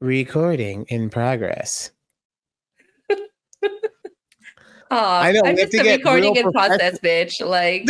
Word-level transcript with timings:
Recording 0.00 0.86
in 0.88 1.10
progress. 1.10 1.90
Aw, 4.90 5.20
I 5.20 5.32
know, 5.32 5.42
I'm 5.44 5.56
just 5.56 5.74
a 5.74 5.96
recording 5.96 6.36
in 6.36 6.52
process, 6.52 6.98
bitch. 7.00 7.44
Like, 7.44 7.84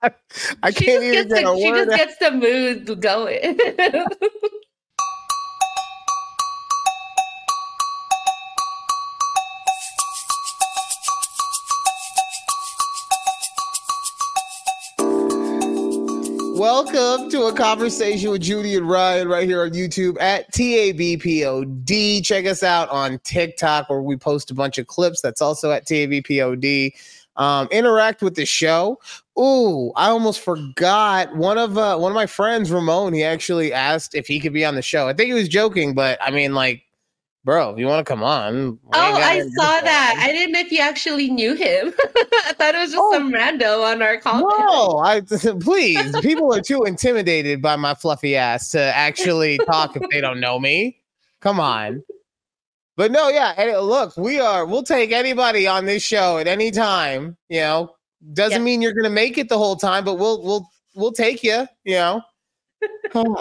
I 0.62 0.70
can't 0.70 1.02
even 1.02 1.28
gets 1.28 1.32
get 1.32 1.44
a 1.44 1.46
the, 1.46 1.56
she 1.56 1.70
just 1.70 1.96
gets 1.96 2.16
the 2.18 2.30
mood 2.30 3.00
going. 3.00 3.58
Welcome 16.80 17.28
to 17.30 17.46
a 17.46 17.52
conversation 17.52 18.30
with 18.30 18.42
Judy 18.42 18.76
and 18.76 18.88
Ryan 18.88 19.26
right 19.26 19.48
here 19.48 19.64
on 19.64 19.70
YouTube 19.70 20.16
at 20.20 20.48
TABPOD. 20.52 22.24
Check 22.24 22.46
us 22.46 22.62
out 22.62 22.88
on 22.90 23.18
TikTok 23.24 23.90
where 23.90 24.00
we 24.00 24.16
post 24.16 24.52
a 24.52 24.54
bunch 24.54 24.78
of 24.78 24.86
clips. 24.86 25.20
That's 25.20 25.42
also 25.42 25.72
at 25.72 25.88
TABPOD. 25.88 26.92
Um, 27.34 27.66
interact 27.72 28.22
with 28.22 28.36
the 28.36 28.46
show. 28.46 29.00
Ooh, 29.36 29.90
I 29.96 30.06
almost 30.10 30.38
forgot 30.38 31.34
one 31.34 31.58
of 31.58 31.76
uh, 31.76 31.98
one 31.98 32.12
of 32.12 32.14
my 32.14 32.26
friends, 32.26 32.70
Ramon. 32.70 33.12
He 33.12 33.24
actually 33.24 33.72
asked 33.72 34.14
if 34.14 34.28
he 34.28 34.38
could 34.38 34.52
be 34.52 34.64
on 34.64 34.76
the 34.76 34.82
show. 34.82 35.08
I 35.08 35.14
think 35.14 35.26
he 35.26 35.34
was 35.34 35.48
joking, 35.48 35.94
but 35.94 36.16
I 36.22 36.30
mean, 36.30 36.54
like, 36.54 36.84
bro, 37.48 37.70
if 37.70 37.78
you 37.78 37.86
want 37.86 38.06
to 38.06 38.12
come 38.12 38.22
on, 38.22 38.78
oh, 38.84 38.90
I 38.92 39.40
saw 39.40 39.80
that. 39.80 40.16
I 40.22 40.30
didn't 40.32 40.52
know 40.52 40.60
if 40.60 40.70
you 40.70 40.80
actually 40.80 41.30
knew 41.30 41.54
him. 41.54 41.94
I 42.44 42.52
thought 42.52 42.74
it 42.74 42.78
was 42.78 42.90
just 42.92 42.98
Oh. 43.02 43.10
some 43.14 43.32
rando 43.32 43.90
on 43.90 44.02
our 44.02 44.18
call. 44.18 44.40
No, 44.40 44.98
I 44.98 45.22
please. 45.60 46.20
People 46.20 46.52
are 46.54 46.60
too 46.60 46.84
intimidated 46.84 47.62
by 47.62 47.76
my 47.76 47.94
fluffy 47.94 48.36
ass 48.36 48.68
to 48.72 48.80
actually 48.94 49.56
talk 49.64 49.96
if 49.96 50.02
they 50.10 50.20
don't 50.20 50.40
know 50.40 50.60
me. 50.60 50.98
Come 51.40 51.58
on. 51.58 52.02
But 52.98 53.12
no, 53.12 53.30
yeah. 53.30 53.54
And 53.56 53.70
uh, 53.70 53.80
look, 53.80 54.14
we 54.18 54.38
are. 54.38 54.66
We'll 54.66 54.82
take 54.82 55.10
anybody 55.12 55.66
on 55.66 55.86
this 55.86 56.02
show 56.02 56.36
at 56.36 56.46
any 56.46 56.70
time. 56.70 57.34
You 57.48 57.60
know, 57.60 57.94
doesn't 58.34 58.58
Yep. 58.58 58.62
mean 58.62 58.82
you're 58.82 58.92
gonna 58.92 59.08
make 59.08 59.38
it 59.38 59.48
the 59.48 59.56
whole 59.56 59.76
time, 59.76 60.04
but 60.04 60.16
we'll 60.18 60.42
we'll 60.42 60.68
we'll 60.94 61.12
take 61.12 61.42
you. 61.42 61.66
You 61.84 61.94
know. 61.94 62.22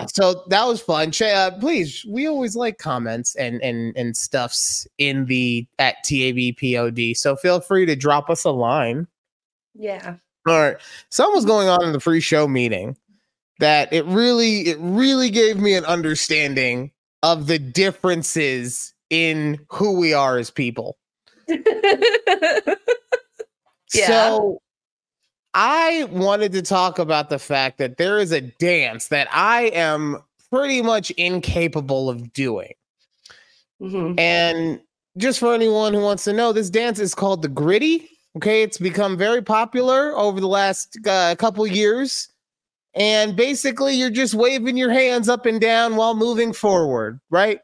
So 0.08 0.44
that 0.48 0.66
was 0.66 0.82
fun. 0.82 1.12
Uh, 1.22 1.52
please, 1.60 2.06
we 2.08 2.28
always 2.28 2.56
like 2.56 2.78
comments 2.78 3.36
and 3.36 3.62
and 3.62 3.96
and 3.96 4.16
stuffs 4.16 4.88
in 4.98 5.26
the 5.26 5.68
at 5.80 5.98
TABPOD. 6.06 7.16
So 7.18 7.36
feel 7.36 7.60
free 7.60 7.86
to 7.86 7.96
drop 7.96 8.30
us 8.30 8.44
a 8.44 8.52
line. 8.52 9.08
Yeah. 9.76 10.16
All 10.48 10.60
right. 10.60 10.78
Something 11.10 11.36
was 11.36 11.46
going 11.46 11.68
on 11.68 11.84
in 11.84 11.92
the 11.92 12.00
pre-show 12.00 12.48
meeting 12.48 12.98
that 13.60 13.92
it 13.92 14.06
really, 14.06 14.68
it 14.68 14.78
really 14.80 15.30
gave 15.30 15.58
me 15.58 15.74
an 15.74 15.84
understanding 15.86 16.92
of 17.22 17.48
the 17.48 17.60
differences 17.60 18.94
in 19.10 19.60
who 19.70 20.00
we 20.00 20.14
are 20.14 20.38
as 20.38 20.50
people. 20.50 20.98
Yeah. 23.94 24.08
So 24.08 24.62
I 25.60 26.04
wanted 26.12 26.52
to 26.52 26.62
talk 26.62 27.00
about 27.00 27.30
the 27.32 27.40
fact 27.40 27.80
that 27.80 27.98
there 27.98 28.20
is 28.20 28.32
a 28.32 28.42
dance 28.42 29.08
that 29.08 29.28
I 29.32 29.64
am 29.74 30.22
pretty 30.52 30.84
much 30.84 31.10
incapable 31.12 32.12
of 32.12 32.32
doing. 32.32 32.74
Mhm. 33.82 34.20
And 34.20 34.80
just 35.18 35.40
for 35.40 35.56
anyone 35.56 35.96
who 35.96 36.02
wants 36.02 36.26
to 36.26 36.34
know, 36.34 36.54
this 36.54 36.70
dance 36.70 37.00
is 37.00 37.16
called 37.16 37.42
the 37.42 37.48
gritty. 37.48 38.08
Okay, 38.36 38.62
it's 38.62 38.78
become 38.78 39.18
very 39.18 39.42
popular 39.42 40.16
over 40.16 40.40
the 40.40 40.48
last 40.48 40.96
uh, 41.08 41.34
couple 41.40 41.66
years. 41.66 42.28
And 42.94 43.36
basically, 43.36 43.96
you're 43.96 44.12
just 44.12 44.36
waving 44.36 44.78
your 44.78 44.92
hands 44.92 45.28
up 45.28 45.48
and 45.48 45.60
down 45.60 45.96
while 45.96 46.14
moving 46.14 46.54
forward, 46.54 47.20
right? 47.32 47.62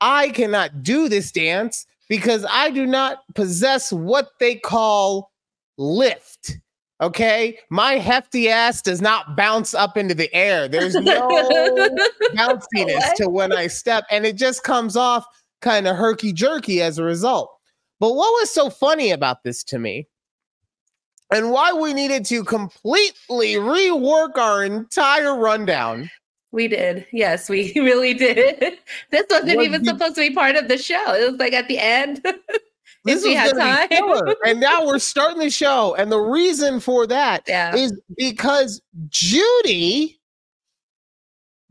I 0.00 0.30
cannot 0.30 0.84
do 0.84 1.08
this 1.08 1.32
dance 1.32 1.86
because 2.08 2.46
I 2.48 2.70
do 2.70 2.86
not 2.86 3.22
possess 3.34 3.92
what 3.92 4.30
they 4.38 4.54
call 4.54 5.32
lift. 5.76 6.58
Okay, 7.02 7.58
my 7.68 7.94
hefty 7.94 8.48
ass 8.48 8.80
does 8.80 9.02
not 9.02 9.36
bounce 9.36 9.74
up 9.74 9.96
into 9.96 10.14
the 10.14 10.32
air. 10.32 10.68
There's 10.68 10.94
no 10.94 11.28
bounciness 12.34 12.94
What? 12.96 13.16
to 13.16 13.28
when 13.28 13.52
I 13.52 13.66
step, 13.66 14.04
and 14.10 14.24
it 14.24 14.36
just 14.36 14.62
comes 14.62 14.96
off 14.96 15.26
kind 15.60 15.88
of 15.88 15.96
herky 15.96 16.32
jerky 16.32 16.80
as 16.80 16.98
a 16.98 17.02
result. 17.04 17.50
But 17.98 18.14
what 18.14 18.30
was 18.40 18.50
so 18.50 18.70
funny 18.70 19.10
about 19.10 19.42
this 19.42 19.64
to 19.64 19.78
me, 19.80 20.06
and 21.32 21.50
why 21.50 21.72
we 21.72 21.92
needed 21.92 22.24
to 22.26 22.44
completely 22.44 23.54
rework 23.54 24.38
our 24.38 24.62
entire 24.62 25.36
rundown? 25.36 26.08
We 26.52 26.68
did. 26.68 27.06
Yes, 27.12 27.48
we 27.48 27.72
really 27.76 28.14
did. 28.14 28.78
This 29.10 29.26
wasn't 29.28 29.56
Was 29.56 29.66
even 29.66 29.82
the- 29.82 29.90
supposed 29.90 30.14
to 30.14 30.20
be 30.28 30.34
part 30.34 30.54
of 30.54 30.68
the 30.68 30.78
show. 30.78 31.02
It 31.14 31.32
was 31.32 31.40
like 31.40 31.52
at 31.52 31.66
the 31.66 31.78
end. 31.80 32.24
This 33.04 33.24
we 33.24 33.34
had 33.34 33.52
gonna 33.52 33.64
be 33.64 33.70
time. 33.70 33.88
killer. 33.88 34.36
and 34.46 34.60
now 34.60 34.86
we're 34.86 34.98
starting 34.98 35.38
the 35.38 35.50
show, 35.50 35.94
and 35.96 36.10
the 36.10 36.20
reason 36.20 36.78
for 36.78 37.06
that 37.08 37.44
yeah. 37.48 37.74
is 37.74 37.92
because 38.16 38.80
Judy, 39.08 40.20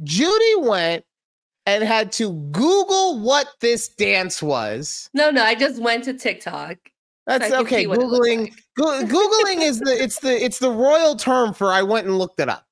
Judy 0.03 0.55
went 0.57 1.05
and 1.65 1.83
had 1.83 2.11
to 2.13 2.33
Google 2.51 3.19
what 3.19 3.47
this 3.61 3.87
dance 3.87 4.41
was. 4.41 5.09
No, 5.13 5.29
no, 5.29 5.43
I 5.43 5.55
just 5.55 5.81
went 5.81 6.03
to 6.05 6.13
TikTok. 6.13 6.77
That's 7.27 7.45
I 7.45 7.49
can 7.49 7.59
okay. 7.61 7.81
see 7.81 7.87
what 7.87 7.99
it 7.99 8.07
looks 8.07 8.27
Googling, 8.27 8.39
like. 8.41 8.53
Goo- 8.75 9.05
Googling 9.05 9.61
is 9.61 9.79
the 9.79 10.03
it's 10.03 10.19
the 10.19 10.43
it's 10.43 10.59
the 10.59 10.71
royal 10.71 11.15
term 11.15 11.53
for 11.53 11.71
I 11.71 11.81
went 11.81 12.07
and 12.07 12.17
looked 12.17 12.39
it 12.39 12.49
up. 12.49 12.65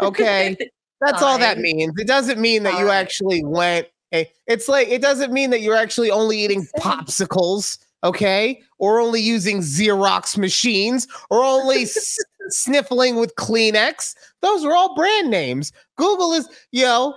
Okay, 0.00 0.56
that's 1.00 1.22
all 1.22 1.38
that 1.38 1.58
means. 1.58 1.92
It 1.96 2.06
doesn't 2.06 2.40
mean 2.40 2.62
that 2.64 2.78
you 2.78 2.90
actually 2.90 3.44
went. 3.44 3.88
It's 4.12 4.68
like 4.68 4.88
it 4.88 5.02
doesn't 5.02 5.32
mean 5.32 5.50
that 5.50 5.60
you're 5.60 5.76
actually 5.76 6.10
only 6.10 6.38
eating 6.38 6.66
popsicles, 6.78 7.78
okay, 8.06 8.62
or 8.78 9.00
only 9.00 9.20
using 9.20 9.58
Xerox 9.58 10.36
machines, 10.38 11.06
or 11.30 11.42
only 11.44 11.82
s- 11.82 12.16
sniffling 12.48 13.16
with 13.16 13.34
Kleenex. 13.36 14.14
Those 14.42 14.64
are 14.64 14.74
all 14.74 14.94
brand 14.94 15.30
names. 15.30 15.72
Google 15.96 16.32
is, 16.32 16.48
yo, 16.72 17.14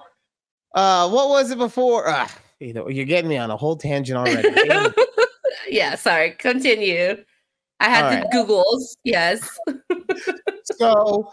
uh, 0.75 1.09
what 1.09 1.29
was 1.29 1.51
it 1.51 1.57
before? 1.57 2.07
Uh, 2.07 2.27
you 2.59 2.73
know, 2.73 2.89
you're 2.89 3.05
getting 3.05 3.29
me 3.29 3.37
on 3.37 3.51
a 3.51 3.57
whole 3.57 3.75
tangent 3.75 4.17
already. 4.17 4.49
yeah, 5.69 5.95
sorry. 5.95 6.31
Continue. 6.31 7.23
I 7.79 7.85
had 7.89 8.03
All 8.05 8.11
the 8.11 8.17
right. 8.17 8.65
Googles. 8.65 8.97
Yes. 9.05 9.57
so 10.65 11.31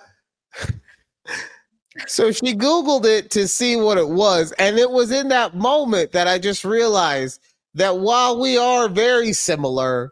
so 2.06 2.31
she 2.31 2.55
googled 2.55 3.05
it 3.06 3.31
to 3.31 3.49
see 3.49 3.75
what 3.77 3.97
it 3.99 4.09
was 4.09 4.53
and 4.59 4.78
it 4.78 4.91
was 4.91 5.11
in 5.11 5.28
that 5.28 5.55
moment 5.56 6.12
that 6.12 6.28
i 6.28 6.38
just 6.38 6.62
realized 6.65 7.41
that 7.76 7.98
while 7.98 8.41
we 8.41 8.56
are 8.59 8.88
very 8.88 9.32
similar 9.32 10.10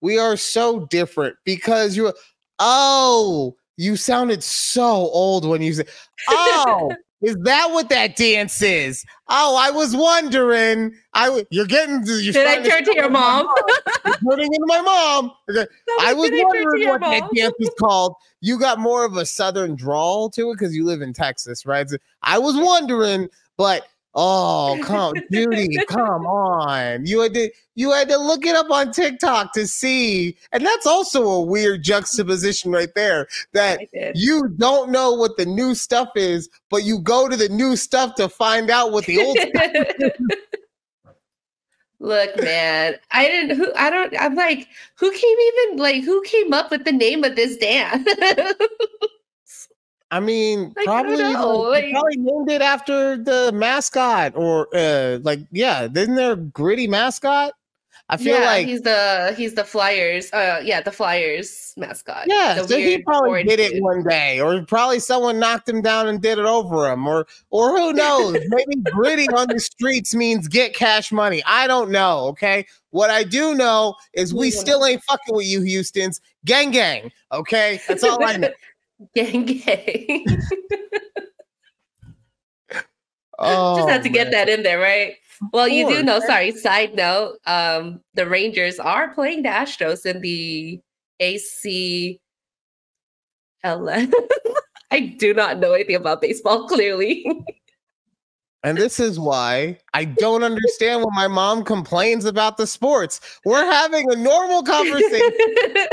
we 0.00 0.18
are 0.18 0.36
so 0.36 0.86
different 0.86 1.36
because 1.44 1.96
you 1.96 2.12
oh 2.58 3.54
you 3.76 3.96
sounded 3.96 4.42
so 4.42 4.84
old 4.84 5.46
when 5.48 5.62
you 5.62 5.72
said 5.72 5.88
oh 6.28 6.92
is 7.22 7.36
that 7.42 7.70
what 7.70 7.88
that 7.88 8.16
dance 8.16 8.60
is 8.60 9.04
oh 9.28 9.56
i 9.58 9.70
was 9.70 9.96
wondering 9.96 10.92
i 11.14 11.26
w- 11.26 11.46
you're 11.50 11.66
getting 11.66 12.02
you're 12.06 12.32
Did 12.32 12.46
I 12.46 12.68
turn 12.68 12.84
to 12.84 12.94
your 12.94 13.04
like 13.04 13.12
my 13.12 13.42
mom? 13.42 13.48
You're 14.04 14.36
turning 14.36 14.52
into 14.52 14.66
my 14.66 14.82
mom 14.82 15.32
Okay. 15.48 15.66
I 16.00 16.12
was 16.12 16.30
to 16.30 16.42
wondering 16.42 16.82
your 16.82 16.98
what 16.98 17.00
that 17.00 17.30
dance 17.34 17.54
was 17.58 17.70
called. 17.78 18.14
You 18.40 18.58
got 18.58 18.78
more 18.78 19.04
of 19.04 19.16
a 19.16 19.24
southern 19.24 19.74
drawl 19.76 20.28
to 20.30 20.50
it 20.50 20.54
because 20.54 20.74
you 20.74 20.84
live 20.84 21.02
in 21.02 21.12
Texas, 21.12 21.64
right? 21.64 21.88
So 21.88 21.96
I 22.22 22.38
was 22.38 22.56
wondering, 22.56 23.28
but 23.56 23.86
oh, 24.14 24.78
come, 24.82 25.14
Judy, 25.30 25.76
come 25.88 26.26
on. 26.26 27.06
You 27.06 27.20
had 27.20 27.34
to 27.34 27.50
you 27.74 27.90
had 27.92 28.08
to 28.08 28.16
look 28.16 28.46
it 28.46 28.54
up 28.54 28.70
on 28.70 28.92
TikTok 28.92 29.52
to 29.54 29.66
see, 29.66 30.36
and 30.52 30.64
that's 30.64 30.86
also 30.86 31.24
a 31.24 31.42
weird 31.42 31.82
juxtaposition 31.82 32.70
right 32.70 32.94
there. 32.94 33.26
That 33.52 33.80
you 34.14 34.48
don't 34.48 34.90
know 34.90 35.12
what 35.12 35.36
the 35.36 35.46
new 35.46 35.74
stuff 35.74 36.10
is, 36.14 36.48
but 36.70 36.84
you 36.84 37.00
go 37.00 37.28
to 37.28 37.36
the 37.36 37.48
new 37.48 37.76
stuff 37.76 38.14
to 38.16 38.28
find 38.28 38.70
out 38.70 38.92
what 38.92 39.06
the 39.06 39.20
old 39.20 39.36
stuff 39.38 40.12
Look, 42.00 42.42
man, 42.42 42.96
I 43.12 43.26
didn't. 43.26 43.56
Who 43.56 43.72
I 43.76 43.88
don't. 43.88 44.14
I'm 44.20 44.34
like, 44.34 44.68
who 44.96 45.10
came 45.10 45.36
even 45.38 45.78
like 45.78 46.04
who 46.04 46.22
came 46.22 46.52
up 46.52 46.70
with 46.70 46.84
the 46.84 46.92
name 46.92 47.24
of 47.24 47.34
this 47.34 47.56
dance? 47.56 48.06
I 50.14 50.20
mean, 50.20 50.72
Like, 50.76 50.84
probably 50.86 51.16
know, 51.16 51.58
like, 51.58 51.84
like- 51.84 51.92
probably 51.92 52.16
named 52.18 52.50
it 52.50 52.62
after 52.62 53.16
the 53.16 53.50
mascot 53.52 54.32
or 54.36 54.68
uh 54.74 55.18
like 55.22 55.40
yeah, 55.50 55.88
isn't 55.92 56.14
there 56.14 56.32
a 56.32 56.36
gritty 56.36 56.86
mascot? 56.86 57.52
I 58.10 58.18
feel 58.18 58.38
yeah, 58.38 58.44
like 58.44 58.66
he's 58.66 58.82
the 58.82 59.34
he's 59.36 59.54
the 59.54 59.64
Flyers. 59.64 60.30
Uh, 60.30 60.60
yeah, 60.62 60.82
the 60.82 60.92
Flyers 60.92 61.72
mascot. 61.78 62.26
yeah, 62.26 62.60
so 62.62 62.76
he 62.76 62.98
probably 63.02 63.44
did 63.44 63.58
it 63.58 63.72
dude. 63.72 63.82
one 63.82 64.04
day, 64.04 64.40
or 64.40 64.62
probably 64.66 64.98
someone 65.00 65.38
knocked 65.40 65.66
him 65.68 65.80
down 65.80 66.06
and 66.06 66.20
did 66.20 66.38
it 66.38 66.44
over 66.44 66.92
him, 66.92 67.06
or 67.08 67.26
or 67.48 67.70
who 67.76 67.92
knows? 68.02 68.36
Maybe 68.48 68.76
gritty 68.92 69.26
on 69.30 69.48
the 69.48 69.58
streets 69.58 70.14
means 70.14 70.48
get 70.48 70.74
cash 70.74 71.12
money. 71.12 71.42
I 71.46 71.66
don't 71.66 71.90
know. 71.90 72.26
Okay, 72.28 72.66
what 72.90 73.08
I 73.08 73.24
do 73.24 73.54
know 73.54 73.94
is 74.12 74.34
we 74.34 74.50
still 74.50 74.84
ain't 74.84 75.02
fucking 75.04 75.34
with 75.34 75.46
you, 75.46 75.62
Houston's 75.62 76.20
gang 76.44 76.72
gang. 76.72 77.10
Okay, 77.32 77.80
that's 77.88 78.04
all 78.04 78.22
I 78.22 78.36
know. 78.36 78.50
Gang 79.14 79.44
gang. 79.44 80.26
Oh, 83.38 83.76
Just 83.76 83.88
had 83.88 84.02
to 84.04 84.08
get 84.08 84.26
man. 84.26 84.32
that 84.32 84.48
in 84.48 84.62
there, 84.62 84.78
right? 84.78 85.14
Well, 85.52 85.66
you 85.66 85.88
do 85.88 86.02
know, 86.02 86.20
sorry, 86.20 86.52
side 86.52 86.94
note, 86.94 87.38
um, 87.46 88.00
the 88.14 88.28
Rangers 88.28 88.78
are 88.78 89.12
playing 89.12 89.42
the 89.42 89.48
Astros 89.48 90.06
in 90.06 90.20
the 90.20 90.80
AC 91.18 92.20
I 93.64 95.16
do 95.18 95.32
not 95.34 95.58
know 95.58 95.72
anything 95.72 95.96
about 95.96 96.20
baseball, 96.20 96.68
clearly. 96.68 97.24
And 98.64 98.78
this 98.78 98.98
is 98.98 99.20
why 99.20 99.78
I 99.92 100.06
don't 100.06 100.42
understand 100.42 101.02
when 101.02 101.14
my 101.14 101.28
mom 101.28 101.64
complains 101.64 102.24
about 102.24 102.56
the 102.56 102.66
sports. 102.66 103.20
We're 103.44 103.64
having 103.64 104.10
a 104.10 104.16
normal 104.16 104.62
conversation 104.62 105.20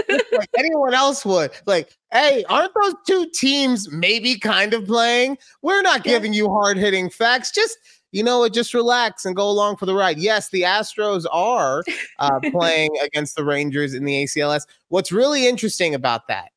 like 0.32 0.50
anyone 0.58 0.94
else 0.94 1.26
would. 1.26 1.52
Like, 1.66 1.98
hey, 2.14 2.46
aren't 2.48 2.72
those 2.82 2.94
two 3.06 3.30
teams 3.34 3.92
maybe 3.92 4.40
kind 4.40 4.74
of 4.74 4.86
playing? 4.86 5.38
We're 5.62 5.82
not 5.82 6.06
giving 6.06 6.34
you 6.34 6.48
hard 6.48 6.78
hitting 6.78 7.10
facts. 7.10 7.52
Just, 7.52 7.78
you 8.14 8.24
know 8.24 8.40
what, 8.40 8.54
just 8.54 8.74
relax 8.74 9.26
and 9.26 9.36
go 9.36 9.50
along 9.50 9.76
for 9.76 9.86
the 9.86 9.94
ride. 9.94 10.18
Yes, 10.18 10.50
the 10.50 10.62
Astros 10.62 11.26
are 11.30 11.84
uh, 12.20 12.40
playing 12.52 12.92
against 13.04 13.36
the 13.36 13.44
Rangers 13.44 13.94
in 13.94 14.06
the 14.06 14.24
ACLS. 14.24 14.66
What's 14.88 15.12
really 15.12 15.46
interesting 15.46 15.94
about 15.94 16.30
that 16.30 16.52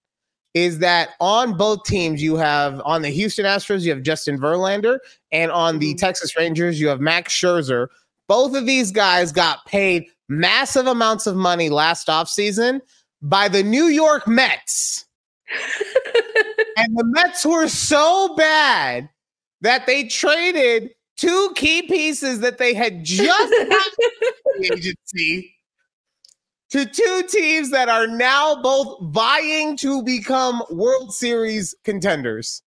is 0.55 0.79
that 0.79 1.11
on 1.21 1.57
both 1.57 1.85
teams, 1.85 2.23
you 2.23 2.37
have 2.37 2.81
on 2.85 3.03
the 3.03 3.11
Houston 3.11 3.45
Astros, 3.45 3.83
you 3.83 3.91
have 3.91 4.03
Justin 4.03 4.39
Verlander, 4.39 4.99
and 5.33 5.51
on 5.51 5.79
the 5.81 5.95
Mhm. 5.95 5.99
Texas 5.99 6.37
Rangers, 6.37 6.81
you 6.81 6.89
have 6.89 7.01
Max 7.01 7.33
Scherzer. 7.35 7.89
Both 8.29 8.55
of 8.55 8.65
these 8.65 8.91
guys 8.93 9.33
got 9.33 9.67
paid 9.67 10.07
massive 10.29 10.87
amounts 10.87 11.27
of 11.27 11.37
money 11.37 11.69
last 11.69 12.07
offseason 12.09 12.81
by 13.21 13.49
the 13.49 13.63
New 13.63 13.87
York 13.87 14.27
Mets. 14.27 15.05
And 16.77 16.97
the 16.97 17.05
Mets 17.05 17.47
were 17.47 17.69
so 17.69 18.35
bad 18.37 19.09
that 19.61 19.87
they 19.87 20.09
traded 20.09 20.91
two 21.17 21.53
key 21.55 21.83
pieces 21.83 22.41
that 22.41 22.59
they 22.59 22.75
had 22.75 23.05
just 23.05 23.29
got 23.71 23.85
from 23.85 24.61
the 24.63 24.73
agency 24.75 25.54
to 26.75 26.85
two 26.85 27.23
teams 27.29 27.71
that 27.71 27.89
are 27.89 28.09
now 28.09 28.61
both 28.61 28.99
vying 29.13 29.77
to 29.77 30.03
become 30.03 30.61
World 30.73 31.15
Series 31.15 31.73
contenders. 31.85 32.65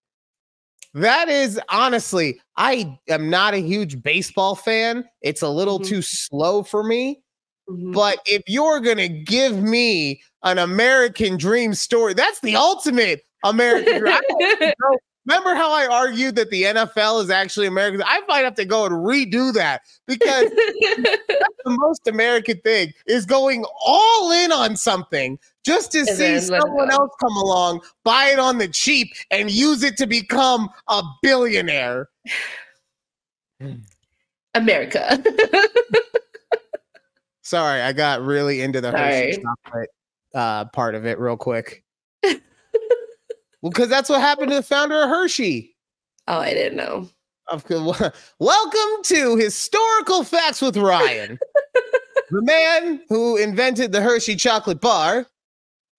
That 0.93 1.27
is 1.27 1.59
honestly, 1.67 2.39
I 2.55 2.97
am 3.09 3.29
not 3.29 3.53
a 3.53 3.57
huge 3.57 4.01
baseball 4.01 4.55
fan. 4.55 5.03
It's 5.21 5.41
a 5.41 5.49
little 5.49 5.81
Mhm. 5.81 5.87
too 5.87 6.01
slow 6.01 6.63
for 6.63 6.85
me. 6.85 7.21
Mhm. 7.69 7.93
But 7.93 8.19
if 8.25 8.43
you're 8.47 8.79
going 8.79 8.95
to 8.95 9.09
give 9.09 9.61
me 9.61 10.23
an 10.43 10.57
American 10.57 11.35
dream 11.35 11.73
story, 11.73 12.13
that's 12.13 12.39
the 12.39 12.55
ultimate 12.55 13.25
American 13.43 13.99
dream. 13.99 14.13
I 14.61 14.73
don't 14.79 15.01
Remember 15.27 15.55
how 15.55 15.73
I 15.73 15.87
argued 15.87 16.37
that 16.37 16.51
the 16.51 16.63
NFL 16.63 17.21
is 17.21 17.29
actually 17.29 17.67
American? 17.67 18.01
I 18.05 18.21
might 18.29 18.45
have 18.45 18.55
to 18.55 18.63
go 18.63 18.85
and 18.85 18.95
redo 18.95 19.51
that 19.53 19.81
because 20.05 20.45
the 20.49 21.19
most 21.65 22.07
American 22.07 22.61
thing 22.61 22.93
is 23.07 23.25
going 23.25 23.65
all 23.85 24.31
in 24.31 24.53
on 24.53 24.77
something 24.77 25.37
just 25.65 25.91
to 25.91 25.99
And 25.99 26.07
see 26.07 26.15
then 26.15 26.47
let 26.47 26.59
it 26.59 26.61
someone 26.61 26.91
else 26.91 27.11
come 27.19 27.35
along, 27.35 27.81
buy 28.05 28.27
it 28.27 28.39
on 28.39 28.57
the 28.57 28.69
cheap, 28.69 29.09
and 29.29 29.51
use 29.51 29.83
it 29.83 29.97
to 29.97 30.07
become 30.07 30.69
a 30.87 31.03
billionaire. 31.21 32.07
America. 34.55 35.21
Sorry, 37.41 37.81
I 37.81 37.91
got 37.91 38.21
really 38.21 38.61
into 38.61 38.79
the 38.79 38.91
Hershey 38.91 39.41
chocolate 39.41 39.89
uh, 40.33 40.65
part 40.65 40.95
of 40.95 41.05
it 41.05 41.19
real 41.19 41.37
quick. 41.37 41.83
well, 43.61 43.71
because 43.71 43.89
that's 43.89 44.09
what 44.09 44.21
happened 44.21 44.49
to 44.49 44.57
the 44.57 44.63
founder 44.63 45.01
of 45.01 45.09
Hershey. 45.09 45.75
oh, 46.27 46.39
I 46.39 46.53
didn't 46.53 46.77
know. 46.77 47.09
Welcome 48.39 49.03
to 49.03 49.35
Historical 49.37 50.23
Facts 50.25 50.61
with 50.61 50.75
Ryan. 50.75 51.39
the 52.29 52.41
man 52.41 53.01
who 53.07 53.37
invented 53.37 53.93
the 53.93 54.01
Hershey 54.01 54.35
chocolate 54.35 54.81
bar 54.81 55.25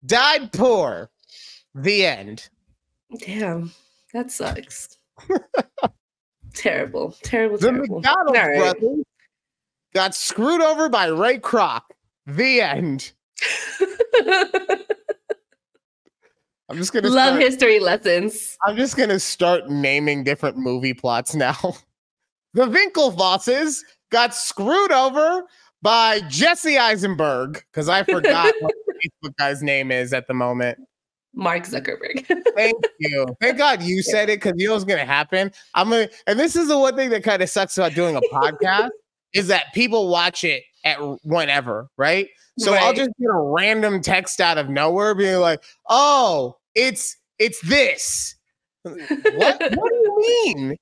died 0.04 0.52
poor. 0.52 1.10
The 1.74 2.04
end. 2.04 2.50
Damn, 3.20 3.72
that 4.12 4.30
sucks. 4.30 4.98
terrible, 6.54 7.16
terrible, 7.22 7.56
The 7.56 7.70
terrible. 7.70 7.96
McDonald's 7.96 8.38
right. 8.38 8.58
brothers 8.58 9.04
got 9.94 10.14
screwed 10.14 10.60
over 10.60 10.90
by 10.90 11.06
Ray 11.06 11.38
Kroc. 11.38 11.80
The 12.26 12.60
end. 12.60 13.12
I'm 16.68 16.76
just 16.76 16.92
gonna 16.92 17.08
Love 17.08 17.28
start, 17.28 17.40
history 17.40 17.80
lessons. 17.80 18.56
I'm 18.64 18.76
just 18.76 18.96
gonna 18.96 19.18
start 19.18 19.68
naming 19.70 20.22
different 20.22 20.58
movie 20.58 20.92
plots 20.92 21.34
now. 21.34 21.56
the 22.54 22.66
Winklevosses 22.66 23.78
got 24.10 24.34
screwed 24.34 24.92
over 24.92 25.44
by 25.80 26.20
Jesse 26.28 26.76
Eisenberg 26.76 27.62
because 27.72 27.88
I 27.88 28.02
forgot 28.04 28.52
what 28.60 28.74
the 28.86 29.10
Facebook 29.26 29.36
guy's 29.38 29.62
name 29.62 29.90
is 29.90 30.12
at 30.12 30.26
the 30.26 30.34
moment. 30.34 30.78
Mark 31.34 31.64
Zuckerberg. 31.64 32.26
Thank 32.54 32.84
you. 32.98 33.26
Thank 33.40 33.58
God 33.58 33.82
you 33.82 34.02
said 34.02 34.28
it 34.28 34.40
because 34.40 34.54
you 34.56 34.68
know 34.68 34.74
what's 34.74 34.84
gonna 34.84 35.06
happen. 35.06 35.50
I'm 35.74 35.88
gonna, 35.88 36.08
and 36.26 36.38
this 36.38 36.54
is 36.54 36.68
the 36.68 36.78
one 36.78 36.96
thing 36.96 37.08
that 37.10 37.24
kind 37.24 37.42
of 37.42 37.48
sucks 37.48 37.78
about 37.78 37.94
doing 37.94 38.14
a 38.16 38.20
podcast 38.20 38.90
is 39.32 39.46
that 39.48 39.72
people 39.72 40.08
watch 40.08 40.44
it 40.44 40.64
at 40.84 40.98
whenever, 41.22 41.88
right? 41.96 42.28
So 42.58 42.74
I'll 42.74 42.92
just 42.92 43.10
get 43.20 43.28
a 43.28 43.38
random 43.38 44.02
text 44.02 44.40
out 44.40 44.58
of 44.58 44.68
nowhere, 44.68 45.14
being 45.14 45.38
like, 45.38 45.62
"Oh, 45.88 46.57
it's 46.74 47.16
it's 47.38 47.60
this." 47.62 48.34
what? 48.82 48.96
What 48.96 49.60
do 49.60 49.96
you 49.96 50.44
mean? 50.56 50.76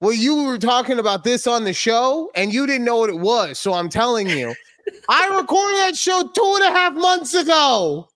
Well, 0.00 0.12
you 0.12 0.44
were 0.44 0.58
talking 0.58 0.98
about 0.98 1.22
this 1.24 1.46
on 1.46 1.64
the 1.64 1.72
show, 1.72 2.30
and 2.34 2.52
you 2.52 2.66
didn't 2.66 2.84
know 2.84 2.96
what 2.96 3.10
it 3.10 3.18
was. 3.20 3.58
So 3.58 3.72
I'm 3.74 3.88
telling 3.88 4.28
you, 4.28 4.54
I 5.08 5.36
recorded 5.38 5.76
that 5.78 5.96
show 5.96 6.22
two 6.34 6.52
and 6.60 6.64
a 6.64 6.76
half 6.76 6.94
months 6.94 7.34
ago. 7.34 8.08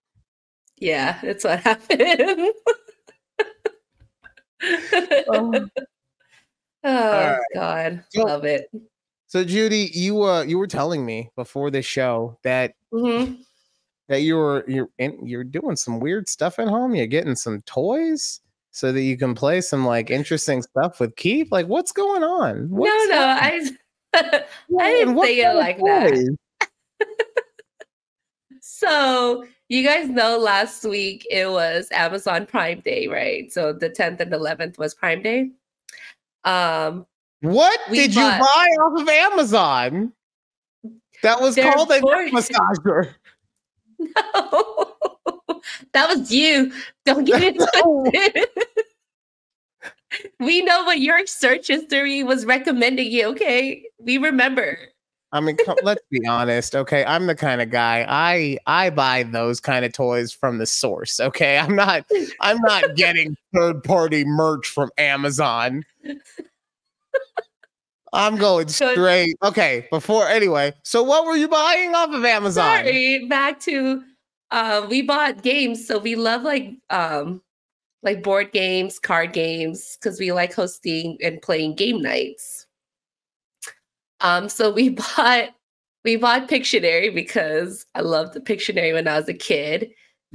yeah, 0.79 1.19
that's 1.23 1.45
what 1.45 1.61
happened. 1.61 2.53
Oh. 5.29 5.69
oh 6.85 7.11
right. 7.13 7.39
God, 7.55 8.05
So- 8.11 8.23
love 8.23 8.45
it. 8.45 8.71
So 9.29 9.43
Judy, 9.45 9.91
you 9.93 10.23
uh 10.23 10.43
you 10.43 10.57
were 10.57 10.69
telling 10.69 11.05
me 11.05 11.31
before 11.37 11.71
this 11.71 11.85
show 11.85 12.39
that 12.45 12.75
Mhm. 12.95 13.39
That 14.09 14.23
you 14.23 14.37
were 14.37 14.65
you're 14.69 14.89
in, 14.99 15.19
you're 15.27 15.45
doing 15.45 15.77
some 15.77 16.01
weird 16.01 16.29
stuff 16.29 16.59
at 16.59 16.69
home. 16.69 16.95
You're 16.95 17.07
getting 17.07 17.35
some 17.37 17.61
toys 17.63 18.41
so 18.71 18.93
that 18.93 19.03
you 19.03 19.17
can 19.17 19.35
play 19.35 19.61
some 19.61 19.87
like 19.87 20.11
interesting 20.11 20.63
stuff 20.63 21.01
with 21.01 21.17
Keith. 21.17 21.49
Like, 21.51 21.67
what's 21.67 21.93
going 21.93 22.23
on? 22.23 22.69
No, 22.71 22.77
What's 22.77 23.09
no, 23.09 23.17
happening? 23.17 23.77
I 24.15 24.19
I 24.81 24.91
didn't 24.93 25.21
say 25.23 25.41
it 25.41 25.55
like 25.55 25.79
that. 25.79 26.37
So 28.61 29.45
you 29.69 29.85
guys 29.85 30.09
know 30.09 30.39
last 30.39 30.85
week 30.85 31.27
it 31.31 31.51
was 31.51 31.89
Amazon 31.93 32.47
Prime 32.47 32.81
Day, 32.81 33.07
right? 33.07 33.51
So 33.53 33.73
the 33.73 33.89
10th 33.89 34.21
and 34.21 34.33
11th 34.33 34.77
was 34.79 34.95
Prime 34.95 35.23
Day. 35.23 35.51
Um, 36.45 37.07
What 37.41 37.79
did 37.91 38.15
bought- 38.15 38.39
you 38.39 38.45
buy 38.45 38.85
off 38.85 39.01
of 39.01 39.09
Amazon? 39.09 40.13
That 41.23 41.41
was 41.41 41.55
They're 41.55 41.73
called 41.73 41.91
a 41.91 42.01
board- 42.01 42.31
massager. 44.01 45.61
that 45.93 46.09
was 46.09 46.33
you. 46.33 46.73
Don't 47.05 47.25
get 47.25 47.43
it 47.43 47.57
twisted. 47.57 48.49
we 50.41 50.63
know 50.63 50.85
what 50.85 51.01
your 51.01 51.27
search 51.27 51.69
history 51.69 52.23
was 52.23 52.45
recommending 52.45 53.11
you, 53.11 53.27
okay? 53.29 53.85
We 53.99 54.19
remember. 54.19 54.79
I 55.33 55.41
mean, 55.41 55.57
let's 55.83 56.03
be 56.11 56.27
honest, 56.27 56.75
okay? 56.75 57.05
I'm 57.05 57.27
the 57.27 57.35
kind 57.35 57.61
of 57.61 57.71
guy 57.71 58.07
I 58.09 58.59
I 58.67 58.91
buy 58.91 59.25
those 59.25 59.61
kind 59.61 59.85
of 59.85 59.93
toys 59.93 60.33
from 60.33 60.59
the 60.59 60.67
source, 60.67 61.19
okay? 61.21 61.59
I'm 61.59 61.75
not 61.75 62.07
I'm 62.41 62.59
not 62.61 62.95
getting 62.95 63.37
third 63.55 63.83
party 63.83 64.25
merch 64.25 64.69
from 64.69 64.91
Amazon. 64.97 65.85
I'm 68.13 68.37
going 68.37 68.69
straight. 68.69 69.37
Okay, 69.43 69.87
before 69.91 70.29
anyway. 70.29 70.73
So 70.85 71.03
what 71.03 71.27
were 71.27 71.37
you 71.37 71.49
buying 71.49 71.95
off 71.95 72.11
of 72.11 72.25
Amazon? 72.25 72.65
Sorry, 72.65 73.27
back 73.29 73.61
to 73.61 74.03
uh, 74.51 74.87
we 74.89 75.03
bought 75.03 75.43
games, 75.43 75.87
so 75.87 75.99
we 75.99 76.15
love 76.15 76.43
like 76.43 76.71
um 76.91 77.43
like 78.03 78.23
board 78.23 78.53
games, 78.53 78.99
card 78.99 79.33
games, 79.33 79.99
because 80.01 80.21
we 80.21 80.33
like 80.33 80.55
hosting 80.55 81.19
and 81.23 81.43
playing 81.43 81.75
game 81.75 82.01
nights. 82.01 82.67
Um, 84.21 84.49
so 84.49 84.73
we 84.73 84.89
bought 85.17 85.51
we 86.05 86.17
bought 86.17 86.49
Pictionary 86.49 87.13
because 87.13 87.85
I 87.97 88.01
loved 88.01 88.35
the 88.35 88.41
Pictionary 88.41 88.93
when 88.93 89.09
I 89.09 89.19
was 89.19 89.29
a 89.29 89.35
kid. 89.35 89.91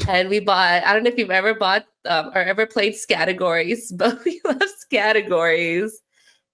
And 0.08 0.30
we 0.30 0.40
bought, 0.40 0.84
I 0.84 0.94
don't 0.94 1.04
know 1.04 1.10
if 1.10 1.18
you've 1.18 1.32
ever 1.32 1.54
bought 1.54 1.86
um, 2.06 2.32
or 2.36 2.42
ever 2.42 2.66
played 2.66 2.94
Scattergories, 2.94 3.84
but 3.96 4.24
we 4.26 4.42
love 4.44 4.62
Scattergories. 4.92 5.92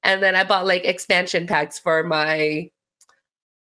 And 0.03 0.21
then 0.23 0.35
I 0.35 0.43
bought 0.43 0.65
like 0.67 0.85
expansion 0.85 1.47
packs 1.47 1.79
for 1.79 2.03
my 2.03 2.69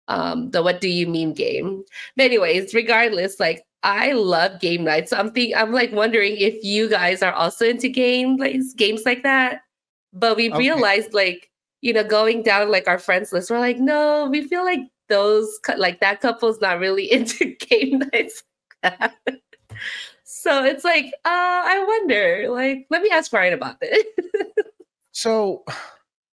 um 0.07 0.51
the 0.51 0.63
What 0.63 0.81
Do 0.81 0.89
You 0.89 1.07
Meme 1.07 1.33
game. 1.33 1.83
But 2.15 2.25
anyways, 2.25 2.73
regardless, 2.73 3.39
like 3.39 3.63
I 3.83 4.13
love 4.13 4.59
game 4.59 4.83
nights. 4.83 5.11
So 5.11 5.17
I'm 5.17 5.31
think 5.31 5.55
I'm 5.55 5.71
like 5.73 5.91
wondering 5.91 6.37
if 6.37 6.63
you 6.63 6.89
guys 6.89 7.21
are 7.23 7.33
also 7.33 7.65
into 7.65 7.89
game 7.89 8.37
like 8.37 8.57
games 8.77 9.03
like 9.05 9.23
that. 9.23 9.61
But 10.13 10.37
we 10.37 10.49
Okay. 10.51 10.57
realized 10.57 11.13
like 11.13 11.49
you 11.81 11.93
know, 11.93 12.03
going 12.03 12.43
down 12.43 12.71
like 12.71 12.87
our 12.87 12.97
friends 12.99 13.31
list, 13.31 13.51
we're 13.51 13.59
like, 13.59 13.77
no, 13.79 14.27
we 14.31 14.47
feel 14.47 14.63
like 14.65 14.79
those 15.09 15.59
like 15.77 15.99
that 16.01 16.21
couple's 16.21 16.59
not 16.61 16.79
really 16.79 17.11
into 17.11 17.55
game 17.59 17.99
nights. 18.13 18.43
so 20.23 20.63
it's 20.63 20.83
like, 20.83 21.05
uh, 21.25 21.29
I 21.65 21.83
wonder. 21.87 22.47
Like, 22.49 22.87
let 22.89 23.01
me 23.01 23.09
ask 23.09 23.31
Ryan 23.33 23.53
about 23.53 23.79
this. 23.79 24.03
so 25.11 25.63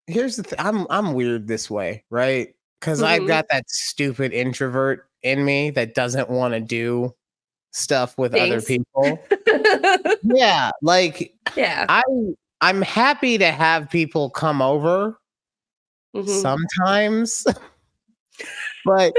here's 0.09 0.37
the 0.37 0.43
thing. 0.43 0.59
I'm 0.59 0.87
I'm 0.91 1.13
weird 1.13 1.47
this 1.47 1.71
way, 1.71 2.05
right? 2.11 2.55
Because 2.81 2.99
mm-hmm. 2.99 3.23
I've 3.23 3.29
got 3.29 3.47
that 3.51 3.71
stupid 3.71 4.33
introvert 4.33 5.09
in 5.23 5.45
me 5.45 5.71
that 5.71 5.95
doesn't 5.95 6.31
want 6.31 6.55
to 6.55 6.61
do 6.61 7.15
stuff 7.71 8.17
with 8.19 8.33
Thanks. 8.33 8.53
other 8.53 8.63
people. 8.63 9.19
yeah, 10.23 10.71
like 10.83 11.35
yeah. 11.57 11.87
I 11.89 12.03
I'm 12.61 12.83
happy 12.83 13.39
to 13.39 13.53
have 13.53 13.91
people 13.91 14.31
come 14.31 14.63
over 14.63 15.19
mm-hmm. 16.17 16.29
sometimes. 16.29 17.47
but 18.85 19.15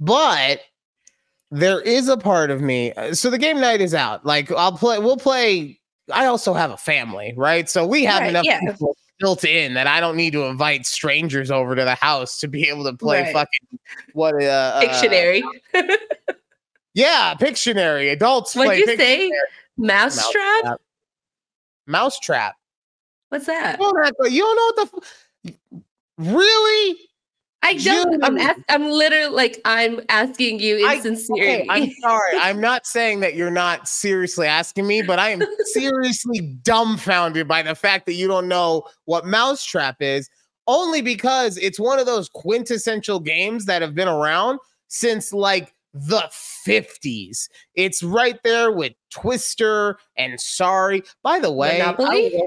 but 0.00 0.60
there 1.50 1.80
is 1.80 2.08
a 2.08 2.16
part 2.16 2.50
of 2.50 2.60
me. 2.60 2.92
Uh, 2.94 3.14
so 3.14 3.28
the 3.28 3.38
game 3.38 3.60
night 3.60 3.80
is 3.80 3.94
out. 3.94 4.24
Like 4.24 4.50
I'll 4.52 4.72
play 4.72 4.98
we'll 4.98 5.18
play 5.18 5.78
I 6.12 6.26
also 6.26 6.54
have 6.54 6.70
a 6.70 6.76
family, 6.76 7.34
right? 7.36 7.68
So 7.68 7.86
we 7.86 8.04
have 8.04 8.20
right, 8.20 8.30
enough 8.30 8.44
yeah. 8.44 8.60
people 8.60 8.96
built 9.20 9.44
in 9.44 9.74
that 9.74 9.86
I 9.86 10.00
don't 10.00 10.16
need 10.16 10.32
to 10.32 10.44
invite 10.44 10.86
strangers 10.86 11.50
over 11.50 11.76
to 11.76 11.84
the 11.84 11.94
house 11.94 12.40
to 12.40 12.48
be 12.48 12.68
able 12.68 12.84
to 12.84 12.94
play 12.94 13.22
right. 13.22 13.32
fucking 13.32 13.78
what 14.14 14.34
uh, 14.42 14.80
Pictionary. 14.82 15.42
Uh, 15.74 15.82
yeah, 16.94 17.34
Pictionary. 17.34 18.10
Adults 18.10 18.56
What'd 18.56 18.70
play 18.70 18.78
you 18.78 18.86
Pictionary. 18.86 18.98
say? 18.98 19.30
Mousetrap? 19.76 20.64
Mousetrap. 20.64 20.80
Mousetrap. 21.86 22.56
What's 23.28 23.46
that? 23.46 23.78
You 23.78 23.92
don't, 23.92 24.32
you 24.32 24.40
don't 24.40 24.56
know 24.56 24.82
what 24.82 24.90
the 24.90 25.52
f- 25.52 25.82
really? 26.18 26.98
I 27.62 27.74
don't. 27.74 28.24
I'm, 28.24 28.38
ask, 28.38 28.58
I'm 28.68 28.90
literally 28.90 29.34
like 29.34 29.60
I'm 29.64 30.00
asking 30.08 30.60
you 30.60 30.78
in 30.78 30.86
I, 30.86 31.00
sincerity. 31.00 31.62
Okay, 31.62 31.66
I'm 31.68 31.90
sorry. 32.00 32.38
I'm 32.38 32.60
not 32.60 32.86
saying 32.86 33.20
that 33.20 33.34
you're 33.34 33.50
not 33.50 33.86
seriously 33.86 34.46
asking 34.46 34.86
me, 34.86 35.02
but 35.02 35.18
I 35.18 35.30
am 35.30 35.42
seriously 35.64 36.40
dumbfounded 36.62 37.46
by 37.46 37.62
the 37.62 37.74
fact 37.74 38.06
that 38.06 38.14
you 38.14 38.26
don't 38.28 38.48
know 38.48 38.84
what 39.04 39.26
Mousetrap 39.26 39.96
is. 40.00 40.30
Only 40.66 41.02
because 41.02 41.56
it's 41.58 41.80
one 41.80 41.98
of 41.98 42.06
those 42.06 42.28
quintessential 42.28 43.20
games 43.20 43.66
that 43.66 43.82
have 43.82 43.94
been 43.94 44.08
around 44.08 44.58
since 44.88 45.32
like 45.32 45.74
the 45.92 46.30
50s. 46.66 47.48
It's 47.74 48.02
right 48.02 48.38
there 48.44 48.72
with 48.72 48.92
Twister 49.10 49.98
and 50.16 50.40
Sorry. 50.40 51.02
By 51.22 51.40
the 51.40 51.50
way, 51.50 51.78
Monopoly? 51.78 52.40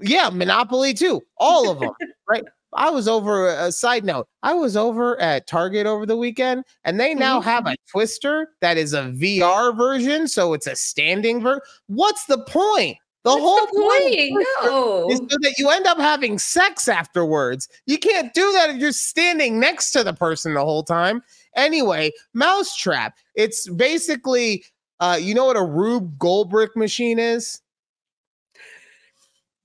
yeah, 0.00 0.30
Monopoly 0.30 0.94
too. 0.94 1.22
All 1.36 1.70
of 1.70 1.80
them, 1.80 1.92
right? 2.28 2.44
I 2.74 2.90
was 2.90 3.08
over 3.08 3.48
a 3.48 3.72
side 3.72 4.04
note. 4.04 4.28
I 4.42 4.54
was 4.54 4.76
over 4.76 5.20
at 5.20 5.46
Target 5.46 5.86
over 5.86 6.04
the 6.04 6.16
weekend, 6.16 6.64
and 6.84 7.00
they 7.00 7.14
now 7.14 7.40
mm-hmm. 7.40 7.48
have 7.48 7.66
a 7.66 7.76
Twister 7.90 8.50
that 8.60 8.76
is 8.76 8.92
a 8.92 9.04
VR 9.04 9.76
version, 9.76 10.28
so 10.28 10.52
it's 10.52 10.66
a 10.66 10.76
standing 10.76 11.42
version. 11.42 11.60
What's 11.86 12.26
the 12.26 12.38
point? 12.44 12.98
The 13.24 13.30
What's 13.30 13.42
whole 13.42 13.66
the 13.66 13.72
point, 13.72 14.46
no. 14.62 15.10
is 15.10 15.18
so 15.18 15.36
that 15.40 15.54
you 15.58 15.70
end 15.70 15.86
up 15.86 15.98
having 15.98 16.38
sex 16.38 16.88
afterwards. 16.88 17.68
You 17.86 17.98
can't 17.98 18.32
do 18.32 18.52
that 18.52 18.70
if 18.70 18.76
you're 18.76 18.92
standing 18.92 19.58
next 19.58 19.90
to 19.92 20.04
the 20.04 20.12
person 20.12 20.54
the 20.54 20.64
whole 20.64 20.84
time. 20.84 21.22
Anyway, 21.56 22.12
Mousetrap. 22.32 23.18
It's 23.34 23.68
basically, 23.68 24.64
uh, 25.00 25.18
you 25.20 25.34
know 25.34 25.46
what 25.46 25.56
a 25.56 25.64
Rube 25.64 26.16
Goldberg 26.18 26.70
machine 26.76 27.18
is? 27.18 27.60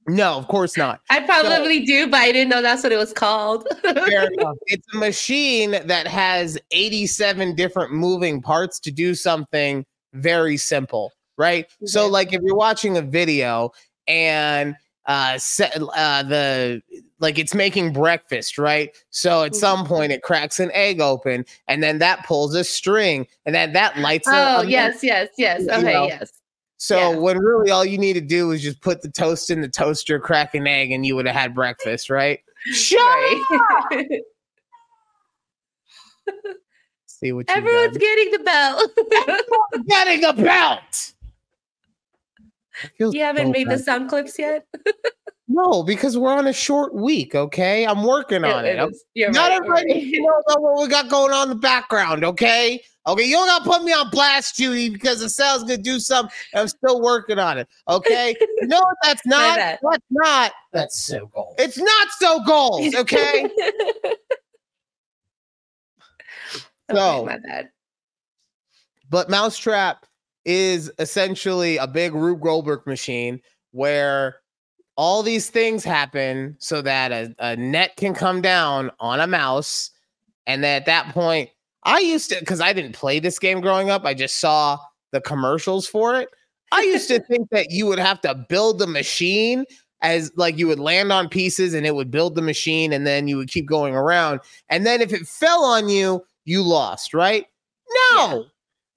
No, 0.07 0.38
of 0.38 0.48
course 0.48 0.75
not. 0.77 1.01
I 1.10 1.22
probably 1.22 1.86
so, 1.86 1.86
do, 1.86 2.07
but 2.10 2.19
I 2.19 2.31
didn't 2.31 2.50
know 2.50 2.62
that's 2.62 2.83
what 2.83 2.91
it 2.91 2.98
was 2.98 3.13
called. 3.13 3.67
It's 3.86 4.88
a 4.93 4.98
machine 4.98 5.72
that 5.72 6.07
has 6.07 6.57
87 6.72 7.55
different 7.55 7.93
moving 7.93 8.41
parts 8.41 8.79
to 8.81 8.91
do 8.91 9.15
something 9.15 9.86
very 10.13 10.57
simple, 10.57 11.12
right? 11.38 11.65
Okay. 11.65 11.86
So, 11.86 12.07
like 12.07 12.33
if 12.33 12.41
you're 12.41 12.55
watching 12.55 12.98
a 12.98 13.01
video 13.01 13.72
and 14.07 14.75
uh, 15.05 15.38
set, 15.38 15.75
uh 15.95 16.24
the 16.24 16.81
like 17.19 17.39
it's 17.39 17.53
making 17.53 17.91
breakfast 17.91 18.57
right 18.57 18.95
so 19.10 19.43
at 19.43 19.51
mm-hmm. 19.51 19.60
some 19.60 19.86
point 19.86 20.12
it 20.12 20.22
cracks 20.22 20.60
an 20.60 20.72
egg 20.74 21.01
open 21.01 21.43
and 21.67 21.83
then 21.83 21.98
that 21.98 22.25
pulls 22.25 22.55
a 22.55 22.63
string 22.63 23.27
and 23.45 23.53
then 23.53 23.74
that 23.74 23.98
lights 23.98 24.27
up. 24.27 24.60
oh 24.60 24.62
yes 24.62 25.03
yes 25.03 25.29
yes 25.38 25.62
okay 25.67 25.93
know? 25.93 26.07
yes 26.07 26.31
so 26.83 26.97
yeah. 26.97 27.15
when 27.15 27.39
really 27.39 27.71
all 27.71 27.85
you 27.85 27.97
need 27.97 28.11
to 28.11 28.21
do 28.21 28.51
is 28.51 28.61
just 28.61 28.81
put 28.81 29.01
the 29.01 29.07
toast 29.07 29.49
in 29.49 29.61
the 29.61 29.69
toaster, 29.69 30.19
crack 30.19 30.53
an 30.53 30.67
egg, 30.67 30.91
and 30.91 31.05
you 31.05 31.15
would 31.15 31.25
have 31.25 31.33
had 31.33 31.55
breakfast, 31.55 32.09
right? 32.09 32.41
Shut 32.73 32.99
right. 32.99 34.19
See 37.05 37.31
what 37.31 37.49
everyone's 37.49 37.97
getting 37.97 38.31
the 38.31 38.39
belt. 38.39 38.91
getting 39.87 40.25
a 40.25 40.33
belt. 40.33 41.13
You 42.99 43.21
haven't 43.21 43.47
so 43.47 43.51
made 43.53 43.67
bad. 43.67 43.79
the 43.79 43.83
sound 43.85 44.09
clips 44.09 44.37
yet. 44.37 44.67
no, 45.47 45.83
because 45.83 46.17
we're 46.17 46.33
on 46.33 46.47
a 46.47 46.53
short 46.53 46.93
week. 46.93 47.35
Okay, 47.35 47.85
I'm 47.85 48.03
working 48.03 48.43
on 48.43 48.65
it. 48.65 48.79
it. 49.15 49.31
Not 49.31 49.50
right, 49.50 49.51
everybody 49.51 49.93
right. 49.93 50.13
knows 50.15 50.43
what 50.59 50.81
we 50.81 50.88
got 50.88 51.09
going 51.09 51.33
on 51.33 51.43
in 51.43 51.50
the 51.50 51.55
background. 51.55 52.23
Okay, 52.23 52.81
Okay, 53.05 53.23
you 53.23 53.33
don't 53.35 53.47
gotta 53.47 53.65
put 53.65 53.83
me 53.83 53.91
on 53.91 54.09
blast, 54.09 54.55
Judy, 54.55 54.89
because 54.89 55.19
the 55.19 55.27
sales 55.27 55.63
gonna 55.63 55.77
do 55.77 56.00
something. 56.00 56.33
I'm 56.55 56.69
still 56.69 57.01
working 57.01 57.38
on 57.38 57.57
it. 57.57 57.67
Okay, 57.89 58.33
no, 58.62 58.81
that's 59.01 59.21
not. 59.25 59.57
That's 59.57 60.05
not. 60.09 60.51
That's 60.71 61.03
so 61.03 61.27
gold. 61.27 61.55
It's 61.57 61.77
not 61.77 62.07
so 62.17 62.43
gold. 62.43 62.93
Okay. 63.03 63.50
so 66.91 67.25
my 67.25 67.38
bad. 67.39 67.69
But 69.09 69.29
Mousetrap 69.29 70.05
is 70.45 70.91
essentially 71.00 71.77
a 71.77 71.88
big 71.88 72.13
Rube 72.13 72.41
Goldberg 72.41 72.85
machine 72.88 73.41
where 73.71 74.38
all 74.95 75.23
these 75.23 75.50
things 75.50 75.83
happen 75.83 76.55
so 76.59 76.81
that 76.81 77.12
a, 77.12 77.35
a 77.39 77.55
net 77.55 77.95
can 77.97 78.13
come 78.13 78.41
down 78.41 78.91
on 79.00 79.19
a 79.19 79.27
mouse, 79.27 79.91
and 80.45 80.63
then 80.63 80.75
at 80.77 80.85
that 80.85 81.09
point 81.09 81.50
I 81.83 82.00
used 82.00 82.29
to 82.29 82.39
because 82.39 82.62
I 82.62 82.73
didn't 82.73 82.93
play 82.93 83.19
this 83.19 83.39
game 83.39 83.62
growing 83.62 83.89
up. 83.89 84.05
I 84.05 84.13
just 84.13 84.39
saw 84.39 84.77
the 85.12 85.21
commercials 85.21 85.88
for 85.88 86.19
it. 86.19 86.29
I 86.71 86.81
used 86.81 87.07
to 87.09 87.19
think 87.29 87.50
that 87.50 87.71
you 87.71 87.85
would 87.88 88.00
have 88.00 88.21
to 88.21 88.35
build 88.35 88.79
the 88.79 88.88
machine 88.88 89.65
as 90.01 90.31
like 90.35 90.57
you 90.57 90.67
would 90.67 90.79
land 90.79 91.12
on 91.12 91.29
pieces 91.29 91.73
and 91.73 91.85
it 91.85 91.95
would 91.95 92.12
build 92.12 92.35
the 92.35 92.41
machine 92.41 92.91
and 92.91 93.07
then 93.07 93.27
you 93.27 93.38
would 93.38 93.50
keep 93.50 93.65
going 93.65 93.95
around. 93.95 94.41
And 94.69 94.85
then 94.85 95.01
if 95.01 95.13
it 95.13 95.27
fell 95.27 95.63
on 95.63 95.88
you, 95.88 96.23
you 96.43 96.62
lost, 96.62 97.13
right? 97.13 97.45
No, 98.12 98.45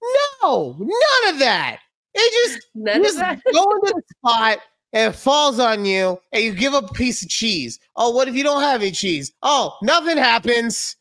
yeah. 0.03 0.09
no, 0.43 0.77
none 0.79 1.35
of 1.35 1.39
that. 1.39 1.79
It 2.13 2.51
just, 2.51 2.67
none 2.75 3.03
just 3.03 3.19
go 3.19 3.71
into 3.71 3.95
the 3.95 4.03
spot 4.17 4.59
and 4.93 5.13
it 5.13 5.17
falls 5.17 5.59
on 5.59 5.85
you 5.85 6.19
and 6.33 6.43
you 6.43 6.53
give 6.53 6.75
up 6.75 6.91
a 6.91 6.95
piece 6.95 7.23
of 7.23 7.29
cheese. 7.29 7.79
Oh, 7.97 8.11
what 8.11 8.29
if 8.29 8.35
you 8.35 8.43
don't 8.43 8.63
have 8.63 8.83
any 8.83 8.93
cheese? 8.93 9.33
Oh, 9.43 9.77
nothing 9.83 10.17
happens. 10.17 10.97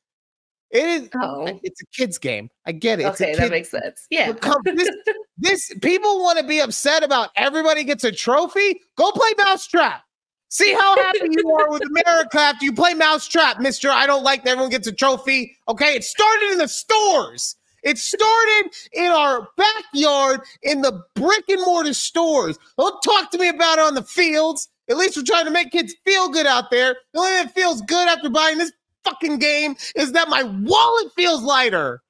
It 0.71 0.85
is. 0.85 1.09
Oh. 1.15 1.59
It's 1.63 1.81
a 1.81 1.85
kids 1.87 2.17
game. 2.17 2.49
I 2.65 2.73
get 2.73 2.99
it. 2.99 3.05
Okay, 3.05 3.35
that 3.35 3.49
makes 3.49 3.69
sense. 3.69 4.07
Yeah. 4.09 4.33
this, 4.65 4.89
this 5.37 5.73
people 5.81 6.21
want 6.21 6.39
to 6.39 6.45
be 6.45 6.59
upset 6.59 7.03
about 7.03 7.29
everybody 7.35 7.83
gets 7.83 8.03
a 8.03 8.11
trophy. 8.11 8.81
Go 8.97 9.11
play 9.11 9.29
Mousetrap. 9.37 10.01
See 10.49 10.73
how 10.73 10.95
happy 10.97 11.27
you 11.31 11.51
are 11.51 11.69
with 11.69 11.83
America 11.83 12.39
after 12.39 12.65
you 12.65 12.73
play 12.73 12.93
Mousetrap, 12.93 13.59
Mister. 13.59 13.89
I 13.89 14.05
don't 14.05 14.23
like 14.23 14.43
that 14.43 14.51
everyone 14.51 14.69
gets 14.69 14.87
a 14.87 14.91
trophy. 14.91 15.55
Okay, 15.67 15.95
it 15.95 16.03
started 16.03 16.51
in 16.51 16.57
the 16.59 16.67
stores. 16.67 17.55
It 17.85 17.99
started 17.99 18.71
in 18.93 19.11
our 19.11 19.47
backyard 19.55 20.41
in 20.63 20.81
the 20.81 21.03
brick 21.13 21.47
and 21.47 21.61
mortar 21.61 21.93
stores. 21.93 22.57
Don't 22.79 23.01
talk 23.03 23.29
to 23.31 23.37
me 23.37 23.47
about 23.49 23.77
it 23.77 23.85
on 23.85 23.93
the 23.93 24.01
fields. 24.01 24.69
At 24.89 24.97
least 24.97 25.15
we're 25.15 25.23
trying 25.23 25.45
to 25.45 25.51
make 25.51 25.71
kids 25.71 25.95
feel 26.03 26.29
good 26.29 26.47
out 26.47 26.71
there. 26.71 26.97
The 27.13 27.19
only 27.19 27.31
thing 27.31 27.45
that 27.45 27.53
feels 27.53 27.81
good 27.83 28.07
after 28.07 28.29
buying 28.29 28.57
this 28.57 28.71
fucking 29.03 29.37
game 29.37 29.75
is 29.95 30.13
that 30.13 30.29
my 30.29 30.43
wallet 30.43 31.13
feels 31.15 31.43
lighter. 31.43 32.01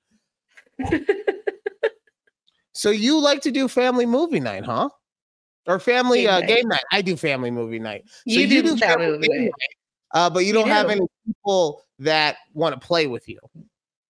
so 2.71 2.89
you 2.89 3.19
like 3.19 3.41
to 3.41 3.51
do 3.51 3.67
family 3.67 4.05
movie 4.05 4.39
night, 4.39 4.63
huh? 4.63 4.89
Or 5.67 5.79
family 5.79 6.21
game, 6.21 6.29
uh, 6.29 6.39
night. 6.39 6.47
game 6.47 6.67
night? 6.69 6.83
I 6.93 7.01
do 7.01 7.17
family 7.17 7.51
movie 7.51 7.79
night. 7.79 8.05
So 8.07 8.39
you, 8.39 8.47
you 8.47 8.63
do, 8.63 8.77
family 8.77 9.07
movie 9.07 9.27
night. 9.27 9.39
night. 9.43 9.51
Uh, 10.13 10.29
but 10.29 10.39
you, 10.39 10.47
you 10.47 10.53
don't 10.53 10.65
do. 10.65 10.71
have 10.71 10.89
any 10.89 11.05
people 11.25 11.83
that 11.99 12.37
want 12.53 12.79
to 12.79 12.85
play 12.85 13.07
with 13.07 13.27
you. 13.27 13.39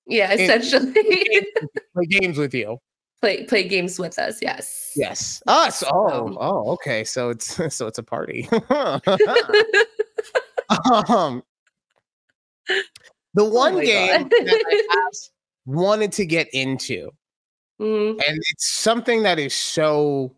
Yeah, 0.07 0.33
essentially. 0.33 0.93
play 1.95 2.07
games 2.09 2.39
with 2.39 2.55
you. 2.55 2.79
Play 3.21 3.45
play 3.45 3.69
games 3.69 3.99
with 3.99 4.19
us. 4.19 4.41
Yes. 4.43 4.93
Yes. 4.97 5.43
Us. 5.47 5.85
Oh. 5.87 6.37
Oh. 6.41 6.73
Okay. 6.73 7.05
So 7.05 7.31
it's 7.31 7.75
so 7.75 7.87
it's 7.87 7.99
a 7.99 8.03
party. 8.03 8.49
um. 11.11 11.43
The 13.35 13.45
oh 13.45 13.49
one 13.49 13.77
oh 13.77 13.81
game 13.81 14.29
that 14.29 14.87
I 14.91 15.09
wanted 15.67 16.13
to 16.13 16.27
get 16.27 16.49
into, 16.53 17.11
mm-hmm. 17.81 18.21
and 18.21 18.39
it's 18.51 18.69
something 18.69 19.23
that 19.23 19.39
is 19.39 19.55
so 19.55 20.35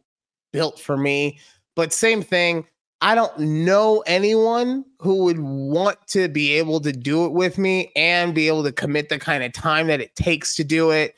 built 0.53 0.79
for 0.79 0.97
me, 0.97 1.41
but 1.75 1.93
same 1.93 2.23
thing. 2.23 2.67
I 3.05 3.15
don't 3.15 3.39
know 3.39 4.03
anyone 4.07 4.83
who 4.99 5.25
would 5.25 5.39
want 5.39 5.99
to 6.09 6.27
be 6.27 6.55
able 6.55 6.81
to 6.81 6.91
do 6.91 7.27
it 7.27 7.33
with 7.33 7.59
me 7.59 7.93
and 7.95 8.35
be 8.35 8.49
able 8.49 8.63
to 8.65 8.73
commit 8.73 9.11
the 9.11 9.19
kind 9.19 9.45
of 9.45 9.53
time 9.53 9.89
that 9.89 10.01
it 10.01 10.17
takes 10.17 10.57
to 10.57 10.65
do 10.65 10.91
it. 10.91 11.15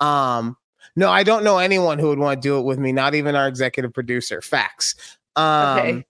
Um, 0.00 0.58
no, 0.96 1.08
I 1.08 1.22
don't 1.22 1.42
know 1.42 1.56
anyone 1.56 1.98
who 1.98 2.08
would 2.08 2.18
want 2.18 2.42
to 2.42 2.46
do 2.46 2.58
it 2.58 2.62
with 2.62 2.78
me, 2.78 2.92
not 2.92 3.14
even 3.14 3.34
our 3.36 3.48
executive 3.48 3.94
producer. 3.94 4.42
Facts. 4.42 5.16
Um, 5.34 5.78
Okay. 5.78 6.04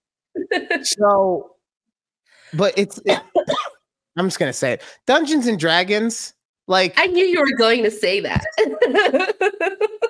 so, 0.83 1.55
but 2.53 2.77
it's, 2.77 2.99
it, 3.05 3.21
I'm 4.17 4.27
just 4.27 4.41
going 4.41 4.49
to 4.49 4.53
say 4.53 4.73
it 4.73 4.83
Dungeons 5.07 5.47
and 5.47 5.61
Dragons, 5.61 6.35
like, 6.67 6.93
I 6.97 7.07
knew 7.07 7.25
you 7.25 7.39
were 7.39 7.57
going 7.57 7.85
to 7.85 7.91
say 7.93 8.19
that. 8.19 8.45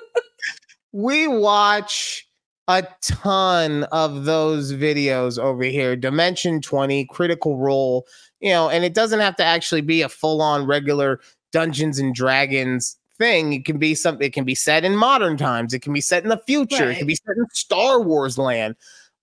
we 0.91 1.27
watch 1.27 2.27
a 2.67 2.87
ton 3.01 3.83
of 3.85 4.25
those 4.25 4.73
videos 4.73 5.37
over 5.37 5.63
here. 5.63 5.95
Dimension 5.95 6.61
20 6.61 7.05
critical 7.05 7.57
role 7.57 8.05
you 8.39 8.49
know 8.49 8.69
and 8.69 8.83
it 8.83 8.93
doesn't 8.93 9.19
have 9.19 9.35
to 9.37 9.43
actually 9.43 9.81
be 9.81 10.01
a 10.01 10.09
full-on 10.09 10.65
regular 10.65 11.19
dungeons 11.51 11.99
and 11.99 12.13
dragons 12.13 12.97
thing. 13.17 13.53
It 13.53 13.65
can 13.65 13.77
be 13.77 13.95
something 13.95 14.25
it 14.25 14.33
can 14.33 14.45
be 14.45 14.55
set 14.55 14.83
in 14.83 14.95
modern 14.95 15.37
times. 15.37 15.73
It 15.73 15.81
can 15.81 15.93
be 15.93 16.01
set 16.01 16.23
in 16.23 16.29
the 16.29 16.41
future. 16.45 16.89
It 16.89 16.97
can 16.97 17.07
be 17.07 17.15
set 17.15 17.37
in 17.37 17.45
star 17.53 18.01
wars 18.01 18.37
land. 18.37 18.75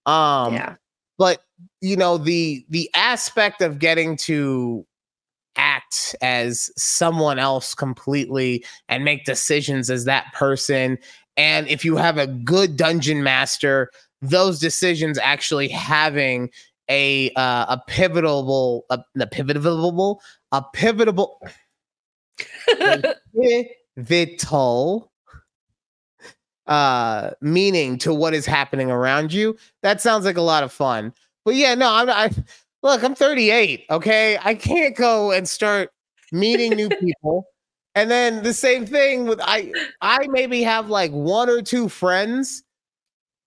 Um 0.06 0.54
yeah. 0.54 0.76
but 1.18 1.42
you 1.80 1.96
know 1.96 2.18
the 2.18 2.64
the 2.68 2.90
aspect 2.94 3.60
of 3.60 3.78
getting 3.78 4.16
to 4.18 4.86
act 5.56 6.14
as 6.22 6.70
someone 6.76 7.38
else 7.38 7.74
completely 7.74 8.64
and 8.88 9.04
make 9.04 9.24
decisions 9.24 9.90
as 9.90 10.04
that 10.04 10.32
person 10.32 10.96
and 11.38 11.68
if 11.68 11.84
you 11.84 11.96
have 11.96 12.18
a 12.18 12.26
good 12.26 12.76
dungeon 12.76 13.22
master 13.22 13.90
those 14.20 14.58
decisions 14.58 15.16
actually 15.18 15.68
having 15.68 16.50
a 16.90 17.30
uh, 17.30 17.66
a 17.68 17.82
pivotal 17.86 18.84
a, 18.90 18.98
a 19.18 19.26
pivotal 19.26 20.20
a 20.52 20.62
pivotal 20.74 21.40
pivotal 23.96 25.12
uh 26.66 27.30
meaning 27.40 27.96
to 27.96 28.12
what 28.12 28.34
is 28.34 28.44
happening 28.44 28.90
around 28.90 29.32
you 29.32 29.56
that 29.82 30.00
sounds 30.00 30.24
like 30.26 30.36
a 30.36 30.42
lot 30.42 30.62
of 30.62 30.72
fun. 30.72 31.14
But 31.44 31.54
yeah 31.54 31.74
no 31.74 31.90
i'm 31.90 32.10
i 32.10 32.30
look 32.82 33.02
i'm 33.02 33.14
38 33.14 33.84
okay? 33.90 34.38
I 34.42 34.54
can't 34.54 34.94
go 34.96 35.30
and 35.30 35.48
start 35.48 35.90
meeting 36.32 36.72
new 36.74 36.88
people 37.00 37.46
and 37.98 38.10
then 38.10 38.42
the 38.42 38.54
same 38.54 38.86
thing 38.86 39.26
with 39.26 39.40
i 39.42 39.70
i 40.00 40.26
maybe 40.28 40.62
have 40.62 40.88
like 40.88 41.10
one 41.12 41.48
or 41.50 41.60
two 41.62 41.88
friends 41.88 42.62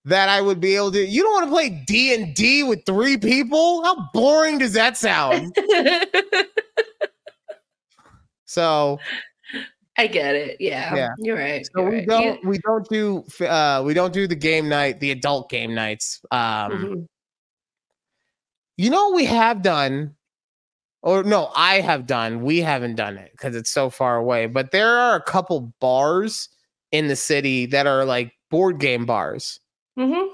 that 0.04 0.28
i 0.28 0.40
would 0.40 0.60
be 0.60 0.76
able 0.76 0.92
to 0.92 1.04
you 1.04 1.22
don't 1.22 1.32
want 1.32 1.44
to 1.46 1.50
play 1.50 1.82
d&d 1.86 2.62
with 2.64 2.84
three 2.84 3.16
people 3.16 3.82
how 3.84 4.08
boring 4.12 4.58
does 4.58 4.74
that 4.74 4.96
sound 4.96 5.54
so 8.44 8.98
I 9.98 10.06
get 10.06 10.34
it. 10.34 10.56
Yeah. 10.58 10.94
Yeah. 10.94 11.08
You're 11.18 11.36
right. 11.36 11.66
So 11.66 11.82
you're 11.82 11.90
we 11.90 11.96
right. 11.98 12.08
don't 12.08 12.44
we 12.46 12.58
don't 12.58 12.88
do 12.88 13.22
uh 13.46 13.82
we 13.84 13.92
don't 13.92 14.14
do 14.14 14.26
the 14.26 14.34
game 14.34 14.66
night, 14.66 15.00
the 15.00 15.10
adult 15.10 15.50
game 15.50 15.74
nights. 15.74 16.22
Um 16.30 16.72
Mhm. 16.72 17.06
you 18.78 18.88
know 18.88 19.08
what 19.08 19.16
we 19.16 19.26
have 19.26 19.60
done 19.60 20.16
or 21.02 21.22
no, 21.22 21.50
I 21.54 21.80
have 21.80 22.06
done. 22.06 22.42
We 22.42 22.60
haven't 22.60 22.94
done 22.94 23.18
it 23.18 23.32
because 23.32 23.54
it's 23.56 23.70
so 23.70 23.90
far 23.90 24.16
away, 24.16 24.46
but 24.46 24.70
there 24.70 24.96
are 24.96 25.16
a 25.16 25.22
couple 25.22 25.72
bars 25.80 26.48
in 26.92 27.08
the 27.08 27.16
city 27.16 27.66
that 27.66 27.86
are 27.86 28.04
like 28.04 28.32
board 28.50 28.78
game 28.78 29.04
bars. 29.06 29.60
Mhm. 29.98 30.28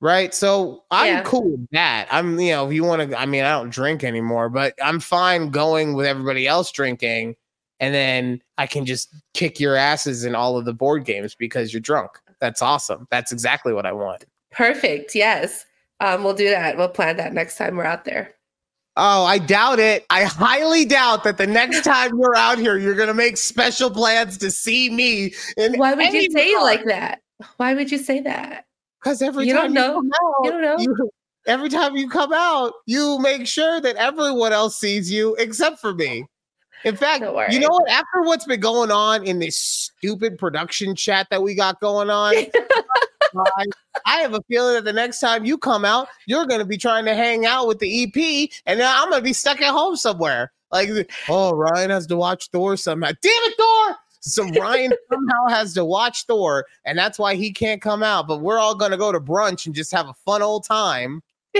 Right. 0.00 0.34
So 0.34 0.82
I'm 0.90 1.06
Yeah. 1.06 1.22
cool 1.22 1.48
with 1.50 1.68
that. 1.70 2.08
I'm, 2.10 2.38
you 2.40 2.50
know, 2.50 2.66
if 2.66 2.72
you 2.72 2.82
want 2.84 3.08
to, 3.10 3.18
I 3.18 3.24
mean, 3.24 3.44
I 3.44 3.50
don't 3.52 3.70
drink 3.70 4.02
anymore, 4.02 4.48
but 4.48 4.74
I'm 4.82 4.98
fine 4.98 5.50
going 5.50 5.94
with 5.94 6.06
everybody 6.06 6.46
else 6.48 6.72
drinking. 6.72 7.36
And 7.78 7.94
then 7.94 8.42
I 8.58 8.66
can 8.66 8.84
just 8.84 9.14
kick 9.34 9.58
your 9.60 9.76
asses 9.76 10.24
in 10.24 10.34
all 10.34 10.56
of 10.58 10.64
the 10.64 10.72
board 10.74 11.04
games 11.04 11.34
because 11.36 11.72
you're 11.72 11.80
drunk. 11.80 12.10
That's 12.40 12.62
awesome. 12.62 13.06
That's 13.10 13.30
exactly 13.32 13.72
what 13.72 13.86
I 13.86 13.92
want. 13.92 14.24
Perfect. 14.50 15.14
Yes. 15.14 15.64
Um, 16.00 16.24
we'll 16.24 16.34
do 16.34 16.48
that. 16.50 16.76
We'll 16.76 16.88
plan 16.88 17.16
that 17.18 17.32
next 17.32 17.56
time 17.56 17.76
we're 17.76 17.84
out 17.84 18.04
there. 18.04 18.34
Oh, 18.96 19.24
I 19.24 19.38
doubt 19.38 19.78
it. 19.78 20.04
I 20.10 20.24
highly 20.24 20.84
doubt 20.84 21.24
that 21.24 21.38
the 21.38 21.46
next 21.46 21.82
time 21.82 22.10
you're 22.18 22.36
out 22.36 22.58
here, 22.58 22.76
you're 22.76 22.94
going 22.94 23.08
to 23.08 23.14
make 23.14 23.38
special 23.38 23.90
plans 23.90 24.36
to 24.38 24.50
see 24.50 24.90
me. 24.90 25.32
Why 25.56 25.94
would 25.94 26.12
you 26.12 26.30
say 26.30 26.48
regard. 26.50 26.62
like 26.64 26.84
that? 26.86 27.20
Why 27.56 27.72
would 27.74 27.90
you 27.90 27.96
say 27.98 28.20
that? 28.20 28.66
Because 29.02 29.22
every 29.22 29.46
You 29.46 29.54
time 29.54 29.72
don't 29.72 29.74
know? 29.74 29.86
you 29.94 29.94
come 29.94 30.10
out, 30.12 30.44
You 30.44 30.50
don't 30.50 30.62
know? 30.62 30.76
you- 30.78 31.10
every 31.46 31.68
time 31.70 31.96
you 31.96 32.08
come 32.08 32.32
out, 32.34 32.74
you 32.86 33.18
make 33.20 33.46
sure 33.46 33.80
that 33.80 33.96
everyone 33.96 34.52
else 34.52 34.78
sees 34.78 35.10
you 35.10 35.34
except 35.36 35.80
for 35.80 35.94
me. 35.94 36.26
In 36.84 36.94
fact, 36.96 37.22
you 37.50 37.60
know 37.60 37.68
what? 37.70 37.88
After 37.90 38.22
what's 38.22 38.44
been 38.44 38.60
going 38.60 38.90
on 38.90 39.24
in 39.24 39.38
this 39.38 39.56
stupid 39.56 40.36
production 40.38 40.94
chat 40.96 41.28
that 41.30 41.40
we 41.42 41.54
got 41.54 41.80
going 41.80 42.10
on, 42.10 42.34
I, 43.34 43.64
I 44.06 44.16
have 44.18 44.34
a 44.34 44.42
feeling 44.48 44.74
that 44.74 44.84
the 44.84 44.92
next 44.92 45.20
time 45.20 45.44
you 45.44 45.58
come 45.58 45.84
out, 45.84 46.08
you're 46.26 46.46
going 46.46 46.60
to 46.60 46.66
be 46.66 46.76
trying 46.76 47.04
to 47.06 47.14
hang 47.14 47.46
out 47.46 47.66
with 47.68 47.78
the 47.78 48.04
EP, 48.04 48.50
and 48.66 48.80
then 48.80 48.88
I'm 48.88 49.08
going 49.10 49.20
to 49.20 49.24
be 49.24 49.32
stuck 49.32 49.60
at 49.60 49.72
home 49.72 49.96
somewhere. 49.96 50.52
Like, 50.70 50.88
oh, 51.28 51.52
Ryan 51.52 51.90
has 51.90 52.06
to 52.06 52.16
watch 52.16 52.48
Thor 52.50 52.76
somehow. 52.76 53.08
Damn 53.08 53.16
it, 53.24 53.54
Thor! 53.58 53.96
So 54.20 54.48
Ryan 54.48 54.92
somehow 55.12 55.48
has 55.48 55.74
to 55.74 55.84
watch 55.84 56.24
Thor, 56.24 56.64
and 56.84 56.96
that's 56.96 57.18
why 57.18 57.34
he 57.34 57.52
can't 57.52 57.82
come 57.82 58.02
out. 58.02 58.26
But 58.26 58.40
we're 58.40 58.58
all 58.58 58.74
going 58.74 58.92
to 58.92 58.96
go 58.96 59.12
to 59.12 59.20
brunch 59.20 59.66
and 59.66 59.74
just 59.74 59.92
have 59.92 60.08
a 60.08 60.14
fun 60.24 60.42
old 60.42 60.64
time. 60.64 61.22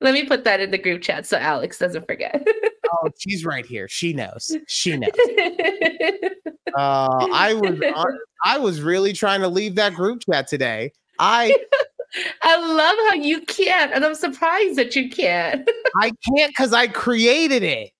Let 0.00 0.14
me 0.14 0.24
put 0.26 0.44
that 0.44 0.60
in 0.60 0.70
the 0.70 0.78
group 0.78 1.02
chat 1.02 1.26
so 1.26 1.36
Alex 1.38 1.78
doesn't 1.78 2.06
forget. 2.06 2.46
Oh, 2.90 3.10
she's 3.18 3.44
right 3.44 3.66
here. 3.66 3.86
She 3.86 4.14
knows. 4.14 4.56
She 4.66 4.96
knows. 4.96 5.10
Uh, 6.74 7.26
I 7.32 7.52
was 7.54 7.78
on- 7.94 8.18
I 8.44 8.56
was 8.58 8.80
really 8.80 9.12
trying 9.12 9.40
to 9.42 9.48
leave 9.48 9.74
that 9.74 9.92
group 9.94 10.22
chat 10.24 10.48
today. 10.48 10.92
I 11.18 11.54
I 12.42 12.56
love 12.56 12.96
how 13.08 13.14
you 13.14 13.40
can't, 13.42 13.92
and 13.92 14.04
I'm 14.06 14.14
surprised 14.14 14.76
that 14.76 14.94
you 14.96 15.10
can't. 15.10 15.68
I 16.00 16.12
can't 16.26 16.50
because 16.50 16.72
I 16.72 16.86
created 16.88 17.62
it. 17.62 17.90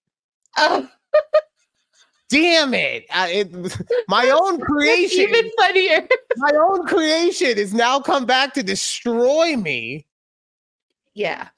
Oh, 0.57 0.89
Damn 2.31 2.73
it! 2.75 3.05
I, 3.13 3.29
it 3.31 3.53
my 4.09 4.29
own 4.31 4.59
that's 4.59 4.71
creation. 4.71 5.21
even 5.21 5.51
funnier. 5.59 6.09
my 6.37 6.53
own 6.63 6.87
creation 6.87 7.57
has 7.57 7.73
now 7.75 8.01
come 8.01 8.27
back 8.27 8.53
to 8.55 8.63
destroy 8.63 9.57
me. 9.57 10.07
Yeah. 11.15 11.49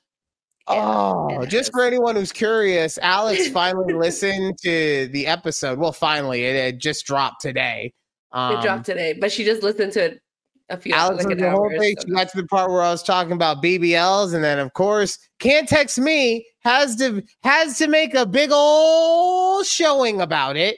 Oh, 0.71 1.45
just 1.47 1.73
for 1.73 1.85
anyone 1.85 2.17
who's 2.17 2.33
curious, 2.33 2.99
Alex 2.99 3.49
finally 3.53 3.95
listened 3.95 4.59
to 4.63 5.09
the 5.13 5.27
episode. 5.27 5.79
Well, 5.79 5.93
finally, 5.93 6.45
it, 6.45 6.57
it 6.57 6.79
just 6.79 7.07
dropped 7.07 7.41
today. 7.41 7.93
Um, 8.33 8.57
It 8.57 8.63
dropped 8.63 8.87
today, 8.87 9.15
but 9.21 9.33
she 9.33 9.45
just 9.45 9.63
listened 9.63 9.93
to 9.95 10.05
it 10.05 10.21
a 10.69 10.77
few 10.77 10.95
Alex 10.95 11.25
like 11.25 11.37
the 11.39 11.51
whole 11.51 11.69
thing. 11.69 11.97
so 11.99 12.07
She 12.07 12.15
got 12.15 12.29
to 12.31 12.37
the 12.41 12.47
part 12.47 12.71
where 12.71 12.83
I 12.83 12.91
was 12.91 13.03
talking 13.03 13.33
about 13.33 13.63
BBLs, 13.63 14.35
and 14.35 14.45
then 14.45 14.59
of 14.59 14.73
course, 14.73 15.19
can't 15.39 15.69
text 15.69 15.99
me 15.99 16.47
has 16.61 16.97
to 16.97 17.23
has 17.43 17.79
to 17.79 17.89
make 17.89 18.15
a 18.15 18.25
big 18.27 18.51
old 18.53 19.67
showing 19.67 20.21
about 20.21 20.57
it. 20.57 20.77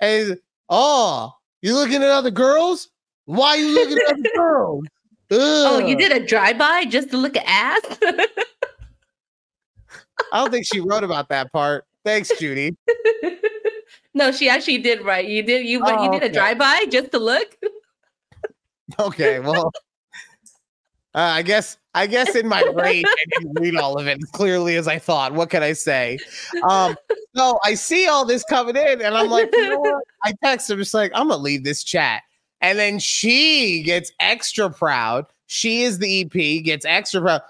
And 0.00 0.38
oh, 0.68 1.32
you 1.62 1.74
looking 1.74 2.02
at 2.02 2.08
other 2.08 2.30
girls? 2.30 2.88
Why 3.26 3.50
are 3.50 3.56
you 3.56 3.74
looking 3.74 3.98
at 3.98 4.12
other 4.12 4.30
girls? 4.34 4.84
Oh, 5.30 5.78
you 5.78 5.96
did 5.96 6.12
a 6.12 6.24
drive-by 6.24 6.84
just 6.84 7.10
to 7.10 7.16
look 7.16 7.36
at 7.36 7.44
ass? 7.46 7.98
I 10.32 10.38
don't 10.40 10.50
think 10.50 10.66
she 10.66 10.80
wrote 10.80 11.04
about 11.04 11.28
that 11.28 11.52
part. 11.52 11.84
Thanks, 12.04 12.30
Judy. 12.38 12.76
no, 14.14 14.30
she 14.32 14.48
actually 14.48 14.78
did 14.78 15.02
write. 15.04 15.26
You 15.26 15.42
did 15.42 15.66
you 15.66 15.80
went- 15.80 16.00
you 16.02 16.08
Oh, 16.08 16.12
did 16.12 16.22
okay. 16.22 16.26
a 16.26 16.32
drive-by 16.32 16.86
just 16.90 17.10
to 17.12 17.18
look? 17.18 17.56
Okay, 19.00 19.40
well, 19.40 19.72
uh, 21.14 21.18
I 21.18 21.42
guess 21.42 21.78
I 21.94 22.06
guess 22.06 22.34
in 22.36 22.46
my 22.46 22.62
rage 22.74 23.04
I 23.08 23.24
didn't 23.38 23.58
read 23.60 23.76
all 23.76 23.98
of 23.98 24.06
it 24.06 24.18
as 24.22 24.30
clearly 24.30 24.76
as 24.76 24.86
I 24.86 24.98
thought. 24.98 25.32
What 25.32 25.48
can 25.50 25.62
I 25.62 25.72
say? 25.72 26.18
Um, 26.68 26.94
so 27.34 27.58
I 27.64 27.74
see 27.74 28.06
all 28.08 28.24
this 28.24 28.44
coming 28.44 28.76
in, 28.76 29.00
and 29.00 29.16
I'm 29.16 29.30
like, 29.30 29.48
you 29.52 29.68
know? 29.70 30.00
I 30.24 30.34
text 30.42 30.68
her 30.68 30.76
just 30.76 30.92
like, 30.94 31.10
I'm 31.14 31.28
gonna 31.28 31.42
leave 31.42 31.64
this 31.64 31.82
chat, 31.82 32.22
and 32.60 32.78
then 32.78 32.98
she 32.98 33.82
gets 33.82 34.12
extra 34.20 34.68
proud. 34.70 35.26
She 35.46 35.82
is 35.82 35.98
the 35.98 36.22
EP, 36.22 36.64
gets 36.64 36.84
extra 36.84 37.20
proud. 37.20 37.42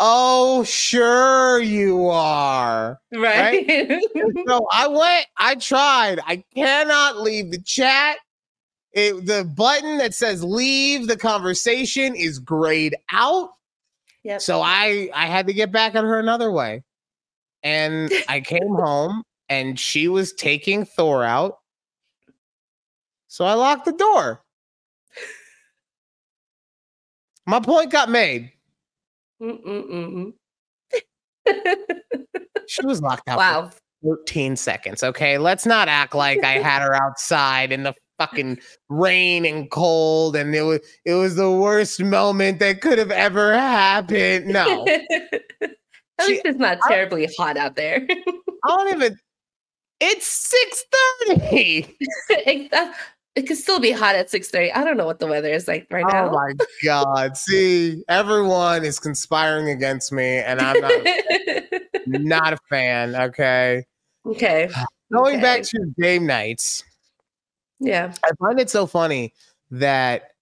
Oh, 0.00 0.62
sure 0.64 1.60
you 1.60 2.08
are. 2.08 3.00
Right. 3.12 4.00
So 4.46 4.66
I 4.72 4.86
went, 4.88 5.26
I 5.36 5.56
tried. 5.56 6.20
I 6.26 6.42
cannot 6.54 7.20
leave 7.20 7.50
the 7.50 7.60
chat. 7.60 8.18
It, 8.92 9.26
the 9.26 9.44
button 9.44 9.98
that 9.98 10.14
says 10.14 10.42
leave 10.42 11.06
the 11.06 11.16
conversation 11.16 12.14
is 12.14 12.38
grayed 12.38 12.96
out. 13.12 13.50
yep. 14.24 14.40
So 14.40 14.62
I 14.62 15.10
I 15.14 15.26
had 15.26 15.46
to 15.48 15.52
get 15.52 15.70
back 15.70 15.94
at 15.94 16.04
her 16.04 16.18
another 16.18 16.50
way. 16.50 16.82
And 17.62 18.10
I 18.28 18.40
came 18.46 18.74
home 18.74 19.22
and 19.48 19.78
she 19.78 20.08
was 20.08 20.32
taking 20.32 20.84
Thor 20.86 21.24
out. 21.24 21.58
So 23.26 23.44
I 23.44 23.54
locked 23.54 23.84
the 23.84 23.92
door. 23.92 24.42
My 27.44 27.60
point 27.60 27.90
got 27.90 28.08
made. 28.08 28.52
Mm-mm-mm. 29.42 30.32
She 32.66 32.84
was 32.84 33.00
locked 33.00 33.28
out 33.28 33.38
wow. 33.38 33.70
for 34.02 34.16
13 34.26 34.56
seconds. 34.56 35.02
Okay. 35.02 35.38
Let's 35.38 35.64
not 35.66 35.88
act 35.88 36.14
like 36.14 36.44
I 36.44 36.52
had 36.58 36.82
her 36.82 36.94
outside 36.94 37.72
in 37.72 37.82
the 37.84 37.94
fucking 38.18 38.58
rain 38.88 39.46
and 39.46 39.70
cold 39.70 40.34
and 40.34 40.52
it 40.52 40.62
was 40.62 40.80
it 41.04 41.14
was 41.14 41.36
the 41.36 41.50
worst 41.52 42.02
moment 42.02 42.58
that 42.58 42.80
could 42.80 42.98
have 42.98 43.10
ever 43.12 43.54
happened. 43.54 44.46
No. 44.46 44.84
At 45.62 46.26
She- 46.26 46.32
least 46.32 46.42
it's 46.44 46.58
not 46.58 46.78
I- 46.84 46.88
terribly 46.88 47.28
hot 47.38 47.56
out 47.56 47.76
there. 47.76 48.06
I 48.10 48.76
don't 48.76 48.92
even 48.92 49.16
it's 50.00 50.54
6:30. 51.32 51.94
it, 52.30 52.72
uh, 52.72 52.92
it 53.38 53.46
could 53.46 53.56
still 53.56 53.78
be 53.78 53.92
hot 53.92 54.16
at 54.16 54.28
6:30. 54.30 54.72
I 54.72 54.82
don't 54.82 54.96
know 54.96 55.06
what 55.06 55.20
the 55.20 55.28
weather 55.28 55.52
is 55.52 55.68
like 55.68 55.86
right 55.92 56.04
now. 56.08 56.26
Oh 56.28 56.32
now. 56.32 56.32
my 56.32 56.52
god. 56.82 57.36
See, 57.36 58.02
everyone 58.08 58.84
is 58.84 58.98
conspiring 58.98 59.68
against 59.70 60.12
me 60.12 60.38
and 60.38 60.60
I'm 60.60 60.80
not 60.80 61.06
not 62.06 62.52
a 62.54 62.56
fan, 62.68 63.14
okay? 63.14 63.86
okay. 64.26 64.68
Going 65.12 65.40
back 65.40 65.62
to 65.62 65.94
game 66.00 66.26
nights. 66.26 66.82
Yeah. 67.78 68.12
I 68.24 68.30
find 68.40 68.58
it 68.58 68.68
so 68.70 68.86
funny 68.86 69.32
that 69.70 70.32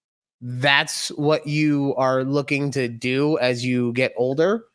that's 0.41 1.09
what 1.09 1.45
you 1.45 1.93
are 1.97 2.23
looking 2.23 2.71
to 2.71 2.87
do 2.87 3.37
as 3.37 3.63
you 3.63 3.93
get 3.93 4.13
older. 4.17 4.65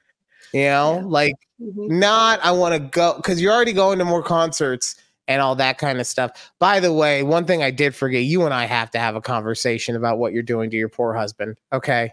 You 0.55 0.61
know, 0.67 0.95
Yeah. 1.01 1.03
like 1.07 1.35
Mhm. 1.61 1.89
not 1.91 2.39
I 2.45 2.53
want 2.53 2.75
to 2.75 2.79
go 2.79 3.17
because 3.17 3.41
you're 3.41 3.53
already 3.53 3.73
going 3.73 3.99
to 3.99 4.05
more 4.05 4.23
concerts 4.23 4.95
and 5.29 5.41
all 5.41 5.55
that 5.57 5.79
kind 5.79 6.01
of 6.01 6.07
stuff. 6.07 6.53
By 6.59 6.81
the 6.81 6.93
way, 6.93 7.23
one 7.23 7.45
thing 7.45 7.63
I 7.63 7.71
did 7.71 7.95
forget, 7.95 8.23
you 8.25 8.45
and 8.45 8.53
I 8.55 8.65
have 8.67 8.91
to 8.93 8.99
have 8.99 9.15
a 9.17 9.21
conversation 9.21 9.97
about 9.97 10.19
what 10.19 10.33
you're 10.33 10.43
doing 10.43 10.71
to 10.71 10.77
your 10.77 10.89
poor 10.89 11.15
husband. 11.15 11.59
Okay. 11.73 12.13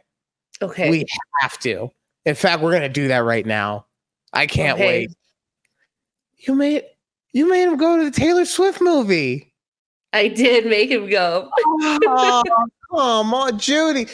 Okay. 0.61 0.89
We 0.89 1.05
have 1.41 1.57
to. 1.59 1.89
In 2.25 2.35
fact, 2.35 2.61
we're 2.61 2.73
gonna 2.73 2.89
do 2.89 3.07
that 3.07 3.19
right 3.19 3.45
now. 3.45 3.85
I 4.33 4.45
can't 4.45 4.77
Okay. 4.77 4.87
wait. 4.87 5.11
You 6.37 6.55
made 6.55 6.83
you 7.33 7.47
made 7.49 7.63
him 7.63 7.77
go 7.77 7.97
to 7.97 8.03
the 8.05 8.11
Taylor 8.11 8.45
Swift 8.45 8.81
movie. 8.81 9.53
I 10.13 10.27
did 10.27 10.65
make 10.65 10.89
him 10.89 11.09
go. 11.09 11.49
oh, 11.57 12.43
come 12.91 13.33
on, 13.33 13.59
Judy. 13.59 14.07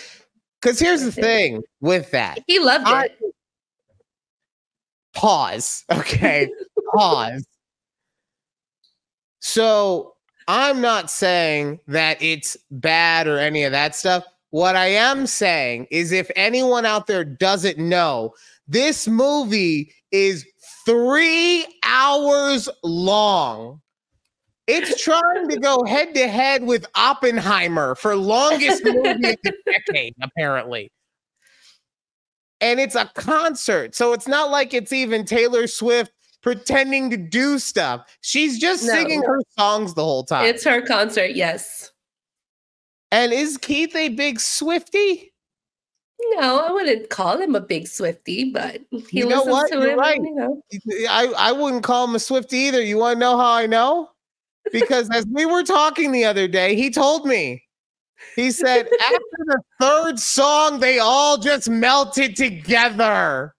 Because 0.61 0.79
here's 0.79 1.01
the 1.03 1.11
thing 1.11 1.61
with 1.81 2.11
that. 2.11 2.39
He 2.47 2.59
loved 2.59 2.85
I- 2.87 3.05
it. 3.05 3.17
Pause. 5.13 5.85
Okay. 5.91 6.49
Pause. 6.93 7.45
So 9.47 10.15
I'm 10.47 10.81
not 10.81 11.11
saying 11.11 11.79
that 11.87 12.19
it's 12.19 12.57
bad 12.71 13.27
or 13.27 13.37
any 13.37 13.63
of 13.63 13.73
that 13.73 13.93
stuff. 13.93 14.25
What 14.49 14.75
I 14.75 14.87
am 14.87 15.27
saying 15.27 15.85
is 15.91 16.11
if 16.11 16.31
anyone 16.35 16.83
out 16.83 17.05
there 17.05 17.23
doesn't 17.23 17.77
know, 17.77 18.33
this 18.67 19.07
movie 19.07 19.93
is 20.09 20.47
three 20.83 21.63
hours 21.83 22.67
long. 22.83 23.81
It's 24.65 25.03
trying 25.03 25.47
to 25.49 25.59
go 25.59 25.85
head 25.85 26.15
to 26.15 26.27
head 26.27 26.63
with 26.63 26.87
Oppenheimer 26.95 27.93
for 27.93 28.15
longest 28.15 28.83
movie 28.83 29.09
of 29.09 29.21
the 29.21 29.53
decade, 29.67 30.15
apparently. 30.23 30.91
And 32.61 32.79
it's 32.79 32.95
a 32.95 33.11
concert. 33.13 33.93
So 33.93 34.11
it's 34.13 34.27
not 34.27 34.49
like 34.49 34.73
it's 34.73 34.91
even 34.91 35.23
Taylor 35.23 35.67
Swift 35.67 36.11
pretending 36.45 37.09
to 37.09 37.17
do 37.17 37.57
stuff. 37.57 38.05
She's 38.21 38.59
just 38.59 38.83
No. 38.85 38.93
singing 38.93 39.23
her 39.23 39.39
songs 39.57 39.95
the 39.95 40.03
whole 40.03 40.23
time. 40.23 40.45
It's 40.45 40.63
her 40.63 40.79
concert. 40.79 41.31
Yes. 41.35 41.91
and 43.11 43.33
is 43.33 43.57
Keith 43.57 43.95
a 43.95 44.09
big 44.09 44.37
Swiftie? 44.37 45.31
No, 46.33 46.59
I 46.59 46.71
wouldn't 46.71 47.09
call 47.09 47.39
him 47.41 47.55
a 47.55 47.59
big 47.61 47.85
Swiftie, 47.85 48.53
but 48.53 48.81
he 49.09 49.19
You 49.19 49.25
know 49.27 49.37
listens 49.37 49.51
what? 49.53 49.71
to 49.71 49.77
You're 49.79 49.89
it. 49.91 49.97
right. 49.97 50.19
You 50.21 50.35
know. 50.35 50.61
I, 51.09 51.33
I 51.35 51.51
wouldn't 51.51 51.83
call 51.83 52.05
him 52.07 52.13
a 52.15 52.19
Swiftie 52.19 52.53
either. 52.53 52.81
You 52.81 52.97
want 52.99 53.15
to 53.15 53.19
know 53.19 53.37
how 53.37 53.51
I 53.53 53.65
know? 53.65 54.09
Because 54.71 55.09
as 55.11 55.25
we 55.31 55.45
were 55.47 55.63
talking 55.63 56.11
the 56.11 56.25
other 56.25 56.47
day, 56.47 56.75
he 56.75 56.91
told 56.91 57.25
me. 57.25 57.63
He 58.35 58.51
said 58.51 58.87
after 59.01 59.19
the 59.45 59.61
third 59.81 60.19
song, 60.19 60.79
they 60.79 60.99
all 60.99 61.37
just 61.39 61.69
melted 61.69 62.35
together. 62.35 63.54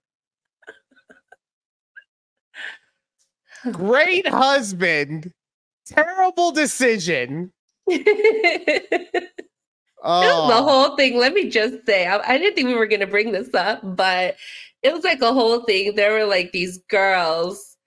Great 3.71 4.27
husband. 4.27 5.31
Terrible 5.85 6.51
decision. 6.51 7.51
Oh, 10.03 10.47
the 10.47 10.61
whole 10.61 10.95
thing. 10.95 11.17
Let 11.17 11.33
me 11.33 11.49
just 11.49 11.85
say, 11.85 12.05
I, 12.05 12.17
I 12.19 12.37
didn't 12.37 12.55
think 12.55 12.67
we 12.67 12.75
were 12.75 12.85
going 12.85 13.01
to 13.01 13.07
bring 13.07 13.31
this 13.31 13.53
up, 13.53 13.81
but 13.83 14.37
it 14.83 14.93
was 14.93 15.03
like 15.03 15.21
a 15.21 15.33
whole 15.33 15.61
thing. 15.61 15.95
There 15.95 16.13
were 16.13 16.25
like 16.25 16.51
these 16.51 16.77
girls 16.89 17.77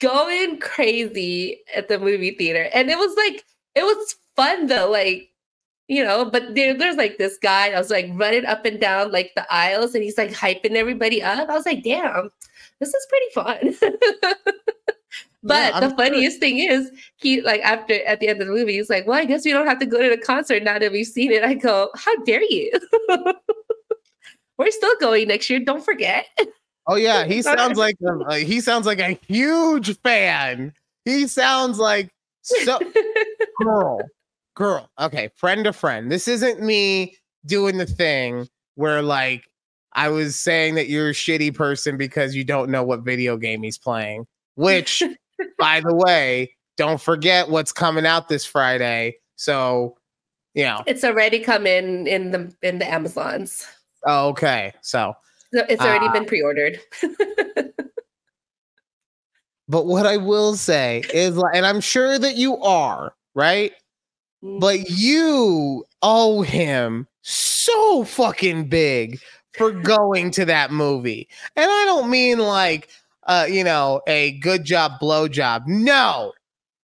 going 0.00 0.58
crazy 0.60 1.60
at 1.74 1.88
the 1.88 1.98
movie 1.98 2.36
theater, 2.36 2.68
and 2.72 2.88
it 2.88 2.98
was 2.98 3.14
like 3.16 3.44
it 3.74 3.82
was 3.82 4.16
fun 4.36 4.66
though. 4.68 4.90
Like 4.90 5.28
you 5.88 6.04
know, 6.04 6.24
but 6.24 6.54
there, 6.54 6.72
there's 6.72 6.96
like 6.96 7.18
this 7.18 7.36
guy. 7.36 7.70
I 7.70 7.78
was 7.78 7.90
like 7.90 8.08
running 8.14 8.46
up 8.46 8.64
and 8.64 8.80
down 8.80 9.12
like 9.12 9.32
the 9.34 9.44
aisles, 9.52 9.94
and 9.94 10.04
he's 10.04 10.16
like 10.16 10.30
hyping 10.30 10.76
everybody 10.76 11.22
up. 11.22 11.48
I 11.48 11.54
was 11.54 11.66
like, 11.66 11.82
damn, 11.82 12.30
this 12.82 12.92
is 12.92 13.06
pretty 13.08 13.78
fun. 13.80 13.94
But 15.42 15.74
I'm 15.74 15.80
the 15.80 15.88
sure. 15.88 15.96
funniest 15.96 16.38
thing 16.38 16.58
is, 16.58 16.90
he 17.16 17.40
like 17.40 17.60
after 17.62 17.94
at 18.04 18.20
the 18.20 18.28
end 18.28 18.40
of 18.40 18.46
the 18.46 18.52
movie, 18.52 18.74
he's 18.74 18.88
like, 18.88 19.06
"Well, 19.08 19.18
I 19.18 19.24
guess 19.24 19.44
we 19.44 19.50
don't 19.50 19.66
have 19.66 19.80
to 19.80 19.86
go 19.86 20.00
to 20.00 20.08
the 20.08 20.16
concert 20.16 20.62
now 20.62 20.78
that 20.78 20.92
we've 20.92 21.06
seen 21.06 21.32
it." 21.32 21.42
I 21.42 21.54
go, 21.54 21.90
"How 21.96 22.14
dare 22.24 22.44
you? 22.44 22.70
We're 24.58 24.70
still 24.70 24.94
going 25.00 25.26
next 25.28 25.50
year. 25.50 25.58
Don't 25.58 25.84
forget." 25.84 26.26
Oh 26.86 26.94
yeah, 26.94 27.24
he 27.26 27.42
sounds 27.42 27.76
like 27.76 27.96
a, 28.30 28.38
he 28.38 28.60
sounds 28.60 28.86
like 28.86 29.00
a 29.00 29.18
huge 29.26 29.98
fan. 30.02 30.72
He 31.04 31.26
sounds 31.26 31.80
like 31.80 32.10
so 32.42 32.78
girl, 33.60 34.00
girl. 34.54 34.88
Okay, 35.00 35.28
friend 35.34 35.64
to 35.64 35.72
friend. 35.72 36.10
This 36.10 36.28
isn't 36.28 36.62
me 36.62 37.16
doing 37.46 37.78
the 37.78 37.86
thing 37.86 38.48
where 38.76 39.02
like 39.02 39.44
I 39.94 40.08
was 40.08 40.36
saying 40.36 40.74
that 40.76 40.88
you're 40.88 41.10
a 41.10 41.12
shitty 41.14 41.54
person 41.54 41.96
because 41.96 42.34
you 42.34 42.44
don't 42.44 42.70
know 42.70 42.82
what 42.82 43.00
video 43.00 43.36
game 43.36 43.62
he's 43.62 43.78
playing. 43.78 44.26
Which, 44.54 45.02
by 45.58 45.80
the 45.80 45.94
way, 45.94 46.54
don't 46.76 47.00
forget 47.00 47.48
what's 47.50 47.72
coming 47.72 48.06
out 48.06 48.28
this 48.28 48.44
Friday. 48.44 49.16
So, 49.36 49.96
you 50.54 50.64
know, 50.64 50.82
it's 50.86 51.04
already 51.04 51.38
come 51.40 51.66
in 51.66 52.06
in 52.06 52.30
the 52.30 52.54
in 52.62 52.78
the 52.78 52.90
Amazons. 52.90 53.66
oh, 54.06 54.28
okay. 54.28 54.72
So, 54.82 55.14
So 55.54 55.64
It's 55.68 55.82
already 55.82 56.06
Ah. 56.06 56.12
been 56.12 56.24
pre-ordered. 56.26 56.80
but 59.68 59.86
what 59.86 60.06
I 60.06 60.16
will 60.16 60.54
say 60.56 61.02
is, 61.14 61.36
and 61.54 61.64
I'm 61.66 61.80
sure 61.80 62.18
that 62.18 62.36
you 62.36 62.56
are 62.58 63.14
right. 63.34 63.72
but 64.42 64.90
you 64.90 65.84
owe 66.02 66.42
him 66.42 67.06
so 67.22 68.04
fucking 68.04 68.68
big 68.68 69.20
for 69.56 69.72
going 69.72 70.30
to 70.32 70.44
that 70.46 70.70
movie. 70.70 71.28
And 71.56 71.70
I 71.70 71.84
don't 71.86 72.10
mean 72.10 72.38
like 72.38 72.88
uh, 73.24 73.46
you 73.48 73.64
know, 73.64 74.00
a 74.06 74.32
good 74.40 74.64
job 74.64 74.98
blow 74.98 75.28
job. 75.28 75.64
No. 75.66 76.32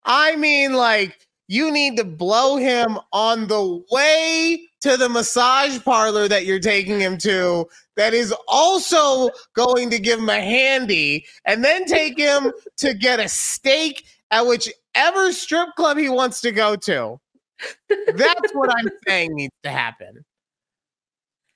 I 0.06 0.36
mean 0.36 0.73
like 0.73 1.27
you 1.47 1.71
need 1.71 1.97
to 1.97 2.03
blow 2.03 2.58
him 2.58 2.99
on 3.13 3.47
the 3.47 3.84
way 3.91 4.62
to 4.82 4.97
the 4.97 5.10
massage 5.10 5.82
parlor 5.84 6.27
that 6.27 6.45
you're 6.45 6.60
taking 6.60 6.99
him 6.99 7.17
to 7.17 7.65
that 7.95 8.13
is 8.13 8.34
also 8.47 9.30
going 9.53 9.89
to 9.89 9.99
give 9.99 10.19
him 10.19 10.30
a 10.30 10.39
handy 10.39 11.25
and 11.45 11.63
then 11.63 11.86
take 11.86 12.17
him 12.17 12.51
to 12.77 12.93
get 12.93 13.19
a 13.19 13.27
steak 13.27 14.06
at 14.30 14.45
whichever 14.45 15.32
strip 15.32 15.69
club 15.75 15.97
he 15.97 16.10
wants 16.10 16.41
to 16.41 16.51
go 16.51 16.75
to. 16.75 17.19
That's 17.89 18.51
what 18.53 18.69
I'm 18.69 18.89
saying 19.08 19.34
needs 19.34 19.56
to 19.63 19.71
happen. 19.71 20.23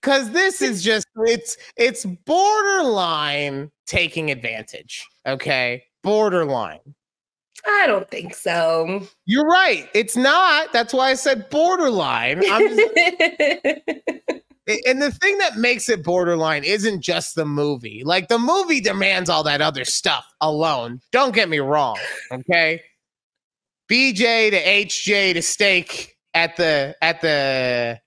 Cause 0.01 0.31
this 0.31 0.61
is 0.61 0.83
just 0.83 1.05
it's 1.27 1.57
it's 1.77 2.05
borderline 2.05 3.71
taking 3.85 4.31
advantage. 4.31 5.07
Okay. 5.27 5.83
Borderline. 6.01 6.79
I 7.65 7.85
don't 7.87 8.09
think 8.09 8.33
so. 8.33 9.07
You're 9.25 9.45
right. 9.45 9.87
It's 9.93 10.17
not. 10.17 10.73
That's 10.73 10.93
why 10.93 11.11
I 11.11 11.13
said 11.13 11.49
borderline. 11.49 12.41
Just, 12.41 12.51
and 14.87 15.01
the 15.01 15.11
thing 15.21 15.37
that 15.37 15.57
makes 15.57 15.89
it 15.89 16.03
borderline 16.03 16.63
isn't 16.63 17.01
just 17.01 17.35
the 17.35 17.45
movie. 17.45 18.01
Like 18.03 18.29
the 18.29 18.39
movie 18.39 18.81
demands 18.81 19.29
all 19.29 19.43
that 19.43 19.61
other 19.61 19.85
stuff 19.85 20.25
alone. 20.41 21.01
Don't 21.11 21.35
get 21.35 21.49
me 21.49 21.59
wrong. 21.59 21.97
Okay. 22.31 22.81
BJ 23.91 24.51
to 24.51 24.63
HJ 24.63 25.33
to 25.33 25.41
steak 25.41 26.15
at 26.33 26.55
the 26.55 26.95
at 27.01 27.21
the 27.21 27.99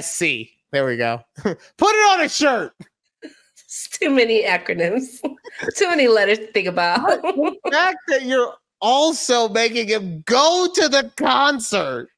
SC. 0.00 0.55
There 0.76 0.84
we 0.84 0.98
go. 0.98 1.22
Put 1.42 1.54
it 1.54 2.12
on 2.12 2.20
a 2.20 2.28
shirt. 2.28 2.74
It's 3.22 3.88
too 3.98 4.10
many 4.10 4.44
acronyms. 4.44 5.22
too 5.74 5.88
many 5.88 6.06
letters 6.06 6.36
to 6.36 6.52
think 6.52 6.68
about. 6.68 7.22
The 7.22 7.58
fact 7.72 7.96
that 8.08 8.24
you're 8.24 8.52
also 8.82 9.48
making 9.48 9.88
him 9.88 10.22
go 10.26 10.68
to 10.74 10.86
the 10.86 11.10
concert 11.16 12.10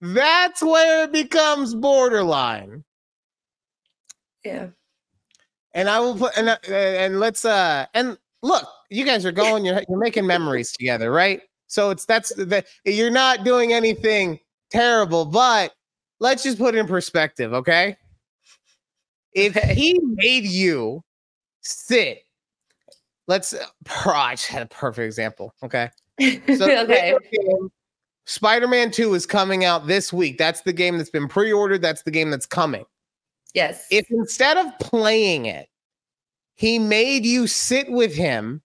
That's 0.00 0.62
where 0.62 1.02
it 1.02 1.12
becomes 1.12 1.74
borderline. 1.74 2.84
Yeah. 4.44 4.68
And 5.74 5.88
I 5.88 5.98
will 5.98 6.14
put 6.14 6.38
and 6.38 6.50
uh, 6.50 6.58
and 6.68 7.18
let's 7.18 7.44
uh 7.44 7.86
and 7.94 8.16
look, 8.42 8.64
you 8.90 9.04
guys 9.04 9.26
are 9.26 9.32
going. 9.32 9.64
You're 9.64 9.82
you're 9.88 9.98
making 9.98 10.24
memories 10.24 10.70
together, 10.70 11.10
right? 11.10 11.40
So 11.66 11.90
it's 11.90 12.04
that's 12.04 12.32
the 12.36 12.64
you're 12.84 13.10
not 13.10 13.42
doing 13.42 13.72
anything 13.72 14.38
terrible, 14.70 15.24
but 15.24 15.72
let's 16.22 16.42
just 16.42 16.56
put 16.56 16.74
it 16.74 16.78
in 16.78 16.86
perspective, 16.86 17.52
okay? 17.52 17.96
If 19.34 19.54
he 19.54 19.98
made 20.02 20.44
you 20.44 21.02
sit, 21.60 22.22
let's. 23.26 23.54
Oh, 23.54 24.10
I 24.10 24.34
just 24.34 24.46
had 24.46 24.62
a 24.62 24.66
perfect 24.66 25.04
example. 25.04 25.54
Okay, 25.62 25.90
so 26.56 26.70
okay. 26.70 27.16
Spider-Man 28.26 28.90
Two 28.92 29.14
is 29.14 29.26
coming 29.26 29.64
out 29.64 29.86
this 29.86 30.12
week. 30.12 30.38
That's 30.38 30.60
the 30.60 30.72
game 30.72 30.96
that's 30.96 31.10
been 31.10 31.28
pre-ordered. 31.28 31.82
That's 31.82 32.02
the 32.02 32.10
game 32.10 32.30
that's 32.30 32.46
coming. 32.46 32.84
Yes. 33.54 33.86
If 33.90 34.06
instead 34.10 34.56
of 34.56 34.78
playing 34.78 35.46
it, 35.46 35.68
he 36.54 36.78
made 36.78 37.26
you 37.26 37.46
sit 37.46 37.90
with 37.90 38.14
him 38.14 38.62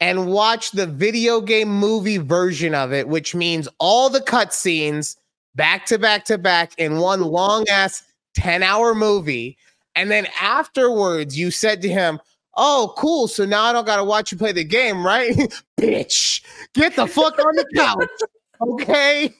and 0.00 0.26
watch 0.26 0.72
the 0.72 0.86
video 0.86 1.40
game 1.40 1.70
movie 1.70 2.18
version 2.18 2.74
of 2.74 2.92
it, 2.92 3.08
which 3.08 3.34
means 3.34 3.68
all 3.78 4.10
the 4.10 4.20
cutscenes 4.20 5.16
back 5.56 5.86
to 5.86 5.98
back 5.98 6.24
to 6.26 6.38
back 6.38 6.72
in 6.78 6.98
one 6.98 7.22
long 7.22 7.68
ass 7.68 8.02
10 8.36 8.62
hour 8.62 8.94
movie. 8.94 9.56
And 9.94 10.10
then 10.10 10.28
afterwards, 10.40 11.38
you 11.38 11.50
said 11.50 11.82
to 11.82 11.88
him, 11.88 12.20
Oh, 12.58 12.94
cool. 12.96 13.28
So 13.28 13.44
now 13.44 13.64
I 13.64 13.72
don't 13.72 13.84
got 13.84 13.96
to 13.96 14.04
watch 14.04 14.32
you 14.32 14.38
play 14.38 14.52
the 14.52 14.64
game, 14.64 15.04
right? 15.04 15.34
Bitch, 15.80 16.42
get 16.72 16.96
the 16.96 17.06
fuck 17.06 17.38
on 17.38 17.54
the 17.56 17.66
couch. 17.74 18.08
Okay. 18.58 19.34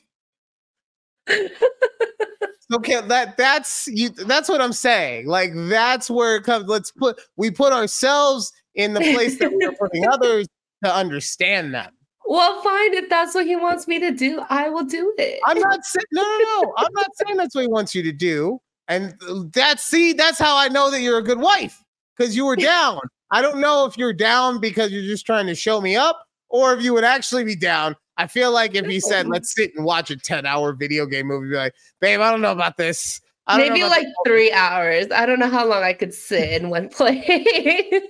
Okay, 2.75 3.01
that 3.01 3.37
that's 3.37 3.87
you 3.87 4.11
that's 4.11 4.49
what 4.49 4.61
I'm 4.61 4.73
saying. 4.73 5.27
Like 5.27 5.53
that's 5.55 6.11
where 6.11 6.37
it 6.37 6.43
comes. 6.43 6.67
Let's 6.67 6.91
put 6.91 7.21
we 7.37 7.51
put 7.51 7.73
ourselves 7.73 8.53
in 8.75 8.93
the 8.93 9.01
place 9.01 9.39
that 9.39 9.53
we 9.53 9.65
are 9.65 9.73
putting 9.73 10.07
others 10.13 10.49
to 10.85 10.93
understand 10.93 11.73
them. 11.73 11.96
Well, 12.27 12.61
fine. 12.63 12.95
If 12.95 13.09
that's 13.09 13.35
what 13.35 13.47
he 13.47 13.57
wants 13.57 13.87
me 13.89 13.99
to 14.01 14.11
do, 14.11 14.43
I 14.49 14.69
will 14.69 14.85
do 14.85 15.15
it. 15.19 15.41
I'm 15.47 15.59
not 15.59 15.85
saying 15.85 16.05
no, 16.13 16.23
no, 16.23 16.39
no. 16.39 16.75
I'm 16.77 16.93
not 16.95 17.09
saying 17.15 17.37
that's 17.37 17.55
what 17.55 17.63
he 17.63 17.69
wants 17.69 17.95
you 17.95 18.03
to 18.03 18.13
do. 18.13 18.61
And 18.89 19.15
that's 19.53 19.85
see, 19.85 20.13
that's 20.13 20.39
how 20.39 20.57
I 20.57 20.69
know 20.69 20.91
that 20.91 21.01
you're 21.01 21.19
a 21.19 21.23
good 21.23 21.41
wife 21.41 21.83
because 22.17 22.37
you 22.37 22.45
were 22.45 22.57
down. 22.57 23.01
I 23.31 23.43
don't 23.43 23.61
know 23.61 23.87
if 23.87 23.99
you're 23.99 24.13
down 24.13 24.61
because 24.61 24.93
you're 24.93 25.03
just 25.03 25.27
trying 25.27 25.47
to 25.47 25.55
show 25.55 25.81
me 25.81 25.97
up, 25.97 26.25
or 26.49 26.75
if 26.75 26.83
you 26.83 26.95
would 26.95 27.05
actually 27.05 27.45
be 27.45 27.57
down. 27.57 27.97
I 28.19 28.27
feel 28.27 28.51
like 28.51 28.75
if 28.75 28.87
he 28.87 29.01
said, 29.01 29.29
"Let's 29.29 29.55
sit 29.55 29.73
and 29.77 29.85
watch 29.85 30.11
a 30.11 30.17
10 30.17 30.47
hour 30.47 30.73
video 30.73 31.07
game 31.07 31.27
movie," 31.27 31.51
be 31.51 31.57
like, 31.57 31.75
"Babe, 32.01 32.21
I 32.21 32.31
don't 32.31 32.41
know 32.41 32.53
about 32.53 32.77
this." 32.77 33.21
I 33.47 33.59
don't 33.59 33.69
know 33.69 33.75
Maybe 33.75 33.89
like 33.89 34.07
three 34.27 34.51
hours. 34.53 35.07
I 35.15 35.25
don't 35.27 35.39
know 35.39 35.49
how 35.49 35.67
long 35.67 35.83
I 35.83 35.93
could 35.93 36.13
sit 36.13 36.61
in 36.63 36.71
one 36.71 36.89
place. 36.91 38.03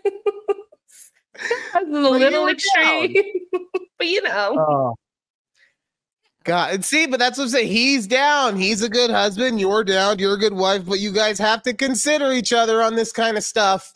That's 1.73 1.87
a 1.87 1.91
little 1.91 2.49
extreme, 2.49 3.15
but 3.99 4.07
you 4.07 4.23
know. 4.23 4.57
Oh. 4.59 4.95
God, 6.45 6.75
and 6.75 6.85
see, 6.85 7.09
but 7.09 7.19
that's 7.19 7.39
what 7.39 7.45
I'm 7.45 7.51
saying. 7.51 7.73
He's 7.73 8.07
down. 8.07 8.55
He's 8.55 8.81
a 8.81 8.89
good 8.89 9.11
husband. 9.11 9.59
You're 9.59 9.83
down. 9.83 10.21
You're 10.21 10.35
a 10.35 10.39
good 10.39 10.53
wife. 10.53 10.87
But 10.87 11.01
you 11.01 11.13
guys 11.13 11.41
have 11.41 11.61
to 11.65 11.75
consider 11.75 12.31
each 12.31 12.53
other 12.53 12.81
on 12.81 12.95
this 12.95 13.11
kind 13.11 13.37
of 13.37 13.43
stuff, 13.43 13.93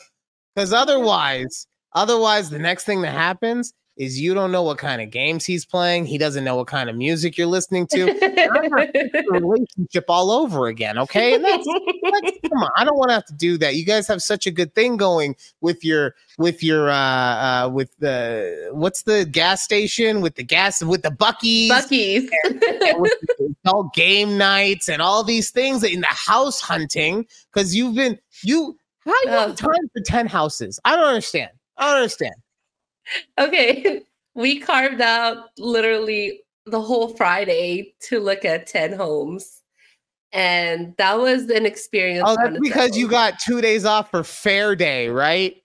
because 0.56 0.72
otherwise, 0.72 1.68
otherwise, 1.92 2.50
the 2.50 2.58
next 2.58 2.86
thing 2.86 3.02
that 3.02 3.12
happens 3.12 3.72
is 3.96 4.18
you 4.20 4.32
don't 4.34 4.50
know 4.52 4.62
what 4.62 4.78
kind 4.78 5.02
of 5.02 5.10
games 5.10 5.44
he's 5.44 5.64
playing. 5.64 6.06
He 6.06 6.16
doesn't 6.16 6.42
know 6.44 6.56
what 6.56 6.66
kind 6.68 6.88
of 6.88 6.96
music 6.96 7.36
you're 7.36 7.46
listening 7.46 7.86
to. 7.88 8.06
Relationship 9.30 10.04
all 10.08 10.30
over 10.30 10.66
again. 10.68 10.96
Okay, 10.98 11.34
and 11.34 11.44
that's 11.44 11.66
like, 11.66 12.40
come 12.48 12.62
on, 12.62 12.70
I 12.76 12.84
don't 12.84 12.96
want 12.96 13.10
to 13.10 13.14
have 13.14 13.26
to 13.26 13.34
do 13.34 13.58
that. 13.58 13.76
You 13.76 13.84
guys 13.84 14.06
have 14.08 14.22
such 14.22 14.46
a 14.46 14.50
good 14.50 14.74
thing 14.74 14.96
going 14.96 15.36
with 15.60 15.84
your 15.84 16.14
with 16.38 16.62
your 16.62 16.88
uh 16.90 16.94
uh 16.94 17.70
with 17.72 17.94
the 17.98 18.70
what's 18.72 19.02
the 19.02 19.24
gas 19.26 19.62
station 19.62 20.20
with 20.20 20.34
the 20.36 20.44
gas 20.44 20.82
with 20.82 21.02
the 21.02 21.10
Buc-ee's 21.10 21.70
Buc-ee's. 21.70 22.30
with 22.98 23.12
the- 23.38 23.54
all 23.66 23.90
game 23.94 24.38
nights 24.38 24.88
and 24.88 25.02
all 25.02 25.22
these 25.22 25.50
things 25.50 25.84
in 25.84 26.00
the 26.00 26.06
house 26.06 26.60
hunting 26.62 27.26
because 27.52 27.76
you've 27.76 27.94
been 27.94 28.18
you 28.42 28.76
how 29.04 29.12
you 29.24 29.30
have 29.30 29.50
Oh. 29.50 29.54
time 29.54 29.88
for 29.92 30.00
10 30.04 30.26
houses? 30.26 30.78
I 30.84 30.96
don't 30.96 31.04
understand. 31.04 31.50
I 31.76 31.86
don't 31.90 31.96
understand. 31.96 32.34
okay. 33.38 34.02
We 34.34 34.60
carved 34.60 35.00
out 35.00 35.48
literally 35.58 36.40
the 36.66 36.80
whole 36.80 37.08
Friday 37.16 37.94
to 38.08 38.20
look 38.20 38.44
at 38.44 38.66
10 38.66 38.92
homes. 38.92 39.62
And 40.32 40.94
that 40.98 41.18
was 41.18 41.50
an 41.50 41.66
experience. 41.66 42.24
Oh, 42.26 42.36
that's 42.36 42.60
because 42.60 42.96
you 42.96 43.08
got 43.08 43.40
two 43.40 43.60
days 43.60 43.84
off 43.84 44.10
for 44.10 44.22
fair 44.22 44.76
day, 44.76 45.08
right? 45.08 45.56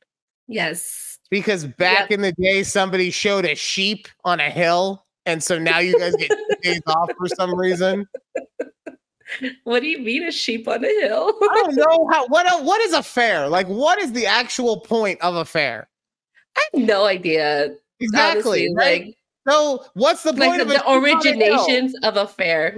Yes. 0.48 1.20
Because 1.30 1.66
back 1.66 2.10
in 2.12 2.22
the 2.22 2.32
day, 2.32 2.64
somebody 2.64 3.12
showed 3.12 3.46
a 3.46 3.56
sheep 3.56 4.08
on 4.24 4.40
a 4.40 4.50
hill, 4.50 5.06
and 5.26 5.44
so 5.44 5.60
now 5.60 5.80
you 5.80 6.00
guys 6.00 6.16
get 6.16 6.30
two 6.30 6.56
days 6.64 6.82
off 6.88 7.10
for 7.18 7.28
some 7.28 7.54
reason. 7.56 8.08
What 9.64 9.82
do 9.82 9.88
you 9.88 9.98
mean 9.98 10.24
a 10.24 10.32
sheep 10.32 10.68
on 10.68 10.86
a 10.86 10.88
hill? 10.88 11.34
I 11.42 11.64
don't 11.64 11.76
know 11.76 12.08
how. 12.12 12.28
What 12.28 12.64
what 12.64 12.80
is 12.82 12.94
a 12.94 13.02
fair? 13.02 13.50
Like, 13.50 13.68
what 13.68 14.00
is 14.00 14.14
the 14.14 14.28
actual 14.28 14.80
point 14.82 15.20
of 15.22 15.36
a 15.36 15.44
fair? 15.44 15.90
I 16.58 16.62
have 16.74 16.84
no 16.84 17.06
idea. 17.06 17.76
Exactly. 18.00 18.68
honestly, 18.68 18.74
right? 18.76 19.06
Like, 19.06 19.18
so, 19.48 19.86
what's 19.94 20.24
the 20.24 20.34
like 20.34 20.50
point 20.50 20.58
the, 20.58 20.63
of 20.63 20.68
the 20.70 20.76
sheep 20.76 20.88
on 20.88 21.04
a 21.04 21.08
hill? 21.08 21.65
originations 21.68 21.91
of 22.04 22.18
a 22.18 22.28
fair. 22.28 22.74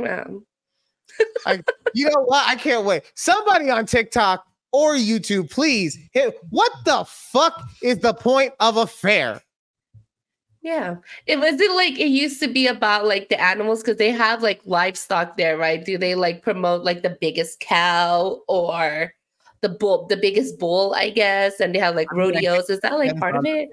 You 1.94 2.10
know 2.10 2.24
what? 2.26 2.48
I 2.48 2.56
can't 2.56 2.86
wait. 2.86 3.04
Somebody 3.16 3.70
on 3.70 3.86
TikTok 3.86 4.46
or 4.72 4.96
YouTube, 4.96 5.50
please 5.50 5.98
hit. 6.12 6.38
What 6.50 6.72
the 6.86 7.06
fuck 7.08 7.64
is 7.82 8.00
the 8.00 8.14
point 8.14 8.54
of 8.60 8.78
a 8.78 8.86
fair? 8.86 9.42
yeah. 10.68 10.96
It 11.26 11.40
wasn't 11.40 11.76
like 11.76 11.98
it 11.98 12.10
used 12.10 12.42
to 12.42 12.48
be 12.50 12.68
about 12.68 13.06
like 13.06 13.30
the 13.30 13.42
animals 13.42 13.82
because 13.82 13.98
they 13.98 14.12
have 14.12 14.44
like 14.44 14.60
livestock 14.66 15.38
there, 15.38 15.58
right? 15.58 15.84
Do 15.84 15.98
they 15.98 16.14
like 16.14 16.42
promote 16.42 16.84
like 16.84 17.04
the 17.04 17.18
biggest 17.22 17.62
cow 17.62 18.42
or 18.50 19.14
the 19.62 19.70
bull, 19.70 20.08
the 20.08 20.18
biggest 20.18 20.60
bull, 20.60 20.94
I 20.96 21.10
guess? 21.10 21.60
And 21.60 21.74
they 21.74 21.80
have 21.80 21.96
like 21.96 22.08
I 22.12 22.16
mean, 22.16 22.24
I 22.24 22.28
rodeos. 22.28 22.70
Is 22.70 22.80
that 22.82 22.98
like 22.98 23.18
part 23.18 23.36
of 23.36 23.46
it? 23.46 23.70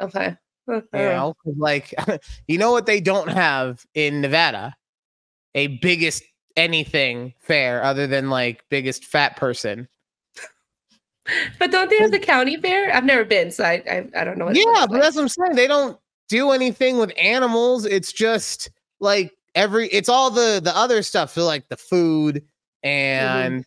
Okay. 0.00 0.36
You 0.68 0.74
uh-huh. 0.74 0.98
know, 0.98 1.34
'cause, 1.44 1.54
like 1.56 1.94
you 2.48 2.58
know 2.58 2.72
what 2.72 2.86
they 2.86 3.00
don't 3.00 3.28
have 3.28 3.84
in 3.94 4.20
Nevada? 4.20 4.76
A 5.54 5.68
biggest 5.78 6.22
anything 6.56 7.34
fair 7.38 7.82
other 7.82 8.06
than 8.06 8.30
like 8.30 8.64
biggest 8.68 9.04
fat 9.04 9.36
person. 9.36 9.88
But 11.58 11.72
don't 11.72 11.90
they 11.90 11.98
have 11.98 12.12
the 12.12 12.20
county 12.20 12.56
fair? 12.56 12.94
I've 12.94 13.04
never 13.04 13.24
been, 13.24 13.50
so 13.50 13.64
I 13.64 13.82
I, 13.90 14.08
I 14.16 14.24
don't 14.24 14.38
know. 14.38 14.46
What 14.46 14.56
Yeah, 14.56 14.86
but 14.86 14.92
like. 14.92 15.02
that's 15.02 15.16
what 15.16 15.22
I'm 15.22 15.28
saying. 15.28 15.56
They 15.56 15.66
don't 15.66 15.98
do 16.28 16.52
anything 16.52 16.98
with 16.98 17.12
animals. 17.18 17.84
It's 17.84 18.12
just 18.12 18.70
like 19.00 19.32
every 19.56 19.88
it's 19.88 20.08
all 20.08 20.30
the 20.30 20.60
the 20.62 20.76
other 20.76 21.02
stuff. 21.02 21.32
So 21.32 21.44
like 21.44 21.68
the 21.68 21.76
food 21.76 22.44
mm-hmm. 22.84 22.88
and 22.88 23.64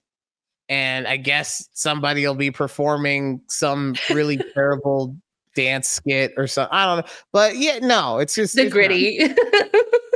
and 0.69 1.07
I 1.07 1.17
guess 1.17 1.67
somebody 1.73 2.25
will 2.25 2.35
be 2.35 2.51
performing 2.51 3.41
some 3.47 3.95
really 4.09 4.37
terrible 4.53 5.15
dance 5.55 5.89
skit 5.89 6.33
or 6.37 6.47
something. 6.47 6.69
I 6.71 6.85
don't 6.85 7.05
know. 7.05 7.11
But 7.33 7.57
yeah, 7.57 7.79
no, 7.81 8.19
it's 8.19 8.35
just 8.35 8.55
the 8.55 8.63
it's 8.63 8.73
gritty. 8.73 9.19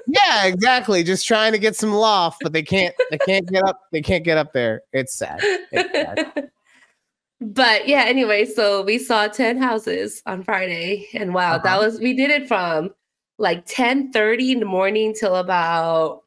Yeah, 0.06 0.46
exactly. 0.46 1.02
Just 1.04 1.26
trying 1.26 1.54
to 1.54 1.58
get 1.58 1.76
some 1.76 1.92
loft, 1.92 2.42
but 2.44 2.54
they 2.54 2.62
can't 2.62 2.94
they 3.10 3.18
can't 3.18 3.48
get 3.48 3.64
up, 3.64 3.80
they 3.92 4.02
can't 4.02 4.24
get 4.24 4.38
up 4.38 4.54
there. 4.54 4.82
It's 4.92 5.16
sad. 5.16 5.40
It's 5.42 5.92
sad. 5.92 6.50
but 7.42 7.88
yeah, 7.88 8.04
anyway, 8.06 8.46
so 8.46 8.84
we 8.84 9.00
saw 9.00 9.28
10 9.28 9.58
houses 9.58 10.22
on 10.28 10.44
Friday. 10.44 11.08
And 11.16 11.34
wow, 11.34 11.58
that 11.58 11.66
Uh-huh. 11.78 11.86
was 11.86 12.00
we 12.00 12.14
did 12.14 12.30
it 12.30 12.48
from 12.48 12.92
like 13.40 13.66
10 13.66 14.12
30 14.12 14.52
in 14.52 14.60
the 14.60 14.66
morning 14.68 15.16
till 15.20 15.36
about 15.36 16.22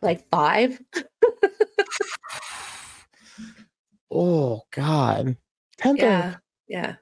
like 0.00 0.28
five. 0.30 0.80
Oh 4.12 4.62
God. 4.70 5.36
Ten 5.78 5.96
Yeah. 5.96 6.36
Yeah. 6.68 6.96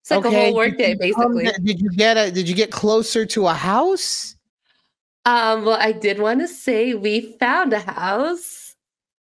It's 0.00 0.10
like 0.10 0.24
a 0.24 0.30
whole 0.30 0.54
work 0.54 0.76
day, 0.76 0.94
did 0.94 1.08
you 1.08 1.14
come 1.14 1.36
basically. 1.36 1.64
did 1.64 1.80
you 1.80 1.90
get 1.90 2.16
a 2.16 2.30
did 2.30 2.48
you 2.48 2.54
get 2.54 2.70
closer 2.70 3.24
to 3.26 3.46
a 3.46 3.54
house? 3.54 4.36
Um, 5.24 5.64
well, 5.64 5.78
I 5.80 5.92
did 5.92 6.18
want 6.18 6.40
to 6.40 6.48
say 6.48 6.92
we 6.92 7.36
found 7.38 7.72
a 7.72 7.80
house. 7.80 8.76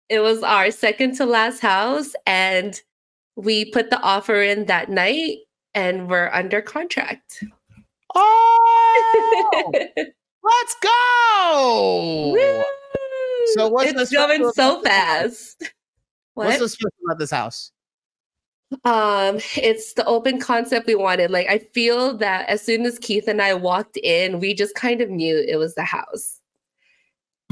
It 0.10 0.20
was 0.20 0.44
our 0.44 0.70
second 0.70 1.16
to 1.16 1.26
last 1.26 1.60
house, 1.60 2.14
and 2.28 2.80
we 3.36 3.72
put 3.72 3.90
the 3.90 4.00
offer 4.02 4.42
in 4.42 4.66
that 4.66 4.90
night 4.90 5.38
and 5.74 6.10
we're 6.10 6.30
under 6.32 6.62
contract. 6.62 7.44
Oh 8.14 9.72
let's 10.44 10.76
go. 10.82 12.32
Woo! 12.34 12.64
So 13.56 13.68
what's 13.70 13.92
it's 13.92 14.12
going 14.12 14.52
so 14.52 14.82
about 14.82 15.32
fast. 16.38 16.47
What's 16.47 16.60
What? 16.60 16.60
so 16.60 16.67
special 16.67 16.97
about 17.08 17.19
this 17.19 17.32
house? 17.32 17.71
Um, 18.84 19.39
it's 19.56 19.93
the 19.93 20.04
open 20.06 20.39
concept 20.41 20.88
we 20.88 20.95
wanted. 20.95 21.32
Like 21.32 21.47
I 21.47 21.60
feel 21.60 22.17
that 22.17 22.47
as 22.50 22.62
soon 22.62 22.86
as 22.86 23.00
Keith 23.00 23.28
and 23.28 23.41
I 23.41 23.54
walked 23.54 23.97
in, 23.97 24.39
we 24.39 24.54
just 24.54 24.76
kind 24.76 25.00
of 25.02 25.10
knew 25.10 25.38
it 25.38 25.56
was 25.58 25.76
the 25.76 25.84
house. 25.86 26.39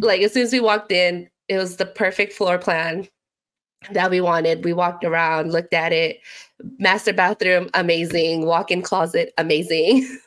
like 0.02 0.22
as 0.22 0.34
soon 0.34 0.44
as 0.44 0.52
we 0.52 0.60
walked 0.60 0.92
in, 0.92 1.30
it 1.48 1.58
was 1.58 1.78
the 1.78 1.86
perfect 1.86 2.34
floor 2.34 2.58
plan 2.58 3.08
that 3.92 4.10
we 4.12 4.20
wanted. 4.20 4.66
We 4.66 4.74
walked 4.74 5.06
around, 5.06 5.52
looked 5.54 5.74
at 5.74 5.94
it. 5.94 6.20
Master 6.80 7.14
bathroom, 7.14 7.70
amazing. 7.76 8.46
Walk-in 8.46 8.82
closet, 8.82 9.34
amazing. 9.38 10.08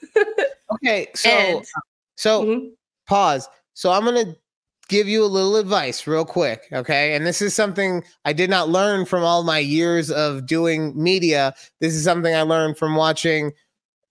Okay, 0.71 1.09
so 1.14 1.31
And- 1.31 1.66
so 2.16 2.44
Mhm. 2.44 2.71
pause. 3.09 3.49
So 3.75 3.90
I'm 3.90 4.05
gonna 4.05 4.37
give 4.88 5.07
you 5.07 5.24
a 5.24 5.27
little 5.27 5.57
advice 5.57 6.07
real 6.07 6.24
quick, 6.24 6.62
okay? 6.72 7.14
And 7.14 7.27
this 7.27 7.42
is 7.42 7.55
something 7.55 8.03
I 8.24 8.33
did 8.33 8.51
not 8.51 8.68
learn 8.68 9.05
from 9.05 9.22
all 9.22 9.42
my 9.42 9.59
years 9.59 10.11
of 10.11 10.46
doing 10.46 10.92
media. 11.01 11.55
This 11.81 11.94
is 11.94 12.05
something 12.05 12.35
I 12.35 12.42
learned 12.42 12.79
from 12.79 12.96
watching 12.96 13.53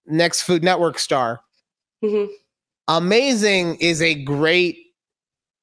Next 0.06 0.44
Food 0.44 0.64
Network 0.64 1.00
Star. 1.00 1.42
Mhm. 2.04 2.30
Amazing 2.88 3.76
is 3.78 4.02
a 4.02 4.16
great 4.24 4.78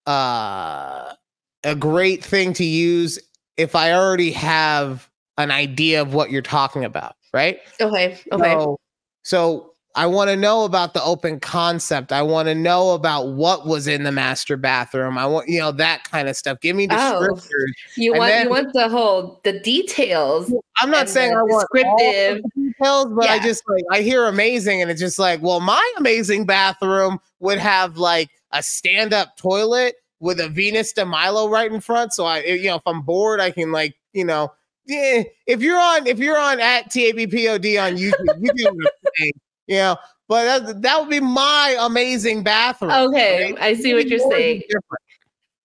uh 0.07 1.14
a 1.62 1.74
great 1.74 2.22
thing 2.22 2.53
to 2.53 2.64
use 2.64 3.18
if 3.57 3.74
I 3.74 3.92
already 3.92 4.33
have 4.33 5.09
an 5.38 5.50
idea 5.50 6.03
of 6.03 6.12
what 6.12 6.31
you're 6.31 6.42
talking 6.42 6.85
about, 6.85 7.14
right? 7.33 7.61
Okay. 7.81 8.18
Okay. 8.33 8.55
So, 8.55 8.79
so 9.22 9.74
I 9.97 10.07
want 10.07 10.29
to 10.31 10.37
know 10.37 10.65
about 10.65 10.93
the 10.93 11.03
open 11.05 11.39
concept. 11.39 12.11
I 12.11 12.23
want 12.23 12.49
to 12.49 12.55
know 12.55 12.91
about 12.93 13.29
what 13.29 13.65
was 13.67 13.87
in 13.87 14.03
the 14.03 14.11
master 14.11 14.57
bathroom. 14.57 15.17
I 15.17 15.27
want, 15.27 15.49
you 15.49 15.61
know, 15.61 15.71
that 15.73 16.03
kind 16.11 16.29
of 16.29 16.37
stuff. 16.37 16.59
Give 16.61 16.75
me 16.75 16.89
Oh. 16.91 16.95
descriptors. 17.29 17.73
you 17.97 18.13
and 18.13 18.19
want 18.19 18.31
then- 18.31 18.45
you 18.47 18.51
want 18.51 18.73
the 18.73 18.89
whole 18.89 19.41
the 19.45 19.61
details. 19.61 20.53
I'm 20.81 20.91
not 20.91 21.09
saying 21.09 21.33
I 21.33 21.43
want 21.43 21.69
descriptive- 21.73 22.43
details, 22.57 23.07
but 23.15 23.31
I 23.31 23.39
just 23.39 23.63
like 23.69 23.85
I 23.93 24.03
hear 24.03 24.25
amazing, 24.27 24.83
and 24.83 24.91
it's 24.91 25.01
just 25.01 25.19
like, 25.19 25.41
well, 25.43 25.61
my 25.61 25.93
amazing 25.97 26.45
bathroom 26.45 27.21
would 27.41 27.59
have 27.59 27.97
like 27.97 28.31
a 28.51 28.63
stand-up 28.63 29.37
toilet 29.37 29.95
with 30.21 30.41
a 30.41 30.49
Venus 30.49 30.93
de 30.93 31.05
Milo 31.05 31.49
right 31.49 31.71
in 31.71 31.81
front. 31.81 32.13
So 32.13 32.25
I, 32.25 32.43
you 32.43 32.65
know, 32.65 32.77
if 32.77 32.83
I'm 32.87 33.03
bored, 33.03 33.41
I 33.41 33.51
can 33.53 33.71
like, 33.71 33.95
you 34.13 34.25
know, 34.25 34.53
yeah. 34.87 35.23
If 35.47 35.61
you're 35.63 35.79
on, 35.81 36.07
if 36.07 36.19
you're 36.19 36.39
on 36.39 36.61
at 36.61 36.91
TABPOD 36.91 37.81
on 37.83 37.97
YouTube, 37.97 38.41
you 38.41 38.53
get 38.55 38.75
what 38.75 38.85
I'm 38.87 39.11
saying, 39.19 39.33
you 39.66 39.77
know. 39.77 39.96
But 40.27 40.66
that, 40.66 40.83
that 40.83 41.00
would 41.00 41.11
be 41.11 41.20
my 41.20 41.77
amazing 41.81 42.42
bathroom. 42.42 42.90
Okay, 42.92 43.53
right? 43.53 43.61
I 43.61 43.74
see 43.74 43.92
what 43.94 44.09
you're 44.09 44.18
saying. 44.18 44.62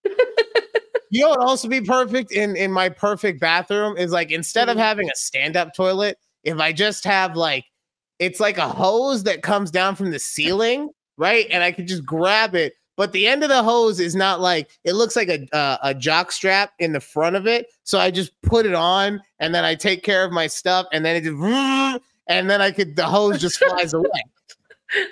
you 1.12 1.21
know 1.21 1.29
what 1.29 1.39
would 1.39 1.47
also 1.47 1.67
be 1.67 1.81
perfect 1.81 2.31
in 2.31 2.55
in 2.55 2.71
my 2.71 2.89
perfect 2.89 3.39
bathroom 3.39 3.97
is 3.97 4.12
like 4.12 4.31
instead 4.31 4.69
of 4.69 4.77
Mhm. 4.77 4.81
having 4.81 5.09
a 5.09 5.15
stand-up 5.15 5.73
toilet, 5.73 6.17
if 6.43 6.57
I 6.59 6.71
just 6.73 7.03
have 7.05 7.35
like 7.35 7.65
it's 8.19 8.39
like 8.39 8.57
a 8.57 8.67
hose 8.67 9.23
that 9.23 9.41
comes 9.41 9.71
down 9.71 9.95
from 9.95 10.12
the 10.12 10.19
ceiling, 10.19 10.89
right? 11.17 11.47
And 11.51 11.63
I 11.63 11.71
could 11.71 11.88
just 11.88 12.05
grab 12.05 12.53
it, 12.53 12.73
but 12.97 13.13
the 13.13 13.27
end 13.27 13.43
of 13.43 13.49
the 13.49 13.63
hose 13.63 13.99
is 14.01 14.13
not 14.13 14.41
like 14.41 14.69
it 14.83 14.93
looks 14.93 15.15
like 15.15 15.29
a 15.29 15.47
uh, 15.55 15.77
a 15.83 15.93
jock 15.95 16.31
strap 16.31 16.73
in 16.79 16.91
the 16.91 16.99
front 16.99 17.35
of 17.38 17.47
it. 17.47 17.67
So 17.83 17.97
I 17.97 18.12
just 18.12 18.31
put 18.41 18.65
it 18.65 18.75
on 18.75 19.21
and 19.39 19.55
then 19.55 19.63
I 19.63 19.73
take 19.75 20.03
care 20.03 20.25
of 20.25 20.31
my 20.33 20.47
stuff 20.47 20.85
and 20.91 21.05
then 21.05 21.15
it 21.15 21.23
just 21.23 22.01
and 22.30 22.50
then 22.50 22.62
I 22.62 22.72
could 22.72 22.96
the 22.96 23.06
hose 23.06 23.42
just 23.42 23.58
flies 23.58 23.94
away. 23.94 24.10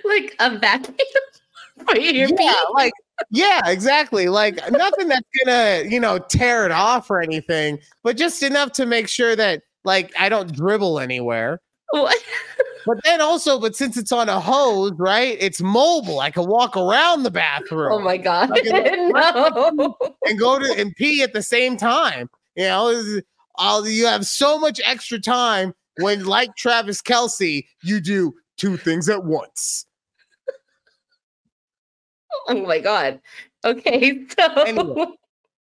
Like 0.06 0.36
a 0.40 0.58
vacuum 0.58 0.96
for 1.88 1.98
your 2.00 2.30
yeah, 2.30 2.36
feet. 2.36 2.56
like 2.74 2.94
yeah, 3.30 3.62
exactly. 3.70 4.28
Like 4.28 4.56
nothing 4.72 5.08
that's 5.08 5.28
gonna, 5.46 5.84
you 5.88 6.00
know, 6.00 6.18
tear 6.18 6.66
it 6.66 6.72
off 6.72 7.12
or 7.12 7.22
anything, 7.22 7.78
but 8.04 8.18
just 8.18 8.42
enough 8.42 8.72
to 8.72 8.88
make 8.88 9.08
sure 9.08 9.36
that 9.36 9.62
like 9.84 10.12
I 10.18 10.30
don't 10.30 10.52
dribble 10.52 11.00
anywhere. 11.00 11.62
What? 11.92 12.18
But 12.88 13.04
then 13.04 13.22
also, 13.22 13.60
but 13.60 13.76
since 13.76 13.98
it's 13.98 14.12
on 14.12 14.30
a 14.30 14.40
hose, 14.40 14.94
right? 14.98 15.38
It's 15.40 15.62
mobile. 15.62 16.22
I 16.22 16.32
can 16.32 16.48
walk 16.48 16.76
around 16.76 17.22
the 17.22 17.32
bathroom 17.32 17.92
Oh 17.92 18.00
my 18.00 18.18
god. 18.18 18.50
No. 18.66 19.96
and 20.26 20.40
go 20.40 20.58
to 20.58 20.74
and 20.76 20.96
pee 20.96 21.22
at 21.22 21.34
the 21.34 21.44
same 21.44 21.78
time. 21.78 22.30
You 22.56 22.64
know, 22.64 23.20
I'll, 23.58 23.88
you 23.88 24.08
have 24.08 24.26
so 24.26 24.58
much 24.58 24.82
extra 24.84 25.20
time 25.20 25.76
when, 26.00 26.26
like 26.26 26.56
Travis 26.56 27.02
Kelce, 27.02 27.66
you 27.84 28.00
do 28.00 28.34
two 28.58 28.78
things 28.78 29.10
at 29.10 29.24
once. 29.24 29.86
Oh 32.50 32.66
my 32.66 32.80
god. 32.80 33.20
Okay, 33.66 34.26
so 34.40 34.46
Anyway. 34.64 35.06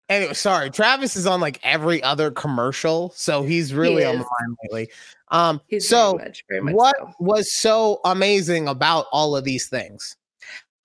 Anyway, 0.08 0.34
sorry, 0.34 0.72
Travis 0.72 1.16
is 1.16 1.28
on 1.28 1.40
like 1.40 1.60
every 1.62 2.02
other 2.02 2.32
commercial, 2.32 3.12
so 3.16 3.44
he's 3.44 3.74
really 3.74 4.04
on 4.04 4.18
the 4.18 4.24
line 4.24 4.56
lately. 4.64 4.90
Um, 5.30 5.62
He's 5.68 5.88
so 5.88 6.18
very 6.18 6.28
much, 6.28 6.46
very 6.50 6.62
much 6.62 6.74
what 6.74 6.96
so. 6.98 7.14
was 7.20 7.54
so 7.54 8.00
amazing 8.06 8.68
about 8.68 9.06
all 9.12 9.36
of 9.36 9.44
these 9.44 9.68
things? 9.68 10.16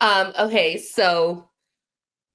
Um, 0.02 0.32
okay, 0.38 0.76
so 0.76 1.48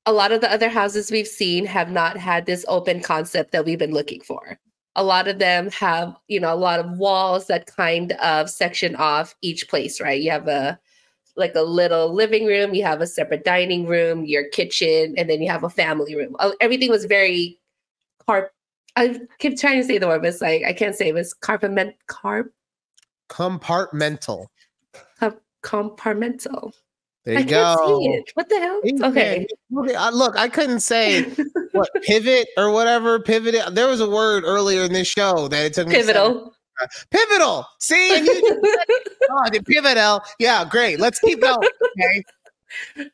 a 0.08 0.12
lot 0.12 0.32
of 0.32 0.41
the 0.41 0.52
other 0.52 0.69
houses 0.69 1.12
we've 1.12 1.28
seen 1.28 1.65
have 1.65 1.91
not 1.91 2.17
had 2.17 2.48
this 2.48 2.65
open 2.67 3.02
concept 3.02 3.52
that 3.52 3.65
we've 3.65 3.78
been 3.78 3.93
looking 3.93 4.22
for. 4.22 4.60
A 4.99 5.03
lot 5.03 5.29
of 5.29 5.39
them 5.39 5.71
have, 5.71 6.13
you 6.27 6.41
know, 6.41 6.53
a 6.53 6.57
lot 6.57 6.81
of 6.81 6.97
walls 6.97 7.47
that 7.47 7.67
kind 7.67 8.12
of 8.13 8.49
section 8.49 8.95
off 8.97 9.33
each 9.41 9.69
place, 9.69 10.01
right? 10.01 10.21
You 10.21 10.29
have 10.31 10.49
a 10.49 10.77
like 11.38 11.55
a 11.55 11.62
little 11.62 12.13
living 12.13 12.45
room, 12.45 12.73
you 12.73 12.83
have 12.83 12.99
a 12.99 13.07
separate 13.07 13.45
dining 13.45 13.88
room, 13.88 14.25
your 14.25 14.49
kitchen, 14.49 15.13
and 15.17 15.29
then 15.29 15.41
you 15.41 15.49
have 15.49 15.63
a 15.63 15.69
family 15.69 16.15
room. 16.15 16.35
Uh, 16.39 16.51
Everything 16.59 16.89
was 16.89 17.05
very 17.05 17.57
carp. 18.25 18.51
I 18.97 19.21
keep 19.38 19.57
trying 19.57 19.79
to 19.79 19.88
say 19.88 19.99
the 19.99 20.07
word, 20.07 20.21
but 20.21 20.29
it's 20.29 20.41
like 20.41 20.63
I 20.65 20.73
can't 20.73 20.95
say 20.95 21.07
it 21.07 21.13
was 21.13 21.33
carpament 21.33 21.95
carp 22.07 22.51
Compartmental. 23.29 24.47
compartmental. 25.63 26.73
There 27.25 27.38
I 27.38 27.41
you 27.41 27.47
can't 27.47 27.77
go. 27.77 28.23
What 28.34 28.49
the 28.49 28.60
hell? 28.60 28.79
You 28.84 29.03
Okay. 29.03 29.45
look, 29.69 30.38
I 30.38 30.47
couldn't 30.47 30.79
say 30.79 31.23
what 31.73 31.89
pivot 32.03 32.47
or 32.58 32.71
whatever 32.71 33.19
pivot. 33.19 33.55
There 33.75 33.88
was 33.88 33.99
a 33.99 34.10
word 34.10 34.43
earlier 34.45 34.84
in 34.84 34.93
this 34.93 35.08
show 35.08 35.47
that 35.49 35.65
it 35.65 35.73
took 35.73 35.88
me. 35.88 35.95
Pivotal. 35.95 36.53
Pivotal. 37.12 37.65
See, 37.79 38.17
and 38.17 38.25
you 38.25 38.41
oh, 39.32 39.49
the 39.51 39.62
pivotal. 39.65 40.21
Yeah, 40.39 40.63
great. 40.63 40.99
Let's 40.99 41.19
keep 41.19 41.41
going. 41.41 41.58
Okay. 41.99 42.23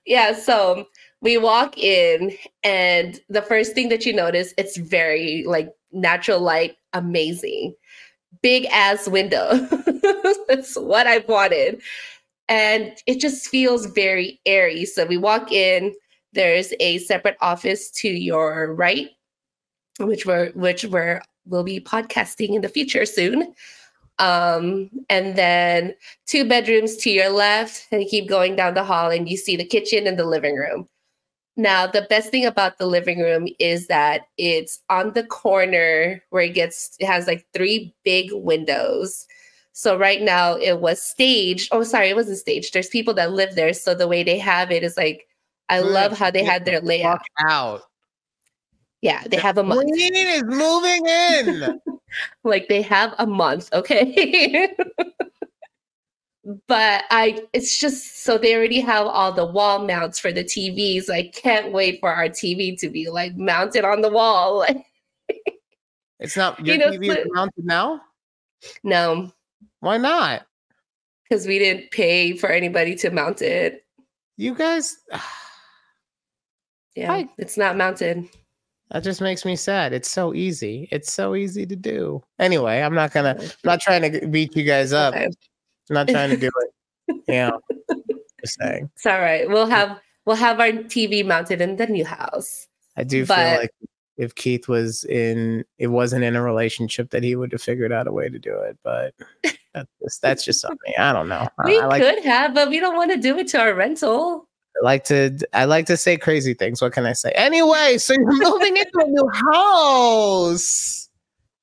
yeah 0.05 0.33
so 0.33 0.85
we 1.21 1.37
walk 1.37 1.77
in 1.77 2.31
and 2.63 3.19
the 3.29 3.41
first 3.41 3.73
thing 3.73 3.89
that 3.89 4.05
you 4.05 4.13
notice 4.13 4.53
it's 4.57 4.77
very 4.77 5.43
like 5.47 5.73
natural 5.91 6.39
light 6.39 6.75
amazing 6.93 7.73
big 8.41 8.65
ass 8.65 9.07
window 9.07 9.47
that's 10.47 10.75
what 10.75 11.07
i 11.07 11.19
wanted 11.27 11.81
and 12.47 12.93
it 13.07 13.19
just 13.19 13.47
feels 13.47 13.87
very 13.87 14.39
airy. 14.45 14.85
So 14.85 15.05
we 15.05 15.17
walk 15.17 15.51
in 15.51 15.93
there's 16.33 16.73
a 16.81 16.97
separate 16.99 17.37
office 17.41 17.89
to 17.89 18.09
your 18.09 18.73
right 18.73 19.09
which 19.99 20.25
we're 20.25 20.51
which 20.51 20.83
we're 20.85 21.21
will 21.45 21.63
be 21.63 21.79
podcasting 21.79 22.53
in 22.53 22.61
the 22.61 22.69
future 22.69 23.05
soon. 23.05 23.53
Um 24.19 24.89
and 25.09 25.35
then 25.35 25.93
two 26.25 26.47
bedrooms 26.47 26.97
to 26.97 27.09
your 27.09 27.29
left 27.29 27.87
and 27.91 28.01
you 28.01 28.07
keep 28.07 28.27
going 28.27 28.55
down 28.55 28.73
the 28.73 28.83
hall 28.83 29.09
and 29.09 29.29
you 29.29 29.37
see 29.37 29.55
the 29.55 29.65
kitchen 29.65 30.07
and 30.07 30.19
the 30.19 30.25
living 30.25 30.55
room. 30.55 30.87
Now 31.57 31.87
the 31.87 32.05
best 32.09 32.31
thing 32.31 32.45
about 32.45 32.77
the 32.77 32.85
living 32.87 33.19
room 33.19 33.47
is 33.59 33.87
that 33.87 34.23
it's 34.37 34.81
on 34.89 35.13
the 35.13 35.23
corner 35.23 36.21
where 36.29 36.43
it 36.43 36.53
gets 36.53 36.97
it 36.99 37.05
has 37.05 37.27
like 37.27 37.45
three 37.53 37.95
big 38.03 38.29
windows 38.33 39.25
so 39.77 39.97
right 39.97 40.21
now 40.21 40.55
it 40.55 40.79
was 40.79 41.01
staged 41.01 41.67
oh 41.73 41.83
sorry 41.83 42.07
it 42.09 42.15
wasn't 42.15 42.37
staged 42.37 42.73
there's 42.73 42.87
people 42.87 43.13
that 43.13 43.33
live 43.33 43.55
there 43.55 43.73
so 43.73 43.93
the 43.93 44.07
way 44.07 44.23
they 44.23 44.37
have 44.39 44.71
it 44.71 44.83
is 44.83 44.95
like 44.95 45.27
i 45.67 45.81
Good. 45.81 45.91
love 45.91 46.17
how 46.17 46.31
they 46.31 46.43
Get 46.43 46.51
had 46.51 46.65
their 46.65 46.79
the 46.79 46.87
layout 46.87 47.19
out. 47.49 47.81
yeah 49.01 49.23
they 49.27 49.35
have 49.37 49.57
a 49.57 49.63
month 49.63 49.89
Queen 49.91 50.15
is 50.15 50.43
moving 50.45 51.05
in. 51.05 51.81
like 52.45 52.69
they 52.69 52.81
have 52.81 53.13
a 53.19 53.27
month 53.27 53.67
okay 53.73 54.69
but 56.67 57.03
i 57.09 57.41
it's 57.51 57.77
just 57.77 58.23
so 58.23 58.37
they 58.37 58.55
already 58.55 58.79
have 58.79 59.05
all 59.07 59.33
the 59.33 59.45
wall 59.45 59.79
mounts 59.85 60.19
for 60.19 60.31
the 60.31 60.43
tvs 60.43 61.09
i 61.09 61.27
can't 61.33 61.73
wait 61.73 61.99
for 61.99 62.09
our 62.13 62.29
tv 62.29 62.79
to 62.79 62.87
be 62.87 63.09
like 63.09 63.35
mounted 63.35 63.83
on 63.83 64.01
the 64.01 64.09
wall 64.09 64.65
It's 66.21 66.37
not 66.37 66.65
You 66.65 66.75
your 66.75 66.77
know, 66.77 66.97
TV 66.97 67.09
is 67.09 67.15
so- 67.25 67.29
mounted 67.33 67.65
now. 67.65 67.99
no 68.83 69.33
Why 69.85 69.97
not? 69.97 70.47
because 71.29 71.45
we 71.47 71.57
didn't 71.59 71.89
pay 71.91 72.33
for 72.35 72.49
anybody 72.49 72.95
to 72.95 73.09
mount 73.11 73.41
it 73.41 73.83
You 74.37 74.55
guys. 74.55 74.97
yeah 76.95 77.11
I- 77.11 77.29
it's 77.37 77.55
not 77.57 77.77
mounted 77.77 78.25
That 78.91 79.03
just 79.03 79.21
makes 79.21 79.45
me 79.45 79.55
sad. 79.55 79.93
It's 79.93 80.09
so 80.09 80.33
easy. 80.33 80.87
It's 80.91 81.11
so 81.11 81.33
easy 81.35 81.65
to 81.65 81.75
do. 81.75 82.21
Anyway, 82.39 82.81
I'm 82.81 82.93
not 82.93 83.11
gonna. 83.13 83.35
I'm 83.39 83.49
not 83.63 83.81
trying 83.81 84.03
to 84.11 84.27
beat 84.27 84.55
you 84.55 84.63
guys 84.63 84.93
up. 84.93 85.15
Okay. 85.15 85.25
I'm 85.25 85.93
not 85.93 86.07
trying 86.07 86.29
to 86.31 86.37
do 86.37 86.49
it. 86.61 86.71
Yeah. 87.27 87.51
Just 88.41 88.57
saying. 88.59 88.89
it's 88.95 89.05
all 89.05 89.19
right 89.19 89.47
we'll 89.49 89.65
have 89.67 89.99
we'll 90.25 90.35
have 90.35 90.59
our 90.59 90.71
tv 90.93 91.25
mounted 91.25 91.61
in 91.61 91.75
the 91.77 91.85
new 91.87 92.05
house 92.05 92.67
I 92.97 93.03
do 93.03 93.25
But- 93.25 93.35
feel 93.37 93.59
like 93.61 93.71
if 94.17 94.35
Keith 94.35 94.67
was 94.67 95.03
in, 95.05 95.65
it 95.77 95.87
wasn't 95.87 96.23
in 96.23 96.35
a 96.35 96.41
relationship, 96.41 97.09
that 97.09 97.23
he 97.23 97.35
would 97.35 97.51
have 97.51 97.61
figured 97.61 97.91
out 97.91 98.07
a 98.07 98.11
way 98.11 98.29
to 98.29 98.39
do 98.39 98.55
it. 98.59 98.77
But 98.83 99.13
that's 99.73 99.89
just 100.01 100.21
that's 100.21 100.45
just 100.45 100.61
something. 100.61 100.93
I 100.97 101.13
don't 101.13 101.27
know. 101.27 101.47
I- 101.59 101.65
we 101.65 101.79
I 101.79 101.85
like 101.87 102.01
could 102.01 102.23
have 102.23 102.53
but 102.53 102.69
we 102.69 102.79
don't 102.79 102.95
want 102.95 103.11
to 103.11 103.17
do 103.17 103.37
it 103.37 103.47
to 103.49 103.59
our 103.59 103.73
rental 103.73 104.47
I 104.81 104.85
like 104.85 105.03
to 105.05 105.37
I 105.53 105.65
like 105.65 105.85
to 105.87 105.97
say 105.97 106.17
crazy 106.17 106.53
things. 106.53 106.81
What 106.81 106.93
can 106.93 107.05
I 107.05 107.13
say? 107.13 107.31
Anyway, 107.35 107.97
so 107.97 108.13
you're 108.13 108.25
moving 108.51 108.77
into 108.77 108.99
a 108.99 109.07
new 109.07 109.29
house. 109.53 111.09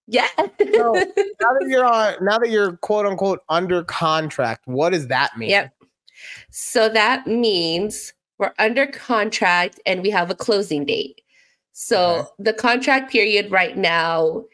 Yeah. 0.06 0.28
So, 0.36 0.46
now 0.60 1.52
that 1.58 1.66
you're 1.66 1.84
on 1.84 2.14
now 2.22 2.38
that 2.38 2.50
you're 2.50 2.76
quote 2.78 3.06
unquote 3.06 3.40
under 3.48 3.84
contract, 3.84 4.66
what 4.66 4.90
does 4.90 5.08
that 5.08 5.36
mean? 5.36 5.50
Yep. 5.50 5.74
So 6.50 6.88
that 6.88 7.26
means 7.26 8.12
we're 8.38 8.52
under 8.58 8.86
contract 8.86 9.80
and 9.86 10.02
we 10.02 10.10
have 10.10 10.30
a 10.30 10.34
closing 10.34 10.84
date. 10.84 11.21
So 11.72 11.98
Okay. 11.98 12.28
the 12.38 12.52
contract 12.52 13.10
period 13.10 13.50
right 13.50 13.76
now 13.76 14.44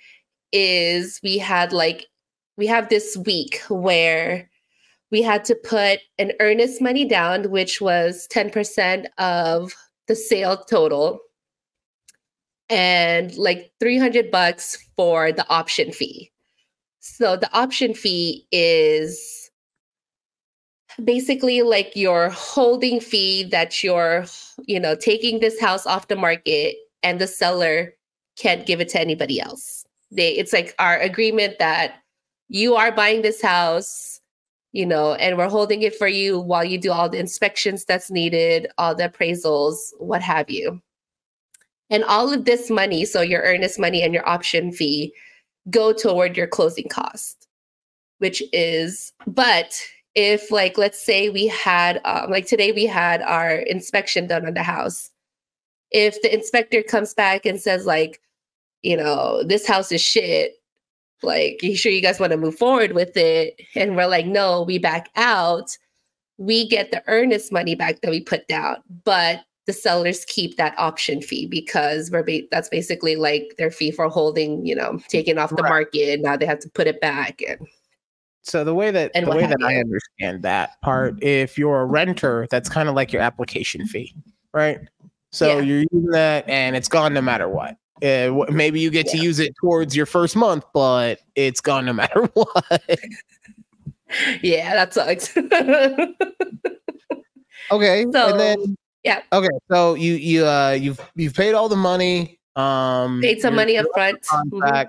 is 0.53 1.21
we 1.23 1.39
had 1.39 1.73
like 1.73 2.07
we 2.57 2.67
have 2.67 2.89
this 2.89 3.17
week 3.17 3.61
where 3.69 4.49
we 5.11 5.23
had 5.23 5.45
to 5.47 5.55
put 5.55 6.01
an 6.19 6.33
earnest 6.41 6.81
money 6.83 7.05
down, 7.05 7.51
which 7.51 7.81
was 7.81 8.29
10% 8.33 9.07
of 9.19 9.73
the 10.07 10.17
sale 10.17 10.57
total, 10.57 11.21
and 12.69 13.35
like 13.37 13.73
300 13.81 14.31
bucks 14.31 14.77
for 14.97 15.33
the 15.33 15.49
option 15.49 15.93
fee. 15.93 16.31
So 17.01 17.37
the 17.37 17.51
option 17.57 17.95
fee 17.95 18.47
is 18.53 19.51
basically 21.03 21.63
like 21.63 21.95
your 21.95 22.29
holding 22.31 23.01
fee 23.01 23.45
that 23.45 23.83
you're, 23.83 24.27
you 24.67 24.81
know, 24.81 24.95
taking 24.95 25.41
this 25.41 25.61
house 25.61 25.87
off 25.87 26.09
the 26.09 26.17
market 26.17 26.77
and 27.03 27.21
the 27.21 27.27
seller 27.27 27.95
can't 28.39 28.67
give 28.67 28.81
it 28.81 28.89
to 28.91 29.01
anybody 29.01 29.41
else. 29.41 29.85
They 30.11 30.31
it's 30.31 30.53
like 30.53 30.75
our 30.79 30.99
agreement 30.99 31.59
that 31.59 31.97
you 32.49 32.77
are 32.77 32.93
buying 32.93 33.23
this 33.23 33.43
house, 33.43 34.21
you 34.73 34.87
know, 34.87 35.15
and 35.15 35.37
we're 35.37 35.49
holding 35.49 35.83
it 35.83 35.95
for 35.95 36.09
you 36.09 36.41
while 36.41 36.65
you 36.65 36.79
do 36.79 36.93
all 36.93 37.09
the 37.09 37.19
inspections 37.19 37.85
that's 37.85 38.11
needed, 38.11 38.69
all 38.79 38.95
the 38.95 39.09
appraisals, 39.09 39.77
what 39.99 40.23
have 40.23 40.49
you. 40.49 40.81
And 41.91 42.05
all 42.05 42.33
of 42.33 42.45
this 42.45 42.71
money, 42.71 43.05
so 43.05 43.21
your 43.23 43.43
earnest 43.43 43.79
money 43.79 44.03
and 44.03 44.13
your 44.13 44.29
option 44.29 44.73
fee, 44.73 45.13
go 45.71 45.93
toward 45.93 46.37
your 46.37 46.47
closing 46.47 46.89
cost, 46.89 47.49
which 48.19 48.43
is, 48.53 49.13
but 49.27 49.75
if 50.15 50.51
like 50.51 50.77
let's 50.77 51.01
say 51.01 51.29
we 51.29 51.47
had 51.47 52.01
um, 52.05 52.31
like 52.31 52.47
today 52.47 52.73
we 52.73 52.87
had 52.87 53.23
our 53.23 53.53
inspection 53.53 54.27
done 54.27 54.47
on 54.47 54.55
the 54.55 54.63
house 54.63 55.11
if 55.91 56.21
the 56.23 56.33
inspector 56.33 56.83
comes 56.83 57.15
back 57.15 57.47
and 57.47 57.61
says 57.61 57.87
like 57.87 58.21
you 58.83 58.97
know 58.97 59.43
this 59.45 59.67
house 59.67 59.91
is 59.93 60.01
shit 60.01 60.55
like 61.23 61.63
you 61.63 61.77
sure 61.77 61.91
you 61.91 62.03
guys 62.03 62.21
want 62.21 62.31
to 62.33 62.39
move 62.39 62.57
forward 62.57 62.93
with 62.93 63.17
it 63.17 63.61
and 63.75 63.97
we're 63.97 64.07
like 64.07 64.27
no 64.27 64.63
we 64.63 64.79
back 64.79 65.09
out 65.17 65.77
we 66.37 66.69
get 66.69 66.91
the 66.91 67.03
earnest 67.09 67.51
money 67.53 67.75
back 67.75 68.01
that 68.01 68.11
we 68.11 68.21
put 68.21 68.47
down 68.47 68.77
but 69.05 69.41
the 69.67 69.73
sellers 69.73 70.25
keep 70.27 70.57
that 70.57 70.75
option 70.79 71.21
fee 71.21 71.47
because 71.47 72.11
we're 72.11 72.23
ba- 72.23 72.43
that's 72.51 72.69
basically 72.69 73.17
like 73.17 73.55
their 73.59 73.71
fee 73.71 73.91
for 73.91 74.09
holding 74.09 74.65
you 74.65 74.75
know 74.75 74.99
taking 75.09 75.39
off 75.39 75.51
the 75.51 75.63
Right. 75.63 75.69
market 75.69 76.21
now 76.21 76.37
they 76.37 76.47
have 76.47 76.61
to 76.61 76.71
put 76.71 76.87
it 76.87 77.01
back 77.01 77.43
and 77.47 77.59
So 78.45 78.65
the 78.65 78.75
way 78.75 78.91
that 78.91 79.11
And 79.15 79.27
the 79.27 79.37
way 79.37 79.45
that 79.45 79.63
I 79.63 79.77
understand 79.77 80.43
that 80.43 80.81
part, 80.81 81.17
mm-hmm. 81.17 81.27
if 81.27 81.59
you're 81.59 81.81
a 81.81 81.85
renter, 81.85 82.47
that's 82.51 82.69
kind 82.71 82.89
of 82.89 82.95
like 82.95 83.13
your 83.13 83.21
application 83.21 83.87
fee, 83.87 84.15
right? 84.55 84.79
So 85.33 85.59
Yeah. 85.59 85.61
you're 85.61 85.85
using 85.91 86.11
that, 86.13 86.49
and 86.49 86.77
it's 86.77 86.89
gone 86.89 87.13
no 87.15 87.21
matter 87.21 87.49
what. 87.49 87.77
Uh, 88.03 88.45
maybe 88.51 88.81
you 88.81 88.91
get 88.91 89.07
to 89.09 89.19
use 89.19 89.41
it 89.41 89.55
towards 89.61 89.97
your 89.97 90.07
first 90.07 90.37
month, 90.37 90.65
but 90.73 91.19
it's 91.35 91.61
gone 91.61 91.85
no 91.85 91.93
matter 91.93 92.23
what. 92.35 92.81
yeah 94.43 94.73
that 94.75 94.95
sucks 94.95 95.37
okay, 97.71 98.05
So, 98.13 98.29
and 98.31 98.41
then 98.41 98.77
yeah. 99.05 99.23
okay, 99.33 99.49
so 99.71 99.95
you 99.95 100.15
you 100.15 100.47
uh 100.47 100.71
you've 100.71 101.01
you've 101.15 101.35
paid 101.35 101.53
all 101.55 101.69
the 101.69 101.77
money, 101.77 102.39
um, 102.57 103.21
paid 103.21 103.41
some 103.41 103.55
money 103.57 103.77
up 103.77 103.87
front 103.93 104.23
Mhm. 104.23 104.89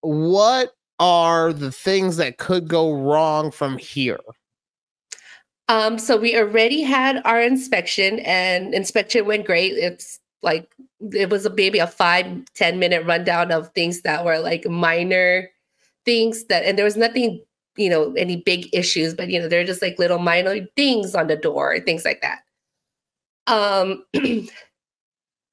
What 0.00 0.72
are 0.98 1.52
the 1.52 1.70
things 1.72 2.16
that 2.18 2.38
could 2.38 2.68
go 2.68 2.92
wrong 2.94 3.50
from 3.50 3.76
here? 3.78 4.20
Um, 5.68 5.98
so 5.98 6.16
we 6.16 6.36
already 6.36 6.82
had 6.82 7.20
our 7.24 7.42
inspection 7.42 8.20
and 8.20 8.72
inspection 8.72 9.26
went 9.26 9.46
great. 9.46 9.72
It's 9.72 10.20
like 10.42 10.70
it 11.12 11.28
was 11.30 11.44
a 11.44 11.50
maybe 11.50 11.78
a 11.78 11.86
five, 11.86 12.26
10 12.54 12.78
minute 12.78 13.04
rundown 13.04 13.50
of 13.50 13.68
things 13.74 14.02
that 14.02 14.24
were 14.24 14.38
like 14.38 14.66
minor 14.68 15.50
things 16.04 16.44
that 16.44 16.64
and 16.64 16.78
there 16.78 16.84
was 16.84 16.96
nothing, 16.96 17.42
you 17.76 17.90
know, 17.90 18.12
any 18.14 18.36
big 18.36 18.68
issues, 18.72 19.12
but 19.14 19.28
you 19.28 19.40
know, 19.40 19.48
they're 19.48 19.64
just 19.64 19.82
like 19.82 19.98
little 19.98 20.18
minor 20.20 20.60
things 20.76 21.14
on 21.14 21.26
the 21.26 21.36
door, 21.36 21.80
things 21.80 22.04
like 22.04 22.22
that. 22.22 22.42
Um 23.48 24.04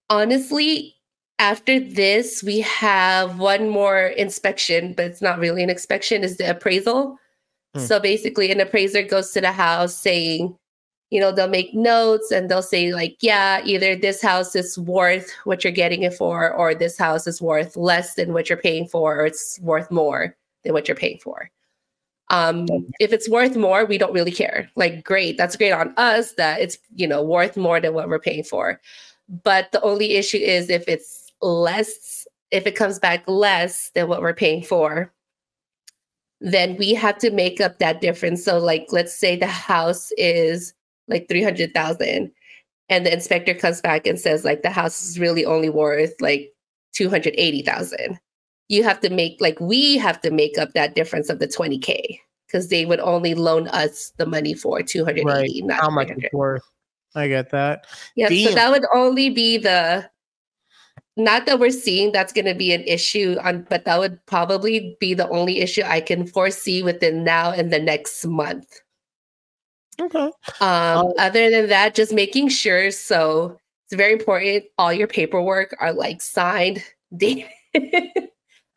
honestly, 0.10 0.96
after 1.40 1.80
this, 1.80 2.44
we 2.44 2.60
have 2.62 3.40
one 3.40 3.70
more 3.70 4.08
inspection, 4.08 4.94
but 4.94 5.06
it's 5.06 5.22
not 5.22 5.40
really 5.40 5.64
an 5.64 5.70
inspection, 5.70 6.24
is 6.24 6.38
the 6.38 6.50
appraisal. 6.50 7.18
Hmm. 7.74 7.82
So 7.82 8.00
basically, 8.00 8.52
an 8.52 8.60
appraiser 8.60 9.02
goes 9.02 9.32
to 9.32 9.42
the 9.42 9.52
house 9.52 9.96
saying, 9.96 10.56
you 11.10 11.20
know, 11.20 11.32
they'll 11.32 11.48
make 11.48 11.76
notes 11.76 12.32
and 12.32 12.50
they'll 12.50 12.64
say, 12.64 12.92
like, 12.92 13.18
yeah, 13.22 13.62
either 13.64 13.96
this 13.96 14.22
house 14.22 14.56
is 14.56 14.80
worth 14.80 15.32
what 15.44 15.64
you're 15.64 15.72
getting 15.74 16.02
it 16.02 16.14
for, 16.16 16.52
or 16.52 16.74
this 16.74 16.98
house 16.98 17.28
is 17.28 17.42
worth 17.42 17.78
less 17.78 18.16
than 18.16 18.34
what 18.34 18.50
you're 18.50 18.58
paying 18.58 18.88
for, 18.88 19.22
or 19.22 19.26
it's 19.28 19.60
worth 19.62 19.92
more 19.92 20.36
than 20.64 20.74
what 20.74 20.88
you're 20.88 20.98
paying 20.98 21.20
for. 21.20 21.52
Um, 22.30 22.66
if 23.00 23.14
it's 23.14 23.30
worth 23.30 23.56
more, 23.56 23.86
we 23.86 24.00
don't 24.00 24.14
really 24.14 24.32
care. 24.32 24.72
Like, 24.76 25.04
great, 25.04 25.38
that's 25.38 25.56
great 25.56 25.72
on 25.72 25.94
us 25.98 26.34
that 26.34 26.62
it's, 26.62 26.80
you 26.96 27.08
know, 27.08 27.22
worth 27.22 27.58
more 27.58 27.80
than 27.80 27.94
what 27.94 28.10
we're 28.10 28.18
paying 28.18 28.44
for. 28.44 28.82
But 29.44 29.72
the 29.72 29.82
only 29.82 30.14
issue 30.14 30.38
is 30.38 30.70
if 30.70 30.88
it's 30.88 31.32
less, 31.42 32.26
if 32.50 32.66
it 32.66 32.76
comes 32.76 32.98
back 32.98 33.24
less 33.28 33.92
than 33.94 34.08
what 34.08 34.22
we're 34.22 34.34
paying 34.34 34.64
for, 34.64 35.14
then 36.44 36.76
we 36.78 36.94
have 36.94 37.18
to 37.20 37.32
make 37.32 37.62
up 37.62 37.80
that 37.80 38.02
difference. 38.02 38.44
So, 38.44 38.60
like, 38.60 38.88
let's 38.92 39.18
say 39.18 39.38
the 39.38 39.48
house 39.48 40.12
is 40.18 40.74
like 41.08 41.28
300,000 41.30 42.32
and 42.90 43.06
the 43.06 43.14
inspector 43.14 43.54
comes 43.54 43.80
back 43.80 44.06
and 44.06 44.20
says, 44.20 44.44
like, 44.44 44.62
the 44.62 44.70
house 44.70 45.02
is 45.08 45.18
really 45.18 45.46
only 45.46 45.70
worth 45.70 46.14
like 46.20 46.54
280,000. 46.94 48.20
You 48.68 48.84
have 48.84 49.00
to 49.00 49.10
make, 49.10 49.38
like, 49.40 49.60
we 49.62 49.98
have 49.98 50.20
to 50.22 50.32
make 50.32 50.58
up 50.58 50.74
that 50.74 50.96
difference 50.96 51.30
of 51.30 51.40
the 51.40 51.48
20K 51.48 52.20
because 52.46 52.68
they 52.68 52.86
would 52.86 53.00
only 53.00 53.36
loan 53.36 53.70
us 53.70 54.12
the 54.18 54.26
money 54.26 54.54
for 54.54 54.82
280, 54.82 55.62
not 55.64 55.80
How 55.80 55.90
much 55.90 56.08
300. 56.08 56.26
it's 56.26 56.34
worth? 56.34 56.62
I 57.16 57.28
get 57.28 57.52
that. 57.52 57.86
Yeah, 58.16 58.28
so 58.28 58.54
that 58.54 58.72
would 58.72 58.86
only 58.94 59.30
be 59.30 59.58
the 59.58 60.10
not 61.16 61.46
that 61.46 61.60
we're 61.60 61.70
seeing 61.70 62.12
that's 62.12 62.34
going 62.34 62.46
to 62.46 62.56
be 62.56 62.74
an 62.74 62.82
issue 62.84 63.38
on 63.44 63.66
but 63.70 63.86
that 63.86 64.00
would 64.00 64.24
probably 64.26 64.98
be 65.00 65.14
the 65.14 65.30
only 65.30 65.60
issue 65.60 65.84
I 65.86 66.02
can 66.02 66.26
foresee 66.26 66.82
within 66.84 67.24
now 67.24 67.52
and 67.52 67.72
the 67.72 67.80
next 67.80 68.26
month. 68.26 68.80
Okay. 70.02 70.32
Um 70.60 71.06
Oh. 71.06 71.14
other 71.20 71.50
than 71.52 71.70
that 71.70 71.94
just 71.96 72.14
making 72.14 72.50
sure 72.50 72.90
so 72.92 73.58
it's 73.86 73.96
very 73.96 74.14
important 74.14 74.66
all 74.78 74.92
your 74.94 75.08
paperwork 75.08 75.76
are 75.80 75.94
like 75.94 76.22
signed 76.22 76.84
dated. 77.16 77.48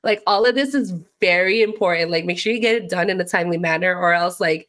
like 0.05 0.22
all 0.26 0.45
of 0.47 0.55
this 0.55 0.74
is 0.74 0.93
very 1.20 1.62
important 1.62 2.11
like 2.11 2.24
make 2.26 2.39
sure 2.39 2.53
you 2.53 2.61
get 2.61 2.74
it 2.76 2.91
done 2.91 3.09
in 3.11 3.20
a 3.20 3.24
timely 3.24 3.59
manner 3.59 3.97
or 3.97 4.12
else 4.12 4.41
like 4.41 4.68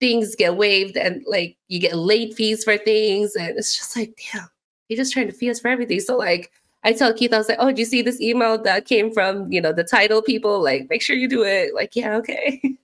things 0.00 0.34
get 0.36 0.56
waived 0.56 0.96
and 0.98 1.24
like 1.26 1.56
you 1.68 1.80
get 1.80 1.96
late 1.96 2.34
fees 2.34 2.62
for 2.62 2.76
things 2.76 3.34
and 3.34 3.56
it's 3.58 3.76
just 3.76 3.96
like 3.96 4.18
damn 4.32 4.46
you're 4.88 4.96
just 4.98 5.12
trying 5.12 5.26
to 5.26 5.32
fee 5.32 5.50
us 5.50 5.60
for 5.60 5.68
everything 5.68 5.98
so 5.98 6.16
like 6.16 6.52
i 6.86 6.92
tell 6.92 7.12
keith 7.12 7.32
i 7.34 7.38
was 7.38 7.48
like 7.48 7.58
oh 7.60 7.66
did 7.66 7.78
you 7.78 7.84
see 7.84 8.00
this 8.00 8.20
email 8.20 8.56
that 8.62 8.86
came 8.86 9.12
from 9.12 9.50
you 9.52 9.60
know 9.60 9.72
the 9.72 9.84
title 9.84 10.22
people? 10.22 10.62
Like 10.62 10.88
make 10.88 11.02
sure 11.02 11.16
you 11.16 11.28
do 11.28 11.42
it. 11.44 11.74
Like 11.74 11.94
yeah 11.94 12.16
okay. 12.16 12.62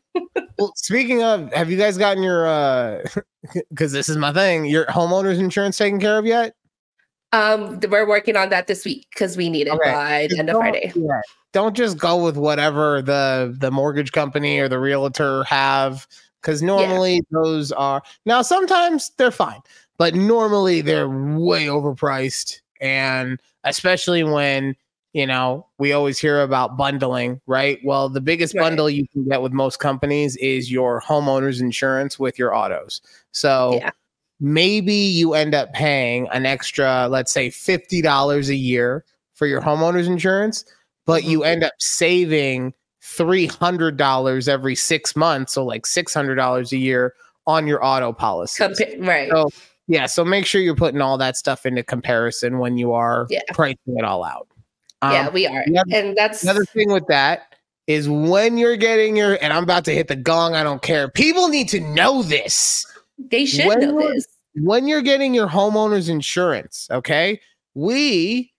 Well, 0.59 0.73
speaking 0.77 1.23
of, 1.23 1.51
have 1.55 1.71
you 1.71 1.79
guys 1.79 1.97
gotten 1.97 2.23
your 2.23 2.47
uh 2.47 3.03
because 3.71 3.93
this 3.93 4.11
is 4.11 4.19
my 4.19 4.33
thing, 4.33 4.67
your 4.67 4.85
homeowner's 4.87 5.39
insurance 5.39 5.79
taken 5.79 5.99
care 5.99 6.19
of 6.19 6.27
yet? 6.27 6.55
um 7.33 7.81
we're 7.89 8.07
working 8.07 8.37
on 8.37 8.51
that 8.51 8.67
this 8.67 8.85
week 8.85 9.07
because 9.15 9.39
we 9.39 9.49
need 9.49 9.67
it 9.67 9.71
Okay. 9.73 9.91
by 9.91 10.27
the 10.29 10.39
end 10.39 10.51
of 10.51 10.57
friday. 10.57 10.93
yeah, 10.95 11.21
Don't 11.53 11.75
just 11.75 11.97
go 11.97 12.23
with 12.23 12.37
whatever 12.37 13.01
the 13.01 13.57
the 13.59 13.71
mortgage 13.71 14.13
company 14.13 14.59
or 14.59 14.69
the 14.69 14.79
realtor 14.79 15.43
have 15.45 16.07
because 16.43 16.61
normally 16.63 17.23
those 17.31 17.73
are 17.73 18.03
now 18.27 18.43
sometimes 18.43 19.11
they're 19.17 19.31
fine, 19.31 19.61
but 19.97 20.15
normally 20.15 20.83
they're 20.83 21.09
way 21.09 21.67
overpriced 21.67 22.61
and 22.83 23.41
especially 23.65 24.23
when 24.25 24.77
you 25.13 25.27
know 25.27 25.67
we 25.79 25.93
always 25.93 26.19
hear 26.19 26.41
about 26.43 26.77
bundling, 26.77 27.41
right? 27.47 27.79
Well, 27.85 28.09
the 28.09 28.21
biggest 28.21 28.55
Right. 28.55 28.63
bundle 28.63 28.89
you 28.89 29.07
can 29.09 29.29
get 29.29 29.43
with 29.43 29.53
most 29.53 29.79
companies 29.79 30.37
is 30.37 30.71
your 30.73 31.01
homeowner's 31.03 31.61
insurance 31.61 32.19
with 32.19 32.39
your 32.39 32.55
autos. 32.55 33.01
So 33.33 33.75
Yeah. 33.83 33.91
maybe 34.41 34.95
you 34.95 35.35
end 35.35 35.55
up 35.55 35.73
paying 35.73 36.29
an 36.33 36.47
extra, 36.47 37.09
let's 37.09 37.31
say 37.33 37.51
$50 37.51 38.49
a 38.49 38.55
year 38.55 39.05
for 39.35 39.47
your 39.47 39.61
homeowner's 39.61 40.07
insurance, 40.09 40.65
but 41.07 41.25
you 41.25 41.41
Mhm. 41.41 41.47
end 41.47 41.65
up 41.65 41.75
saving 41.79 42.73
$300 43.01 44.49
every 44.49 44.75
six 44.75 45.15
months. 45.17 45.53
So 45.53 45.65
like 45.65 45.87
$600 45.87 46.73
a 46.73 46.77
year 46.79 47.15
on 47.47 47.67
your 47.67 47.85
auto 47.85 48.13
policy. 48.13 48.63
Compa- 48.63 49.07
right. 49.07 49.31
So 49.31 49.49
yeah, 49.93 50.07
so 50.07 50.25
make 50.25 50.47
sure 50.47 50.63
you're 50.63 50.75
putting 50.75 51.03
all 51.03 51.19
that 51.19 51.37
stuff 51.37 51.67
into 51.67 51.83
comparison 51.83 52.59
when 52.59 52.79
you 52.79 52.93
are 52.95 53.27
Yeah. 53.29 53.41
pricing 53.53 53.79
it 53.99 54.05
all 54.05 54.25
out. 54.25 54.49
yeah, 55.03 55.27
Um, 55.27 55.35
we 55.35 55.47
are. 55.47 55.63
other- 55.69 55.83
and 55.95 56.17
that's 56.17 56.43
Another 56.43 56.65
thing 56.65 56.91
with 56.91 57.07
that 57.09 57.55
is 57.87 58.09
when 58.09 58.57
you're 58.57 58.77
getting 58.79 59.17
your, 59.17 59.37
and 59.43 59.53
I'm 59.53 59.63
about 59.65 59.85
to 59.85 59.95
hit 59.95 60.09
the 60.09 60.17
gong, 60.17 60.55
I 60.55 60.63
don't 60.63 60.81
care. 60.81 61.09
People 61.09 61.49
need 61.49 61.69
to 61.71 61.81
know 61.81 62.23
this. 62.23 62.87
they 63.31 63.45
should 63.45 63.67
when 63.67 63.81
know 63.81 63.99
this. 64.13 64.27
When 64.55 64.87
you're 64.89 65.03
getting 65.03 65.35
your 65.35 65.47
homeowner's 65.49 66.09
insurance, 66.09 66.89
okay? 66.91 67.39
We 67.75 68.53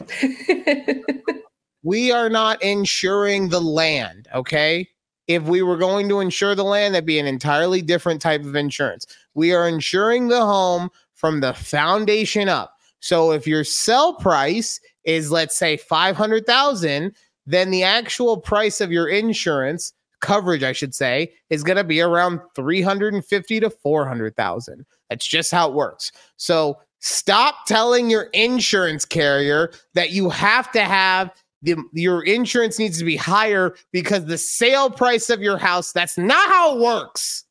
we 1.82 2.12
are 2.12 2.28
not 2.30 2.62
insuring 2.62 3.48
the 3.48 3.60
land, 3.60 4.28
okay? 4.34 4.88
If 5.30 5.44
we 5.44 5.62
were 5.62 5.76
going 5.76 6.08
to 6.08 6.18
insure 6.18 6.56
the 6.56 6.64
land, 6.64 6.94
that'd 6.94 7.06
be 7.06 7.20
an 7.20 7.26
entirely 7.26 7.82
different 7.82 8.20
type 8.20 8.44
of 8.44 8.56
insurance. 8.56 9.06
We 9.34 9.52
are 9.52 9.68
insuring 9.68 10.26
the 10.26 10.44
home 10.44 10.90
from 11.14 11.38
the 11.38 11.54
foundation 11.54 12.48
up. 12.48 12.74
So 12.98 13.30
if 13.30 13.46
your 13.46 13.62
sell 13.62 14.14
price 14.14 14.80
is 15.04 15.30
let's 15.30 15.56
say 15.56 15.76
500,000, 15.76 17.14
then 17.46 17.70
the 17.70 17.84
actual 17.84 18.38
price 18.38 18.80
of 18.80 18.90
your 18.90 19.08
insurance 19.08 19.92
coverage 20.20 20.64
I 20.64 20.72
should 20.72 20.96
say 20.96 21.32
is 21.48 21.62
going 21.62 21.76
to 21.76 21.84
be 21.84 22.00
around 22.00 22.40
350 22.56 23.60
to 23.60 23.70
400,000. 23.70 24.84
That's 25.08 25.26
just 25.26 25.52
how 25.52 25.68
it 25.68 25.74
works. 25.74 26.10
So 26.38 26.76
stop 26.98 27.66
telling 27.66 28.10
your 28.10 28.24
insurance 28.32 29.04
carrier 29.04 29.70
that 29.94 30.10
you 30.10 30.28
have 30.28 30.72
to 30.72 30.82
have 30.82 31.32
the, 31.62 31.76
your 31.92 32.22
insurance 32.22 32.78
needs 32.78 32.98
to 32.98 33.04
be 33.04 33.16
higher 33.16 33.74
because 33.92 34.24
the 34.24 34.38
sale 34.38 34.90
price 34.90 35.30
of 35.30 35.42
your 35.42 35.58
house 35.58 35.92
that's 35.92 36.16
not 36.16 36.48
how 36.48 36.76
it 36.76 36.80
works. 36.80 37.44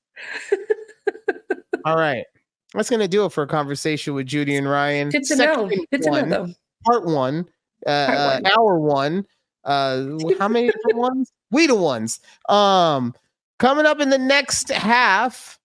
All 1.86 1.96
right. 1.96 2.26
That's 2.74 2.90
going 2.90 3.00
to 3.00 3.08
do 3.08 3.26
it 3.26 3.32
for 3.32 3.44
a 3.44 3.48
conversation 3.48 4.14
with 4.14 4.28
Judy 4.28 4.56
and 4.56 4.70
Ryan. 4.70 5.10
Good 5.10 5.24
to 5.26 5.36
know. 5.36 5.70
Section 5.70 5.86
Good 5.92 6.02
to 6.04 6.12
know 6.12 6.30
though. 6.30 6.54
Part 6.86 7.06
one, 7.06 7.48
uh, 7.86 8.08
Part 8.08 8.46
uh, 8.46 8.50
hour 8.58 8.80
one. 8.80 9.26
Uh, 9.64 10.18
how 10.38 10.48
many 10.48 10.68
different 10.68 10.98
ones? 10.98 11.32
We 11.52 11.68
the 11.68 11.76
ones. 11.76 12.20
Um, 12.48 13.14
coming 13.58 13.86
up 13.86 14.00
in 14.00 14.10
the 14.10 14.18
next 14.18 14.70
half, 14.70 15.60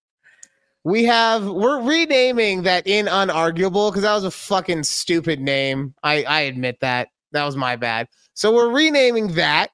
we 0.83 1.05
have 1.05 1.47
we're 1.47 1.81
renaming 1.83 2.63
that 2.63 2.87
in 2.87 3.07
unarguable 3.07 3.91
because 3.91 4.03
that 4.03 4.15
was 4.15 4.25
a 4.25 4.31
fucking 4.31 4.83
stupid 4.85 5.41
name. 5.41 5.95
I 6.03 6.25
I 6.25 6.41
admit 6.41 6.81
that 6.81 7.09
that 7.33 7.45
was 7.45 7.57
my 7.57 7.77
bad. 7.77 8.09
So 8.35 8.53
we're 8.53 8.71
renaming 8.71 9.29
that. 9.35 9.71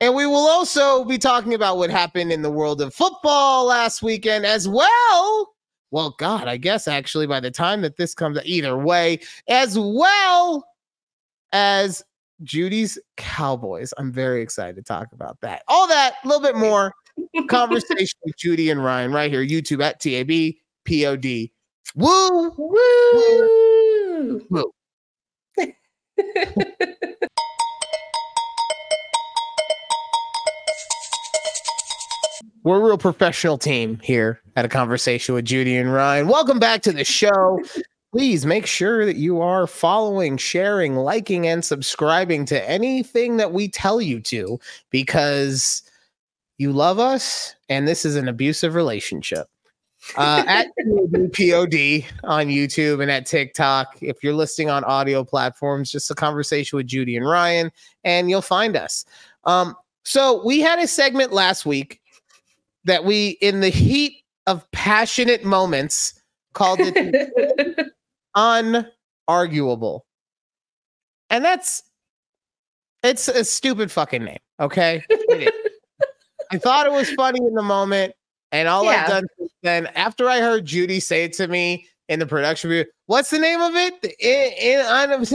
And 0.00 0.14
we 0.14 0.26
will 0.26 0.48
also 0.48 1.04
be 1.04 1.16
talking 1.16 1.54
about 1.54 1.78
what 1.78 1.90
happened 1.90 2.32
in 2.32 2.42
the 2.42 2.50
world 2.50 2.80
of 2.80 2.92
football 2.92 3.66
last 3.66 4.02
weekend 4.02 4.44
as 4.44 4.68
well. 4.68 5.54
Well, 5.92 6.14
God, 6.18 6.48
I 6.48 6.56
guess 6.56 6.88
actually 6.88 7.26
by 7.26 7.38
the 7.40 7.50
time 7.50 7.82
that 7.82 7.96
this 7.96 8.14
comes 8.14 8.38
either 8.44 8.76
way, 8.76 9.20
as 9.48 9.78
well 9.78 10.66
as 11.52 12.02
Judy's 12.42 12.98
Cowboys. 13.16 13.94
I'm 13.98 14.12
very 14.12 14.42
excited 14.42 14.76
to 14.76 14.82
talk 14.82 15.12
about 15.12 15.40
that. 15.42 15.62
All 15.68 15.86
that, 15.86 16.16
a 16.24 16.28
little 16.28 16.42
bit 16.42 16.56
more 16.56 16.92
conversation 17.48 18.18
with 18.24 18.36
Judy 18.36 18.70
and 18.70 18.82
Ryan 18.82 19.12
right 19.12 19.30
here, 19.30 19.44
YouTube 19.44 19.82
at 19.82 20.00
TAB 20.00 20.54
POD. 20.84 21.50
Woo! 21.94 22.54
Woo! 22.58 24.46
Woo. 24.50 24.72
We're 32.64 32.78
a 32.78 32.84
real 32.84 32.98
professional 32.98 33.58
team 33.58 33.98
here 34.04 34.40
at 34.54 34.64
a 34.64 34.68
conversation 34.68 35.34
with 35.34 35.44
Judy 35.44 35.76
and 35.76 35.92
Ryan. 35.92 36.28
Welcome 36.28 36.60
back 36.60 36.82
to 36.82 36.92
the 36.92 37.02
show. 37.02 37.60
Please 38.12 38.46
make 38.46 38.66
sure 38.66 39.04
that 39.04 39.16
you 39.16 39.40
are 39.40 39.66
following, 39.66 40.36
sharing, 40.36 40.94
liking, 40.94 41.48
and 41.48 41.64
subscribing 41.64 42.44
to 42.44 42.70
anything 42.70 43.38
that 43.38 43.52
we 43.52 43.66
tell 43.66 44.00
you 44.00 44.20
to 44.20 44.60
because 44.90 45.82
you 46.58 46.70
love 46.70 47.00
us 47.00 47.56
and 47.68 47.88
this 47.88 48.04
is 48.04 48.14
an 48.14 48.28
abusive 48.28 48.76
relationship. 48.76 49.48
Uh, 50.16 50.44
at 50.48 50.66
POD 50.76 52.04
on 52.22 52.46
YouTube 52.46 53.02
and 53.02 53.10
at 53.10 53.26
TikTok. 53.26 53.96
If 54.00 54.22
you're 54.22 54.34
listening 54.34 54.70
on 54.70 54.84
audio 54.84 55.24
platforms, 55.24 55.90
just 55.90 56.12
a 56.12 56.14
conversation 56.14 56.76
with 56.76 56.86
Judy 56.86 57.16
and 57.16 57.26
Ryan, 57.26 57.72
and 58.04 58.30
you'll 58.30 58.40
find 58.40 58.76
us. 58.76 59.04
Um, 59.46 59.74
so 60.04 60.44
we 60.44 60.60
had 60.60 60.78
a 60.78 60.86
segment 60.86 61.32
last 61.32 61.66
week 61.66 62.01
that 62.84 63.04
we, 63.04 63.30
in 63.40 63.60
the 63.60 63.68
heat 63.68 64.22
of 64.46 64.68
passionate 64.72 65.44
moments, 65.44 66.20
called 66.54 66.80
it 66.80 67.92
unarguable. 68.36 70.00
And 71.30 71.44
that's 71.44 71.82
it's 73.02 73.28
a 73.28 73.44
stupid 73.44 73.90
fucking 73.90 74.24
name, 74.24 74.38
okay? 74.60 75.02
I 76.52 76.58
thought 76.58 76.86
it 76.86 76.92
was 76.92 77.10
funny 77.12 77.40
in 77.40 77.54
the 77.54 77.62
moment, 77.62 78.14
and 78.52 78.68
all 78.68 78.84
I've 78.88 79.08
done 79.08 79.24
since 79.38 79.52
then, 79.62 79.86
after 79.94 80.28
I 80.28 80.40
heard 80.40 80.64
Judy 80.66 81.00
say 81.00 81.24
it 81.24 81.32
to 81.34 81.48
me 81.48 81.88
in 82.08 82.18
the 82.18 82.26
production 82.26 82.70
review, 82.70 82.84
what's 83.06 83.30
the 83.30 83.38
name 83.38 83.60
of 83.60 83.74
it? 83.74 84.02
The 84.02 84.14
In, 84.20 84.52
in 84.80 84.86
un- 84.86 85.22
it's 85.22 85.32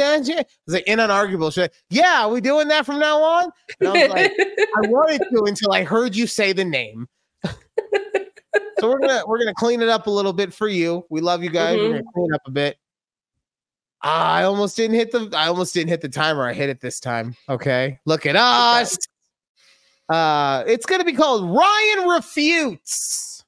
like 0.67 0.87
in 0.87 0.99
unarguable. 0.99 1.51
She's 1.51 1.63
like, 1.63 1.73
yeah, 1.89 2.25
are 2.25 2.29
we 2.29 2.39
doing 2.39 2.67
that 2.67 2.85
from 2.85 2.99
now 2.99 3.21
on? 3.21 3.51
And 3.79 3.89
I 3.89 3.93
was 3.93 4.09
like, 4.09 4.31
I 4.37 4.87
wanted 4.87 5.21
to 5.33 5.43
until 5.45 5.73
I 5.73 5.83
heard 5.83 6.15
you 6.15 6.27
say 6.27 6.53
the 6.53 6.65
name. 6.65 7.07
So 8.79 8.89
we're 8.89 8.99
gonna 8.99 9.21
we're 9.27 9.39
gonna 9.39 9.53
clean 9.55 9.81
it 9.81 9.89
up 9.89 10.07
a 10.07 10.09
little 10.11 10.33
bit 10.33 10.53
for 10.53 10.67
you. 10.67 11.05
We 11.09 11.21
love 11.21 11.43
you 11.43 11.49
guys. 11.49 11.77
We're 11.77 11.89
gonna 11.89 12.03
clean 12.13 12.33
up 12.33 12.41
a 12.45 12.51
bit. 12.51 12.77
I 14.01 14.43
almost 14.43 14.75
didn't 14.77 14.95
hit 14.95 15.11
the 15.11 15.29
I 15.35 15.47
almost 15.47 15.73
didn't 15.73 15.89
hit 15.89 16.01
the 16.01 16.09
timer. 16.09 16.47
I 16.47 16.53
hit 16.53 16.69
it 16.69 16.81
this 16.81 16.99
time. 16.99 17.35
Okay. 17.49 17.99
Look 18.05 18.25
at 18.25 18.35
us. 18.35 18.97
Uh 20.09 20.63
it's 20.67 20.85
gonna 20.85 21.03
be 21.03 21.13
called 21.13 21.49
Ryan 21.49 22.07
Refutes. 22.09 23.43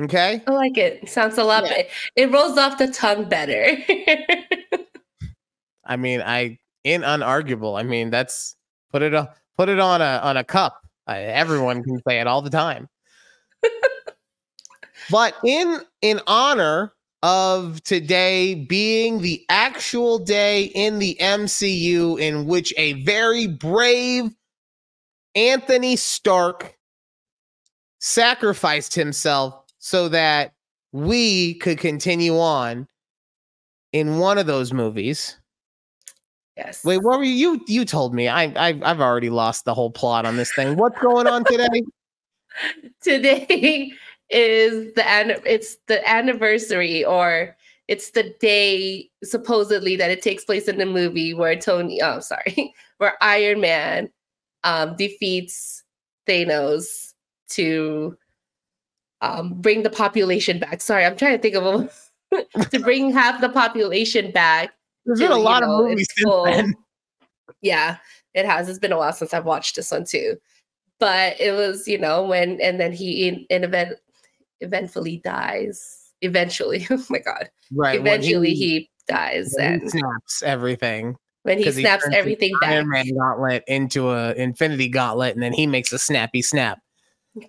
Okay. 0.00 0.42
I 0.46 0.50
like 0.50 0.78
it. 0.78 1.08
Sounds 1.08 1.38
a 1.38 1.44
lot 1.44 1.64
Yeah. 1.64 1.70
better. 1.70 1.88
It 2.16 2.32
rolls 2.32 2.58
off 2.58 2.78
the 2.78 2.88
tongue 2.88 3.28
better. 3.28 3.76
I 5.84 5.96
mean, 5.96 6.22
I 6.22 6.58
in 6.84 7.02
unarguable. 7.02 7.78
I 7.78 7.82
mean, 7.82 8.10
that's 8.10 8.56
put 8.90 9.02
it 9.02 9.14
on 9.14 9.28
put 9.56 9.68
it 9.68 9.78
on 9.78 10.00
a 10.02 10.20
on 10.22 10.36
a 10.36 10.44
cup. 10.44 10.80
Uh, 11.06 11.12
everyone 11.12 11.82
can 11.82 12.00
say 12.06 12.20
it 12.20 12.26
all 12.26 12.42
the 12.42 12.50
time. 12.50 12.88
But 15.10 15.34
in 15.44 15.80
in 16.02 16.20
honor 16.26 16.92
of 17.22 17.82
today 17.82 18.54
being 18.54 19.20
the 19.20 19.44
actual 19.48 20.18
day 20.18 20.64
in 20.64 20.98
the 20.98 21.16
MCU 21.20 22.18
in 22.18 22.46
which 22.46 22.72
a 22.76 22.94
very 23.02 23.46
brave 23.46 24.30
Anthony 25.34 25.96
Stark 25.96 26.76
sacrificed 27.98 28.94
himself 28.94 29.64
so 29.78 30.08
that 30.08 30.54
we 30.92 31.54
could 31.54 31.78
continue 31.78 32.38
on 32.38 32.88
in 33.92 34.18
one 34.18 34.38
of 34.38 34.46
those 34.46 34.72
movies. 34.72 35.36
yes. 36.56 36.84
Wait, 36.84 36.98
what 36.98 37.18
were 37.18 37.24
you? 37.24 37.32
You, 37.32 37.64
you 37.68 37.84
told 37.84 38.14
me. 38.14 38.28
I, 38.28 38.44
I 38.44 38.80
I've 38.82 39.00
already 39.00 39.30
lost 39.30 39.64
the 39.64 39.74
whole 39.74 39.90
plot 39.90 40.24
on 40.24 40.36
this 40.36 40.52
thing. 40.54 40.76
What's 40.76 40.98
going 41.00 41.26
on 41.26 41.44
today? 41.44 41.82
today 43.02 43.92
is 44.30 44.92
the 44.94 45.08
an- 45.08 45.40
it's 45.44 45.76
the 45.86 46.08
anniversary 46.08 47.04
or 47.04 47.56
it's 47.88 48.10
the 48.10 48.34
day 48.40 49.10
supposedly 49.24 49.96
that 49.96 50.10
it 50.10 50.22
takes 50.22 50.44
place 50.44 50.68
in 50.68 50.78
the 50.78 50.86
movie 50.86 51.34
where 51.34 51.56
Tony 51.56 52.00
oh 52.02 52.20
sorry 52.20 52.72
where 52.98 53.14
Iron 53.20 53.60
Man 53.60 54.10
um 54.64 54.94
defeats 54.96 55.82
Thanos 56.26 57.14
to 57.50 58.16
um 59.20 59.60
bring 59.60 59.82
the 59.82 59.90
population 59.90 60.58
back. 60.58 60.80
Sorry, 60.80 61.04
I'm 61.04 61.16
trying 61.16 61.36
to 61.36 61.42
think 61.42 61.54
of 61.56 61.66
a 61.66 61.90
to 62.70 62.78
bring 62.78 63.12
half 63.12 63.40
the 63.40 63.48
population 63.48 64.30
back. 64.30 64.72
There's 65.04 65.18
been 65.18 65.32
a 65.32 65.36
lot 65.36 65.62
know, 65.62 65.82
of 65.82 65.90
movies 65.90 66.06
since 66.16 66.24
full- 66.24 66.44
then. 66.44 66.74
Yeah, 67.62 67.96
it 68.34 68.46
has. 68.46 68.68
It's 68.68 68.78
been 68.78 68.92
a 68.92 68.98
while 68.98 69.12
since 69.12 69.34
I've 69.34 69.44
watched 69.44 69.76
this 69.76 69.90
one 69.90 70.04
too. 70.04 70.36
But 71.00 71.40
it 71.40 71.52
was, 71.52 71.88
you 71.88 71.98
know, 71.98 72.22
when 72.24 72.60
and 72.60 72.78
then 72.78 72.92
he 72.92 73.26
in, 73.26 73.46
in 73.48 73.64
event 73.64 73.98
eventually 74.60 75.20
dies. 75.24 76.12
Eventually, 76.20 76.86
oh 76.90 77.04
my 77.08 77.18
god. 77.18 77.50
Right. 77.72 77.98
eventually 77.98 78.52
he, 78.52 78.90
dies 79.08 79.54
when 79.56 79.66
he 79.66 79.80
and 79.80 79.90
snaps 79.90 80.42
everything. 80.42 81.16
when 81.42 81.58
he 81.58 81.70
snaps 81.70 82.04
the 82.08 82.16
everything 82.16 82.52
back. 82.60 82.70
Iron 82.70 82.88
Man 82.90 83.06
gauntlet 83.16 83.64
into 83.66 84.10
a 84.10 84.32
Infinity 84.34 84.88
Gauntlet, 84.88 85.34
and 85.34 85.42
then 85.42 85.52
he 85.52 85.66
makes 85.66 85.92
a 85.92 85.98
snappy 85.98 86.42
snap. 86.42 86.80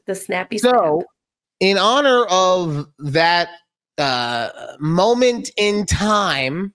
The 0.05 0.15
snappy 0.15 0.57
snap. 0.57 0.73
So, 0.75 1.03
in 1.59 1.77
honor 1.77 2.25
of 2.29 2.87
that 2.99 3.49
uh, 3.97 4.49
moment 4.79 5.51
in 5.57 5.85
time 5.85 6.73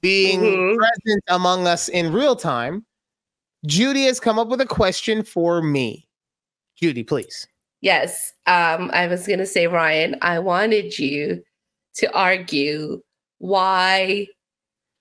being 0.00 0.40
Mhm. 0.40 0.76
present 0.76 1.22
among 1.28 1.66
us 1.66 1.88
in 1.88 2.12
real 2.12 2.34
time, 2.34 2.84
Judy 3.66 4.04
has 4.04 4.20
come 4.20 4.38
up 4.38 4.48
with 4.48 4.60
a 4.60 4.66
question 4.66 5.22
for 5.22 5.62
me. 5.62 6.08
Judy, 6.76 7.02
please. 7.02 7.46
Yes. 7.82 8.32
Um, 8.46 8.90
I 8.92 9.06
was 9.06 9.26
gonna 9.26 9.46
say, 9.46 9.66
Ryan, 9.66 10.16
I 10.22 10.38
wanted 10.38 10.98
you 10.98 11.42
to 11.96 12.12
argue 12.14 13.02
why 13.38 14.26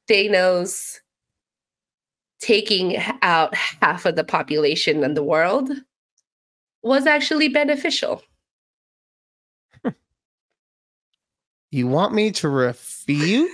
Thanos 0.10 1.00
taking 2.40 2.98
out 3.22 3.54
half 3.56 4.06
of 4.06 4.16
the 4.16 4.24
population 4.24 5.04
in 5.04 5.14
the 5.14 5.24
world 5.24 5.70
was 6.82 7.06
actually 7.06 7.50
beneficial. 7.50 8.24
You 11.72 11.88
want 11.88 12.16
me 12.16 12.32
to 12.32 12.50
refute 12.50 13.52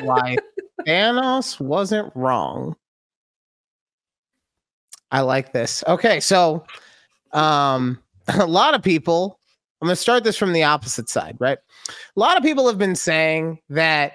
why 0.00 0.38
Thanos 0.86 1.60
wasn't 1.60 2.10
wrong? 2.14 2.74
I 5.10 5.20
like 5.20 5.52
this. 5.52 5.82
Okay, 5.86 6.20
so 6.20 6.64
um 7.32 8.02
a 8.28 8.46
lot 8.46 8.74
of 8.74 8.82
people, 8.82 9.40
I'm 9.80 9.86
going 9.86 9.92
to 9.92 10.00
start 10.00 10.24
this 10.24 10.36
from 10.36 10.52
the 10.52 10.64
opposite 10.64 11.08
side, 11.08 11.36
right? 11.38 11.58
A 11.88 12.20
lot 12.20 12.36
of 12.36 12.42
people 12.42 12.66
have 12.66 12.78
been 12.78 12.96
saying 12.96 13.60
that 13.70 14.12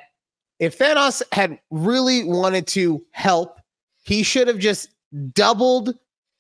if 0.60 0.78
Thanos 0.78 1.22
had 1.32 1.60
really 1.72 2.24
wanted 2.24 2.68
to 2.68 3.04
help, 3.12 3.60
he 4.04 4.24
should 4.24 4.48
have 4.48 4.60
just 4.60 4.90
doubled 5.34 5.96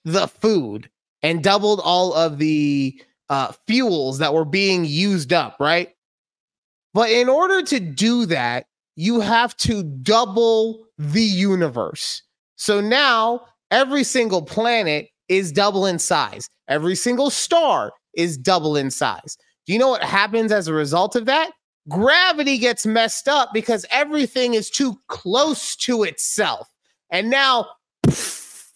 the 0.05 0.27
food 0.27 0.89
and 1.23 1.43
doubled 1.43 1.81
all 1.83 2.13
of 2.13 2.37
the 2.37 3.01
uh, 3.29 3.53
fuels 3.65 4.19
that 4.19 4.33
were 4.33 4.45
being 4.45 4.85
used 4.85 5.33
up, 5.33 5.57
right? 5.59 5.95
But 6.93 7.09
in 7.09 7.29
order 7.29 7.63
to 7.63 7.79
do 7.79 8.25
that, 8.27 8.67
you 8.95 9.19
have 9.21 9.57
to 9.57 9.81
double 9.83 10.85
the 10.97 11.23
universe. 11.23 12.21
So 12.55 12.81
now 12.81 13.47
every 13.73 14.03
single 14.03 14.43
planet 14.43 15.09
is 15.27 15.51
double 15.51 15.87
in 15.87 15.97
size. 15.97 16.47
Every 16.67 16.95
single 16.95 17.31
star 17.31 17.91
is 18.13 18.37
double 18.37 18.77
in 18.77 18.91
size. 18.91 19.35
Do 19.65 19.73
you 19.73 19.79
know 19.79 19.89
what 19.89 20.03
happens 20.03 20.51
as 20.51 20.67
a 20.67 20.73
result 20.73 21.15
of 21.15 21.25
that? 21.25 21.51
Gravity 21.89 22.59
gets 22.59 22.85
messed 22.85 23.27
up 23.27 23.49
because 23.51 23.85
everything 23.89 24.53
is 24.53 24.69
too 24.69 24.95
close 25.07 25.75
to 25.77 26.03
itself. 26.03 26.69
And 27.09 27.29
now 27.29 27.67
pff, 28.05 28.69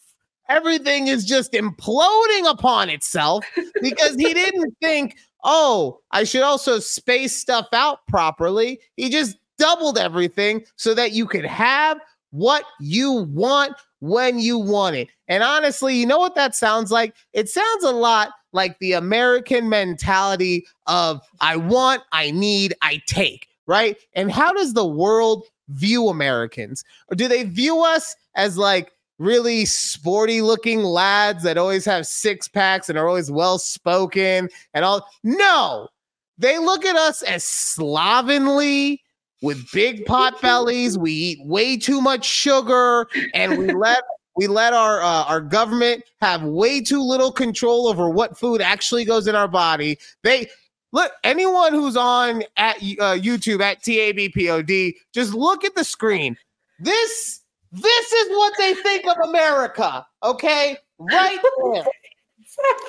everything 0.50 1.08
is 1.08 1.26
just 1.26 1.54
imploding 1.54 2.50
upon 2.50 2.90
itself 2.90 3.46
because 3.82 4.16
he 4.16 4.34
didn't 4.34 4.76
think, 4.82 5.16
oh, 5.44 6.00
I 6.12 6.24
should 6.24 6.42
also 6.42 6.80
space 6.80 7.38
stuff 7.38 7.68
out 7.72 8.00
properly. 8.08 8.80
He 8.96 9.10
just 9.10 9.38
doubled 9.60 10.00
everything 10.00 10.66
so 10.76 10.96
that 10.96 11.12
you 11.12 11.28
could 11.28 11.46
have 11.46 12.00
what 12.32 12.64
you 12.80 13.28
want 13.30 13.74
when 14.00 14.40
you 14.40 14.58
want 14.58 14.96
it. 14.96 15.10
And 15.28 15.44
honestly, 15.44 15.96
you 15.96 16.06
know 16.06 16.20
what 16.20 16.36
that 16.36 16.56
sounds 16.56 16.92
like? 16.92 17.16
It 17.34 17.50
sounds 17.50 17.84
a 17.84 17.92
lot 17.92 18.32
like 18.54 18.80
the 18.80 18.94
American 18.94 19.70
mentality 19.70 20.66
of 20.86 21.22
I 21.42 21.58
want, 21.58 22.04
I 22.12 22.32
need, 22.32 22.74
I 22.82 23.02
take, 23.08 23.48
right? 23.66 23.98
And 24.14 24.32
how 24.32 24.54
does 24.54 24.74
the 24.74 24.86
world 24.86 25.46
view 25.70 26.10
Americans? 26.10 26.84
Or 27.10 27.16
do 27.16 27.28
they 27.28 27.44
view 27.44 27.84
us 27.84 28.16
as 28.36 28.58
like 28.58 28.92
really 29.20 29.66
sporty 29.66 30.42
looking 30.42 30.84
lads 30.84 31.44
that 31.44 31.58
always 31.58 31.86
have 31.86 32.06
six 32.06 32.48
packs 32.48 32.90
and 32.90 32.98
are 32.98 33.08
always 33.08 33.32
well 33.32 33.60
spoken 33.60 34.50
and 34.74 34.86
all? 34.86 35.08
No, 35.24 35.90
they 36.38 36.58
look 36.58 36.86
at 36.86 36.96
us 36.96 37.22
as 37.24 37.44
slovenly 37.44 39.02
with 39.42 39.72
big 39.72 40.06
pot 40.06 40.42
bellies. 40.42 40.98
We 40.98 41.12
eat 41.12 41.40
way 41.46 41.78
too 41.78 42.02
much 42.02 42.26
sugar, 42.26 43.08
and 43.34 43.58
we 43.58 43.74
let 43.74 44.04
we 44.36 44.48
let 44.48 44.74
our 44.74 45.02
uh, 45.02 45.24
our 45.26 45.42
government 45.42 46.04
have 46.22 46.44
way 46.44 46.82
too 46.82 47.02
little 47.02 47.32
control 47.32 47.88
over 47.88 48.10
what 48.10 48.38
food 48.38 48.62
actually 48.62 49.06
goes 49.06 49.28
in 49.28 49.36
our 49.36 49.48
body. 49.48 49.98
They 50.24 50.48
look 50.92 51.12
anyone 51.24 51.74
who's 51.74 51.98
on 51.98 52.44
at 52.56 52.78
uh, 52.78 53.18
YouTube 53.18 53.62
at 53.62 53.84
TABPOD, 53.84 54.96
just 55.14 55.34
look 55.34 55.66
at 55.66 55.76
the 55.76 55.84
screen. 55.84 56.38
This 56.80 57.42
this 57.72 58.12
is 58.12 58.30
what 58.30 58.54
they 58.58 58.74
think 58.76 59.06
of 59.08 59.18
America. 59.28 60.06
Okay, 60.24 60.78
right 61.00 61.40
there. 61.64 61.86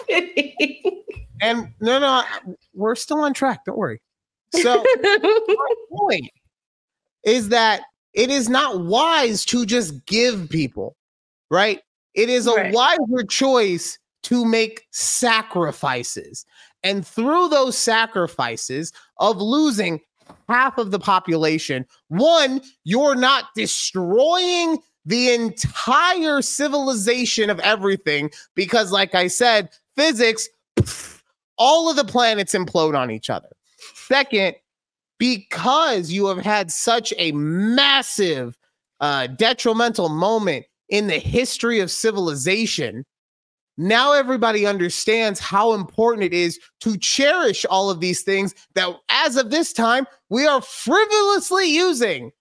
and 1.43 1.69
no, 1.81 1.99
no, 1.99 2.23
we're 2.75 2.95
still 2.95 3.21
on 3.21 3.35
track. 3.35 3.65
Don't 3.65 3.77
worry. 3.77 4.01
So 4.55 4.83
my 5.03 5.75
point 5.91 6.31
is 7.29 7.51
that 7.51 7.83
it 8.15 8.31
is 8.31 8.49
not 8.49 8.85
wise 8.85 9.45
to 9.47 9.67
just 9.67 10.05
give 10.07 10.49
people, 10.49 10.97
right? 11.51 11.81
It 12.15 12.29
is 12.29 12.47
a 12.47 12.55
right. 12.55 12.75
wiser 12.75 13.25
choice 13.29 13.99
to 14.25 14.45
make 14.45 14.87
sacrifices. 14.91 16.45
And 16.83 17.07
through 17.07 17.49
those 17.49 17.77
sacrifices 17.79 18.93
of 19.19 19.41
losing 19.41 20.01
half 20.49 20.79
of 20.79 20.91
the 20.91 20.99
population, 20.99 21.87
one, 22.09 22.61
you're 22.85 23.15
not 23.15 23.47
destroying 23.55 24.79
the 25.05 25.33
entire 25.33 26.43
civilization 26.43 27.51
of 27.51 27.61
everything 27.61 28.31
because, 28.55 28.93
like 28.93 29.15
I 29.15 29.29
said, 29.29 29.71
physics, 29.97 30.49
all 31.57 31.91
of 31.91 31.97
the 31.97 32.05
planets 32.05 32.55
implode 32.55 32.97
on 32.97 33.11
each 33.11 33.31
other. 33.31 33.49
Second, 33.95 34.57
because 35.19 36.11
you 36.11 36.27
have 36.27 36.39
had 36.39 36.71
such 36.71 37.13
a 37.19 37.33
massive 37.33 38.57
uh, 39.01 39.27
detrimental 39.27 40.09
moment 40.09 40.65
in 40.89 41.07
the 41.07 41.19
history 41.19 41.81
of 41.81 41.91
civilization, 41.91 43.05
now 43.77 44.13
everybody 44.13 44.67
understands 44.67 45.39
how 45.39 45.73
important 45.73 46.25
it 46.25 46.33
is 46.33 46.59
to 46.81 46.97
cherish 46.99 47.65
all 47.67 47.91
of 47.91 48.01
these 48.01 48.23
things 48.23 48.55
that, 48.75 48.93
as 49.09 49.37
of 49.37 49.51
this 49.51 49.73
time, 49.73 50.07
we 50.31 50.47
are 50.47 50.61
frivolously 50.61 51.71
using. 51.71 52.33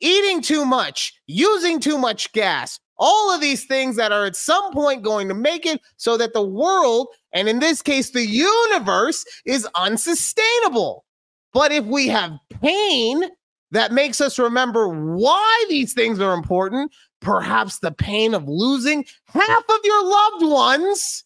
Eating 0.00 0.42
too 0.42 0.64
much, 0.64 1.14
using 1.28 1.78
too 1.78 1.96
much 1.96 2.32
gas, 2.32 2.78
all 2.98 3.32
of 3.32 3.40
these 3.40 3.64
things 3.64 3.96
that 3.96 4.12
are 4.12 4.26
at 4.26 4.36
some 4.36 4.72
point 4.72 5.02
going 5.02 5.28
to 5.28 5.34
make 5.34 5.64
it 5.64 5.80
so 5.96 6.16
that 6.16 6.34
the 6.34 6.42
world, 6.42 7.08
and 7.32 7.48
in 7.48 7.60
this 7.60 7.82
case, 7.82 8.10
the 8.10 8.26
universe, 8.26 9.24
is 9.46 9.66
unsustainable. 9.76 11.04
But 11.52 11.72
if 11.72 11.84
we 11.84 12.08
have 12.08 12.38
pain 12.60 13.24
that 13.70 13.92
makes 13.92 14.20
us 14.20 14.38
remember 14.38 14.88
why 14.88 15.64
these 15.68 15.92
things 15.94 16.20
are 16.20 16.34
important, 16.34 16.92
perhaps 17.20 17.78
the 17.78 17.92
pain 17.92 18.34
of 18.34 18.48
losing 18.48 19.04
half 19.26 19.64
of 19.68 19.78
your 19.84 20.04
loved 20.04 20.46
ones, 20.46 21.24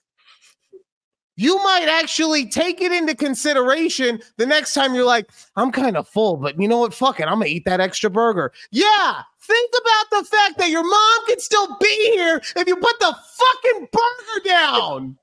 you 1.37 1.63
might 1.63 1.89
actually 1.89 2.47
take 2.47 2.81
it 2.81 2.93
into 2.93 3.15
consideration 3.15 4.21
the 4.39 4.47
next 4.47 4.75
time 4.75 4.95
you're 4.95 5.05
like, 5.05 5.31
I'm 5.57 5.71
kind 5.71 5.97
of 5.97 6.09
full, 6.09 6.37
but 6.39 6.59
you 6.59 6.67
know 6.67 6.79
what? 6.79 6.95
Fuck 6.95 7.21
it. 7.21 7.25
I'm 7.27 7.39
going 7.39 7.49
to 7.49 7.55
eat 7.55 7.65
that 7.67 7.81
extra 7.81 8.09
burger. 8.09 8.53
Yeah. 8.71 9.23
Think 9.43 9.71
about 9.81 10.19
the 10.19 10.29
fact 10.29 10.59
that 10.59 10.71
your 10.71 10.83
mom 10.83 11.27
could 11.27 11.41
still 11.41 11.77
be 11.79 12.11
here 12.15 12.41
if 12.57 12.67
you 12.67 12.77
put 12.77 12.99
the 12.99 13.15
fucking 13.15 13.89
burger 13.93 14.49
down. 14.49 15.19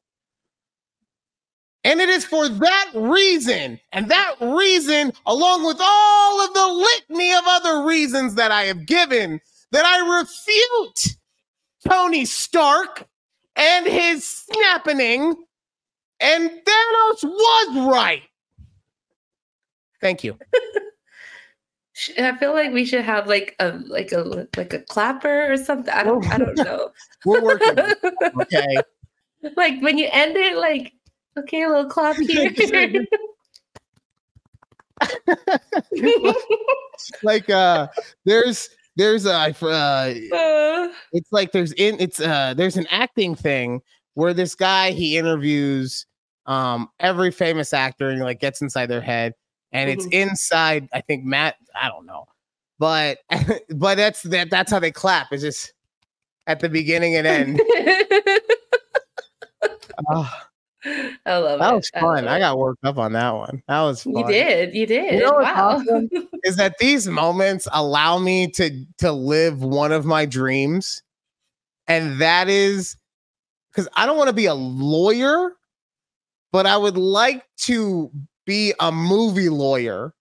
And 1.86 2.00
it 2.00 2.08
is 2.08 2.24
for 2.24 2.48
that 2.48 2.90
reason, 2.96 3.78
and 3.92 4.10
that 4.10 4.36
reason, 4.40 5.12
along 5.26 5.66
with 5.66 5.78
all 5.82 6.42
of 6.42 6.54
the 6.54 6.88
litany 7.10 7.34
of 7.34 7.44
other 7.46 7.86
reasons 7.86 8.36
that 8.36 8.52
I 8.52 8.64
have 8.64 8.86
given, 8.86 9.42
that 9.72 9.84
I 9.86 10.20
refute 10.20 11.18
Tony 11.90 12.24
Stark 12.26 13.06
and 13.56 13.86
his 13.86 14.26
snapping. 14.26 15.36
And 16.20 16.50
Thanos 16.50 17.24
was 17.24 17.92
right. 17.92 18.22
Thank 20.00 20.24
you. 20.24 20.38
I 22.18 22.36
feel 22.38 22.54
like 22.54 22.72
we 22.72 22.86
should 22.86 23.04
have 23.04 23.28
like 23.28 23.56
a 23.60 23.80
like 23.88 24.12
a 24.12 24.48
like 24.56 24.74
a 24.74 24.80
clapper 24.80 25.52
or 25.52 25.58
something. 25.58 25.94
I 25.94 26.04
don't 26.04 26.26
I 26.32 26.38
don't 26.38 26.58
know. 26.58 26.92
We're 27.26 27.44
working. 27.44 27.78
Okay. 28.42 28.78
like 29.58 29.82
when 29.82 29.98
you 29.98 30.08
end 30.12 30.36
it, 30.38 30.58
like 30.58 30.94
Okay, 31.38 31.64
a 31.64 31.68
little 31.68 31.86
clap 31.86 32.16
here. 32.28 32.52
like 37.24 37.50
uh 37.50 37.88
there's 38.26 38.70
there's 38.96 39.26
a 39.26 39.34
uh, 39.34 39.52
uh, 39.66 40.14
it's 41.12 41.32
like 41.32 41.52
there's 41.52 41.74
in 41.74 42.00
it's 42.00 42.22
uh 42.22 42.54
there's 42.56 42.78
an 42.78 42.88
acting 42.90 43.36
thing 43.36 43.82
where 44.14 44.34
this 44.34 44.56
guy 44.56 44.92
he 44.92 45.18
interviews 45.18 46.06
um 46.46 46.90
every 47.00 47.32
famous 47.32 47.74
actor 47.74 48.10
and 48.10 48.22
like 48.22 48.40
gets 48.40 48.62
inside 48.62 48.86
their 48.86 49.02
head 49.02 49.34
and 49.72 49.90
it's 49.90 50.06
mm-hmm. 50.06 50.30
inside 50.30 50.88
i 50.94 51.02
think 51.02 51.26
matt 51.26 51.56
i 51.76 51.90
don't 51.90 52.06
know. 52.06 52.26
But 52.80 53.20
but 53.70 53.96
that's 53.96 54.24
that 54.24 54.50
that's 54.50 54.72
how 54.72 54.80
they 54.80 54.92
clap. 54.92 55.28
It's 55.32 55.44
just 55.44 55.74
at 56.48 56.60
the 56.60 56.70
beginning 56.70 57.16
and 57.16 57.28
end. 57.28 57.62
Uh, 60.10 60.30
I 61.26 61.38
love 61.38 61.60
that 61.60 61.68
it. 61.68 61.70
That 61.70 61.76
was 61.76 61.90
fun. 61.90 62.28
I, 62.28 62.36
I, 62.36 62.40
got 62.40 62.58
worked 62.58 62.84
up 62.84 62.98
on 62.98 63.14
that 63.14 63.32
one. 63.32 63.64
That 63.68 63.82
was 63.82 64.04
fun. 64.04 64.18
You 64.18 64.28
did. 64.28 64.76
You 64.76 64.86
did. 64.86 65.14
You 65.14 65.20
know 65.22 65.34
wow. 65.34 65.78
Awesome 65.78 66.10
is 66.44 66.58
that 66.58 66.78
these 66.78 67.08
moments 67.08 67.68
allow 67.72 68.20
me 68.20 68.48
to 68.52 68.86
to 68.98 69.12
live 69.12 69.64
one 69.64 69.92
of 69.92 70.06
my 70.06 70.26
dreams, 70.26 71.02
and 71.88 72.20
that 72.20 72.50
is 72.50 72.98
because 73.72 73.88
I 73.96 74.06
don't 74.06 74.18
want 74.18 74.28
to 74.28 74.36
be 74.36 74.46
a 74.46 74.54
lawyer, 74.54 75.54
but 76.52 76.66
I 76.66 76.78
would 76.78 76.98
like 76.98 77.46
to 77.62 78.12
be 78.46 78.74
a 78.80 78.92
movie 78.92 79.50
lawyer. 79.50 80.14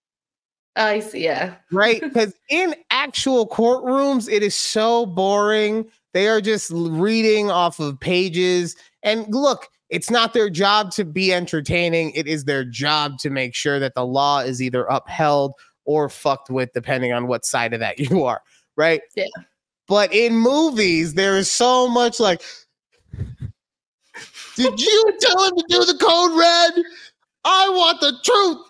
I 0.77 1.01
see. 1.01 1.25
Yeah. 1.25 1.55
Right? 1.71 2.01
Because 2.13 2.35
in 2.49 2.75
actual 2.91 3.49
courtrooms, 3.49 4.31
it 4.31 4.43
is 4.43 4.55
so 4.55 5.07
boring. 5.07 5.87
They 6.15 6.29
are 6.29 6.41
just 6.41 6.71
reading 6.73 7.51
off 7.51 7.81
of 7.81 7.99
pages. 8.01 8.77
And 9.03 9.27
look, 9.35 9.69
it's 9.93 10.11
not 10.11 10.33
their 10.33 10.49
job 10.49 10.91
to 10.93 11.05
be 11.05 11.35
entertaining. 11.35 12.13
It 12.13 12.27
is 12.27 12.45
their 12.45 12.65
job 12.65 13.19
to 13.19 13.29
make 13.29 13.55
sure 13.55 13.79
that 13.79 13.95
the 13.95 14.07
law 14.07 14.39
is 14.41 14.63
either 14.63 14.87
upheld 14.87 15.53
or 15.85 16.09
fucked 16.09 16.49
with, 16.49 16.73
depending 16.73 17.13
on 17.13 17.27
what 17.27 17.45
side 17.45 17.75
of 17.75 17.81
that 17.81 17.99
you 18.11 18.25
are. 18.25 18.41
Right? 18.75 19.03
Yeah. 19.15 19.27
But 19.87 20.13
in 20.15 20.35
movies, 20.35 21.13
there 21.13 21.37
is 21.37 21.51
so 21.51 21.89
much 21.89 22.19
like, 22.19 22.41
did 24.57 24.81
you 24.81 25.13
tell 25.21 25.45
him 25.45 25.57
to 25.57 25.65
do 25.69 25.85
the 25.85 25.99
code 26.01 26.39
red? 26.39 26.85
I 27.45 27.69
want 27.69 28.01
the 28.01 28.15
truth. 28.25 28.67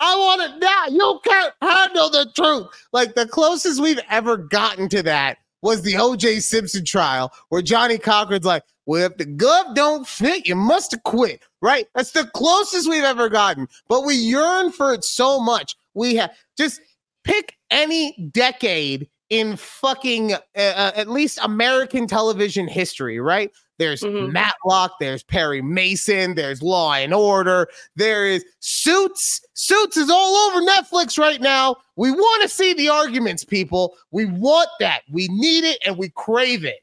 I 0.00 0.16
want 0.16 0.42
it 0.42 0.58
now. 0.58 0.86
You 0.88 1.20
can't 1.24 1.54
handle 1.62 2.10
the 2.10 2.32
truth. 2.34 2.66
Like 2.92 3.14
the 3.14 3.28
closest 3.28 3.80
we've 3.80 4.00
ever 4.10 4.36
gotten 4.36 4.88
to 4.88 5.04
that 5.04 5.38
was 5.64 5.82
the 5.82 5.94
OJ 5.94 6.42
Simpson 6.42 6.84
trial, 6.84 7.32
where 7.48 7.62
Johnnie 7.62 7.98
Cochran's 7.98 8.44
like, 8.44 8.62
well, 8.86 9.06
if 9.06 9.16
the 9.16 9.24
gov 9.24 9.74
don't 9.74 10.06
fit, 10.06 10.46
you 10.46 10.54
must 10.54 10.92
have 10.92 11.02
quit. 11.02 11.42
Right? 11.62 11.86
That's 11.94 12.12
the 12.12 12.26
closest 12.34 12.88
we've 12.88 13.02
ever 13.02 13.30
gotten. 13.30 13.66
But 13.88 14.04
we 14.04 14.14
yearn 14.14 14.70
for 14.70 14.92
it 14.92 15.02
so 15.02 15.40
much. 15.40 15.74
We 15.94 16.16
have 16.16 16.32
just 16.58 16.80
pick 17.24 17.56
any 17.70 18.30
decade 18.30 19.08
in 19.30 19.56
fucking 19.56 20.34
uh, 20.34 20.38
uh, 20.56 20.92
at 20.94 21.08
least 21.08 21.38
American 21.42 22.06
television 22.06 22.68
history, 22.68 23.18
right? 23.20 23.50
There's 23.78 24.02
Mhm. 24.02 24.30
Matlock, 24.32 24.92
there's 25.00 25.24
Perry 25.24 25.60
Mason, 25.60 26.34
there's 26.36 26.62
Law 26.62 26.92
and 26.94 27.12
Order, 27.12 27.68
there 27.96 28.26
is 28.26 28.44
Suits. 28.60 29.40
Suits 29.54 29.96
is 29.96 30.08
all 30.10 30.36
over 30.36 30.60
Netflix 30.64 31.18
right 31.18 31.40
now. 31.40 31.76
We 31.96 32.12
want 32.12 32.42
to 32.42 32.48
see 32.48 32.72
the 32.74 32.88
arguments, 32.88 33.44
people. 33.44 33.96
We 34.12 34.26
want 34.26 34.68
that. 34.78 35.00
We 35.10 35.26
need 35.28 35.64
it 35.64 35.78
and 35.84 35.98
we 35.98 36.10
crave 36.10 36.64
it. 36.64 36.80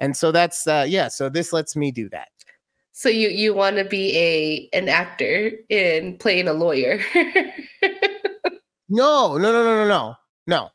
And 0.00 0.16
so 0.16 0.32
that's 0.32 0.66
uh 0.66 0.84
yeah, 0.88 1.06
so 1.08 1.28
this 1.28 1.52
lets 1.52 1.76
me 1.76 1.92
do 1.92 2.08
that. 2.08 2.28
So 2.92 3.08
you 3.08 3.28
you 3.28 3.54
want 3.54 3.76
to 3.76 3.84
be 3.84 4.16
a 4.16 4.68
an 4.76 4.88
actor 4.88 5.52
in 5.68 6.18
playing 6.18 6.48
a 6.48 6.52
lawyer? 6.52 7.00
No, 8.88 9.38
no, 9.38 9.50
no, 9.52 9.64
no, 9.64 9.74
no, 9.86 9.88
no. 9.88 10.14
No. 10.46 10.68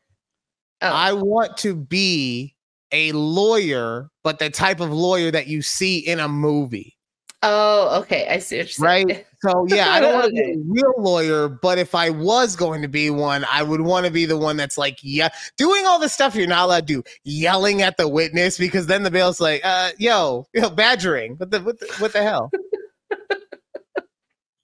Oh. 0.81 0.91
I 0.91 1.13
want 1.13 1.57
to 1.57 1.75
be 1.75 2.55
a 2.91 3.11
lawyer, 3.13 4.09
but 4.23 4.39
the 4.39 4.49
type 4.49 4.79
of 4.79 4.91
lawyer 4.91 5.31
that 5.31 5.47
you 5.47 5.61
see 5.61 5.99
in 5.99 6.19
a 6.19 6.27
movie. 6.27 6.95
oh, 7.43 7.99
okay. 8.01 8.27
I 8.29 8.39
see 8.39 8.57
what 8.59 8.77
you're. 8.77 8.85
Right. 8.85 9.25
So 9.39 9.67
yeah, 9.67 9.91
I 9.91 9.99
don't 9.99 10.15
want 10.15 10.25
to 10.25 10.31
be 10.33 10.53
a 10.53 10.57
real 10.65 10.93
lawyer, 10.97 11.47
but 11.47 11.77
if 11.77 11.93
I 11.93 12.09
was 12.09 12.55
going 12.55 12.81
to 12.81 12.87
be 12.87 13.11
one, 13.11 13.45
I 13.51 13.61
would 13.61 13.81
want 13.81 14.07
to 14.07 14.11
be 14.11 14.25
the 14.25 14.35
one 14.35 14.57
that's 14.57 14.79
like, 14.79 14.97
yeah, 15.03 15.29
doing 15.57 15.85
all 15.85 15.99
the 15.99 16.09
stuff 16.09 16.33
you're 16.33 16.47
not 16.47 16.65
allowed 16.65 16.87
to 16.87 16.93
do, 16.95 17.03
yelling 17.23 17.83
at 17.83 17.97
the 17.97 18.07
witness, 18.07 18.57
because 18.57 18.87
then 18.87 19.03
the 19.03 19.11
bail's 19.11 19.39
like, 19.39 19.61
uh, 19.63 19.91
yo, 19.99 20.47
yo, 20.55 20.71
badgering. 20.71 21.35
What 21.35 21.51
the 21.51 21.61
what 21.61 21.79
the, 21.79 21.85
what 21.99 22.13
the 22.13 22.23
hell? 22.23 22.49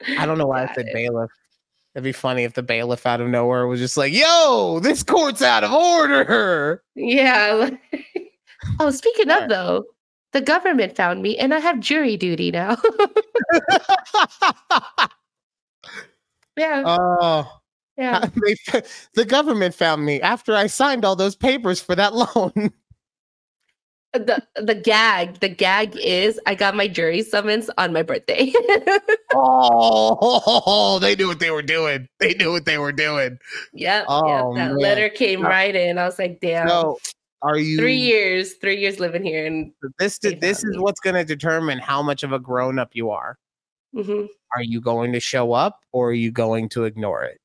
I 0.17 0.25
don't 0.25 0.39
know 0.39 0.47
why 0.47 0.63
I 0.63 0.73
said 0.73 0.87
it. 0.87 0.93
bailiff. 0.95 1.29
It'd 1.95 2.03
be 2.03 2.11
funny 2.11 2.43
if 2.43 2.53
the 2.53 2.63
bailiff 2.63 3.05
out 3.05 3.21
of 3.21 3.27
nowhere 3.27 3.67
was 3.67 3.79
just 3.79 3.97
like, 3.97 4.13
yo, 4.13 4.79
this 4.81 5.03
court's 5.03 5.43
out 5.43 5.63
of 5.63 5.71
order. 5.71 6.83
Yeah. 6.95 7.69
oh, 8.79 8.89
speaking 8.89 9.29
of 9.29 9.47
though, 9.47 9.83
the 10.31 10.41
government 10.41 10.95
found 10.95 11.21
me 11.21 11.37
and 11.37 11.53
I 11.53 11.59
have 11.59 11.79
jury 11.79 12.17
duty 12.17 12.49
now. 12.49 12.77
yeah. 16.57 16.83
oh, 16.87 17.59
yeah. 17.95 18.25
they, 18.43 18.81
the 19.13 19.25
government 19.25 19.75
found 19.75 20.03
me 20.03 20.19
after 20.19 20.55
I 20.55 20.65
signed 20.65 21.05
all 21.05 21.15
those 21.15 21.35
papers 21.35 21.79
for 21.79 21.93
that 21.95 22.15
loan. 22.15 22.73
The 24.13 24.43
the 24.55 24.75
gag, 24.75 25.39
the 25.39 25.49
gag 25.49 25.95
is 25.97 26.39
I 26.45 26.53
got 26.53 26.75
my 26.75 26.87
jury 26.87 27.23
summons 27.23 27.69
on 27.79 27.93
my 27.93 28.03
birthday. 28.03 28.53
oh, 29.33 30.99
they 31.01 31.15
knew 31.15 31.27
what 31.27 31.39
they 31.39 31.49
were 31.51 31.63
doing. 31.63 32.07
They 32.19 32.33
knew 32.35 32.51
what 32.51 32.65
they 32.65 32.77
were 32.77 32.91
doing. 32.91 33.39
yep. 33.73 34.05
Oh, 34.07 34.55
yep. 34.55 34.67
That 34.67 34.73
man. 34.73 34.77
letter 34.77 35.09
came 35.09 35.41
right 35.41 35.75
in. 35.75 35.97
I 35.97 36.05
was 36.05 36.19
like, 36.19 36.39
damn. 36.41 36.67
So, 36.67 36.99
are 37.41 37.57
you 37.57 37.77
three 37.77 37.97
years, 37.97 38.53
three 38.53 38.77
years 38.79 38.99
living 38.99 39.23
here 39.23 39.45
and 39.45 39.71
This 39.99 40.19
this 40.19 40.59
is 40.59 40.65
me. 40.65 40.77
what's 40.77 40.99
going 40.99 41.15
to 41.15 41.25
determine 41.25 41.79
how 41.79 42.01
much 42.03 42.23
of 42.23 42.31
a 42.31 42.39
grown 42.39 42.77
up 42.79 42.91
you 42.93 43.09
are. 43.09 43.37
mhm. 43.95 44.27
Are 44.55 44.63
you 44.63 44.79
going 44.79 45.11
to 45.13 45.19
show 45.19 45.53
up 45.53 45.79
or 45.91 46.09
are 46.09 46.13
you 46.13 46.31
going 46.31 46.69
to 46.69 46.83
ignore 46.83 47.23
it? 47.23 47.39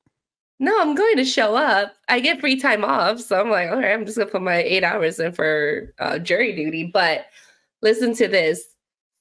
No, 0.60 0.80
I'm 0.80 0.94
going 0.94 1.16
to 1.16 1.24
show 1.24 1.54
up. 1.56 1.94
I 2.08 2.20
get 2.20 2.40
free 2.40 2.58
time 2.60 2.84
off. 2.84 3.20
So 3.20 3.40
I'm 3.40 3.50
like, 3.50 3.70
all 3.70 3.76
right, 3.76 3.92
I'm 3.92 4.04
just 4.04 4.16
going 4.18 4.26
to 4.28 4.32
put 4.32 4.42
my 4.42 4.56
eight 4.56 4.82
hours 4.82 5.20
in 5.20 5.32
for 5.32 5.94
uh, 6.00 6.18
jury 6.18 6.54
duty. 6.54 6.90
But 6.92 7.26
listen 7.82 8.14
to 8.16 8.26
this. 8.26 8.64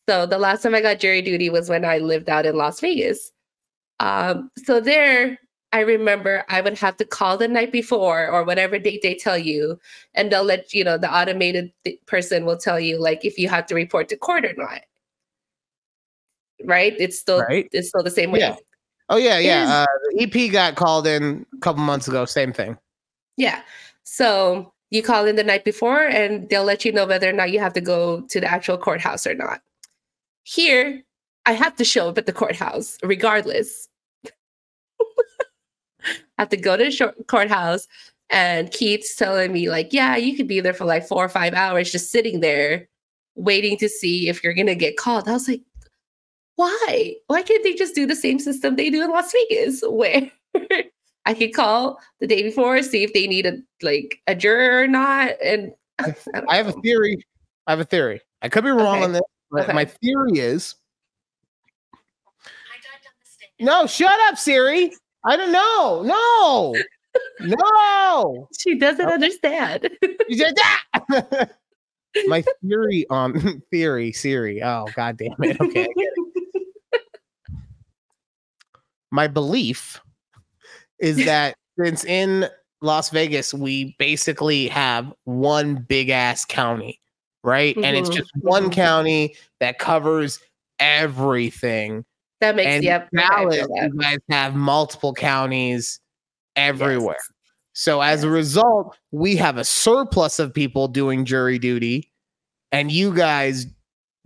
So 0.10 0.26
the 0.26 0.40
last 0.40 0.64
time 0.64 0.74
I 0.74 0.82
got 0.82 1.00
jury 1.00 1.22
duty 1.22 1.50
was 1.50 1.70
when 1.70 1.86
I 1.86 2.00
lived 2.00 2.30
out 2.30 2.46
in 2.46 2.56
Las 2.56 2.80
Vegas. 2.80 3.32
Um, 4.00 4.50
so 4.66 4.80
there, 4.80 5.38
I 5.74 5.82
remember 5.82 6.44
I 6.50 6.62
would 6.62 6.78
have 6.80 6.98
to 6.98 7.06
call 7.06 7.38
the 7.38 7.48
night 7.48 7.72
before 7.72 8.28
or 8.30 8.44
whatever 8.44 8.80
date 8.80 9.02
they 9.04 9.16
tell 9.16 9.38
you, 9.38 9.80
and 10.16 10.32
they'll 10.32 10.44
let 10.44 10.74
you 10.74 10.84
know 10.84 10.98
the 10.98 11.14
automated 11.14 11.72
th- 11.86 12.00
person 12.08 12.46
will 12.46 12.58
tell 12.58 12.80
you 12.80 13.00
like 13.00 13.26
if 13.26 13.38
you 13.38 13.50
have 13.50 13.66
to 13.68 13.76
report 13.76 14.10
to 14.10 14.18
court 14.18 14.46
or 14.46 14.54
not. 14.56 14.82
Right? 16.64 16.96
It's 17.00 17.20
still 17.20 17.42
Right. 17.42 17.70
it's 17.72 17.90
still 17.90 18.04
the 18.04 18.10
same 18.12 18.32
way. 18.32 18.40
Yeah. 18.40 18.56
Oh 19.10 19.18
yeah, 19.18 19.38
Is- 19.38 19.46
yeah. 19.46 19.84
Uh, 19.84 19.86
the 20.12 20.24
EP 20.24 20.52
got 20.52 20.76
called 20.76 21.08
in 21.08 21.46
a 21.54 21.60
couple 21.60 21.82
months 21.82 22.08
ago. 22.08 22.26
Same 22.26 22.54
thing. 22.54 22.78
Yeah. 23.38 23.62
So 24.04 24.74
you 24.90 25.04
call 25.04 25.26
in 25.26 25.36
the 25.36 25.44
night 25.44 25.66
before 25.66 26.08
and 26.08 26.50
they'll 26.50 26.64
let 26.64 26.86
you 26.86 26.92
know 26.92 27.06
whether 27.06 27.30
or 27.30 27.34
not 27.34 27.52
you 27.52 27.60
have 27.60 27.74
to 27.74 27.82
go 27.82 28.22
to 28.22 28.40
the 28.40 28.50
actual 28.50 28.78
courthouse 28.78 29.28
or 29.28 29.34
not. 29.34 29.62
Here, 30.44 31.04
I 31.46 31.54
have 31.54 31.76
to 31.76 31.84
show 31.84 32.10
up 32.10 32.18
at 32.18 32.26
the 32.26 32.34
courthouse 32.34 32.98
regardless. 33.04 33.90
I 34.26 34.32
have 36.40 36.50
to 36.50 36.58
go 36.58 36.78
to 36.78 36.86
the 36.86 37.14
courthouse 37.28 37.88
and 38.30 38.72
Keith's 38.72 39.16
telling 39.16 39.52
me 39.52 39.70
like, 39.70 39.90
yeah, 39.92 40.16
you 40.16 40.36
could 40.36 40.48
be 40.48 40.60
there 40.60 40.74
for 40.74 40.86
like 40.86 41.08
4 41.08 41.26
or 41.26 41.30
5 41.30 41.54
hours 41.54 41.92
just 41.92 42.12
sitting 42.12 42.40
there 42.40 42.88
waiting 43.36 43.78
to 43.78 43.90
see 43.90 44.30
if 44.30 44.44
you're 44.44 44.54
going 44.54 44.68
to 44.68 44.76
get 44.76 44.98
called. 44.98 45.28
I 45.28 45.34
was 45.34 45.48
like, 45.48 45.62
why? 46.58 47.16
Why 47.28 47.42
can't 47.44 47.64
they 47.64 47.74
just 47.76 47.96
do 47.96 48.06
the 48.06 48.16
same 48.16 48.40
system 48.40 48.76
they 48.76 48.90
do 48.90 49.04
in 49.04 49.12
Las 49.12 49.32
Vegas 49.32 49.82
where 49.88 50.30
I 51.26 51.34
could 51.34 51.54
call 51.54 52.00
the 52.20 52.28
day 52.28 52.42
before, 52.44 52.82
see 52.84 53.04
if 53.04 53.14
they 53.14 53.28
need 53.28 53.46
a 53.46 53.58
like 53.82 54.20
a 54.28 54.36
juror 54.36 54.82
or 54.82 54.88
not. 54.88 55.32
And 55.44 55.72
I, 56.00 56.14
I 56.50 56.58
have 56.58 56.68
a 56.68 56.74
theory. 56.82 57.24
I 57.68 57.72
have 57.72 57.80
a 57.80 57.86
theory. 57.86 58.22
I 58.42 58.50
could 58.50 58.64
be 58.64 58.70
wrong 58.72 58.98
Okay. 58.98 59.04
on 59.04 59.12
this, 59.14 59.22
but 59.52 59.64
Okay. 59.64 59.74
my 59.74 59.86
theory 59.86 60.40
is 60.40 60.76
no. 63.60 63.86
Shut 63.88 64.20
up, 64.30 64.38
Siri. 64.38 64.94
I 65.26 65.36
don't 65.36 65.52
know. 65.52 66.02
No, 66.04 66.76
no. 67.58 68.48
she 68.58 68.78
doesn't 68.80 69.06
Nope. 69.06 69.14
understand. 69.14 69.90
You 70.28 70.38
said 70.38 70.54
that. 70.56 71.52
my 72.28 72.44
theory 72.64 73.06
on 73.10 73.38
um, 73.38 73.62
theory 73.70 74.12
Siri. 74.12 74.64
Oh 74.64 74.86
god 74.96 75.18
damn 75.18 75.36
it. 75.44 75.60
Okay. 75.62 75.88
I 79.16 79.28
get 79.28 79.30
it. 79.30 79.36
My 79.40 79.72
belief 79.72 80.02
is 81.00 81.18
that 81.26 81.56
since 81.80 82.04
in 82.06 82.48
Las 82.82 83.10
Vegas 83.10 83.54
we 83.54 83.96
basically 84.00 84.68
have 84.68 85.14
one 85.26 85.76
big 85.88 86.10
ass 86.10 86.46
county, 86.46 87.00
right? 87.44 87.76
And 87.78 87.96
it's 87.96 88.10
Mhm, 88.10 88.14
just 88.18 88.32
one 88.42 88.70
mhm. 88.70 88.74
county 88.74 89.36
that 89.60 89.80
covers 89.80 90.40
everything. 90.80 92.06
that 92.42 92.56
makes 92.56 92.68
And 92.68 92.84
yep. 92.84 93.10
Dallas, 93.16 93.68
you 93.82 93.94
guys 94.00 94.18
have 94.30 94.56
multiple 94.56 95.14
counties 95.14 96.00
everywhere. 96.56 97.18
Yes. 97.18 97.32
So 97.74 98.02
as 98.02 98.24
a 98.24 98.30
result, 98.30 98.98
we 99.12 99.36
have 99.38 99.58
a 99.58 99.64
surplus 99.64 100.40
of 100.40 100.54
people 100.54 100.88
doing 100.88 101.26
jury 101.26 101.60
duty, 101.60 102.12
and 102.72 102.92
you 102.92 103.14
guys 103.14 103.68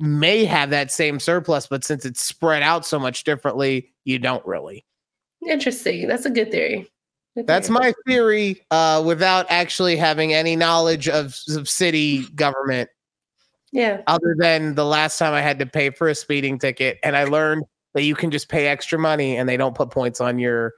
may 0.02 0.46
have 0.46 0.70
that 0.72 0.92
same 0.92 1.20
surplus, 1.20 1.68
but 1.68 1.84
since 1.84 2.06
it's 2.06 2.24
spread 2.24 2.64
out 2.64 2.86
so 2.86 3.00
much 3.00 3.24
differently, 3.24 3.92
you 4.04 4.20
don't 4.20 4.46
really. 4.46 4.86
Interesting. 5.48 6.08
That's 6.08 6.26
a 6.26 6.30
good 6.30 6.52
theory. 6.52 6.90
Good 7.36 7.48
That's 7.48 7.68
theory. 7.68 7.80
my 7.80 7.94
theory, 8.06 8.66
uh, 8.72 9.02
without 9.06 9.46
actually 9.50 9.96
having 9.96 10.34
any 10.34 10.56
knowledge 10.56 11.08
of, 11.08 11.38
of 11.50 11.70
city 11.70 12.26
government, 12.36 12.90
yeah. 13.72 14.02
other 14.08 14.36
than 14.38 14.76
the 14.76 14.86
last 14.86 15.18
time 15.18 15.34
I 15.34 15.42
had 15.42 15.60
to 15.60 15.66
pay 15.66 15.92
for 15.92 16.10
a 16.10 16.16
speeding 16.16 16.60
ticket, 16.60 17.00
and 17.04 17.16
I 17.16 17.24
learned 17.24 17.64
that 17.94 18.04
you 18.04 18.16
can 18.16 18.32
just 18.32 18.50
pay 18.50 18.68
extra 18.68 19.00
money 19.00 19.38
and 19.38 19.48
they 19.48 19.58
don't 19.58 19.76
put 19.76 19.92
points 19.92 20.20
on 20.22 20.40
your 20.40 20.74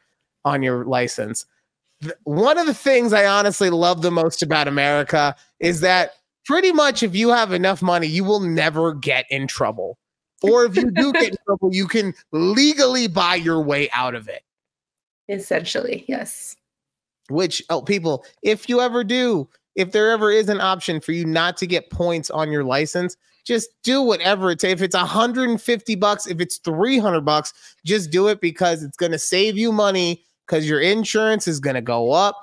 on 0.45 0.61
your 0.61 0.85
license. 0.85 1.45
One 2.23 2.57
of 2.57 2.67
the 2.67 2.73
things 2.73 3.13
I 3.13 3.25
honestly 3.25 3.69
love 3.69 4.01
the 4.01 4.11
most 4.11 4.43
about 4.43 4.67
America 4.67 5.35
is 5.59 5.79
that 5.81 6.11
pretty 6.45 6.71
much 6.71 7.03
if 7.03 7.15
you 7.15 7.29
have 7.29 7.51
enough 7.51 7.81
money, 7.81 8.07
you 8.07 8.23
will 8.23 8.39
never 8.39 8.93
get 8.93 9.25
in 9.29 9.47
trouble. 9.47 9.97
Or 10.41 10.65
if 10.65 10.75
you 10.75 10.91
do 10.91 11.13
get 11.13 11.29
in 11.29 11.37
trouble, 11.45 11.73
you 11.73 11.87
can 11.87 12.13
legally 12.31 13.07
buy 13.07 13.35
your 13.35 13.61
way 13.61 13.89
out 13.91 14.15
of 14.15 14.27
it. 14.27 14.43
Essentially, 15.29 16.03
yes. 16.07 16.55
Which, 17.29 17.63
oh, 17.69 17.81
people, 17.81 18.25
if 18.41 18.67
you 18.67 18.81
ever 18.81 19.03
do, 19.03 19.47
if 19.75 19.91
there 19.91 20.11
ever 20.11 20.31
is 20.31 20.49
an 20.49 20.59
option 20.59 20.99
for 20.99 21.13
you 21.13 21.25
not 21.25 21.57
to 21.57 21.67
get 21.67 21.89
points 21.89 22.29
on 22.29 22.51
your 22.51 22.63
license, 22.63 23.15
just 23.45 23.69
do 23.83 24.01
whatever 24.01 24.51
it 24.51 24.59
takes. 24.59 24.73
If 24.73 24.81
it's 24.81 24.95
150 24.95 25.95
bucks, 25.95 26.27
if 26.27 26.39
it's 26.39 26.57
300 26.57 27.21
bucks, 27.21 27.53
just 27.85 28.11
do 28.11 28.27
it 28.27 28.41
because 28.41 28.83
it's 28.83 28.97
going 28.97 29.11
to 29.11 29.19
save 29.19 29.57
you 29.57 29.71
money 29.71 30.23
because 30.45 30.67
your 30.67 30.81
insurance 30.81 31.47
is 31.47 31.59
going 31.59 31.75
to 31.75 31.81
go 31.81 32.11
up 32.11 32.35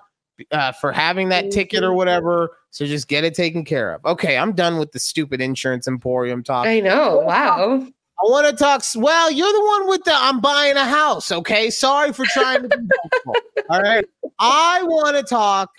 uh, 0.51 0.73
for 0.73 0.93
having 0.93 1.29
that 1.31 1.51
ticket 1.51 1.83
or 1.83 1.93
whatever. 1.93 2.57
So 2.71 2.87
just 2.87 3.09
get 3.09 3.25
it 3.25 3.35
taken 3.35 3.64
care 3.64 3.93
of. 3.93 4.05
Okay, 4.05 4.39
I'm 4.39 4.53
done 4.53 4.79
with 4.79 4.93
the 4.93 4.99
stupid 4.99 5.41
insurance 5.41 5.89
emporium 5.89 6.43
talk. 6.43 6.66
I 6.66 6.81
know. 6.81 7.18
Wow. 7.18 7.85
I 7.87 8.23
want 8.25 8.47
to 8.47 8.53
talk. 8.55 8.85
Well, 8.95 9.31
you're 9.31 9.53
the 9.53 9.64
one 9.64 9.89
with 9.89 10.05
the 10.05 10.12
I'm 10.14 10.41
buying 10.41 10.77
a 10.77 10.85
house. 10.85 11.33
Okay. 11.33 11.71
Sorry 11.71 12.12
for 12.12 12.25
trying 12.27 12.62
to 12.62 12.68
be 12.68 12.77
helpful. 13.25 13.35
All 13.71 13.81
right. 13.81 14.05
I 14.39 14.83
want 14.85 15.16
to 15.16 15.23
talk 15.23 15.71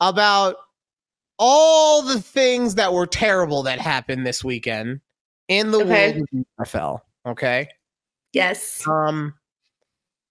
about 0.00 0.56
all 1.38 2.02
the 2.02 2.20
things 2.20 2.74
that 2.76 2.92
were 2.92 3.06
terrible 3.06 3.62
that 3.64 3.78
happened 3.80 4.26
this 4.26 4.44
weekend 4.44 5.00
in 5.48 5.70
the 5.70 5.80
Okay. 5.80 6.12
world 6.12 6.26
of 6.60 6.66
NFL. 6.66 7.00
Okay. 7.26 7.68
Yes. 8.32 8.86
Um, 8.86 9.34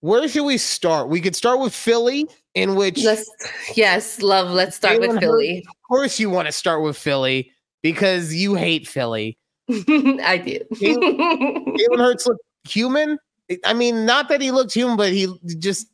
where 0.01 0.27
should 0.27 0.45
we 0.45 0.57
start? 0.57 1.09
We 1.09 1.21
could 1.21 1.35
start 1.35 1.59
with 1.59 1.73
Philly, 1.73 2.27
in 2.53 2.75
which, 2.75 3.03
Let's 3.03 3.29
yes, 3.75 4.21
love. 4.21 4.49
Let's 4.51 4.75
start 4.75 4.99
with 4.99 5.19
Philly. 5.19 5.65
of 5.67 5.75
course, 5.87 6.19
you 6.19 6.29
want 6.29 6.47
to 6.47 6.51
start 6.51 6.81
with 6.83 6.97
Philly 6.97 7.51
because 7.81 8.33
you 8.33 8.55
hate 8.55 8.87
Philly. 8.87 9.37
I 9.69 10.41
do. 10.43 10.59
Jalen 10.75 11.97
Hurts 11.97 12.27
looked 12.27 12.43
human. 12.63 13.17
I 13.65 13.73
mean, 13.73 14.05
not 14.05 14.29
that 14.29 14.41
he 14.41 14.51
looked 14.51 14.73
human, 14.73 14.97
but 14.97 15.11
he 15.11 15.27
just 15.59 15.87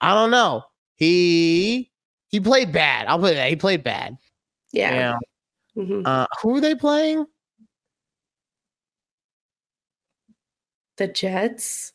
I 0.00 0.14
don't 0.14 0.30
know. 0.30 0.64
He 0.96 1.90
he 2.28 2.40
played 2.40 2.72
bad. 2.72 3.06
I'll 3.06 3.18
put 3.18 3.34
that. 3.34 3.48
He 3.48 3.56
played 3.56 3.82
bad. 3.82 4.16
yeah. 4.72 5.14
Yeah. 5.76 5.82
Mhm. 5.82 6.02
Uh, 6.06 6.26
who 6.42 6.56
are 6.56 6.60
they 6.60 6.74
playing? 6.74 7.26
The 10.96 11.08
Jets. 11.08 11.92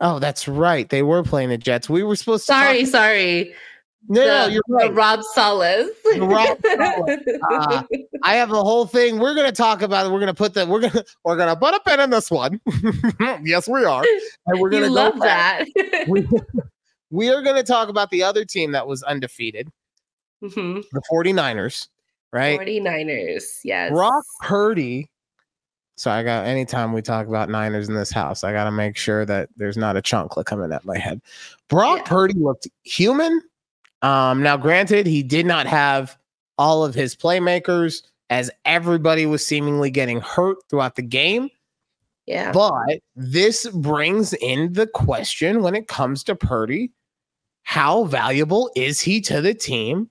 Oh, 0.00 0.18
that's 0.18 0.48
right. 0.48 0.88
They 0.88 1.02
were 1.02 1.22
playing 1.22 1.48
the 1.50 1.58
Jets. 1.58 1.88
We 1.88 2.02
were 2.02 2.16
supposed 2.16 2.46
to. 2.46 2.52
talk- 2.52 2.64
Sorry, 2.64 2.84
sorry. 2.84 3.54
no, 4.08 4.24
no, 4.24 4.46
you're 4.48 4.62
right. 4.68 4.92
Rob 4.92 5.22
Salas. 5.34 5.88
The 6.04 6.20
Rob 6.20 6.58
Saleh. 6.64 7.40
Uh, 7.50 7.82
I 8.22 8.34
have 8.34 8.50
a 8.50 8.62
whole 8.62 8.86
thing. 8.86 9.18
We're 9.18 9.34
gonna 9.34 9.52
talk 9.52 9.82
about 9.82 10.06
it. 10.06 10.12
We're 10.12 10.20
gonna 10.20 10.34
put 10.34 10.52
the. 10.54 10.66
We're 10.66 10.80
gonna. 10.80 11.04
We're 11.24 11.36
gonna 11.36 11.56
put 11.56 11.74
a 11.74 11.80
pin 11.80 12.00
in 12.00 12.10
this 12.10 12.30
one. 12.30 12.60
yes, 13.44 13.68
we 13.68 13.84
are. 13.84 14.04
And 14.46 14.60
we're 14.60 14.70
gonna 14.70 14.86
you 14.88 14.94
go 14.94 14.94
love 14.94 15.18
back. 15.20 15.66
that. 15.76 16.06
We, 16.08 16.26
we 17.10 17.30
are 17.30 17.40
gonna 17.42 17.62
talk 17.62 17.88
about 17.88 18.10
the 18.10 18.22
other 18.24 18.44
team 18.44 18.72
that 18.72 18.86
was 18.86 19.02
undefeated, 19.04 19.68
Mhm. 20.42 20.82
the 20.92 21.02
49ers. 21.10 21.88
Right. 22.32 22.58
49ers. 22.58 23.44
Yes. 23.62 23.92
Brock 23.92 24.24
Purdy. 24.42 25.08
So 25.96 26.10
I 26.10 26.22
got 26.22 26.46
anytime 26.46 26.92
we 26.92 27.02
talk 27.02 27.26
about 27.28 27.48
Niners 27.48 27.88
in 27.88 27.94
this 27.94 28.10
house, 28.10 28.42
I 28.42 28.52
got 28.52 28.64
to 28.64 28.72
make 28.72 28.96
sure 28.96 29.24
that 29.26 29.48
there's 29.56 29.76
not 29.76 29.96
a 29.96 30.02
chancla 30.02 30.44
coming 30.44 30.72
at 30.72 30.84
my 30.84 30.98
head. 30.98 31.20
Brock 31.68 31.98
Yeah. 31.98 32.04
Purdy 32.04 32.34
looked 32.34 32.66
human. 32.82 33.40
Um, 34.02 34.42
now, 34.42 34.56
granted, 34.56 35.06
he 35.06 35.22
did 35.22 35.46
not 35.46 35.66
have 35.66 36.16
all 36.58 36.84
of 36.84 36.94
his 36.94 37.14
playmakers 37.16 38.02
as 38.30 38.50
everybody 38.64 39.24
was 39.26 39.46
seemingly 39.46 39.90
getting 39.90 40.20
hurt 40.20 40.56
throughout 40.68 40.96
the 40.96 41.02
game. 41.02 41.48
Yeah. 42.26 42.52
But 42.52 43.00
this 43.14 43.68
brings 43.68 44.32
in 44.34 44.72
the 44.72 44.86
question 44.86 45.62
when 45.62 45.74
it 45.74 45.88
comes 45.88 46.24
to 46.24 46.34
Purdy 46.34 46.90
how 47.62 48.04
valuable 48.04 48.70
is 48.76 49.00
he 49.00 49.20
to 49.22 49.40
the 49.40 49.54
team 49.54 50.10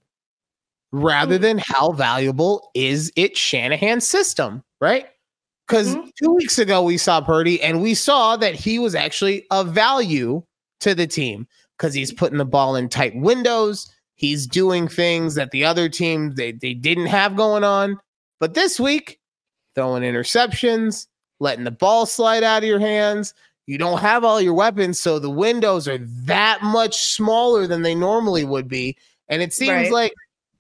rather 0.92 1.38
Mm. 1.38 1.42
than 1.42 1.58
how 1.60 1.92
valuable 1.92 2.72
is 2.74 3.12
it 3.16 3.36
Shanahan's 3.38 4.08
system, 4.08 4.64
right? 4.80 5.08
Because 5.68 5.96
Mhm. 5.96 6.12
two 6.22 6.32
weeks 6.34 6.60
ago 6.60 6.82
we 6.84 6.98
saw 6.98 7.22
Purdy 7.22 7.62
and 7.62 7.82
we 7.82 7.94
saw 7.94 8.36
that 8.38 8.56
he 8.56 8.80
was 8.80 8.96
actually 8.96 9.46
of 9.50 9.70
value 9.70 10.44
to 10.82 10.94
the 10.94 11.08
team 11.08 11.48
because 11.78 11.94
he's 11.94 12.12
putting 12.14 12.38
the 12.38 12.46
ball 12.46 12.76
in 12.76 12.90
tight 12.90 13.16
windows. 13.16 13.90
He's 14.16 14.46
doing 14.46 14.88
things 14.88 15.36
that 15.36 15.52
the 15.52 15.64
other 15.66 15.88
team 15.90 16.36
they, 16.36 16.52
they 16.52 16.74
didn't 16.74 17.08
have 17.08 17.36
going 17.36 17.64
on. 17.64 17.98
But 18.40 18.54
this 18.54 18.80
week, 18.80 19.20
throwing 19.76 20.04
interceptions, 20.04 21.08
letting 21.40 21.64
the 21.64 21.72
ball 21.72 22.06
slide 22.06 22.44
out 22.44 22.64
of 22.64 22.68
your 22.70 22.80
hands. 22.80 23.34
You 23.66 23.78
don't 23.78 24.00
have 24.00 24.26
all 24.26 24.42
your 24.42 24.54
weapons, 24.54 25.00
so 25.00 25.18
the 25.20 25.30
windows 25.30 25.88
are 25.88 25.98
that 26.00 26.62
much 26.62 26.98
smaller 26.98 27.66
than 27.66 27.82
they 27.82 27.96
normally 27.96 28.44
would 28.44 28.68
be. 28.68 28.98
And 29.30 29.42
it 29.42 29.54
seems 29.54 29.72
Right. 29.72 29.92
like 29.92 30.14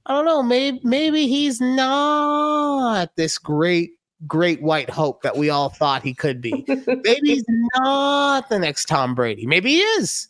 I 0.05 0.13
don't 0.13 0.25
know, 0.25 0.43
maybe 0.43 0.79
maybe 0.83 1.27
he's 1.27 1.61
not 1.61 3.15
this 3.15 3.37
great 3.37 3.91
great 4.27 4.61
white 4.61 4.89
hope 4.89 5.21
that 5.23 5.37
we 5.37 5.49
all 5.49 5.69
thought 5.69 6.03
he 6.03 6.13
could 6.13 6.41
be. 6.41 6.63
maybe 6.67 7.29
he's 7.29 7.45
not 7.75 8.49
the 8.49 8.59
next 8.59 8.85
Tom 8.85 9.15
Brady. 9.15 9.45
Maybe 9.45 9.71
he 9.71 9.79
is. 9.81 10.27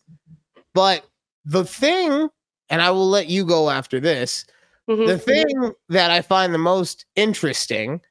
But 0.73 1.05
the 1.45 1.65
thing, 1.65 2.29
and 2.69 2.81
I 2.81 2.91
will 2.91 3.09
let 3.09 3.27
you 3.27 3.45
go 3.45 3.69
after 3.69 3.99
this, 3.99 4.45
Mhm. 4.89 5.07
the 5.07 5.17
thing 5.17 5.73
that 5.89 6.11
I 6.11 6.21
find 6.21 6.53
the 6.53 6.57
most 6.57 7.05
interesting 7.15 8.01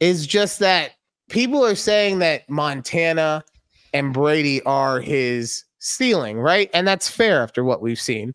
is 0.00 0.26
just 0.26 0.58
that 0.60 0.92
people 1.28 1.64
are 1.64 1.74
saying 1.74 2.20
that 2.20 2.48
Montana 2.48 3.44
and 3.92 4.12
Brady 4.12 4.62
are 4.62 5.00
his 5.00 5.64
ceiling, 5.80 6.38
right? 6.38 6.70
And 6.72 6.86
that's 6.88 7.08
fair 7.10 7.42
after 7.42 7.62
what 7.64 7.82
we've 7.82 8.00
seen. 8.00 8.34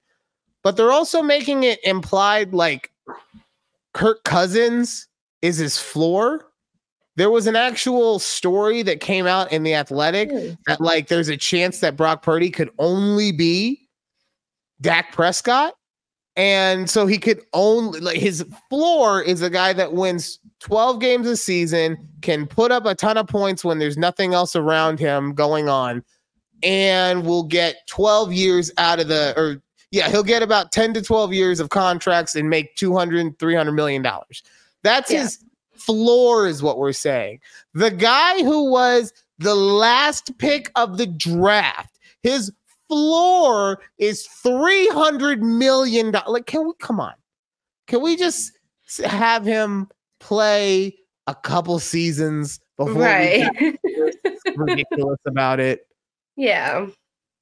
But 0.63 0.75
they're 0.77 0.91
also 0.91 1.21
making 1.21 1.63
it 1.63 1.79
implied 1.83 2.53
like 2.53 2.91
Kirk 3.93 4.23
Cousins 4.23 5.07
is 5.41 5.57
his 5.57 5.77
floor. 5.77 6.46
There 7.17 7.29
was 7.31 7.47
an 7.47 7.55
actual 7.55 8.19
story 8.19 8.81
that 8.83 8.99
came 9.01 9.27
out 9.27 9.51
in 9.51 9.63
the 9.63 9.73
Athletic 9.73 10.29
Hmm. 10.31 10.49
that 10.67 10.79
like 10.79 11.07
there's 11.09 11.27
a 11.29 11.35
chance 11.37 11.79
that 11.81 11.97
Brock 11.97 12.21
Purdy 12.21 12.49
could 12.49 12.69
only 12.79 13.31
be 13.31 13.87
Dak 14.81 15.11
Prescott. 15.11 15.73
And 16.35 16.87
so 16.87 17.07
he 17.07 17.17
could 17.17 17.41
only 17.53 17.99
like 17.99 18.17
his 18.19 18.45
floor 18.69 19.23
is 19.23 19.41
a 19.41 19.49
guy 19.49 19.73
that 19.73 19.93
wins 19.93 20.37
12 20.59 20.99
games 20.99 21.25
a 21.27 21.35
season, 21.35 21.97
can 22.21 22.45
put 22.45 22.71
up 22.71 22.85
a 22.85 22.93
ton 22.93 23.17
of 23.17 23.27
points 23.27 23.65
when 23.65 23.79
there's 23.79 23.97
nothing 23.97 24.35
else 24.35 24.55
around 24.55 24.99
him 24.99 25.33
going 25.33 25.67
on, 25.67 26.03
and 26.61 27.25
will 27.25 27.43
get 27.43 27.77
12 27.87 28.31
years 28.33 28.71
out 28.77 28.99
of 28.99 29.07
the 29.07 29.33
or 29.35 29.61
yeah, 29.89 30.09
he'll 30.09 30.21
get 30.23 30.43
about 30.43 30.71
10 30.71 30.93
to 30.93 31.01
12 31.01 31.33
years 31.33 31.59
of 31.59 31.69
contracts 31.69 32.35
and 32.35 32.47
make 32.49 32.75
200 32.75 33.39
300 33.39 33.71
million 33.71 34.03
dollars. 34.03 34.43
That's 34.83 35.09
Yeah. 35.09 35.21
his 35.23 35.39
floor 35.79 36.47
is 36.47 36.61
what 36.61 36.77
we're 36.77 36.93
saying. 36.93 37.39
The 37.73 37.91
guy 37.91 38.43
who 38.43 38.69
was 38.71 39.13
the 39.39 39.55
last 39.55 40.37
pick 40.37 40.71
of 40.75 40.97
the 40.97 41.07
draft, 41.07 41.99
his 42.23 42.51
floor 42.87 43.79
is 43.97 44.25
300 44.27 45.43
million 45.43 46.11
dollars. 46.11 46.29
Like 46.29 46.45
can 46.45 46.65
we 46.65 46.73
come 46.79 46.99
on? 46.99 47.13
Can 47.87 48.01
we 48.01 48.15
just 48.15 48.51
have 49.05 49.45
him 49.45 49.87
play 50.19 50.95
a 51.27 51.35
couple 51.35 51.79
seasons 51.79 52.59
before 52.77 52.95
we 52.95 53.01
right. 53.01 53.49
get 53.59 53.79
ridiculous 54.55 55.19
about 55.25 55.59
it? 55.59 55.87
yeah. 56.35 56.87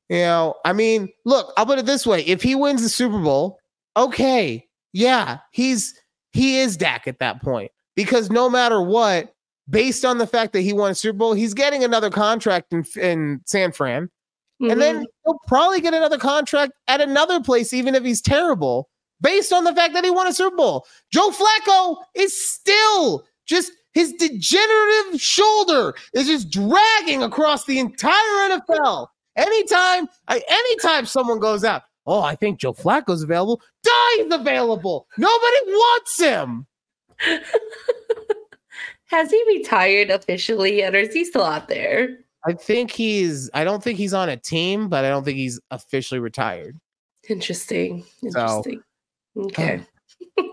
You 0.09 0.17
know, 0.17 0.55
I 0.63 0.73
mean, 0.73 1.09
look, 1.25 1.51
I'll 1.57 1.65
put 1.65 1.79
it 1.79 1.87
this 1.87 2.05
way: 2.05 2.21
if 2.25 2.43
he 2.43 2.53
wins 2.53 2.83
the 2.83 2.89
Super 2.89 3.19
Bowl, 3.19 3.59
okay, 3.97 4.67
yeah, 4.93 5.39
he's 5.51 5.99
he 6.31 6.59
is 6.59 6.77
Dak 6.77 7.07
at 7.07 7.19
that 7.19 7.41
point 7.41 7.71
because 7.95 8.29
no 8.29 8.49
matter 8.49 8.81
what, 8.81 9.33
based 9.69 10.05
on 10.05 10.17
the 10.17 10.27
fact 10.27 10.53
that 10.53 10.61
he 10.61 10.73
won 10.73 10.91
a 10.91 10.95
Super 10.95 11.17
Bowl, 11.17 11.33
he's 11.33 11.53
getting 11.53 11.83
another 11.83 12.09
contract 12.09 12.71
in 12.73 12.85
in 13.01 13.41
San 13.45 13.71
Fran, 13.71 14.09
and 14.61 14.71
Mhm. 14.71 14.79
then 14.79 15.05
he'll 15.25 15.39
probably 15.47 15.81
get 15.81 15.93
another 15.93 16.17
contract 16.17 16.73
at 16.87 17.01
another 17.01 17.39
place, 17.41 17.73
even 17.73 17.95
if 17.95 18.03
he's 18.03 18.21
terrible, 18.21 18.89
based 19.21 19.51
on 19.51 19.63
the 19.63 19.73
fact 19.73 19.93
that 19.93 20.03
he 20.03 20.11
won 20.11 20.27
a 20.27 20.33
Super 20.33 20.55
Bowl. 20.55 20.85
Joe 21.11 21.31
Flacco 21.31 21.97
is 22.13 22.33
still 22.49 23.25
just 23.45 23.71
his 23.93 24.11
degenerative 24.13 25.21
shoulder 25.21 25.95
is 26.13 26.27
just 26.27 26.49
dragging 26.49 27.23
across 27.23 27.63
the 27.65 27.79
entire 27.79 28.49
NFL. 28.49 29.07
Anytime, 29.37 30.07
anytime 30.27 31.05
someone 31.05 31.39
goes 31.39 31.63
out, 31.63 31.83
oh, 32.05 32.21
I 32.21 32.35
think 32.35 32.59
Joe 32.59 32.73
Flacco's 32.73 33.23
available. 33.23 33.61
Die's 33.83 34.33
available. 34.33 35.07
Nobody 35.17 35.57
wants 35.67 36.19
him. 36.19 36.67
Has 39.07 39.29
he 39.31 39.43
retired 39.47 40.09
officially 40.09 40.77
yet, 40.77 40.95
or 40.95 40.99
is 40.99 41.13
he 41.13 41.23
still 41.25 41.43
out 41.43 41.67
there? 41.67 42.17
I 42.47 42.53
think 42.53 42.91
he's. 42.91 43.49
I 43.53 43.63
don't 43.63 43.83
think 43.83 43.97
he's 43.97 44.13
on 44.13 44.29
a 44.29 44.37
team, 44.37 44.89
but 44.89 45.05
I 45.05 45.09
don't 45.09 45.23
think 45.23 45.37
he's 45.37 45.59
officially 45.71 46.19
retired. 46.19 46.79
Interesting. 47.29 48.03
So- 48.29 48.63
Interesting. 48.65 48.81
okay. 49.37 49.81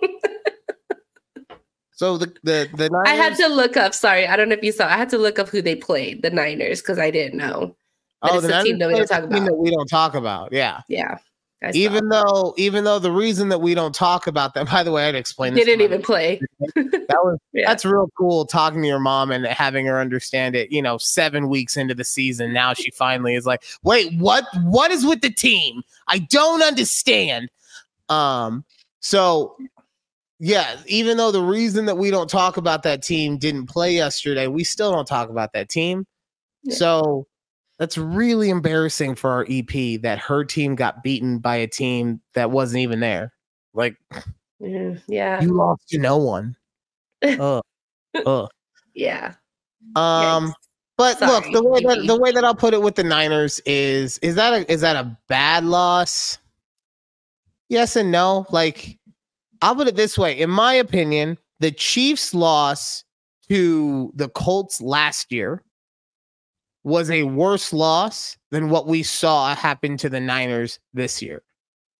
So 1.94 2.16
the 2.18 2.34
the 2.42 2.68
the 2.74 2.90
Niners, 2.90 3.08
I 3.08 3.12
had 3.12 3.36
to 3.36 3.46
look 3.46 3.76
up. 3.76 3.94
Sorry, 3.94 4.26
I 4.26 4.34
don't 4.34 4.48
know 4.48 4.56
if 4.56 4.64
you 4.64 4.72
saw. 4.72 4.86
I 4.88 4.96
had 4.96 5.08
to 5.10 5.18
look 5.18 5.38
up 5.38 5.48
who 5.48 5.62
they 5.62 5.76
played, 5.76 6.22
the 6.22 6.30
Niners, 6.30 6.80
because 6.80 6.98
I 6.98 7.12
didn't 7.12 7.38
know. 7.38 7.76
But 8.20 8.32
oh 8.32 8.34
it's 8.38 8.42
the 8.42 8.48
Niners 8.48 8.64
team 8.64 8.78
that 8.80 8.88
we 8.88 8.94
don't 8.94 9.06
talk 9.06 9.22
about. 9.22 9.44
that 9.44 9.54
we 9.54 9.70
don't 9.70 9.86
talk 9.86 10.14
about. 10.16 10.52
Yeah. 10.52 10.80
Yeah, 10.88 11.18
I 11.62 11.70
saw. 11.70 11.78
Even 11.78 12.08
though 12.08 12.54
even 12.56 12.84
though 12.84 12.98
the 12.98 13.12
reason 13.12 13.48
that 13.50 13.60
we 13.60 13.74
don't 13.74 13.94
talk 13.94 14.26
about 14.26 14.54
them, 14.54 14.66
by 14.70 14.82
the 14.82 14.92
way, 14.92 15.08
I'd 15.08 15.14
explain 15.14 15.54
they 15.54 15.60
this. 15.60 15.66
didn't 15.66 15.82
even 15.82 16.02
play. 16.02 16.40
That 16.74 17.18
was 17.22 17.38
Yeah. 17.52 17.66
that's 17.66 17.84
real 17.84 18.08
cool 18.16 18.46
talking 18.46 18.80
to 18.82 18.88
your 18.88 18.98
mom 19.00 19.30
and 19.30 19.44
having 19.46 19.84
her 19.86 20.00
understand 20.00 20.56
it. 20.56 20.72
You 20.72 20.80
know, 20.80 20.96
seven 20.98 21.48
weeks 21.48 21.76
into 21.76 21.94
the 21.94 22.04
season, 22.04 22.52
now 22.52 22.72
she 22.72 22.90
finally 22.90 23.34
is 23.34 23.44
like, 23.46 23.62
"Wait, 23.82 24.12
what? 24.18 24.44
What 24.62 24.90
is 24.90 25.04
with 25.04 25.20
the 25.20 25.30
team? 25.30 25.82
I 26.08 26.18
don't 26.18 26.62
understand." 26.62 27.50
Um, 28.08 28.64
so 29.00 29.56
yeah, 30.38 30.76
even 30.86 31.18
though 31.18 31.30
the 31.30 31.42
reason 31.42 31.84
that 31.86 31.98
we 31.98 32.10
don't 32.10 32.28
talk 32.28 32.56
about 32.56 32.82
that 32.84 33.02
team 33.02 33.38
didn't 33.38 33.66
play 33.66 33.94
yesterday, 33.94 34.46
we 34.46 34.64
still 34.64 34.90
don't 34.90 35.06
talk 35.06 35.28
about 35.28 35.52
that 35.52 35.68
team. 35.68 36.06
Yeah. 36.64 36.74
So 36.74 37.26
that's 37.78 37.98
really 37.98 38.50
embarrassing 38.50 39.14
for 39.14 39.30
our 39.30 39.46
EP 39.48 40.00
that 40.02 40.18
her 40.18 40.44
team 40.44 40.74
got 40.74 41.02
beaten 41.02 41.38
by 41.38 41.56
a 41.56 41.66
team 41.66 42.20
that 42.34 42.50
wasn't 42.50 42.80
even 42.80 43.00
there. 43.00 43.32
Like 43.74 43.96
Mm, 44.62 45.02
yeah, 45.08 45.40
you 45.42 45.52
lost 45.52 45.88
to 45.88 45.98
no 45.98 46.16
one. 46.16 46.56
Ugh. 47.22 47.62
Ugh. 48.26 48.48
yeah. 48.94 49.34
Um, 49.96 50.48
Yikes. 50.48 50.54
but 50.96 51.20
look, 51.20 51.44
the 51.52 51.62
way 51.64 51.80
that 51.80 52.06
the 52.06 52.16
way 52.16 52.30
that 52.30 52.44
I'll 52.44 52.54
put 52.54 52.72
it 52.74 52.80
with 52.80 52.94
the 52.94 53.02
Niners 53.02 53.60
is 53.66 54.18
is 54.18 54.36
that 54.36 54.52
a 54.52 54.72
is 54.72 54.82
that 54.82 54.94
a 54.94 55.16
bad 55.28 55.64
loss? 55.64 56.38
Yes 57.68 57.96
and 57.96 58.12
no. 58.12 58.46
Like 58.50 58.98
I'll 59.62 59.74
put 59.74 59.88
it 59.88 59.96
this 59.96 60.16
way. 60.16 60.38
In 60.38 60.50
my 60.50 60.74
opinion, 60.74 61.38
the 61.58 61.72
Chiefs' 61.72 62.32
loss 62.32 63.02
to 63.48 64.12
the 64.14 64.28
Colts 64.28 64.80
last 64.80 65.32
year 65.32 65.64
was 66.84 67.10
a 67.10 67.22
worse 67.24 67.72
loss 67.72 68.36
than 68.50 68.68
what 68.68 68.86
we 68.86 69.02
saw 69.02 69.54
happen 69.54 69.96
to 69.98 70.08
the 70.08 70.20
Niners 70.20 70.78
this 70.92 71.22
year. 71.22 71.42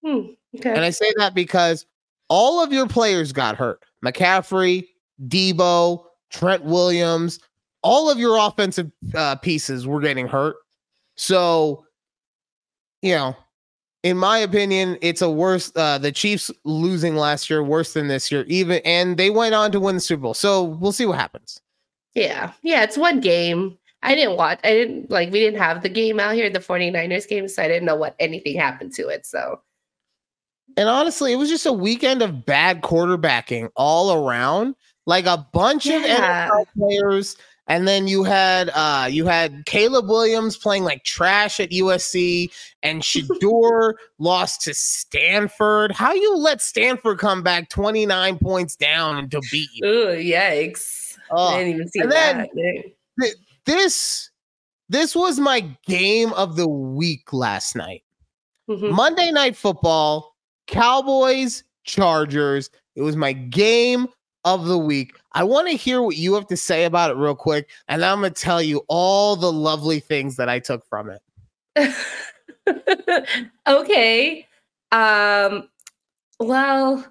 Hmm, 0.04 0.32
okay. 0.56 0.70
And 0.70 0.80
I 0.80 0.90
say 0.90 1.12
that 1.18 1.34
because 1.34 1.86
all 2.28 2.62
of 2.62 2.72
your 2.72 2.88
players 2.88 3.32
got 3.32 3.56
hurt. 3.56 3.82
McCaffrey, 4.04 4.88
Deebo, 5.28 6.04
Trent 6.30 6.64
Williams, 6.64 7.38
all 7.82 8.10
of 8.10 8.18
your 8.18 8.36
offensive 8.38 8.90
uh, 9.14 9.36
pieces 9.36 9.86
were 9.86 10.00
getting 10.00 10.26
hurt. 10.26 10.56
So, 11.16 11.84
you 13.02 13.14
know, 13.14 13.36
in 14.02 14.16
my 14.16 14.38
opinion, 14.38 14.98
it's 15.00 15.22
a 15.22 15.30
worse. 15.30 15.70
Uh, 15.76 15.98
the 15.98 16.10
Chiefs 16.10 16.50
losing 16.64 17.14
last 17.14 17.48
year 17.48 17.62
worse 17.62 17.92
than 17.92 18.08
this 18.08 18.32
year, 18.32 18.44
even, 18.48 18.80
and 18.84 19.16
they 19.16 19.30
went 19.30 19.54
on 19.54 19.70
to 19.72 19.80
win 19.80 19.96
the 19.96 20.00
Super 20.00 20.22
Bowl. 20.22 20.34
So 20.34 20.64
we'll 20.64 20.92
see 20.92 21.06
what 21.06 21.18
happens. 21.18 21.60
Yeah. 22.14 22.52
Yeah. 22.62 22.82
It's 22.82 22.98
one 22.98 23.20
game. 23.20 23.78
I 24.02 24.14
didn't 24.14 24.36
watch. 24.36 24.58
I 24.64 24.70
didn't 24.72 25.10
like, 25.10 25.30
we 25.30 25.38
didn't 25.40 25.60
have 25.60 25.82
the 25.82 25.88
game 25.88 26.18
out 26.18 26.34
here, 26.34 26.50
the 26.50 26.58
49ers 26.58 27.28
game. 27.28 27.46
So 27.48 27.62
I 27.62 27.68
didn't 27.68 27.84
know 27.86 27.96
what 27.96 28.16
anything 28.18 28.56
happened 28.58 28.92
to 28.94 29.08
it. 29.08 29.24
So 29.26 29.60
And 30.76 30.88
honestly, 30.88 31.32
it 31.32 31.36
was 31.36 31.48
just 31.48 31.66
a 31.66 31.72
weekend 31.72 32.22
of 32.22 32.44
bad 32.44 32.82
quarterbacking 32.82 33.68
all 33.76 34.12
around. 34.26 34.74
Like 35.06 35.26
a 35.26 35.46
bunch 35.52 35.86
of 35.86 36.00
NFL 36.02 36.66
players, 36.78 37.36
and 37.66 37.88
then 37.88 38.06
you 38.06 38.22
had 38.22 38.70
uh 38.72 39.08
you 39.10 39.26
had 39.26 39.66
Caleb 39.66 40.08
Williams 40.08 40.56
playing 40.56 40.84
like 40.84 41.02
trash 41.02 41.58
at 41.58 41.70
USC, 41.70 42.52
and 42.84 43.02
Shedeur 43.02 43.94
lost 44.20 44.62
to 44.62 44.74
Stanford. 44.74 45.90
How 45.90 46.12
you 46.12 46.36
let 46.36 46.62
Stanford 46.62 47.18
come 47.18 47.42
back 47.42 47.68
29 47.68 48.38
points 48.38 48.76
down 48.76 49.18
and 49.18 49.28
to 49.32 49.40
beat 49.50 49.70
you? 49.72 49.86
Ooh, 49.88 50.06
yikes. 50.16 51.16
I 51.16 51.34
Oh, 51.34 51.58
didn't 51.58 51.74
even 51.74 51.88
see 51.88 52.00
and 52.00 52.12
then- 52.12 52.48
that. 53.18 53.34
This 53.66 54.30
this 54.88 55.16
was 55.16 55.38
my 55.40 55.60
game 55.86 56.32
of 56.34 56.56
the 56.56 56.68
week 56.68 57.32
last 57.32 57.74
night. 57.74 58.02
Mhm. 58.68 58.92
Monday 58.92 59.30
Night 59.30 59.56
Football, 59.56 60.36
Cowboys, 60.66 61.64
Chargers. 61.84 62.70
It 62.94 63.02
was 63.02 63.16
my 63.16 63.32
game 63.32 64.08
of 64.44 64.66
the 64.66 64.78
week. 64.78 65.16
I 65.32 65.44
want 65.44 65.68
to 65.68 65.76
hear 65.76 66.02
what 66.02 66.16
you 66.16 66.34
have 66.34 66.46
to 66.48 66.56
say 66.56 66.84
about 66.84 67.10
it 67.10 67.16
real 67.16 67.34
quick, 67.34 67.70
and 67.88 68.04
I'm 68.04 68.20
going 68.20 68.32
to 68.32 68.40
tell 68.40 68.60
you 68.60 68.84
all 68.88 69.36
the 69.36 69.52
lovely 69.52 70.00
things 70.00 70.36
that 70.36 70.48
I 70.48 70.58
took 70.58 70.84
from 70.86 71.10
it. 71.10 71.22
okay. 73.66 74.46
Um 74.92 75.68
well 76.38 77.06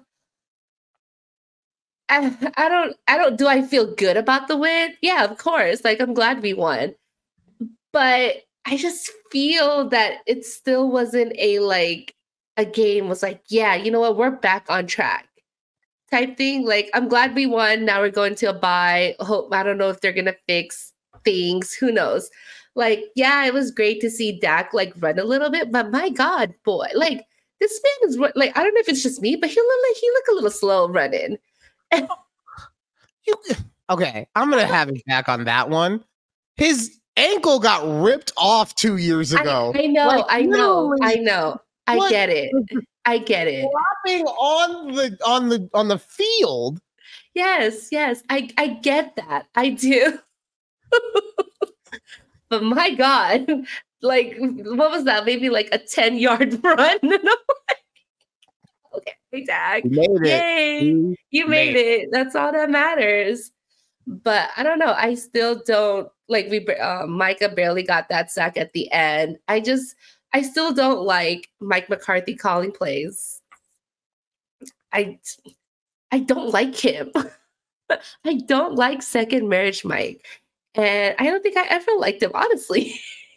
I, 2.18 2.68
don't 2.68 2.96
I 3.08 3.16
don't 3.16 3.38
do 3.38 3.46
I 3.46 3.62
feel 3.62 3.94
good 3.94 4.16
about 4.16 4.48
the 4.48 4.56
win? 4.56 4.94
Yeah, 5.00 5.24
of 5.24 5.38
course. 5.38 5.84
Like 5.84 6.00
I'm 6.00 6.14
glad 6.14 6.42
we 6.42 6.52
won. 6.54 6.94
But 7.92 8.36
I 8.66 8.76
just 8.76 9.10
feel 9.30 9.88
that 9.88 10.18
it 10.26 10.44
still 10.44 10.90
wasn't 10.90 11.32
a 11.38 11.58
like 11.60 12.14
a 12.56 12.64
game 12.64 13.08
was 13.08 13.22
like, 13.22 13.42
yeah, 13.48 13.74
you 13.74 13.90
know 13.90 14.00
what? 14.00 14.16
We're 14.16 14.30
back 14.30 14.66
on 14.68 14.86
track. 14.86 15.28
Type 16.10 16.36
thing. 16.36 16.66
Like 16.66 16.90
I'm 16.94 17.08
glad 17.08 17.34
we 17.34 17.46
won. 17.46 17.84
Now 17.84 18.00
we're 18.00 18.10
going 18.10 18.34
to 18.36 18.46
a 18.46 18.52
bye. 18.54 19.16
Hope 19.20 19.52
I 19.54 19.62
don't 19.62 19.78
know 19.78 19.88
if 19.88 20.00
they're 20.00 20.12
gonna 20.12 20.34
fix 20.46 20.92
things. 21.24 21.72
Who 21.74 21.90
knows? 21.92 22.30
Like, 22.74 23.04
yeah, 23.14 23.44
it 23.44 23.52
was 23.54 23.70
great 23.70 24.00
to 24.00 24.10
see 24.10 24.38
Dak 24.38 24.72
like 24.72 24.94
run 24.98 25.18
a 25.18 25.24
little 25.24 25.50
bit, 25.50 25.70
but 25.72 25.90
my 25.90 26.08
God, 26.08 26.54
boy, 26.64 26.86
like 26.94 27.24
this 27.60 27.80
man 27.84 28.10
is 28.10 28.18
like 28.36 28.56
I 28.56 28.62
don't 28.62 28.74
know 28.74 28.80
if 28.80 28.88
it's 28.88 29.02
just 29.02 29.22
me, 29.22 29.36
but 29.36 29.50
he 29.50 29.56
look 29.60 29.80
like 29.88 29.96
he 29.98 30.10
look 30.10 30.24
a 30.30 30.34
little 30.34 30.50
slow 30.50 30.88
running. 30.88 31.38
You 33.24 33.36
okay? 33.90 34.26
I'm 34.34 34.50
to 34.50 34.66
have 34.66 34.88
it 34.88 35.02
back 35.06 35.28
on 35.28 35.44
that 35.44 35.70
one. 35.70 36.04
His 36.56 36.98
ankle 37.16 37.60
got 37.60 37.82
ripped 38.02 38.32
off 38.36 38.74
two 38.74 38.96
years 38.96 39.34
I, 39.34 39.40
ago. 39.40 39.72
I 39.76 39.86
know, 39.86 40.06
Like, 40.08 40.24
I 40.28 40.42
know, 40.42 40.96
I 41.02 41.14
know. 41.16 41.60
I 41.86 42.08
get 42.08 42.28
it. 42.30 42.52
I 43.04 43.18
get 43.18 43.48
it. 43.48 43.68
Flopping 44.04 44.26
on 44.26 44.94
the 44.94 45.18
on 45.26 45.48
the 45.48 45.68
on 45.74 45.88
the 45.88 45.98
field. 45.98 46.80
Yes, 47.34 47.88
yes. 47.90 48.22
I 48.28 48.50
I 48.56 48.68
get 48.68 49.16
that. 49.16 49.46
I 49.54 49.70
do. 49.70 50.18
but 52.48 52.62
my 52.62 52.94
God, 52.94 53.46
like 54.02 54.36
what 54.38 54.90
was 54.90 55.04
that? 55.04 55.24
Maybe 55.24 55.48
like 55.48 55.68
a 55.72 55.78
10 55.78 56.16
yard 56.16 56.60
run. 56.64 56.98
And 59.32 59.44
I'm 59.44 59.44
like, 59.44 59.44
okay, 59.44 59.44
Dak. 59.44 59.82
He 59.82 59.88
made. 59.88 60.26
Yay. 60.26 60.80
He 60.80 61.16
You 61.30 61.46
made 61.46 61.74
made 61.74 61.76
it. 61.76 62.08
That's 62.12 62.34
all 62.34 62.52
that 62.52 62.70
matters. 62.70 63.50
But 64.06 64.50
I 64.56 64.62
don't 64.62 64.78
know. 64.78 64.94
I 64.96 65.14
still 65.14 65.62
don't 65.64 66.08
like 66.28 66.48
we. 66.50 66.66
Uh, 66.66 67.06
Micah 67.06 67.48
barely 67.48 67.82
got 67.82 68.08
that 68.08 68.30
sack 68.30 68.56
at 68.56 68.72
the 68.72 68.90
end. 68.92 69.38
I 69.48 69.60
just, 69.60 69.94
I 70.32 70.42
still 70.42 70.72
don't 70.72 71.04
like 71.04 71.48
Mike 71.60 71.88
McCarthy 71.88 72.34
calling 72.34 72.72
plays. 72.72 73.40
I, 74.92 75.18
I 76.10 76.20
don't 76.20 76.50
like 76.50 76.74
him. 76.74 77.12
I 78.24 78.34
don't 78.46 78.74
like 78.74 79.02
second 79.02 79.48
marriage 79.48 79.84
Mike, 79.84 80.24
and 80.74 81.14
I 81.18 81.24
don't 81.24 81.42
think 81.42 81.56
I 81.56 81.66
ever 81.68 81.92
liked 81.98 82.22
him 82.22 82.30
honestly. 82.34 82.98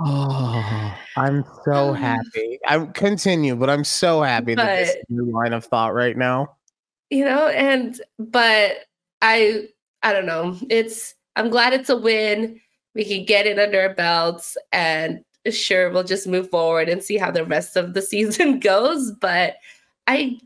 Oh, 0.00 0.94
I'm 1.16 1.44
so 1.64 1.90
um, 1.90 1.94
happy. 1.96 2.58
I 2.66 2.86
continue, 2.86 3.56
but 3.56 3.68
I'm 3.68 3.84
so 3.84 4.22
happy 4.22 4.54
that 4.54 4.76
this 4.76 4.90
is 4.90 5.04
your 5.08 5.24
line 5.24 5.52
of 5.52 5.64
thought 5.64 5.94
right 5.94 6.16
now. 6.16 6.56
you 7.10 7.24
know 7.24 7.48
and 7.48 8.00
but 8.18 8.84
i 9.22 9.66
i 10.02 10.12
don't 10.12 10.26
know 10.26 10.56
it's 10.68 11.14
i'm 11.36 11.48
glad 11.50 11.72
it's 11.72 11.88
a 11.88 11.96
win 11.96 12.60
we 12.94 13.04
can 13.04 13.24
get 13.24 13.46
it 13.46 13.58
under 13.58 13.80
our 13.80 13.94
belts 13.94 14.56
and 14.72 15.24
sure 15.50 15.90
we'll 15.90 16.04
just 16.04 16.26
move 16.26 16.50
forward 16.50 16.88
and 16.88 17.02
see 17.02 17.16
how 17.16 17.30
the 17.30 17.44
rest 17.44 17.76
of 17.76 17.94
the 17.94 18.02
season 18.12 18.60
goes 18.60 19.12
but 19.12 19.56
i 20.06 20.38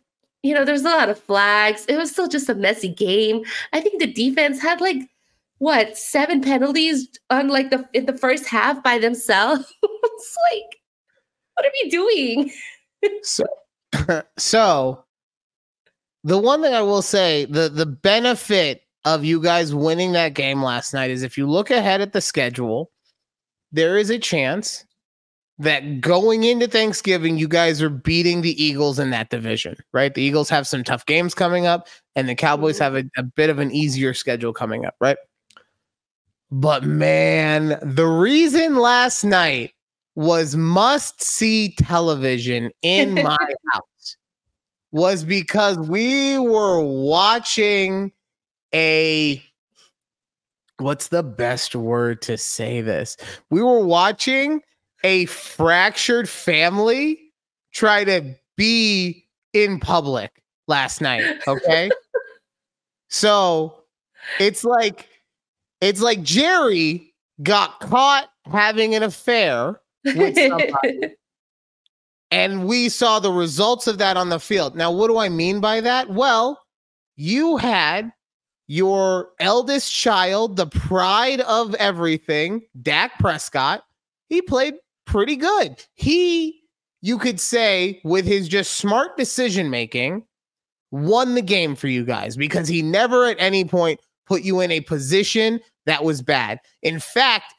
you 0.42 0.55
know 0.55 0.64
there's 0.64 0.82
a 0.82 0.84
lot 0.84 1.09
of 1.09 1.18
flags 1.18 1.84
it 1.88 1.96
was 1.96 2.11
still 2.11 2.28
just 2.28 2.48
a 2.48 2.55
messy 2.55 2.88
game 2.88 3.42
i 3.72 3.80
think 3.80 4.00
the 4.00 4.12
defense 4.12 4.61
had 4.61 4.80
like 4.80 4.98
what 5.62 5.96
seven 5.96 6.40
penalties 6.40 7.08
on 7.30 7.46
like 7.46 7.70
the 7.70 7.88
in 7.92 8.06
the 8.06 8.18
first 8.18 8.46
half 8.48 8.82
by 8.82 8.98
themselves 8.98 9.72
it's 9.82 10.36
like 10.52 10.80
what 11.54 11.66
are 11.66 11.72
we 11.84 11.90
doing 11.90 12.50
So, 13.22 13.44
so 14.38 15.04
the 16.24 16.38
one 16.38 16.62
thing 16.62 16.74
I 16.74 16.82
will 16.82 17.02
say, 17.02 17.44
the 17.46 17.68
the 17.68 17.86
benefit 17.86 18.82
of 19.04 19.24
you 19.24 19.40
guys 19.40 19.74
winning 19.74 20.12
that 20.12 20.34
game 20.34 20.62
last 20.62 20.94
night 20.94 21.10
is 21.10 21.22
if 21.22 21.36
you 21.36 21.48
look 21.48 21.70
ahead 21.70 22.00
at 22.00 22.12
the 22.12 22.20
schedule, 22.20 22.90
there 23.72 23.98
is 23.98 24.10
a 24.10 24.18
chance 24.18 24.84
that 25.58 26.00
going 26.00 26.44
into 26.44 26.66
Thanksgiving, 26.68 27.38
you 27.38 27.48
guys 27.48 27.82
are 27.82 27.90
beating 27.90 28.40
the 28.42 28.60
Eagles 28.62 28.98
in 28.98 29.10
that 29.10 29.30
division, 29.30 29.76
right? 29.92 30.14
The 30.14 30.22
Eagles 30.22 30.48
have 30.50 30.66
some 30.66 30.82
tough 30.84 31.04
games 31.06 31.34
coming 31.34 31.66
up, 31.66 31.88
and 32.16 32.28
the 32.28 32.34
Cowboys 32.34 32.76
Mhm. 32.78 32.82
have 32.82 32.94
a, 32.96 33.04
a 33.16 33.22
bit 33.22 33.50
of 33.50 33.58
an 33.58 33.70
easier 33.72 34.14
schedule 34.14 34.52
coming 34.52 34.84
up, 34.86 34.94
right? 35.00 35.16
But 36.53 36.84
man, 36.84 37.78
the 37.80 38.07
reason 38.07 38.76
last 38.76 39.24
night 39.24 39.72
was 40.14 40.55
must 40.55 41.22
see 41.22 41.74
television 41.78 42.70
in 42.82 43.14
my 43.22 43.38
house 43.72 44.16
was 44.90 45.24
because 45.24 45.78
we 45.78 46.38
were 46.38 46.82
watching 46.82 48.12
a 48.74 49.42
what's 50.76 51.09
the 51.09 51.22
best 51.22 51.74
word 51.74 52.20
to 52.22 52.36
say 52.36 52.82
this? 52.82 53.16
We 53.48 53.62
were 53.62 53.86
watching 53.86 54.61
a 55.05 55.24
fractured 55.26 56.28
family 56.28 57.18
try 57.72 58.05
to 58.05 58.34
be 58.59 59.26
in 59.55 59.80
public 59.80 60.42
last 60.68 61.00
night, 61.00 61.24
okay? 61.48 61.90
so, 63.09 63.84
it's 64.38 64.64
like 64.64 65.09
it's 65.83 66.01
like 66.01 66.22
Jerry 66.22 67.12
got 67.43 67.80
caught 67.80 68.28
having 68.51 68.95
an 68.95 69.03
affair 69.03 69.80
with 70.05 70.37
somebody 70.37 71.14
and 72.33 72.66
we 72.66 72.89
saw 72.89 73.20
the 73.20 73.30
results 73.30 73.87
of 73.87 73.99
that 73.99 74.16
on 74.16 74.30
the 74.30 74.41
field. 74.41 74.74
Now, 74.74 74.91
what 74.91 75.09
do 75.09 75.18
I 75.18 75.28
mean 75.28 75.61
by 75.61 75.83
that? 75.83 76.09
Well, 76.09 76.59
you 77.14 77.59
had 77.59 78.11
your 78.68 79.33
eldest 79.39 79.93
child, 79.93 80.57
the 80.57 80.66
pride 80.66 81.43
of 81.43 81.74
everything, 81.74 82.62
Dak 82.80 83.18
Prescott. 83.18 83.85
He 84.28 84.41
played 84.41 84.74
pretty 85.05 85.37
good. 85.37 85.85
He, 85.95 86.62
you 87.03 87.18
could 87.18 87.39
say, 87.39 88.01
with 88.03 88.24
his 88.24 88.49
just 88.49 88.74
smart 88.74 89.18
decision 89.18 89.68
making, 89.68 90.24
won 90.91 91.35
the 91.35 91.43
game 91.43 91.74
for 91.74 91.89
you 91.89 92.03
guys 92.03 92.35
because 92.35 92.66
he 92.66 92.80
never 92.80 93.26
at 93.26 93.37
any 93.39 93.64
point 93.64 94.01
put 94.26 94.43
you 94.43 94.61
in 94.61 94.70
a 94.70 94.80
position 94.80 95.61
that 95.87 96.05
was 96.05 96.22
bad. 96.22 96.61
In 96.83 97.01
fact, 97.01 97.55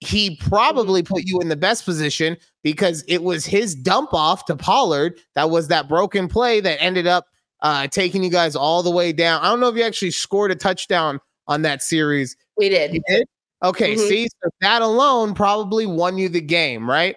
he 0.00 0.36
probably 0.36 1.02
put 1.02 1.24
you 1.24 1.40
in 1.40 1.48
the 1.48 1.56
best 1.56 1.84
position 1.84 2.36
because 2.62 3.04
it 3.08 3.22
was 3.22 3.44
his 3.44 3.74
dump 3.74 4.14
off 4.14 4.44
to 4.46 4.56
Pollard 4.56 5.18
that 5.34 5.50
was 5.50 5.68
that 5.68 5.88
broken 5.88 6.28
play 6.28 6.60
that 6.60 6.80
ended 6.80 7.06
up 7.06 7.26
uh, 7.62 7.88
taking 7.88 8.22
you 8.22 8.30
guys 8.30 8.54
all 8.54 8.82
the 8.82 8.90
way 8.90 9.12
down. 9.12 9.42
I 9.42 9.48
don't 9.48 9.60
know 9.60 9.68
if 9.68 9.76
you 9.76 9.82
actually 9.82 10.12
scored 10.12 10.52
a 10.52 10.54
touchdown 10.54 11.20
on 11.48 11.62
that 11.62 11.82
series. 11.82 12.36
We 12.56 12.68
did. 12.68 12.94
You 12.94 13.02
did? 13.08 13.26
Okay, 13.64 13.94
mm-hmm. 13.94 14.08
see, 14.08 14.28
so 14.28 14.50
that 14.60 14.82
alone 14.82 15.34
probably 15.34 15.84
won 15.84 16.16
you 16.16 16.28
the 16.28 16.40
game, 16.40 16.88
right? 16.88 17.16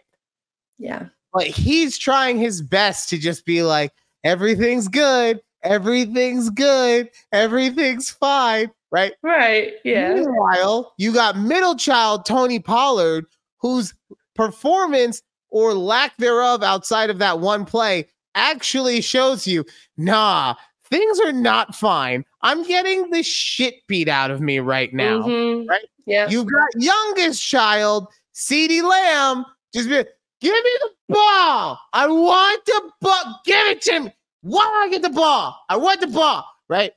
Yeah. 0.79 1.05
But 1.33 1.45
he's 1.45 1.99
trying 1.99 2.39
his 2.39 2.63
best 2.63 3.09
to 3.09 3.19
just 3.19 3.45
be 3.45 3.61
like, 3.61 3.91
everything's 4.23 4.87
good, 4.87 5.39
everything's 5.63 6.49
good, 6.49 7.11
everything's 7.31 8.09
fine 8.09 8.71
right? 8.91 9.13
Right. 9.23 9.73
Yeah. 9.83 10.13
Meanwhile, 10.13 10.93
you 10.97 11.13
got 11.13 11.37
middle 11.37 11.75
child 11.75 12.25
Tony 12.25 12.59
Pollard, 12.59 13.25
whose 13.57 13.93
performance 14.35 15.21
or 15.49 15.73
lack 15.73 16.15
thereof 16.17 16.63
outside 16.63 17.09
of 17.09 17.19
that 17.19 17.39
one 17.39 17.65
play 17.65 18.07
actually 18.35 19.01
shows 19.01 19.45
you, 19.45 19.65
nah, 19.97 20.55
things 20.89 21.19
are 21.19 21.33
not 21.33 21.75
fine. 21.75 22.25
I'm 22.41 22.63
getting 22.63 23.09
the 23.09 23.23
shit 23.23 23.75
beat 23.87 24.07
out 24.07 24.31
of 24.31 24.41
me 24.41 24.59
right 24.59 24.93
now. 24.93 25.23
Mm-hmm. 25.23 25.67
Right? 25.67 25.85
Yeah. 26.05 26.29
You 26.29 26.43
got 26.43 26.69
youngest 26.75 27.45
child, 27.45 28.07
CeeDee 28.33 28.83
Lamb, 28.83 29.45
just 29.73 29.89
be 29.89 30.03
give 30.41 30.53
me 30.53 30.71
the 30.81 30.89
ball. 31.09 31.79
I 31.93 32.07
want 32.07 32.65
the 32.65 32.91
ball. 33.01 33.41
Give 33.45 33.67
it 33.67 33.81
to 33.83 33.99
me. 34.01 34.13
Why 34.41 34.63
do 34.63 34.87
I 34.87 34.89
get 34.89 35.03
the 35.03 35.15
ball? 35.15 35.57
I 35.69 35.77
want 35.77 36.01
the 36.01 36.07
ball. 36.07 36.45
Right. 36.67 36.93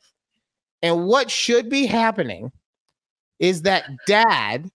And 0.85 1.07
what 1.07 1.31
should 1.31 1.71
be 1.71 1.87
happening 1.87 2.53
is 3.39 3.63
that 3.63 3.89
dad 4.07 4.69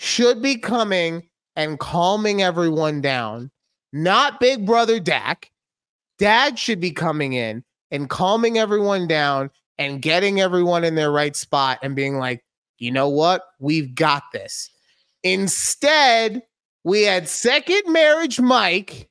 should 0.00 0.42
be 0.42 0.56
coming 0.56 1.28
and 1.54 1.78
calming 1.78 2.42
everyone 2.42 3.00
down, 3.00 3.52
not 3.92 4.40
big 4.40 4.66
brother 4.66 4.98
Dak. 4.98 5.52
Dad 6.18 6.58
should 6.58 6.80
be 6.80 6.90
coming 6.90 7.34
in 7.34 7.62
and 7.92 8.10
calming 8.10 8.58
everyone 8.58 9.06
down 9.06 9.48
and 9.78 10.02
getting 10.02 10.40
everyone 10.40 10.82
in 10.82 10.96
their 10.96 11.12
right 11.12 11.36
spot 11.36 11.78
and 11.84 11.94
being 11.94 12.18
like, 12.18 12.44
you 12.78 12.90
know 12.90 13.08
what? 13.08 13.44
We've 13.60 13.94
got 13.94 14.24
this. 14.32 14.68
Instead, 15.22 16.42
we 16.82 17.02
had 17.02 17.28
second 17.28 17.82
marriage 17.86 18.40
Mike 18.40 19.08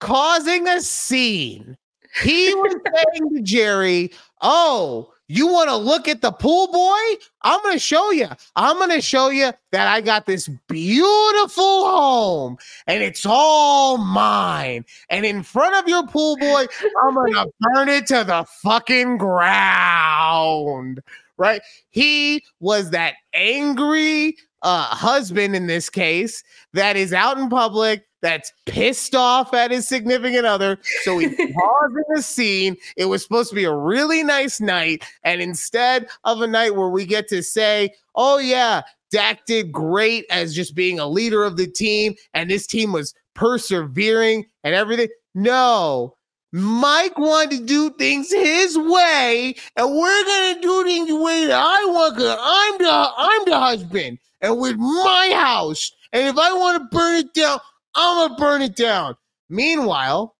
causing 0.00 0.68
a 0.68 0.82
scene. 0.82 1.78
He 2.20 2.54
was 2.54 2.74
saying 2.94 3.34
to 3.34 3.40
Jerry, 3.40 4.12
Oh, 4.42 5.12
you 5.28 5.46
want 5.46 5.70
to 5.70 5.76
look 5.76 6.08
at 6.08 6.20
the 6.20 6.32
pool 6.32 6.66
boy? 6.70 7.22
I'm 7.42 7.62
going 7.62 7.74
to 7.74 7.78
show 7.78 8.10
you. 8.10 8.28
I'm 8.54 8.76
going 8.76 8.90
to 8.90 9.00
show 9.00 9.30
you 9.30 9.52
that 9.70 9.86
I 9.86 10.00
got 10.00 10.26
this 10.26 10.48
beautiful 10.68 11.86
home 11.88 12.58
and 12.86 13.02
it's 13.02 13.24
all 13.24 13.96
mine. 13.96 14.84
And 15.08 15.24
in 15.24 15.42
front 15.42 15.76
of 15.76 15.88
your 15.88 16.06
pool 16.06 16.36
boy, 16.36 16.66
I'm 17.02 17.14
going 17.14 17.32
to 17.34 17.50
burn 17.60 17.88
it 17.88 18.06
to 18.08 18.24
the 18.24 18.44
fucking 18.62 19.16
ground. 19.16 21.00
Right? 21.38 21.62
He 21.88 22.44
was 22.60 22.90
that 22.90 23.14
angry 23.32 24.36
uh, 24.62 24.84
husband 24.84 25.56
in 25.56 25.66
this 25.66 25.88
case 25.88 26.42
that 26.72 26.96
is 26.96 27.12
out 27.12 27.38
in 27.38 27.48
public 27.48 28.04
that's 28.22 28.52
pissed 28.66 29.14
off 29.14 29.52
at 29.52 29.70
his 29.70 29.86
significant 29.86 30.46
other. 30.46 30.78
So 31.02 31.18
he 31.18 31.28
pauses 31.52 32.04
the 32.14 32.22
scene. 32.22 32.76
It 32.96 33.06
was 33.06 33.22
supposed 33.22 33.50
to 33.50 33.56
be 33.56 33.64
a 33.64 33.74
really 33.74 34.22
nice 34.22 34.60
night. 34.60 35.04
And 35.24 35.42
instead 35.42 36.08
of 36.24 36.40
a 36.40 36.46
night 36.46 36.74
where 36.74 36.88
we 36.88 37.04
get 37.04 37.28
to 37.28 37.42
say, 37.42 37.94
oh, 38.14 38.38
yeah, 38.38 38.82
Dak 39.10 39.44
did 39.44 39.70
great 39.70 40.24
as 40.30 40.54
just 40.54 40.74
being 40.74 40.98
a 40.98 41.06
leader 41.06 41.44
of 41.44 41.56
the 41.58 41.66
team, 41.66 42.14
and 42.32 42.50
this 42.50 42.66
team 42.66 42.92
was 42.92 43.14
persevering 43.34 44.46
and 44.64 44.74
everything. 44.74 45.08
No, 45.34 46.16
Mike 46.52 47.18
wanted 47.18 47.58
to 47.58 47.64
do 47.64 47.90
things 47.90 48.30
his 48.30 48.76
way, 48.76 49.54
and 49.76 49.94
we're 49.94 50.24
gonna 50.24 50.60
do 50.60 50.84
things 50.84 51.08
the 51.08 51.16
way 51.16 51.46
that 51.46 51.58
I 51.58 51.84
want. 51.86 52.16
Cause 52.16 52.38
I'm 52.40 52.78
the 52.78 53.12
I'm 53.16 53.44
the 53.46 53.58
husband, 53.58 54.18
and 54.40 54.58
with 54.58 54.76
my 54.76 55.32
house, 55.34 55.92
and 56.12 56.26
if 56.26 56.36
I 56.36 56.52
want 56.52 56.82
to 56.82 56.96
burn 56.96 57.16
it 57.16 57.32
down, 57.34 57.58
I'm 57.94 58.28
gonna 58.28 58.36
burn 58.36 58.62
it 58.62 58.76
down. 58.76 59.16
Meanwhile, 59.48 60.34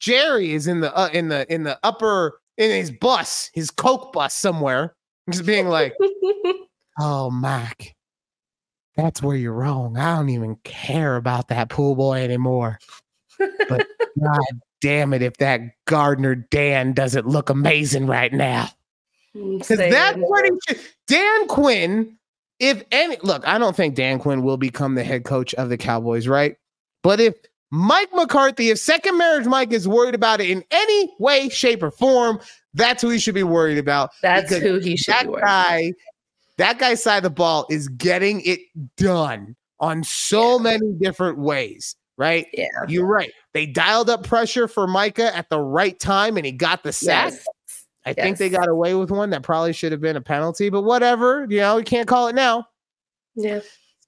Jerry 0.00 0.52
is 0.52 0.66
in 0.66 0.80
the 0.80 0.94
uh, 0.96 1.08
in 1.12 1.28
the 1.28 1.52
in 1.52 1.64
the 1.64 1.78
upper 1.82 2.40
in 2.56 2.70
his 2.70 2.90
bus, 2.90 3.50
his 3.54 3.70
coke 3.70 4.12
bus 4.12 4.34
somewhere, 4.34 4.94
just 5.30 5.46
being 5.46 5.68
like, 5.68 5.94
"Oh, 7.00 7.30
Mac, 7.30 7.94
that's 8.96 9.22
where 9.22 9.36
you're 9.36 9.52
wrong. 9.52 9.96
I 9.96 10.16
don't 10.16 10.30
even 10.30 10.56
care 10.64 11.16
about 11.16 11.48
that 11.48 11.70
pool 11.70 11.94
boy 11.94 12.22
anymore." 12.22 12.78
But 13.38 13.86
God 14.22 14.60
damn 14.80 15.12
it, 15.12 15.22
if 15.22 15.36
that 15.38 15.60
gardener 15.86 16.34
Dan 16.34 16.92
doesn't 16.92 17.26
look 17.26 17.50
amazing 17.50 18.06
right 18.06 18.32
now. 18.32 18.68
Because 19.34 19.78
that's 19.78 20.18
what 20.18 20.44
he 20.44 20.50
should. 20.66 20.84
Dan 21.06 21.46
Quinn 21.46 22.17
if 22.60 22.82
any 22.90 23.16
look, 23.22 23.46
I 23.46 23.58
don't 23.58 23.76
think 23.76 23.94
Dan 23.94 24.18
Quinn 24.18 24.42
will 24.42 24.56
become 24.56 24.94
the 24.94 25.04
head 25.04 25.24
coach 25.24 25.54
of 25.54 25.68
the 25.68 25.76
Cowboys, 25.76 26.26
right? 26.26 26.56
But 27.02 27.20
if 27.20 27.34
Mike 27.70 28.08
McCarthy, 28.12 28.70
if 28.70 28.78
second 28.78 29.18
marriage 29.18 29.46
Mike 29.46 29.72
is 29.72 29.86
worried 29.86 30.14
about 30.14 30.40
it 30.40 30.50
in 30.50 30.64
any 30.70 31.14
way, 31.18 31.48
shape, 31.48 31.82
or 31.82 31.90
form, 31.90 32.40
that's 32.74 33.02
who 33.02 33.10
he 33.10 33.18
should 33.18 33.34
be 33.34 33.42
worried 33.42 33.78
about. 33.78 34.10
That's 34.22 34.54
who 34.54 34.78
he 34.78 34.96
should 34.96 35.14
that 35.14 35.26
be 35.26 35.34
guy, 35.34 35.78
about. 35.78 35.94
That 36.56 36.78
guy's 36.78 37.02
side 37.02 37.18
of 37.18 37.22
the 37.24 37.30
ball 37.30 37.66
is 37.70 37.88
getting 37.88 38.40
it 38.44 38.60
done 38.96 39.54
on 39.80 40.02
so 40.02 40.56
yeah. 40.56 40.62
many 40.62 40.92
different 41.00 41.38
ways, 41.38 41.94
right? 42.16 42.46
Yeah. 42.52 42.66
You're 42.88 43.06
right. 43.06 43.30
They 43.52 43.66
dialed 43.66 44.10
up 44.10 44.24
pressure 44.24 44.66
for 44.66 44.86
Micah 44.86 45.34
at 45.36 45.50
the 45.50 45.60
right 45.60 45.98
time 45.98 46.36
and 46.36 46.44
he 46.44 46.52
got 46.52 46.82
the 46.82 46.92
sack. 46.92 47.32
Yes. 47.32 47.44
I 48.08 48.14
yes. 48.16 48.24
think 48.24 48.38
they 48.38 48.48
got 48.48 48.68
away 48.68 48.94
with 48.94 49.10
one 49.10 49.28
that 49.30 49.42
probably 49.42 49.74
should 49.74 49.92
have 49.92 50.00
been 50.00 50.16
a 50.16 50.20
penalty, 50.22 50.70
but 50.70 50.80
whatever. 50.82 51.46
You 51.50 51.58
know, 51.58 51.76
we 51.76 51.82
can't 51.82 52.08
call 52.08 52.28
it 52.28 52.34
now. 52.34 52.66
Yeah. 53.34 53.60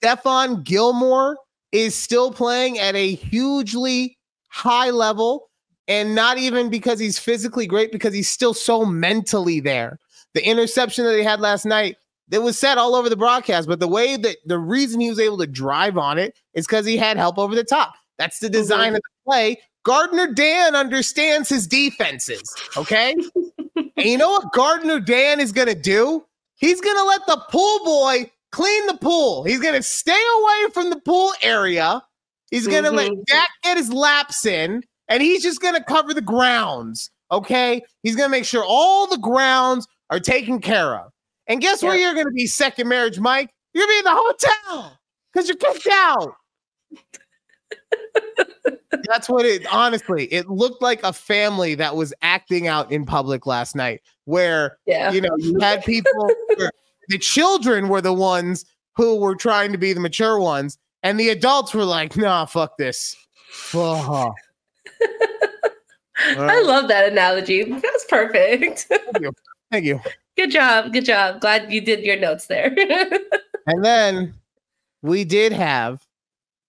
Stephon 0.03 0.65
Gilmore 0.65 1.37
is 1.71 1.95
still 1.95 2.33
playing 2.33 2.79
at 2.79 2.95
a 2.95 3.15
hugely 3.15 4.17
high 4.49 4.89
level, 4.89 5.51
and 5.87 6.15
not 6.15 6.39
even 6.39 6.71
because 6.71 6.99
he's 6.99 7.19
physically 7.19 7.67
great, 7.67 7.93
because 7.93 8.15
he's 8.15 8.31
still 8.31 8.55
so 8.55 8.87
mentally 8.87 9.61
there. 9.61 9.99
The 10.33 10.47
interception 10.47 11.05
that 11.05 11.19
he 11.19 11.23
had 11.23 11.41
last 11.41 11.67
night, 11.67 11.97
it 12.31 12.39
was 12.39 12.59
said 12.59 12.79
all 12.79 12.95
over 12.95 13.11
the 13.11 13.17
broadcast, 13.17 13.69
but 13.69 13.81
the 13.81 13.89
way 13.89 14.17
that 14.17 14.37
the 14.47 14.59
reason 14.59 14.99
he 14.99 15.11
was 15.11 15.21
able 15.21 15.37
to 15.39 15.47
drive 15.47 15.99
on 15.99 16.19
it 16.19 16.35
is 16.55 16.67
because 16.67 16.87
he 16.87 16.97
had 16.97 17.19
help 17.19 17.39
over 17.39 17.55
the 17.55 17.65
top. 17.65 17.93
That's 18.17 18.39
the 18.39 18.49
design 18.49 18.89
mm-hmm. 18.89 18.97
of 18.97 19.03
the 19.03 19.31
play. 19.31 19.61
Gardner 19.85 20.33
Dan 20.33 20.75
understands 20.75 21.49
his 21.49 21.67
defenses. 21.67 22.43
Okay. 22.77 23.15
and 23.77 23.91
you 23.97 24.19
know 24.19 24.31
what 24.31 24.53
Gardner 24.53 25.01
Dan 25.01 25.41
is 25.41 25.53
going 25.53 25.69
to 25.69 25.75
do? 25.75 26.25
He's 26.57 26.81
going 26.81 26.97
to 26.97 27.05
let 27.05 27.27
the 27.27 27.43
pool 27.51 27.85
boy 27.85 28.31
clean 28.53 28.87
the 28.87 28.97
pool. 28.97 29.45
He's 29.45 29.61
going 29.61 29.75
to 29.75 29.83
stay 29.83 30.23
away 30.39 30.73
from 30.73 30.91
the 30.91 31.01
pool 31.01 31.33
area. 31.43 32.03
He's 32.51 32.67
going 32.67 32.85
to 32.85 32.91
mm-hmm. 32.91 33.15
let 33.15 33.29
Jack 33.29 33.49
get 33.63 33.77
his 33.77 33.93
laps 33.93 34.45
in, 34.45 34.83
and 35.09 35.23
he's 35.23 35.43
just 35.43 35.63
going 35.63 35.75
to 35.75 35.85
cover 35.85 36.13
the 36.13 36.21
grounds. 36.21 37.11
Okay. 37.33 37.83
He's 38.03 38.17
going 38.17 38.29
to 38.29 38.31
make 38.31 38.45
sure 38.45 38.65
all 38.67 39.07
the 39.07 39.19
grounds 39.19 39.87
are 40.11 40.21
taken 40.21 40.61
care 40.61 40.97
of. 40.97 41.13
And 41.47 41.61
guess 41.61 41.83
where 41.83 41.97
you're 41.97 42.15
going 42.15 42.27
to 42.27 42.33
be 42.33 42.47
second 42.47 42.89
marriage, 42.89 43.19
Mike? 43.19 43.51
You're 43.73 43.87
going 43.87 43.99
to 43.99 44.05
be 44.05 44.09
in 44.09 44.15
the 44.15 44.23
hotel 44.23 44.99
because 45.33 45.49
you're 45.49 45.57
kicked 45.57 45.89
out. 45.91 46.35
That's 49.07 49.29
what 49.29 49.45
it 49.45 49.67
honestly, 49.73 50.25
it 50.27 50.49
looked 50.49 50.83
like 50.83 51.03
a 51.03 51.13
family 51.13 51.75
that 51.77 51.95
was 51.97 52.13
acting 52.23 52.67
out 52.67 52.91
in 52.91 53.07
public 53.07 53.47
last 53.47 53.77
night, 53.77 54.03
where 54.25 54.79
Yeah. 54.87 55.13
you 55.13 55.21
know, 55.21 55.35
you 55.39 55.59
had 55.61 55.85
people 55.85 56.29
the 57.09 57.19
children 57.19 57.89
were 57.89 58.01
the 58.01 58.13
ones 58.13 58.65
who 58.97 59.17
were 59.17 59.35
trying 59.35 59.73
to 59.73 59.79
be 59.79 59.93
the 59.93 60.01
mature 60.01 60.39
ones, 60.41 60.77
and 61.03 61.19
the 61.19 61.29
adults 61.29 61.73
were 61.73 61.85
like, 61.85 62.17
nah, 62.17 62.45
fuck 62.45 62.77
this. 62.79 63.15
Uh-huh. 63.75 64.31
I 66.19 66.61
love 66.63 66.89
that 66.89 67.11
analogy. 67.11 67.65
That's 67.65 68.05
perfect. 68.09 68.81
Thank 68.91 69.21
you. 69.21 69.33
Thank 69.71 69.85
you. 69.87 70.01
Good 70.37 70.51
job. 70.51 70.93
Good 70.93 71.05
job. 71.05 71.41
Glad 71.41 71.73
you 71.73 71.81
did 71.81 72.05
your 72.05 72.19
notes 72.19 72.47
there. 72.47 72.75
And 73.67 73.85
then 73.85 74.35
we 75.03 75.23
did 75.25 75.53
have 75.53 76.05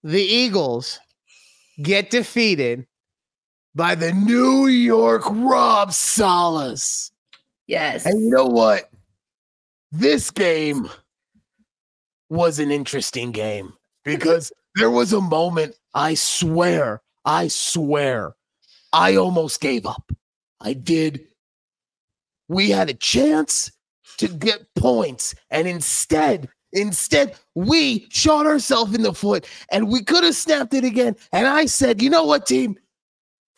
the 0.03 0.21
Eagles 0.21 0.99
get 1.81 2.09
defeated 2.09 2.87
by 3.75 3.95
the 3.95 4.11
New 4.11 4.67
York 4.67 5.23
Rob 5.29 5.89
Salehs. 5.89 7.11
yes. 7.67 8.05
And 8.05 8.21
you 8.21 8.29
know 8.29 8.45
what? 8.45 8.89
This 9.91 10.31
game 10.31 10.89
was 12.29 12.59
an 12.59 12.71
interesting 12.71 13.31
game 13.31 13.73
because 14.03 14.51
there 14.75 14.91
was 14.91 15.13
a 15.13 15.21
moment, 15.21 15.75
I 15.93 16.13
swear, 16.13 17.01
I 17.25 17.47
swear, 17.49 18.35
I 18.93 19.15
almost 19.15 19.61
gave 19.61 19.85
up. 19.85 20.11
I 20.59 20.73
did. 20.73 21.27
We 22.47 22.69
had 22.69 22.89
a 22.89 22.93
chance 22.93 23.71
to 24.17 24.27
get 24.27 24.73
points, 24.75 25.33
and 25.49 25.67
instead, 25.67 26.49
instead, 26.73 27.35
we 27.55 28.07
shot 28.09 28.45
ourselves 28.45 28.95
in 28.95 29.01
the 29.01 29.13
foot 29.13 29.47
and 29.71 29.89
we 29.89 30.03
could 30.03 30.23
have 30.23 30.35
snapped 30.35 30.73
it 30.73 30.83
again. 30.83 31.15
And 31.31 31.47
I 31.47 31.65
said, 31.65 32.01
you 32.01 32.09
know 32.09 32.23
what, 32.23 32.45
team? 32.45 32.77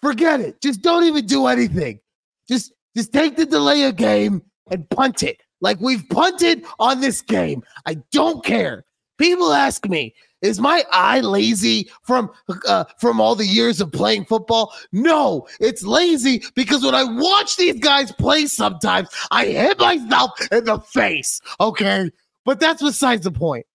Forget 0.02 0.42
it. 0.42 0.62
Just 0.62 0.82
don't 0.82 1.06
even 1.06 1.26
do 1.26 1.48
anything. 1.48 2.00
Just 2.48 2.74
just 2.96 3.14
take 3.14 3.38
the 3.38 3.46
delay 3.46 3.84
of 3.86 3.96
game 3.96 4.42
and 4.70 4.90
punt 4.90 5.24
it. 5.24 5.42
Like 5.62 5.80
we've 5.80 6.08
punted 6.10 6.66
on 6.80 7.00
this 7.00 7.22
game. 7.22 7.64
I 7.86 7.96
don't 8.12 8.44
care. 8.44 8.86
People 9.18 9.54
ask 9.54 9.88
me, 9.88 10.14
is 10.42 10.60
my 10.60 10.84
eye 10.92 11.22
lazy 11.22 11.90
from 12.02 12.30
uh, 12.68 12.84
from 13.00 13.22
all 13.22 13.34
the 13.34 13.46
years 13.46 13.80
of 13.80 13.92
playing 13.94 14.26
football? 14.26 14.74
No, 14.92 15.48
it's 15.62 15.84
lazy 15.84 16.44
because 16.54 16.84
when 16.84 16.94
I 16.94 17.06
watch 17.06 17.56
these 17.56 17.80
guys 17.80 18.12
play 18.12 18.48
sometimes, 18.48 19.08
I 19.32 19.46
hit 19.46 19.80
myself 19.80 20.32
in 20.52 20.66
the 20.66 20.80
face. 20.80 21.40
Okay? 21.62 22.12
But 22.46 22.60
that's 22.60 22.82
besides 22.82 23.24
the 23.24 23.32
point. 23.32 23.66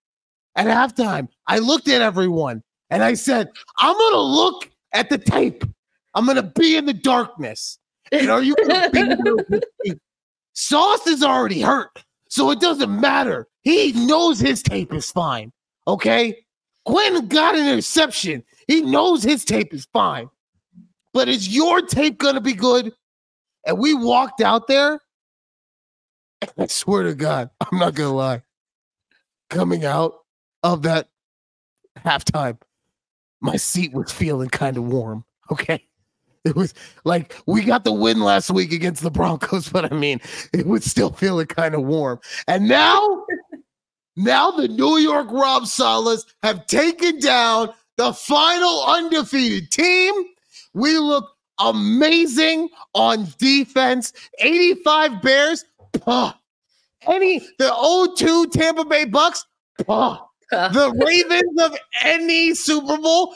At 0.55 0.67
halftime, 0.67 1.29
I 1.47 1.59
looked 1.59 1.87
at 1.87 2.01
everyone 2.01 2.63
and 2.89 3.03
I 3.03 3.13
said, 3.13 3.49
I'm 3.77 3.95
going 3.95 4.13
to 4.13 4.19
look 4.19 4.69
at 4.93 5.09
the 5.09 5.17
tape. 5.17 5.63
I'm 6.15 6.25
going 6.25 6.35
to 6.35 6.43
be 6.43 6.75
in 6.75 6.85
the 6.85 6.93
darkness. 6.93 7.79
And 8.11 8.29
are 8.29 8.41
you 8.41 8.55
going 8.55 8.69
to 8.69 8.89
be 8.89 9.03
there 9.03 9.35
with? 9.49 9.99
Sauce 10.53 11.07
is 11.07 11.23
already 11.23 11.61
hurt, 11.61 12.03
so 12.27 12.51
it 12.51 12.59
doesn't 12.59 12.99
matter. 12.99 13.47
He 13.61 13.93
knows 13.93 14.39
his 14.39 14.61
tape 14.61 14.93
is 14.93 15.09
fine. 15.11 15.53
Okay, 15.87 16.35
Quinn 16.85 17.27
got 17.27 17.55
an 17.55 17.67
interception. 17.67 18.43
He 18.67 18.81
knows 18.81 19.23
his 19.23 19.45
tape 19.45 19.73
is 19.73 19.87
fine, 19.93 20.29
but 21.13 21.29
is 21.29 21.47
your 21.47 21.81
tape 21.81 22.17
gonna 22.17 22.41
be 22.41 22.53
good? 22.53 22.91
And 23.65 23.77
we 23.77 23.93
walked 23.93 24.41
out 24.41 24.67
there. 24.67 24.99
I 26.57 26.67
swear 26.67 27.03
to 27.03 27.15
God, 27.15 27.49
I'm 27.61 27.79
not 27.79 27.95
gonna 27.95 28.13
lie. 28.13 28.41
Coming 29.49 29.85
out 29.85 30.19
of 30.63 30.83
that 30.83 31.09
halftime, 31.97 32.57
my 33.41 33.55
seat 33.55 33.93
was 33.93 34.11
feeling 34.11 34.49
kind 34.49 34.77
of 34.77 34.83
warm. 34.83 35.25
Okay. 35.51 35.83
It 36.45 36.55
was 36.55 36.73
like 37.03 37.35
we 37.47 37.63
got 37.63 37.83
the 37.83 37.91
win 37.91 38.21
last 38.21 38.49
week 38.49 38.71
against 38.71 39.03
the 39.03 39.11
Broncos, 39.11 39.69
but 39.69 39.91
I 39.91 39.95
mean, 39.95 40.21
it 40.53 40.65
was 40.65 40.85
still 40.85 41.11
feeling 41.11 41.47
kind 41.47 41.75
of 41.75 41.83
warm. 41.83 42.19
And 42.47 42.67
now, 42.67 43.25
now 44.15 44.51
the 44.51 44.67
New 44.67 44.97
York 44.97 45.27
Rob 45.31 45.63
Salehs 45.63 46.25
have 46.41 46.65
taken 46.67 47.19
down 47.19 47.69
the 47.97 48.13
final 48.13 48.85
undefeated 48.85 49.69
team. 49.71 50.13
We 50.73 50.97
look 50.97 51.29
amazing 51.59 52.69
on 52.93 53.27
defense. 53.37 54.13
85 54.39 55.21
Bears. 55.21 55.65
Puh. 55.93 56.31
Any 57.07 57.39
the 57.57 58.13
02 58.17 58.47
Tampa 58.47 58.85
Bay 58.85 59.05
Bucks. 59.05 59.45
The 60.73 60.91
Ravens 61.05 61.61
of 61.61 61.77
any 62.03 62.53
Super 62.55 62.97
Bowl. 62.97 63.35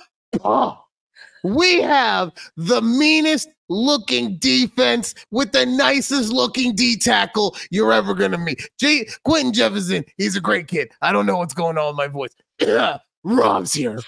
We 1.43 1.81
have 1.81 2.31
the 2.57 2.81
meanest 2.81 3.49
looking 3.69 4.37
defense 4.37 5.13
with 5.31 5.51
the 5.51 5.65
nicest 5.65 6.31
looking 6.31 6.73
D 6.75 6.97
tackle 6.97 7.55
you're 7.69 7.93
ever 7.93 8.13
gonna 8.13 8.37
meet. 8.37 8.69
J- 8.79 9.07
Quentin 9.25 9.53
Jefferson, 9.53 10.05
he's 10.17 10.35
a 10.35 10.41
great 10.41 10.67
kid. 10.67 10.91
I 11.01 11.11
don't 11.11 11.25
know 11.25 11.37
what's 11.37 11.53
going 11.53 11.77
on 11.77 11.87
with 11.87 11.97
my 11.97 12.07
voice. 12.07 12.35
Rob's 13.23 13.73
here. 13.73 13.99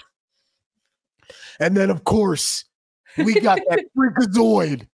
And 1.60 1.76
then, 1.76 1.90
of 1.90 2.04
course, 2.04 2.64
we 3.16 3.40
got 3.40 3.60
that 3.68 3.84
freakazoid. 3.96 4.86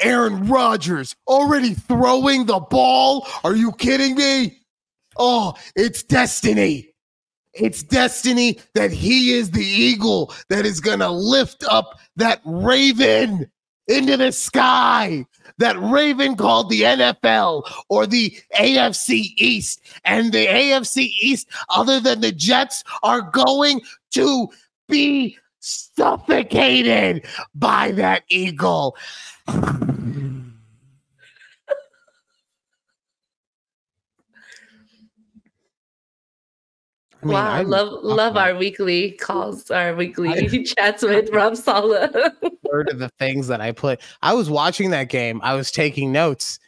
Aaron 0.00 0.46
Rodgers 0.48 1.16
already 1.26 1.74
throwing 1.74 2.46
the 2.46 2.60
ball. 2.60 3.26
Are 3.44 3.56
you 3.56 3.72
kidding 3.72 4.16
me? 4.16 4.58
Oh, 5.16 5.54
it's 5.74 6.02
destiny. 6.02 6.90
It's 7.54 7.82
destiny 7.82 8.60
that 8.74 8.92
he 8.92 9.32
is 9.32 9.50
the 9.50 9.64
eagle 9.64 10.34
that 10.50 10.66
is 10.66 10.80
going 10.80 10.98
to 10.98 11.10
lift 11.10 11.64
up 11.70 11.98
that 12.16 12.40
raven 12.44 13.50
into 13.88 14.16
the 14.16 14.32
sky. 14.32 15.24
That 15.58 15.80
raven 15.80 16.36
called 16.36 16.68
the 16.68 16.82
NFL 16.82 17.70
or 17.88 18.06
the 18.06 18.36
AFC 18.58 19.32
East. 19.38 19.80
And 20.04 20.32
the 20.32 20.46
AFC 20.46 21.10
East, 21.22 21.48
other 21.70 21.98
than 21.98 22.20
the 22.20 22.32
Jets, 22.32 22.84
are 23.02 23.22
going 23.22 23.80
to 24.12 24.48
be 24.88 25.38
suffocated 25.60 27.26
by 27.54 27.92
that 27.92 28.24
eagle. 28.28 28.96
I 37.22 37.24
mean, 37.24 37.34
wow, 37.34 37.50
I 37.50 37.62
love 37.62 38.04
love 38.04 38.36
our 38.36 38.54
weekly 38.54 39.12
calls, 39.12 39.70
our 39.70 39.94
weekly 39.94 40.64
chats 40.78 41.02
with 41.02 41.30
Rob 41.32 41.56
Saleh. 41.56 42.10
third 42.70 42.90
of 42.90 42.98
the 42.98 43.08
things 43.18 43.48
that 43.48 43.60
I 43.60 43.72
put. 43.72 44.00
I 44.22 44.34
was 44.34 44.50
watching 44.50 44.90
that 44.90 45.08
game. 45.08 45.40
I 45.42 45.54
was 45.54 45.70
taking 45.70 46.12
notes. 46.12 46.58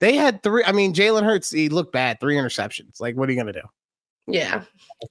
They 0.00 0.16
had 0.16 0.42
three. 0.42 0.62
I 0.64 0.72
mean, 0.72 0.92
Jalen 0.92 1.24
Hurts. 1.24 1.50
He 1.50 1.68
looked 1.68 1.92
bad. 1.92 2.20
Three 2.20 2.36
interceptions. 2.36 3.00
Like, 3.00 3.16
what 3.16 3.28
are 3.28 3.32
you 3.32 3.38
gonna 3.38 3.52
do? 3.52 3.62
yeah, 4.26 4.62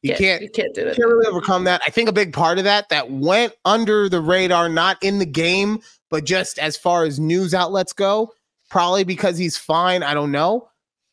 You 0.01 0.15
can't. 0.15 0.41
you 0.41 0.49
can't 0.49 0.73
do 0.73 0.81
it. 0.81 0.95
can't 0.95 1.07
really 1.07 1.27
overcome 1.27 1.63
that. 1.65 1.81
I 1.85 1.89
think 1.89 2.09
a 2.09 2.13
big 2.13 2.33
part 2.33 2.57
of 2.57 2.63
that 2.63 2.89
that 2.89 3.11
went 3.11 3.53
under 3.65 4.09
the 4.09 4.21
radar, 4.21 4.69
not 4.69 4.97
in 5.03 5.19
the 5.19 5.25
game, 5.25 5.79
but 6.13 6.25
just 6.25 6.59
as 6.59 6.77
far 6.77 7.05
as 7.05 7.19
news 7.19 7.55
outlets 7.55 7.91
go, 7.91 8.31
probably 8.69 9.03
because 9.03 9.35
he's 9.35 9.57
fine. 9.57 10.03
I 10.03 10.13
don't 10.13 10.31
know, 10.31 10.69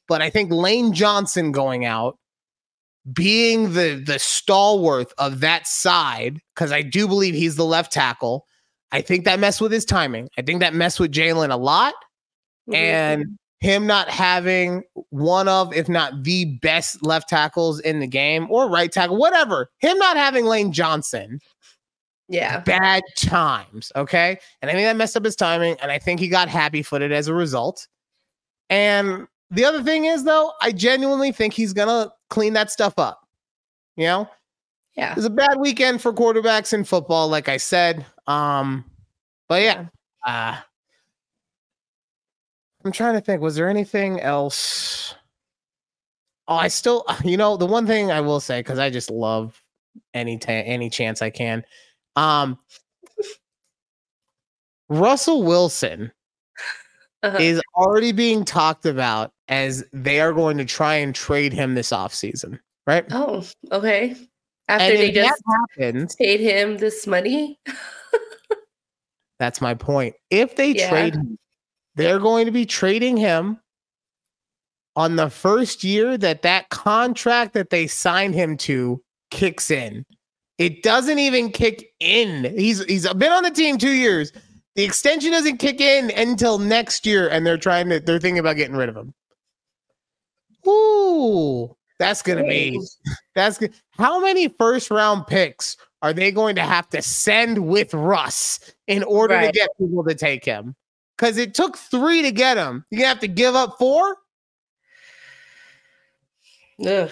but 0.09 0.21
I 0.21 0.29
think 0.29 0.53
Lane 0.53 0.93
Johnson 0.93 1.53
going 1.53 1.87
out, 1.87 2.19
being 3.11 3.73
the 3.73 4.03
the 4.07 4.19
stalwart 4.19 5.11
of 5.17 5.41
that 5.41 5.67
side, 5.67 6.39
because 6.55 6.71
I 6.71 6.83
do 6.83 7.09
believe 7.09 7.33
he's 7.33 7.57
the 7.57 7.65
left 7.65 7.91
tackle. 7.95 8.45
I 8.93 9.01
think 9.01 9.25
that 9.25 9.41
messed 9.41 9.63
with 9.63 9.73
his 9.73 9.87
timing. 9.87 10.29
I 10.37 10.43
think 10.43 10.61
that 10.61 10.75
messed 10.75 11.01
with 11.01 11.13
Jalen 11.13 11.51
a 11.51 11.57
lot 11.57 11.95
Mhm. 12.69 12.75
and 12.75 13.39
him 13.61 13.87
not 13.87 14.11
having 14.11 14.83
one 15.09 15.49
of, 15.49 15.73
if 15.73 15.89
not 15.89 16.25
the 16.25 16.45
best 16.61 17.03
left 17.03 17.31
tackles 17.31 17.81
in 17.81 18.01
the 18.01 18.07
game 18.07 18.49
or 18.51 18.69
right 18.69 18.93
tackle, 18.93 19.17
whatever, 19.17 19.71
him 19.79 19.97
not 19.97 20.19
having 20.19 20.45
Lane 20.45 20.73
Johnson, 20.73 21.41
yeah, 22.31 22.61
bad 22.61 23.03
times. 23.17 23.91
Okay. 23.97 24.39
And 24.63 24.71
I 24.71 24.75
think 24.75 24.87
that 24.87 24.97
messed 24.97 25.17
up 25.17 25.25
his 25.25 25.35
timing. 25.35 25.77
And 25.83 25.91
I 25.91 25.99
think 25.99 26.21
he 26.21 26.29
got 26.29 26.49
happy 26.49 26.81
footed 26.81 27.11
as 27.11 27.27
a 27.27 27.35
result. 27.35 27.89
And 28.71 29.27
the 29.51 29.65
other 29.65 29.83
thing 29.83 30.05
is, 30.05 30.23
though, 30.23 30.53
I 30.63 30.71
genuinely 30.71 31.33
think 31.33 31.53
he's 31.53 31.73
going 31.73 31.89
to 31.89 32.13
clean 32.31 32.53
that 32.53 32.71
stuff 32.71 32.99
up. 32.99 33.27
You 33.97 34.05
know, 34.05 34.31
yeah. 34.97 35.11
it 35.11 35.17
was 35.17 35.25
a 35.25 35.31
bad 35.31 35.59
weekend 35.59 36.01
for 36.01 36.13
quarterbacks 36.13 36.73
in 36.73 36.85
football, 36.85 37.29
like 37.29 37.49
I 37.49 37.57
said. 37.57 38.07
Um, 38.29 38.85
but 39.49 39.63
yeah, 39.63 39.87
uh, 40.25 40.57
I'm 42.85 42.93
trying 42.93 43.15
to 43.15 43.21
think. 43.21 43.43
Was 43.43 43.57
there 43.57 43.69
anything 43.69 44.21
else? 44.21 45.17
Oh, 46.47 46.55
I 46.55 46.69
still, 46.69 47.05
you 47.25 47.37
know, 47.37 47.57
the 47.57 47.67
one 47.67 47.89
thing 47.89 48.13
I 48.13 48.21
will 48.21 48.41
say 48.41 48.61
because 48.61 48.79
I 48.79 48.89
just 48.89 49.11
love 49.11 49.61
any 50.15 50.39
any 50.47 50.89
chance 50.89 51.23
I 51.23 51.31
can. 51.31 51.65
Um, 52.21 52.59
Russell 54.91 55.43
Wilson 55.43 56.13
Uh-huh. 57.23 57.39
is 57.41 57.63
already 57.77 58.13
being 58.13 58.45
talked 58.45 58.85
about 58.87 59.33
as 59.49 59.85
they 59.93 60.21
are 60.21 60.33
going 60.33 60.59
to 60.59 60.65
try 60.65 60.95
and 60.97 61.15
trade 61.15 61.53
him 61.53 61.75
this 61.75 61.91
offseason, 61.91 62.59
right? 62.87 63.05
oh, 63.11 63.45
okay. 63.73 64.17
After 64.69 64.93
and 64.93 64.99
they 64.99 65.11
just 65.13 65.43
happens, 65.79 66.15
paid 66.17 66.41
him 66.41 66.77
this 66.79 67.07
money. 67.07 67.59
that's 69.39 69.61
my 69.61 69.75
point. 69.75 70.15
If 70.31 70.57
they 70.57 70.73
Yeah. 70.73 70.89
trade 70.91 71.15
him, 71.15 71.39
they're 71.95 72.21
going 72.21 72.47
to 72.47 72.53
be 72.53 72.67
trading 72.67 73.17
him 73.17 73.59
on 74.95 75.17
the 75.17 75.31
first 75.31 75.83
year 75.85 76.17
that 76.19 76.43
that 76.43 76.69
contract 76.69 77.55
that 77.55 77.71
they 77.71 77.87
signed 77.87 78.35
him 78.35 78.57
to 78.59 79.03
kicks 79.31 79.71
in. 79.71 80.05
It 80.61 80.83
doesn't 80.83 81.19
even 81.19 81.53
kick 81.53 81.95
in. 82.01 82.45
He's 82.55 82.85
he's 82.85 83.11
been 83.15 83.33
on 83.33 83.43
the 83.43 83.51
team 83.51 83.79
2 83.79 83.93
years. 83.93 84.31
The 84.75 84.85
extension 84.85 85.31
doesn't 85.31 85.57
kick 85.57 85.81
in 85.81 86.11
until 86.11 86.59
next 86.59 87.07
year 87.07 87.31
and 87.31 87.47
they're 87.47 87.57
trying 87.57 87.89
to 87.89 87.99
they're 87.99 88.19
thinking 88.19 88.39
about 88.39 88.57
getting 88.57 88.77
rid 88.77 88.91
of 88.91 88.97
him. 88.97 89.15
Ooh, 90.69 91.75
that's 91.99 92.21
going 92.21 92.37
to 92.37 92.45
be 92.45 92.79
that's 93.35 93.57
good. 93.57 93.73
How 93.93 94.21
many 94.21 94.49
first 94.49 94.91
round 94.91 95.27
picks 95.27 95.79
are 96.03 96.13
they 96.13 96.31
going 96.31 96.57
to 96.57 96.63
have 96.63 96.91
to 96.91 97.01
send 97.01 97.67
with 97.67 97.95
Russ 97.95 98.61
in 98.87 99.03
order 99.05 99.41
to 99.41 99.51
get 99.53 99.71
people 99.79 100.05
to 100.05 100.15
take 100.15 100.45
him? 100.45 100.77
Because 101.17 101.39
it 101.39 101.55
took 101.55 101.79
three 101.79 102.21
to 102.21 102.33
get 102.33 102.59
him. 102.59 102.85
You 102.91 102.99
gonna 102.99 103.09
have 103.09 103.21
to 103.21 103.29
give 103.29 103.55
up 103.55 103.77
four? 103.79 104.15
Ugh. 106.87 107.11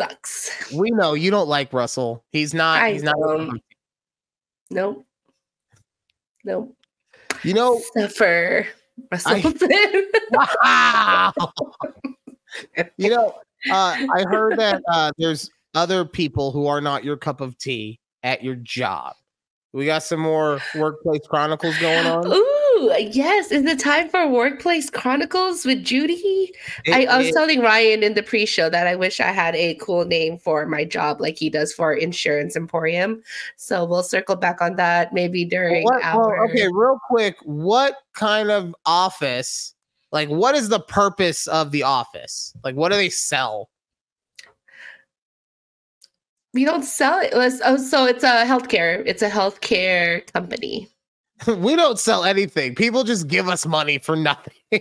Sucks. 0.00 0.72
We 0.72 0.90
know 0.92 1.12
you 1.12 1.30
don't 1.30 1.48
like 1.48 1.72
Russell. 1.74 2.24
He's 2.32 2.54
not. 2.54 2.80
I 2.82 2.92
he's 2.92 3.02
not. 3.02 3.16
don't. 3.20 3.60
Nope. 4.70 5.04
Nope. 6.44 6.74
You 7.42 7.52
know. 7.52 7.80
Suffer. 7.98 8.66
Russell 9.12 9.42
I- 9.44 10.04
Wow. 11.36 11.52
you 12.96 13.10
know. 13.10 13.34
Uh, 13.70 13.94
I 14.14 14.24
heard 14.30 14.58
that 14.58 14.82
uh, 14.90 15.10
there's 15.18 15.50
other 15.74 16.06
people 16.06 16.50
who 16.50 16.66
are 16.66 16.80
not 16.80 17.04
your 17.04 17.18
cup 17.18 17.42
of 17.42 17.58
tea 17.58 18.00
at 18.22 18.42
your 18.42 18.54
job. 18.54 19.14
We 19.74 19.84
got 19.84 20.02
some 20.02 20.20
more 20.20 20.60
workplace 20.76 21.26
chronicles 21.28 21.76
going 21.78 22.06
on. 22.06 22.26
Ooh, 22.26 22.59
yes. 22.98 23.50
Is 23.52 23.64
the 23.64 23.76
time 23.76 24.08
for 24.08 24.26
Workplace 24.28 24.90
Chronicles 24.90 25.64
with 25.64 25.84
Judy? 25.84 26.52
I, 26.88 27.02
It- 27.02 27.08
I 27.08 27.18
was 27.18 27.26
it- 27.28 27.32
telling 27.34 27.60
Ryan 27.60 28.02
in 28.02 28.14
the 28.14 28.22
pre-show 28.22 28.70
that 28.70 28.86
I 28.86 28.96
wish 28.96 29.20
I 29.20 29.32
had 29.32 29.54
a 29.54 29.74
cool 29.76 30.04
name 30.04 30.38
for 30.38 30.66
my 30.66 30.84
job, 30.84 31.20
like 31.20 31.36
he 31.38 31.50
does 31.50 31.72
for 31.72 31.92
Insurance 31.92 32.56
Emporium. 32.56 33.22
So 33.56 33.84
we'll 33.84 34.02
circle 34.02 34.36
back 34.36 34.60
on 34.62 34.76
that 34.76 35.12
maybe 35.12 35.44
during 35.44 35.84
What- 35.84 36.00
well, 36.02 36.26
our. 36.26 36.44
okay, 36.48 36.68
real 36.72 36.98
quick, 37.08 37.36
what 37.44 37.96
kind 38.14 38.50
of 38.50 38.74
office? 38.86 39.74
Like, 40.12 40.28
what 40.28 40.54
is 40.54 40.68
the 40.68 40.80
purpose 40.80 41.46
of 41.46 41.70
the 41.70 41.82
office? 41.84 42.52
Like, 42.64 42.74
what 42.74 42.90
do 42.90 42.96
they 42.96 43.10
sell? 43.10 43.70
We 46.52 46.64
don't 46.64 46.82
sell 46.82 47.20
it. 47.20 47.32
Let's- 47.32 47.60
Oh, 47.64 47.76
so 47.76 48.06
it's 48.06 48.24
a 48.24 48.44
healthcare. 48.44 49.02
It's 49.06 49.22
a 49.22 49.30
healthcare 49.30 50.26
company. 50.32 50.88
we 51.58 51.76
don't 51.76 51.98
sell 51.98 52.24
anything. 52.24 52.74
People 52.74 53.04
just 53.04 53.28
give 53.28 53.48
us 53.48 53.66
money 53.66 53.98
for 53.98 54.16
nothing. 54.16 54.54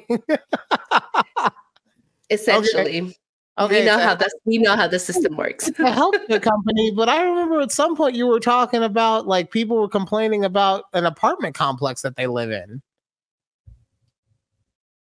Essentially, 2.29 3.01
we 3.01 3.17
okay, 3.57 3.85
know 3.85 3.95
it's 3.95 4.03
how 4.03 4.15
this. 4.15 4.33
We 4.45 4.57
know 4.59 4.75
how 4.75 4.87
the 4.87 4.99
system 4.99 5.35
works. 5.35 5.67
it's 5.67 5.79
a 5.79 5.83
healthcare 5.83 6.41
company, 6.41 6.91
but 6.91 7.09
I 7.09 7.23
remember 7.23 7.59
at 7.61 7.71
some 7.71 7.95
point 7.95 8.15
you 8.15 8.27
were 8.27 8.39
talking 8.39 8.83
about 8.83 9.27
like 9.27 9.51
people 9.51 9.77
were 9.77 9.89
complaining 9.89 10.45
about 10.45 10.85
an 10.93 11.05
apartment 11.05 11.55
complex 11.55 12.01
that 12.03 12.15
they 12.15 12.27
live 12.27 12.51
in. 12.51 12.81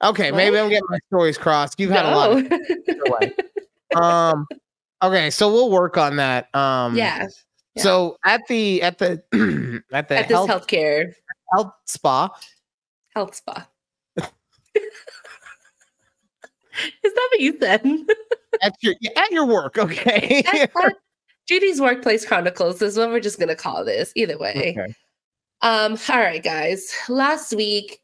Okay, 0.02 0.32
maybe 0.32 0.56
What? 0.56 0.64
I'm 0.64 0.70
getting 0.70 0.88
my 0.90 1.00
stories 1.08 1.38
crossed. 1.38 1.80
You've 1.80 1.92
had 1.92 2.06
a 2.06 2.16
lot. 2.16 2.32
Of- 2.32 2.52
No. 3.96 4.02
um, 4.02 4.48
okay, 5.04 5.30
so 5.30 5.52
we'll 5.52 5.72
work 5.72 5.98
on 5.98 6.16
that. 6.18 6.54
Um, 6.56 6.96
yeah. 6.96 7.28
Yeah. 7.76 7.84
So 7.84 8.18
at 8.26 8.42
the 8.48 8.82
at 8.82 8.98
the 8.98 9.22
at 9.92 10.08
the 10.08 10.18
At 10.18 10.28
this 10.28 10.38
healthcare 10.38 11.14
health 11.54 11.74
spa, 11.86 12.30
health 13.16 13.36
spa. 13.36 13.68
Is 14.18 14.26
that 17.14 17.28
what 17.32 17.40
you 17.40 17.58
said? 17.60 17.84
at 18.62 18.74
your 18.82 18.96
at 19.16 19.32
your 19.32 19.46
work, 19.46 19.78
okay. 19.78 20.44
At- 20.48 20.72
at 20.76 20.96
Judy's 21.48 21.82
Workplace 21.82 22.26
Chronicles 22.26 22.82
is 22.82 22.98
what 22.98 23.10
we're 23.10 23.20
just 23.20 23.40
gonna 23.40 23.56
call 23.56 23.84
this. 23.84 24.12
Either 24.16 24.38
way. 24.38 24.76
Okay. 24.78 24.94
Um, 25.62 25.98
all 26.08 26.20
right, 26.20 26.44
guys. 26.44 26.94
Last 27.10 27.54
week 27.54 28.00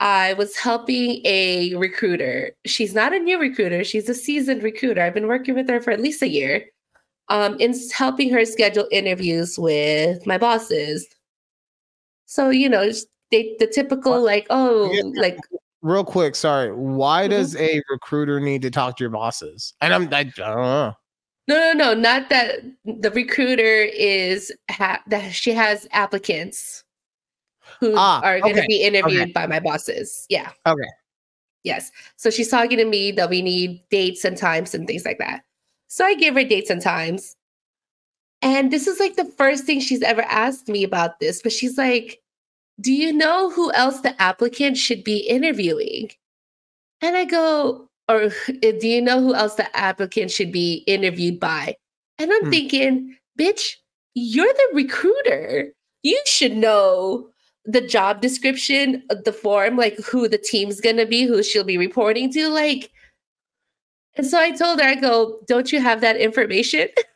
I 0.00 0.34
was 0.34 0.56
helping 0.56 1.20
a 1.24 1.74
recruiter. 1.76 2.52
She's 2.66 2.94
not 2.94 3.14
a 3.14 3.18
new 3.18 3.38
recruiter, 3.38 3.84
she's 3.84 4.08
a 4.08 4.14
seasoned 4.14 4.62
recruiter. 4.62 5.02
I've 5.02 5.14
been 5.14 5.28
working 5.28 5.54
with 5.54 5.68
her 5.68 5.80
for 5.80 5.90
at 5.90 6.00
least 6.00 6.22
a 6.22 6.28
year. 6.28 6.66
Um, 7.28 7.58
in 7.58 7.74
helping 7.92 8.30
her 8.30 8.44
schedule 8.44 8.86
interviews 8.92 9.58
with 9.58 10.24
my 10.26 10.38
bosses. 10.38 11.08
So, 12.26 12.50
you 12.50 12.68
know, 12.68 12.90
they 13.30 13.56
the 13.58 13.66
typical 13.66 14.20
like, 14.22 14.46
oh, 14.50 14.92
Yeah. 14.92 15.02
like 15.20 15.38
Real 15.82 16.04
quick, 16.04 16.34
sorry. 16.34 16.72
Why 16.74 17.26
Mhm. 17.26 17.30
does 17.30 17.56
a 17.56 17.80
recruiter 17.90 18.40
need 18.40 18.62
to 18.62 18.70
talk 18.70 18.96
to 18.96 19.04
your 19.04 19.10
bosses? 19.10 19.74
And 19.80 19.94
I'm 19.94 20.12
I, 20.12 20.18
I 20.20 20.24
don't 20.24 20.36
know. 20.42 20.92
No, 21.48 21.54
no, 21.56 21.72
no, 21.72 21.94
not 21.94 22.28
that 22.30 22.60
the 22.84 23.10
recruiter 23.12 23.82
is 23.82 24.52
ha- 24.68 25.02
that 25.06 25.32
she 25.32 25.52
has 25.52 25.86
applicants 25.92 26.82
who 27.78 27.94
Ah, 27.96 28.20
are 28.22 28.40
going 28.40 28.56
to 28.56 28.60
okay, 28.62 28.66
be 28.66 28.82
interviewed 28.82 29.32
by 29.32 29.46
my 29.46 29.60
bosses. 29.60 30.26
Yeah. 30.28 30.50
Okay. 30.66 30.88
Yes. 31.62 31.92
So 32.16 32.30
she's 32.30 32.48
talking 32.48 32.78
to 32.78 32.84
me 32.84 33.12
that 33.12 33.30
we 33.30 33.42
need 33.42 33.82
dates 33.90 34.24
and 34.24 34.36
times 34.36 34.74
and 34.74 34.88
things 34.88 35.04
like 35.04 35.18
that. 35.18 35.42
So 35.86 36.04
I 36.04 36.14
give 36.14 36.34
her 36.34 36.42
dates 36.44 36.70
and 36.70 36.82
times. 36.82 37.35
And 38.42 38.70
this 38.72 38.86
is 38.86 39.00
like 39.00 39.16
the 39.16 39.24
first 39.24 39.64
thing 39.64 39.80
she's 39.80 40.02
ever 40.02 40.22
asked 40.22 40.68
me 40.68 40.84
about 40.84 41.20
this, 41.20 41.42
but 41.42 41.52
she's 41.52 41.78
like, 41.78 42.20
Do 42.80 42.92
you 42.92 43.12
know 43.12 43.50
who 43.50 43.72
else 43.72 44.00
the 44.00 44.20
applicant 44.20 44.76
should 44.76 45.04
be 45.04 45.18
interviewing? 45.18 46.10
And 47.02 47.16
I 47.16 47.24
go, 47.24 47.88
Or 48.08 48.30
do 48.60 48.88
you 48.88 49.00
know 49.00 49.20
who 49.20 49.34
else 49.34 49.54
the 49.54 49.74
applicant 49.76 50.30
should 50.30 50.52
be 50.52 50.84
interviewed 50.86 51.40
by? 51.40 51.76
And 52.18 52.32
I'm 52.32 52.44
Hmm. 52.44 52.50
thinking, 52.50 53.16
Bitch, 53.38 53.76
you're 54.14 54.52
the 54.52 54.68
recruiter. 54.74 55.72
You 56.02 56.20
should 56.26 56.56
know 56.56 57.28
the 57.64 57.80
job 57.80 58.20
description, 58.20 59.02
the 59.24 59.32
form, 59.32 59.76
like 59.76 59.98
who 59.98 60.28
the 60.28 60.38
team's 60.38 60.80
gonna 60.80 61.06
be, 61.06 61.24
who 61.26 61.42
she'll 61.42 61.64
be 61.64 61.78
reporting 61.78 62.32
to. 62.32 62.48
Like, 62.48 62.90
and 64.14 64.26
so 64.26 64.38
I 64.38 64.50
told 64.52 64.80
her, 64.80 64.86
I 64.86 64.94
go, 64.94 65.40
don't 65.46 65.72
you 65.72 65.80
have 65.80 66.00
that 66.00 66.16
information? 66.16 66.88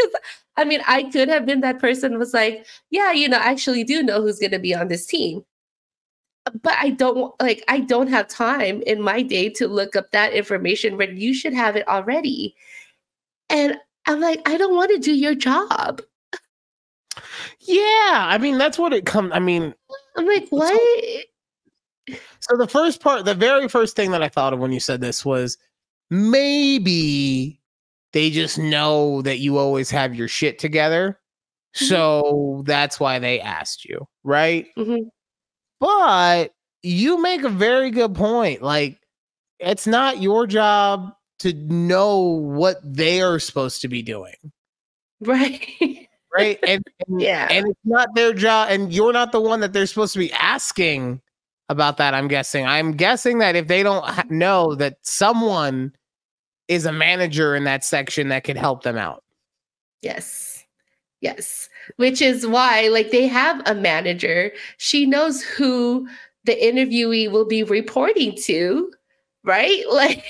'Cause, 0.00 0.12
I 0.56 0.64
mean, 0.64 0.80
I 0.86 1.04
could 1.04 1.28
have 1.28 1.46
been 1.46 1.60
that 1.60 1.78
person 1.78 2.18
was 2.18 2.34
like, 2.34 2.66
yeah, 2.90 3.12
you 3.12 3.28
know, 3.28 3.38
I 3.38 3.50
actually 3.50 3.84
do 3.84 4.02
know 4.02 4.20
who's 4.22 4.38
gonna 4.38 4.58
be 4.58 4.74
on 4.74 4.88
this 4.88 5.06
team. 5.06 5.44
But 6.62 6.74
I 6.80 6.90
don't 6.90 7.34
like 7.40 7.62
I 7.68 7.80
don't 7.80 8.08
have 8.08 8.26
time 8.28 8.82
in 8.86 9.00
my 9.02 9.22
day 9.22 9.50
to 9.50 9.68
look 9.68 9.94
up 9.96 10.10
that 10.12 10.32
information 10.32 10.96
when 10.96 11.16
you 11.16 11.34
should 11.34 11.52
have 11.54 11.76
it 11.76 11.86
already. 11.88 12.54
And 13.50 13.76
I'm 14.06 14.20
like, 14.20 14.40
I 14.48 14.56
don't 14.56 14.74
want 14.74 14.90
to 14.92 14.98
do 14.98 15.12
your 15.12 15.34
job. 15.34 16.02
Yeah, 17.60 18.26
I 18.26 18.38
mean 18.40 18.58
that's 18.58 18.78
what 18.78 18.92
it 18.92 19.04
comes. 19.06 19.32
I 19.34 19.38
mean, 19.38 19.74
I'm 20.16 20.26
like, 20.26 20.48
what? 20.48 20.80
so 22.40 22.56
the 22.56 22.66
first 22.66 23.00
part, 23.00 23.24
the 23.24 23.34
very 23.34 23.68
first 23.68 23.94
thing 23.96 24.10
that 24.12 24.22
I 24.22 24.28
thought 24.28 24.52
of 24.52 24.58
when 24.58 24.72
you 24.72 24.80
said 24.80 25.00
this 25.00 25.24
was 25.24 25.58
maybe 26.10 27.59
they 28.12 28.30
just 28.30 28.58
know 28.58 29.22
that 29.22 29.38
you 29.38 29.58
always 29.58 29.90
have 29.90 30.14
your 30.14 30.28
shit 30.28 30.58
together. 30.58 31.18
Mm-hmm. 31.76 31.84
So 31.86 32.62
that's 32.66 32.98
why 32.98 33.18
they 33.18 33.40
asked 33.40 33.84
you, 33.84 34.06
right? 34.24 34.66
Mhm. 34.76 35.10
But 35.78 36.52
you 36.82 37.20
make 37.22 37.42
a 37.44 37.48
very 37.48 37.90
good 37.90 38.14
point. 38.14 38.62
Like, 38.62 38.98
it's 39.58 39.86
not 39.86 40.20
your 40.20 40.46
job 40.46 41.12
to 41.40 41.52
know 41.54 42.18
what 42.18 42.78
they 42.82 43.22
are 43.22 43.38
supposed 43.38 43.80
to 43.82 43.88
be 43.88 44.02
doing, 44.02 44.34
Right. 45.20 45.66
right? 46.34 46.58
And, 46.66 46.82
and 47.06 47.20
Yeah. 47.20 47.48
and 47.50 47.66
it's 47.68 47.80
not 47.84 48.08
their 48.14 48.32
job, 48.34 48.68
and 48.70 48.92
you're 48.92 49.12
not 49.12 49.32
the 49.32 49.40
one 49.40 49.60
that 49.60 49.72
they're 49.72 49.86
supposed 49.86 50.12
to 50.14 50.18
be 50.18 50.32
asking 50.32 51.20
about 51.68 51.96
that. 51.98 52.14
I'm 52.14 52.28
guessing. 52.28 52.66
I'm 52.66 52.92
guessing 52.92 53.38
that 53.38 53.56
if 53.56 53.68
they 53.68 53.82
don't 53.82 54.04
ha- 54.04 54.24
know 54.28 54.74
that 54.76 54.96
someone 55.02 55.92
is 56.70 56.86
a 56.86 56.92
manager 56.92 57.56
in 57.56 57.64
that 57.64 57.84
section 57.84 58.28
that 58.28 58.44
could 58.44 58.56
help 58.56 58.84
them 58.84 58.96
out. 58.96 59.24
Yes. 60.02 60.64
Yes. 61.20 61.68
Which 61.96 62.22
is 62.22 62.46
why, 62.46 62.86
like, 62.88 63.10
they 63.10 63.26
have 63.26 63.60
a 63.66 63.74
manager. 63.74 64.52
She 64.78 65.04
knows 65.04 65.42
who 65.42 66.08
the 66.44 66.54
interviewee 66.54 67.28
will 67.30 67.44
be 67.44 67.64
reporting 67.64 68.36
to, 68.44 68.90
right? 69.44 69.82
Like, 69.92 70.24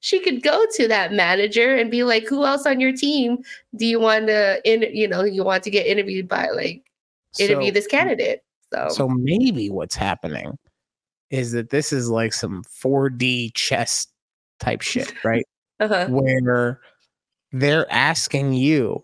she 0.00 0.20
could 0.20 0.42
go 0.42 0.66
to 0.74 0.88
that 0.88 1.12
manager 1.12 1.74
and 1.76 1.90
be 1.90 2.02
like, 2.02 2.26
who 2.26 2.44
else 2.44 2.66
on 2.66 2.80
your 2.80 2.92
team 2.92 3.38
do 3.76 3.86
you 3.86 3.98
want 4.00 4.26
to, 4.26 4.60
in, 4.70 4.82
you 4.94 5.08
know, 5.08 5.22
you 5.24 5.42
want 5.44 5.62
to 5.62 5.70
get 5.70 5.86
interviewed 5.86 6.28
by? 6.28 6.48
Like, 6.50 6.82
interview 7.38 7.68
So- 7.68 7.74
this 7.74 7.86
candidate. 7.86 8.42
So, 8.74 8.88
So 8.90 9.08
maybe 9.08 9.70
what's 9.70 9.94
happening 9.94 10.58
is 11.30 11.52
that 11.52 11.70
this 11.70 11.92
is 11.92 12.10
like 12.10 12.32
some 12.32 12.64
4D 12.64 13.52
chess 13.54 14.08
type 14.60 14.82
shit, 14.82 15.12
right? 15.24 15.46
uh-huh. 15.80 16.06
Where 16.08 16.80
they're 17.52 17.90
asking 17.92 18.54
you 18.54 19.02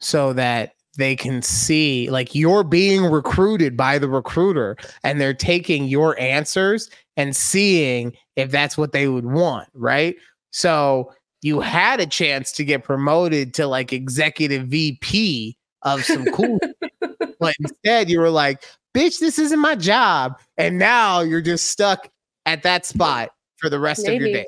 so 0.00 0.32
that 0.32 0.72
they 0.96 1.14
can 1.14 1.42
see 1.42 2.10
like 2.10 2.34
you're 2.34 2.64
being 2.64 3.04
recruited 3.04 3.76
by 3.76 3.98
the 3.98 4.08
recruiter 4.08 4.76
and 5.04 5.20
they're 5.20 5.32
taking 5.32 5.84
your 5.84 6.18
answers 6.18 6.90
and 7.16 7.34
seeing 7.34 8.12
if 8.36 8.50
that's 8.50 8.76
what 8.76 8.92
they 8.92 9.08
would 9.08 9.26
want, 9.26 9.68
right? 9.74 10.16
So 10.50 11.12
you 11.42 11.60
had 11.60 12.00
a 12.00 12.06
chance 12.06 12.52
to 12.52 12.64
get 12.64 12.82
promoted 12.82 13.54
to 13.54 13.66
like 13.66 13.92
executive 13.92 14.66
VP 14.66 15.56
of 15.82 16.04
some 16.04 16.24
cool, 16.26 16.58
but 17.40 17.54
instead 17.60 18.10
you 18.10 18.18
were 18.18 18.30
like, 18.30 18.64
bitch, 18.94 19.20
this 19.20 19.38
isn't 19.38 19.60
my 19.60 19.76
job. 19.76 20.38
And 20.56 20.78
now 20.78 21.20
you're 21.20 21.40
just 21.40 21.70
stuck 21.70 22.08
at 22.44 22.64
that 22.64 22.86
spot 22.86 23.30
for 23.58 23.68
the 23.68 23.78
rest 23.78 24.04
Maybe. 24.04 24.16
of 24.16 24.22
your 24.22 24.32
day. 24.32 24.46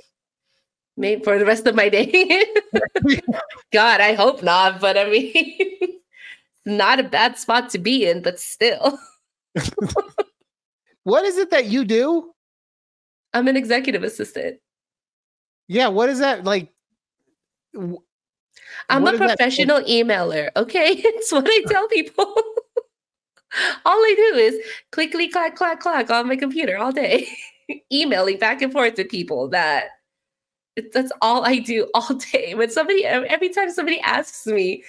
Maybe 0.96 1.22
for 1.22 1.38
the 1.38 1.46
rest 1.46 1.66
of 1.66 1.74
my 1.74 1.88
day. 1.88 2.44
God, 3.72 4.00
I 4.00 4.14
hope 4.14 4.42
not. 4.42 4.80
But 4.80 4.98
I 4.98 5.08
mean, 5.08 6.00
not 6.66 7.00
a 7.00 7.04
bad 7.04 7.38
spot 7.38 7.70
to 7.70 7.78
be 7.78 8.06
in, 8.08 8.22
but 8.22 8.38
still. 8.38 8.98
what 11.04 11.24
is 11.24 11.38
it 11.38 11.50
that 11.50 11.66
you 11.66 11.84
do? 11.84 12.32
I'm 13.32 13.48
an 13.48 13.56
executive 13.56 14.02
assistant. 14.02 14.58
Yeah, 15.68 15.88
what 15.88 16.08
is 16.08 16.18
that 16.18 16.44
like? 16.44 16.72
I'm 18.88 19.06
a 19.06 19.16
professional 19.16 19.80
emailer. 19.82 20.50
Okay, 20.56 20.88
it's 20.96 21.30
what 21.30 21.46
I 21.46 21.62
tell 21.68 21.86
people. 21.88 22.34
all 23.86 23.96
I 23.96 24.14
do 24.16 24.36
is 24.38 24.56
click, 24.90 25.12
click, 25.12 25.32
clack, 25.32 25.56
clack, 25.56 25.80
clack 25.80 26.10
on 26.10 26.28
my 26.28 26.36
computer 26.36 26.76
all 26.76 26.92
day, 26.92 27.28
emailing 27.92 28.38
back 28.38 28.62
and 28.62 28.72
forth 28.72 28.94
to 28.94 29.04
people. 29.04 29.48
That 29.48 29.90
that's 30.92 31.12
all 31.20 31.44
I 31.44 31.58
do 31.58 31.90
all 31.94 32.14
day. 32.32 32.54
When 32.54 32.70
somebody, 32.70 33.04
every 33.04 33.48
time 33.50 33.70
somebody 33.70 34.00
asks 34.00 34.46
me, 34.46 34.84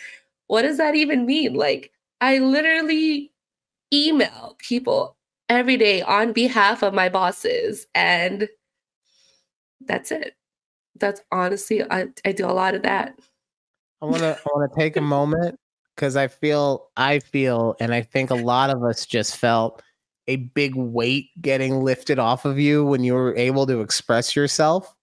what 0.48 0.64
does 0.64 0.78
that 0.78 0.96
even 0.96 1.26
mean? 1.26 1.54
Like, 1.54 1.92
I 2.20 2.40
literally 2.40 3.32
email 3.94 4.56
people 4.60 5.16
every 5.50 5.78
day 5.78 6.02
on 6.02 6.34
behalf 6.34 6.84
of 6.84 6.94
my 6.94 7.10
bosses, 7.10 7.88
and 7.96 8.48
that's 9.82 10.12
it. 10.12 10.36
That's 11.00 11.22
honestly, 11.32 11.84
I, 11.84 12.10
I 12.26 12.32
do 12.32 12.46
a 12.46 12.52
lot 12.52 12.76
of 12.76 12.84
that. 12.84 13.18
I 14.02 14.06
want 14.06 14.20
to 14.20 14.38
I 14.38 14.50
want 14.54 14.72
to 14.72 14.80
take 14.80 14.98
a 14.98 15.02
moment 15.02 15.60
because 15.96 16.16
I 16.16 16.28
feel 16.28 16.90
I 16.98 17.20
feel 17.20 17.76
and 17.80 17.94
I 17.94 18.02
think 18.02 18.30
a 18.30 18.36
lot 18.36 18.70
of 18.70 18.84
us 18.84 19.06
just 19.06 19.38
felt 19.38 19.82
a 20.32 20.38
big 20.38 20.76
weight 20.76 21.30
getting 21.42 21.84
lifted 21.84 22.20
off 22.20 22.46
of 22.46 22.58
you 22.58 22.86
when 22.86 23.04
you 23.04 23.14
were 23.14 23.36
able 23.36 23.68
to 23.68 23.82
express 23.82 24.36
yourself. 24.36 24.96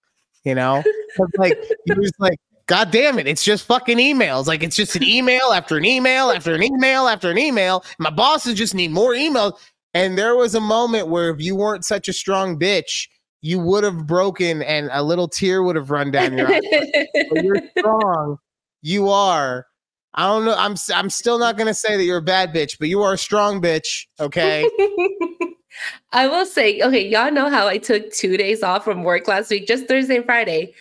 You 0.44 0.54
know, 0.54 0.82
like 1.38 1.58
you 1.84 1.94
was 1.96 2.12
like 2.18 2.38
God 2.66 2.90
damn 2.90 3.18
it, 3.18 3.26
it's 3.26 3.44
just 3.44 3.66
fucking 3.66 3.98
emails. 3.98 4.46
Like 4.46 4.62
it's 4.62 4.76
just 4.76 4.96
an 4.96 5.02
email 5.02 5.52
after 5.52 5.76
an 5.76 5.84
email 5.84 6.30
after 6.30 6.54
an 6.54 6.62
email 6.62 7.08
after 7.08 7.30
an 7.30 7.38
email. 7.38 7.84
My 7.98 8.10
bosses 8.10 8.54
just 8.54 8.74
need 8.74 8.90
more 8.90 9.12
emails. 9.12 9.58
And 9.94 10.18
there 10.18 10.36
was 10.36 10.54
a 10.54 10.60
moment 10.60 11.08
where 11.08 11.30
if 11.30 11.40
you 11.40 11.56
weren't 11.56 11.84
such 11.84 12.08
a 12.08 12.12
strong 12.12 12.58
bitch, 12.58 13.08
you 13.40 13.58
would 13.58 13.84
have 13.84 14.06
broken 14.06 14.62
and 14.62 14.90
a 14.92 15.02
little 15.02 15.28
tear 15.28 15.62
would 15.62 15.76
have 15.76 15.90
run 15.90 16.10
down 16.10 16.36
your 16.36 16.52
eyes. 16.52 16.60
you're 17.42 17.62
strong. 17.78 18.36
You 18.82 19.08
are. 19.08 19.66
I 20.14 20.26
don't 20.26 20.44
know. 20.44 20.54
I'm 20.56 20.74
I'm 20.94 21.10
still 21.10 21.38
not 21.38 21.56
gonna 21.56 21.74
say 21.74 21.96
that 21.96 22.04
you're 22.04 22.18
a 22.18 22.22
bad 22.22 22.52
bitch, 22.52 22.78
but 22.78 22.88
you 22.88 23.02
are 23.02 23.12
a 23.12 23.18
strong 23.18 23.60
bitch. 23.60 24.06
Okay. 24.18 24.68
I 26.12 26.26
will 26.26 26.46
say, 26.46 26.80
okay, 26.80 27.06
y'all 27.06 27.30
know 27.30 27.50
how 27.50 27.68
I 27.68 27.78
took 27.78 28.10
two 28.12 28.36
days 28.36 28.62
off 28.62 28.84
from 28.84 29.04
work 29.04 29.28
last 29.28 29.50
week, 29.50 29.66
just 29.66 29.86
Thursday 29.86 30.16
and 30.16 30.24
Friday. 30.24 30.74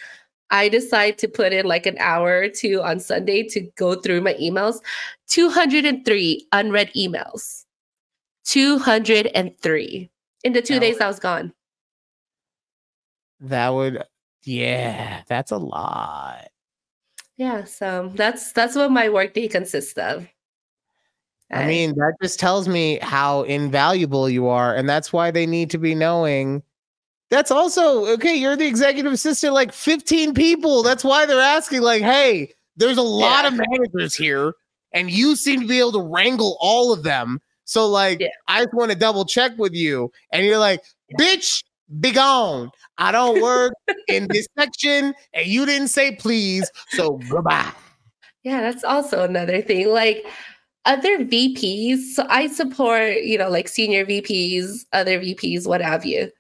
I 0.50 0.70
decide 0.70 1.18
to 1.20 1.28
put 1.28 1.52
in 1.52 1.66
like 1.66 1.86
an 1.86 1.98
hour 2.00 2.40
or 2.40 2.50
two 2.50 2.82
on 2.82 3.00
Sunday 3.00 3.44
to 3.50 3.62
go 3.76 3.96
through 3.96 4.22
my 4.22 4.34
emails. 4.36 4.80
203 5.28 6.48
unread 6.54 6.92
emails. 6.96 7.66
203 8.46 10.10
in 10.44 10.54
the 10.54 10.62
two 10.62 10.76
that 10.76 10.80
days 10.80 10.96
would, 10.96 11.02
I 11.02 11.08
was 11.08 11.20
gone. 11.20 11.54
That 13.42 13.70
would, 13.74 14.04
yeah, 14.44 15.24
that's 15.28 15.52
a 15.52 15.58
lot. 15.58 16.48
Yeah, 17.38 17.64
so 17.66 18.12
that's 18.16 18.52
that's 18.52 18.76
what 18.76 18.92
my 18.92 19.10
workday 19.10 19.48
consists 19.48 19.98
of. 19.98 20.28
I 21.50 21.66
mean, 21.66 21.96
that 21.96 22.16
just 22.22 22.40
tells 22.40 22.68
me 22.68 23.00
how 23.02 23.44
invaluable 23.44 24.30
you 24.30 24.48
are, 24.48 24.76
and 24.76 24.90
that's 24.90 25.14
why 25.14 25.32
they 25.32 25.46
need 25.46 25.70
to 25.70 25.78
be 25.78 25.96
knowing 25.96 26.62
that's 27.30 27.52
also 27.52 28.06
okay. 28.14 28.36
You're 28.36 28.56
the 28.56 28.68
executive 28.68 29.12
assistant, 29.12 29.54
like 29.54 29.74
15 29.74 30.34
people. 30.34 30.84
That's 30.84 31.04
why 31.04 31.26
they're 31.26 31.40
asking, 31.40 31.82
like, 31.82 32.02
hey, 32.02 32.54
there's 32.78 32.98
a 32.98 33.02
lot 33.02 33.44
yeah. 33.44 33.48
of 33.50 33.62
managers 33.70 34.16
here, 34.16 34.54
and 34.94 35.12
you 35.12 35.36
seem 35.36 35.62
to 35.62 35.68
be 35.68 35.80
able 35.80 35.92
to 35.94 36.02
wrangle 36.02 36.58
all 36.62 36.94
of 36.94 37.04
them. 37.04 37.42
So, 37.66 37.88
like, 37.88 38.22
yeah. 38.22 38.28
I 38.48 38.64
just 38.64 38.74
want 38.74 38.92
to 38.92 38.98
double 38.98 39.26
check 39.26 39.58
with 39.58 39.74
you. 39.74 40.12
And 40.32 40.46
you're 40.46 40.58
like, 40.58 40.82
bitch, 41.20 41.64
be 42.00 42.12
gone. 42.12 42.72
I 42.98 43.12
don't 43.12 43.42
work 43.42 43.74
in 44.08 44.28
this 44.32 44.48
section, 44.58 45.14
and 45.34 45.48
you 45.48 45.66
didn't 45.66 45.90
say 45.90 46.16
please. 46.16 46.70
So 46.90 47.20
goodbye. 47.30 47.72
Yeah, 48.44 48.62
that's 48.62 48.84
also 48.84 49.24
another 49.24 49.62
thing. 49.62 49.90
Like 49.90 50.26
other 50.86 51.20
VPs, 51.20 52.14
so 52.14 52.26
I 52.30 52.48
support, 52.48 53.24
you 53.24 53.38
know, 53.38 53.50
like 53.50 53.68
senior 53.68 54.06
VPs, 54.06 54.86
other 54.94 55.20
VPs, 55.20 55.68
what 55.68 55.82
have 55.82 56.06
you 56.06 56.32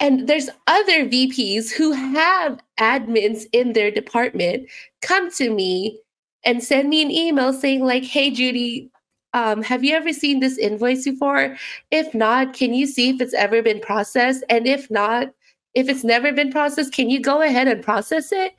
and 0.00 0.28
there's 0.28 0.50
other 0.66 1.06
VPs 1.06 1.70
who 1.70 1.92
have 1.92 2.60
admins 2.78 3.46
in 3.52 3.72
their 3.72 3.90
department 3.90 4.68
come 5.00 5.30
to 5.32 5.48
me 5.50 5.98
and 6.44 6.62
send 6.62 6.90
me 6.90 7.00
an 7.02 7.10
email 7.10 7.52
saying 7.52 7.84
like, 7.84 8.04
"Hey 8.04 8.30
Judy, 8.30 8.90
um, 9.34 9.62
have 9.62 9.84
you 9.84 9.94
ever 9.94 10.12
seen 10.12 10.40
this 10.40 10.56
invoice 10.56 11.04
before? 11.04 11.56
If 11.90 12.14
not, 12.14 12.54
can 12.54 12.72
you 12.72 12.86
see 12.86 13.10
if 13.10 13.20
it's 13.20 13.34
ever 13.34 13.60
been 13.62 13.80
processed? 13.80 14.44
And 14.48 14.66
if 14.66 14.90
not, 14.90 15.34
if 15.74 15.88
it's 15.88 16.04
never 16.04 16.32
been 16.32 16.52
processed, 16.52 16.94
can 16.94 17.10
you 17.10 17.20
go 17.20 17.42
ahead 17.42 17.68
and 17.68 17.82
process 17.82 18.32
it?" 18.32 18.54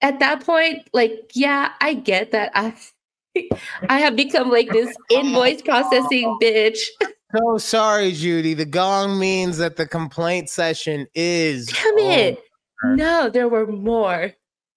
At 0.00 0.20
that 0.20 0.44
point, 0.44 0.88
like, 0.92 1.32
yeah, 1.34 1.72
I 1.80 1.94
get 1.94 2.30
that 2.30 2.52
I 2.54 2.74
I 3.88 3.98
have 3.98 4.16
become 4.16 4.50
like 4.50 4.70
this 4.70 4.94
invoice 5.10 5.62
processing 5.62 6.38
bitch. 6.40 6.78
so 7.34 7.58
sorry, 7.58 8.12
Judy. 8.12 8.54
The 8.54 8.64
gong 8.64 9.18
means 9.18 9.58
that 9.58 9.76
the 9.76 9.86
complaint 9.86 10.48
session 10.50 11.06
is. 11.14 11.68
Come 11.68 11.98
in. 11.98 12.36
No, 12.84 13.28
there 13.28 13.48
were 13.48 13.66
more. 13.66 14.32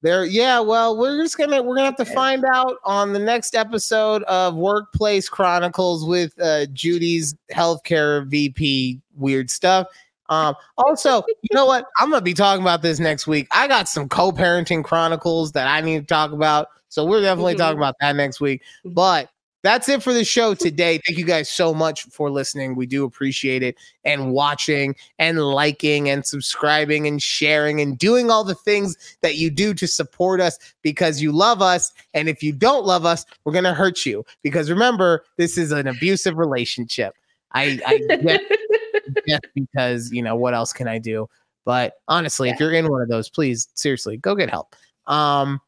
There, 0.06 0.24
yeah. 0.24 0.60
Well, 0.60 0.96
we're 0.96 1.20
just 1.20 1.36
gonna 1.36 1.64
we're 1.64 1.78
gonna 1.78 1.88
have 1.88 1.96
to 1.96 2.06
find 2.06 2.46
out 2.54 2.76
on 2.84 3.12
the 3.12 3.18
next 3.18 3.56
episode 3.56 4.22
of 4.26 4.54
Workplace 4.54 5.28
Chronicles 5.28 6.06
with 6.06 6.40
uh, 6.40 6.68
Judy's 6.68 7.34
healthcare 7.52 8.24
VP. 8.28 9.02
Weird 9.16 9.50
stuff. 9.50 9.88
Um, 10.30 10.54
also, 10.78 11.24
you 11.42 11.56
know 11.56 11.66
what? 11.66 11.88
I'm 12.00 12.12
gonna 12.12 12.22
be 12.22 12.36
talking 12.36 12.62
about 12.62 12.84
this 12.84 13.00
next 13.00 13.26
week. 13.26 13.48
I 13.50 13.68
got 13.68 13.90
some 13.90 14.08
co-parenting 14.08 14.84
chronicles 14.84 15.54
that 15.54 15.68
I 15.68 15.82
need 15.82 16.02
to 16.02 16.06
talk 16.06 16.34
about. 16.34 16.68
So 16.90 17.04
we're 17.04 17.22
definitely 17.22 17.54
mm-hmm. 17.54 17.62
talking 17.62 17.80
about 17.80 17.96
that 18.00 18.16
next 18.16 18.40
week. 18.40 18.62
But 18.86 19.32
that's 19.66 19.90
it 19.90 20.04
for 20.04 20.14
the 20.14 20.24
show 20.24 20.54
today. 20.54 21.00
Thank 21.06 21.18
you 21.18 21.26
guys 21.26 21.50
so 21.50 21.74
much 21.74 22.04
for 22.04 22.30
listening. 22.30 22.76
We 22.76 22.86
do 22.86 23.04
appreciate 23.04 23.64
it 23.64 23.76
and 24.04 24.32
watching 24.32 24.96
and 25.18 25.40
liking 25.40 26.08
and 26.08 26.24
subscribing 26.24 27.08
and 27.08 27.22
sharing 27.22 27.82
and 27.82 27.98
doing 27.98 28.30
all 28.30 28.44
the 28.44 28.54
things 28.54 29.18
that 29.22 29.38
you 29.38 29.50
do 29.50 29.74
to 29.74 29.88
support 29.88 30.40
us 30.40 30.60
because 30.84 31.20
you 31.20 31.32
love 31.32 31.64
us. 31.64 31.94
And 32.14 32.30
if 32.30 32.44
you 32.44 32.54
don't 32.54 32.86
love 32.86 33.06
us, 33.06 33.26
we're 33.44 33.54
going 33.54 33.64
to 33.64 33.74
hurt 33.74 34.06
you 34.06 34.24
because 34.44 34.70
remember, 34.70 35.26
this 35.38 35.58
is 35.58 35.72
an 35.72 35.88
abusive 35.88 36.38
relationship. 36.38 37.16
I, 37.54 37.80
I 37.88 37.98
get, 39.26 39.42
because, 39.56 40.12
you 40.12 40.22
know, 40.22 40.36
what 40.36 40.54
else 40.54 40.74
can 40.74 40.88
I 40.88 41.00
do? 41.00 41.28
But 41.64 41.94
honestly, 42.08 42.50
yeah. 42.50 42.54
if 42.54 42.60
you're 42.60 42.74
in 42.74 42.88
one 42.88 43.02
of 43.02 43.10
those, 43.10 43.30
please, 43.30 43.68
seriously, 43.74 44.18
go 44.18 44.36
get 44.36 44.52
help. 44.52 44.76
Um, 45.08 45.60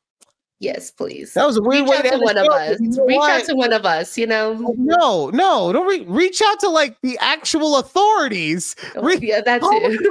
Yes, 0.60 0.90
please. 0.90 1.34
That 1.34 1.46
was 1.46 1.58
a 1.58 1.62
weird 1.62 1.84
reach 1.84 1.90
way 1.92 2.02
to, 2.02 2.10
to 2.10 2.18
one 2.18 2.38
of 2.38 2.48
us. 2.48 2.80
You 2.80 2.90
know 2.90 3.06
reach 3.06 3.18
what? 3.18 3.42
out 3.42 3.46
to 3.46 3.56
one 3.56 3.74
of 3.74 3.86
us. 3.86 4.18
You 4.18 4.26
know. 4.26 4.54
No, 4.78 5.30
no, 5.30 5.72
don't 5.72 5.88
re- 5.88 6.06
reach 6.08 6.42
out 6.44 6.60
to 6.62 6.70
like 6.70 7.00
the 7.02 7.18
actual 7.20 7.78
authorities. 7.78 8.76
Oh, 8.96 9.04
re- 9.04 9.20
yeah, 9.22 9.42
that's 9.42 9.64
oh, 9.66 9.72
it. 9.74 10.02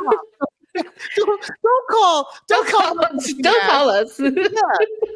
don't, 1.17 1.43
don't, 1.43 1.89
call. 1.91 2.29
Don't, 2.47 2.69
don't 2.69 2.69
call. 2.69 3.05
us. 3.05 3.33
Don't 3.41 3.63
call 3.71 3.91
us. 3.91 4.21
yeah. 4.21 4.61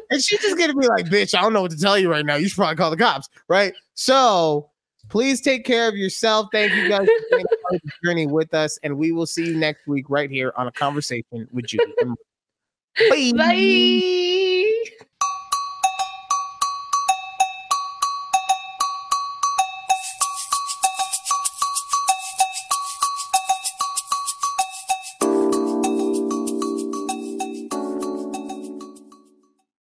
And 0.09 0.21
she's 0.21 0.41
just 0.41 0.57
gonna 0.57 0.73
be 0.73 0.87
like, 0.87 1.05
"Bitch, 1.05 1.37
I 1.37 1.41
don't 1.41 1.53
know 1.53 1.61
what 1.61 1.71
to 1.71 1.79
tell 1.79 1.97
you 1.97 2.11
right 2.11 2.25
now. 2.25 2.35
You 2.35 2.49
should 2.49 2.57
probably 2.57 2.75
call 2.75 2.91
the 2.91 2.97
cops." 2.97 3.29
Right. 3.47 3.73
So 3.93 4.69
please 5.07 5.39
take 5.39 5.63
care 5.65 5.87
of 5.87 5.95
yourself. 5.95 6.49
Thank 6.51 6.73
you 6.73 6.89
guys 6.89 7.07
for 7.07 7.37
being 7.37 7.45
the 7.71 7.91
journey 8.03 8.27
with 8.27 8.53
us, 8.53 8.77
and 8.83 8.97
we 8.97 9.13
will 9.13 9.27
see 9.27 9.45
you 9.45 9.55
next 9.55 9.87
week 9.87 10.09
right 10.09 10.29
here 10.29 10.51
on 10.57 10.67
a 10.67 10.71
conversation 10.73 11.47
with 11.51 11.67
Judy. 11.67 11.93
Bye. 13.09 13.31
Bye. 13.37 14.47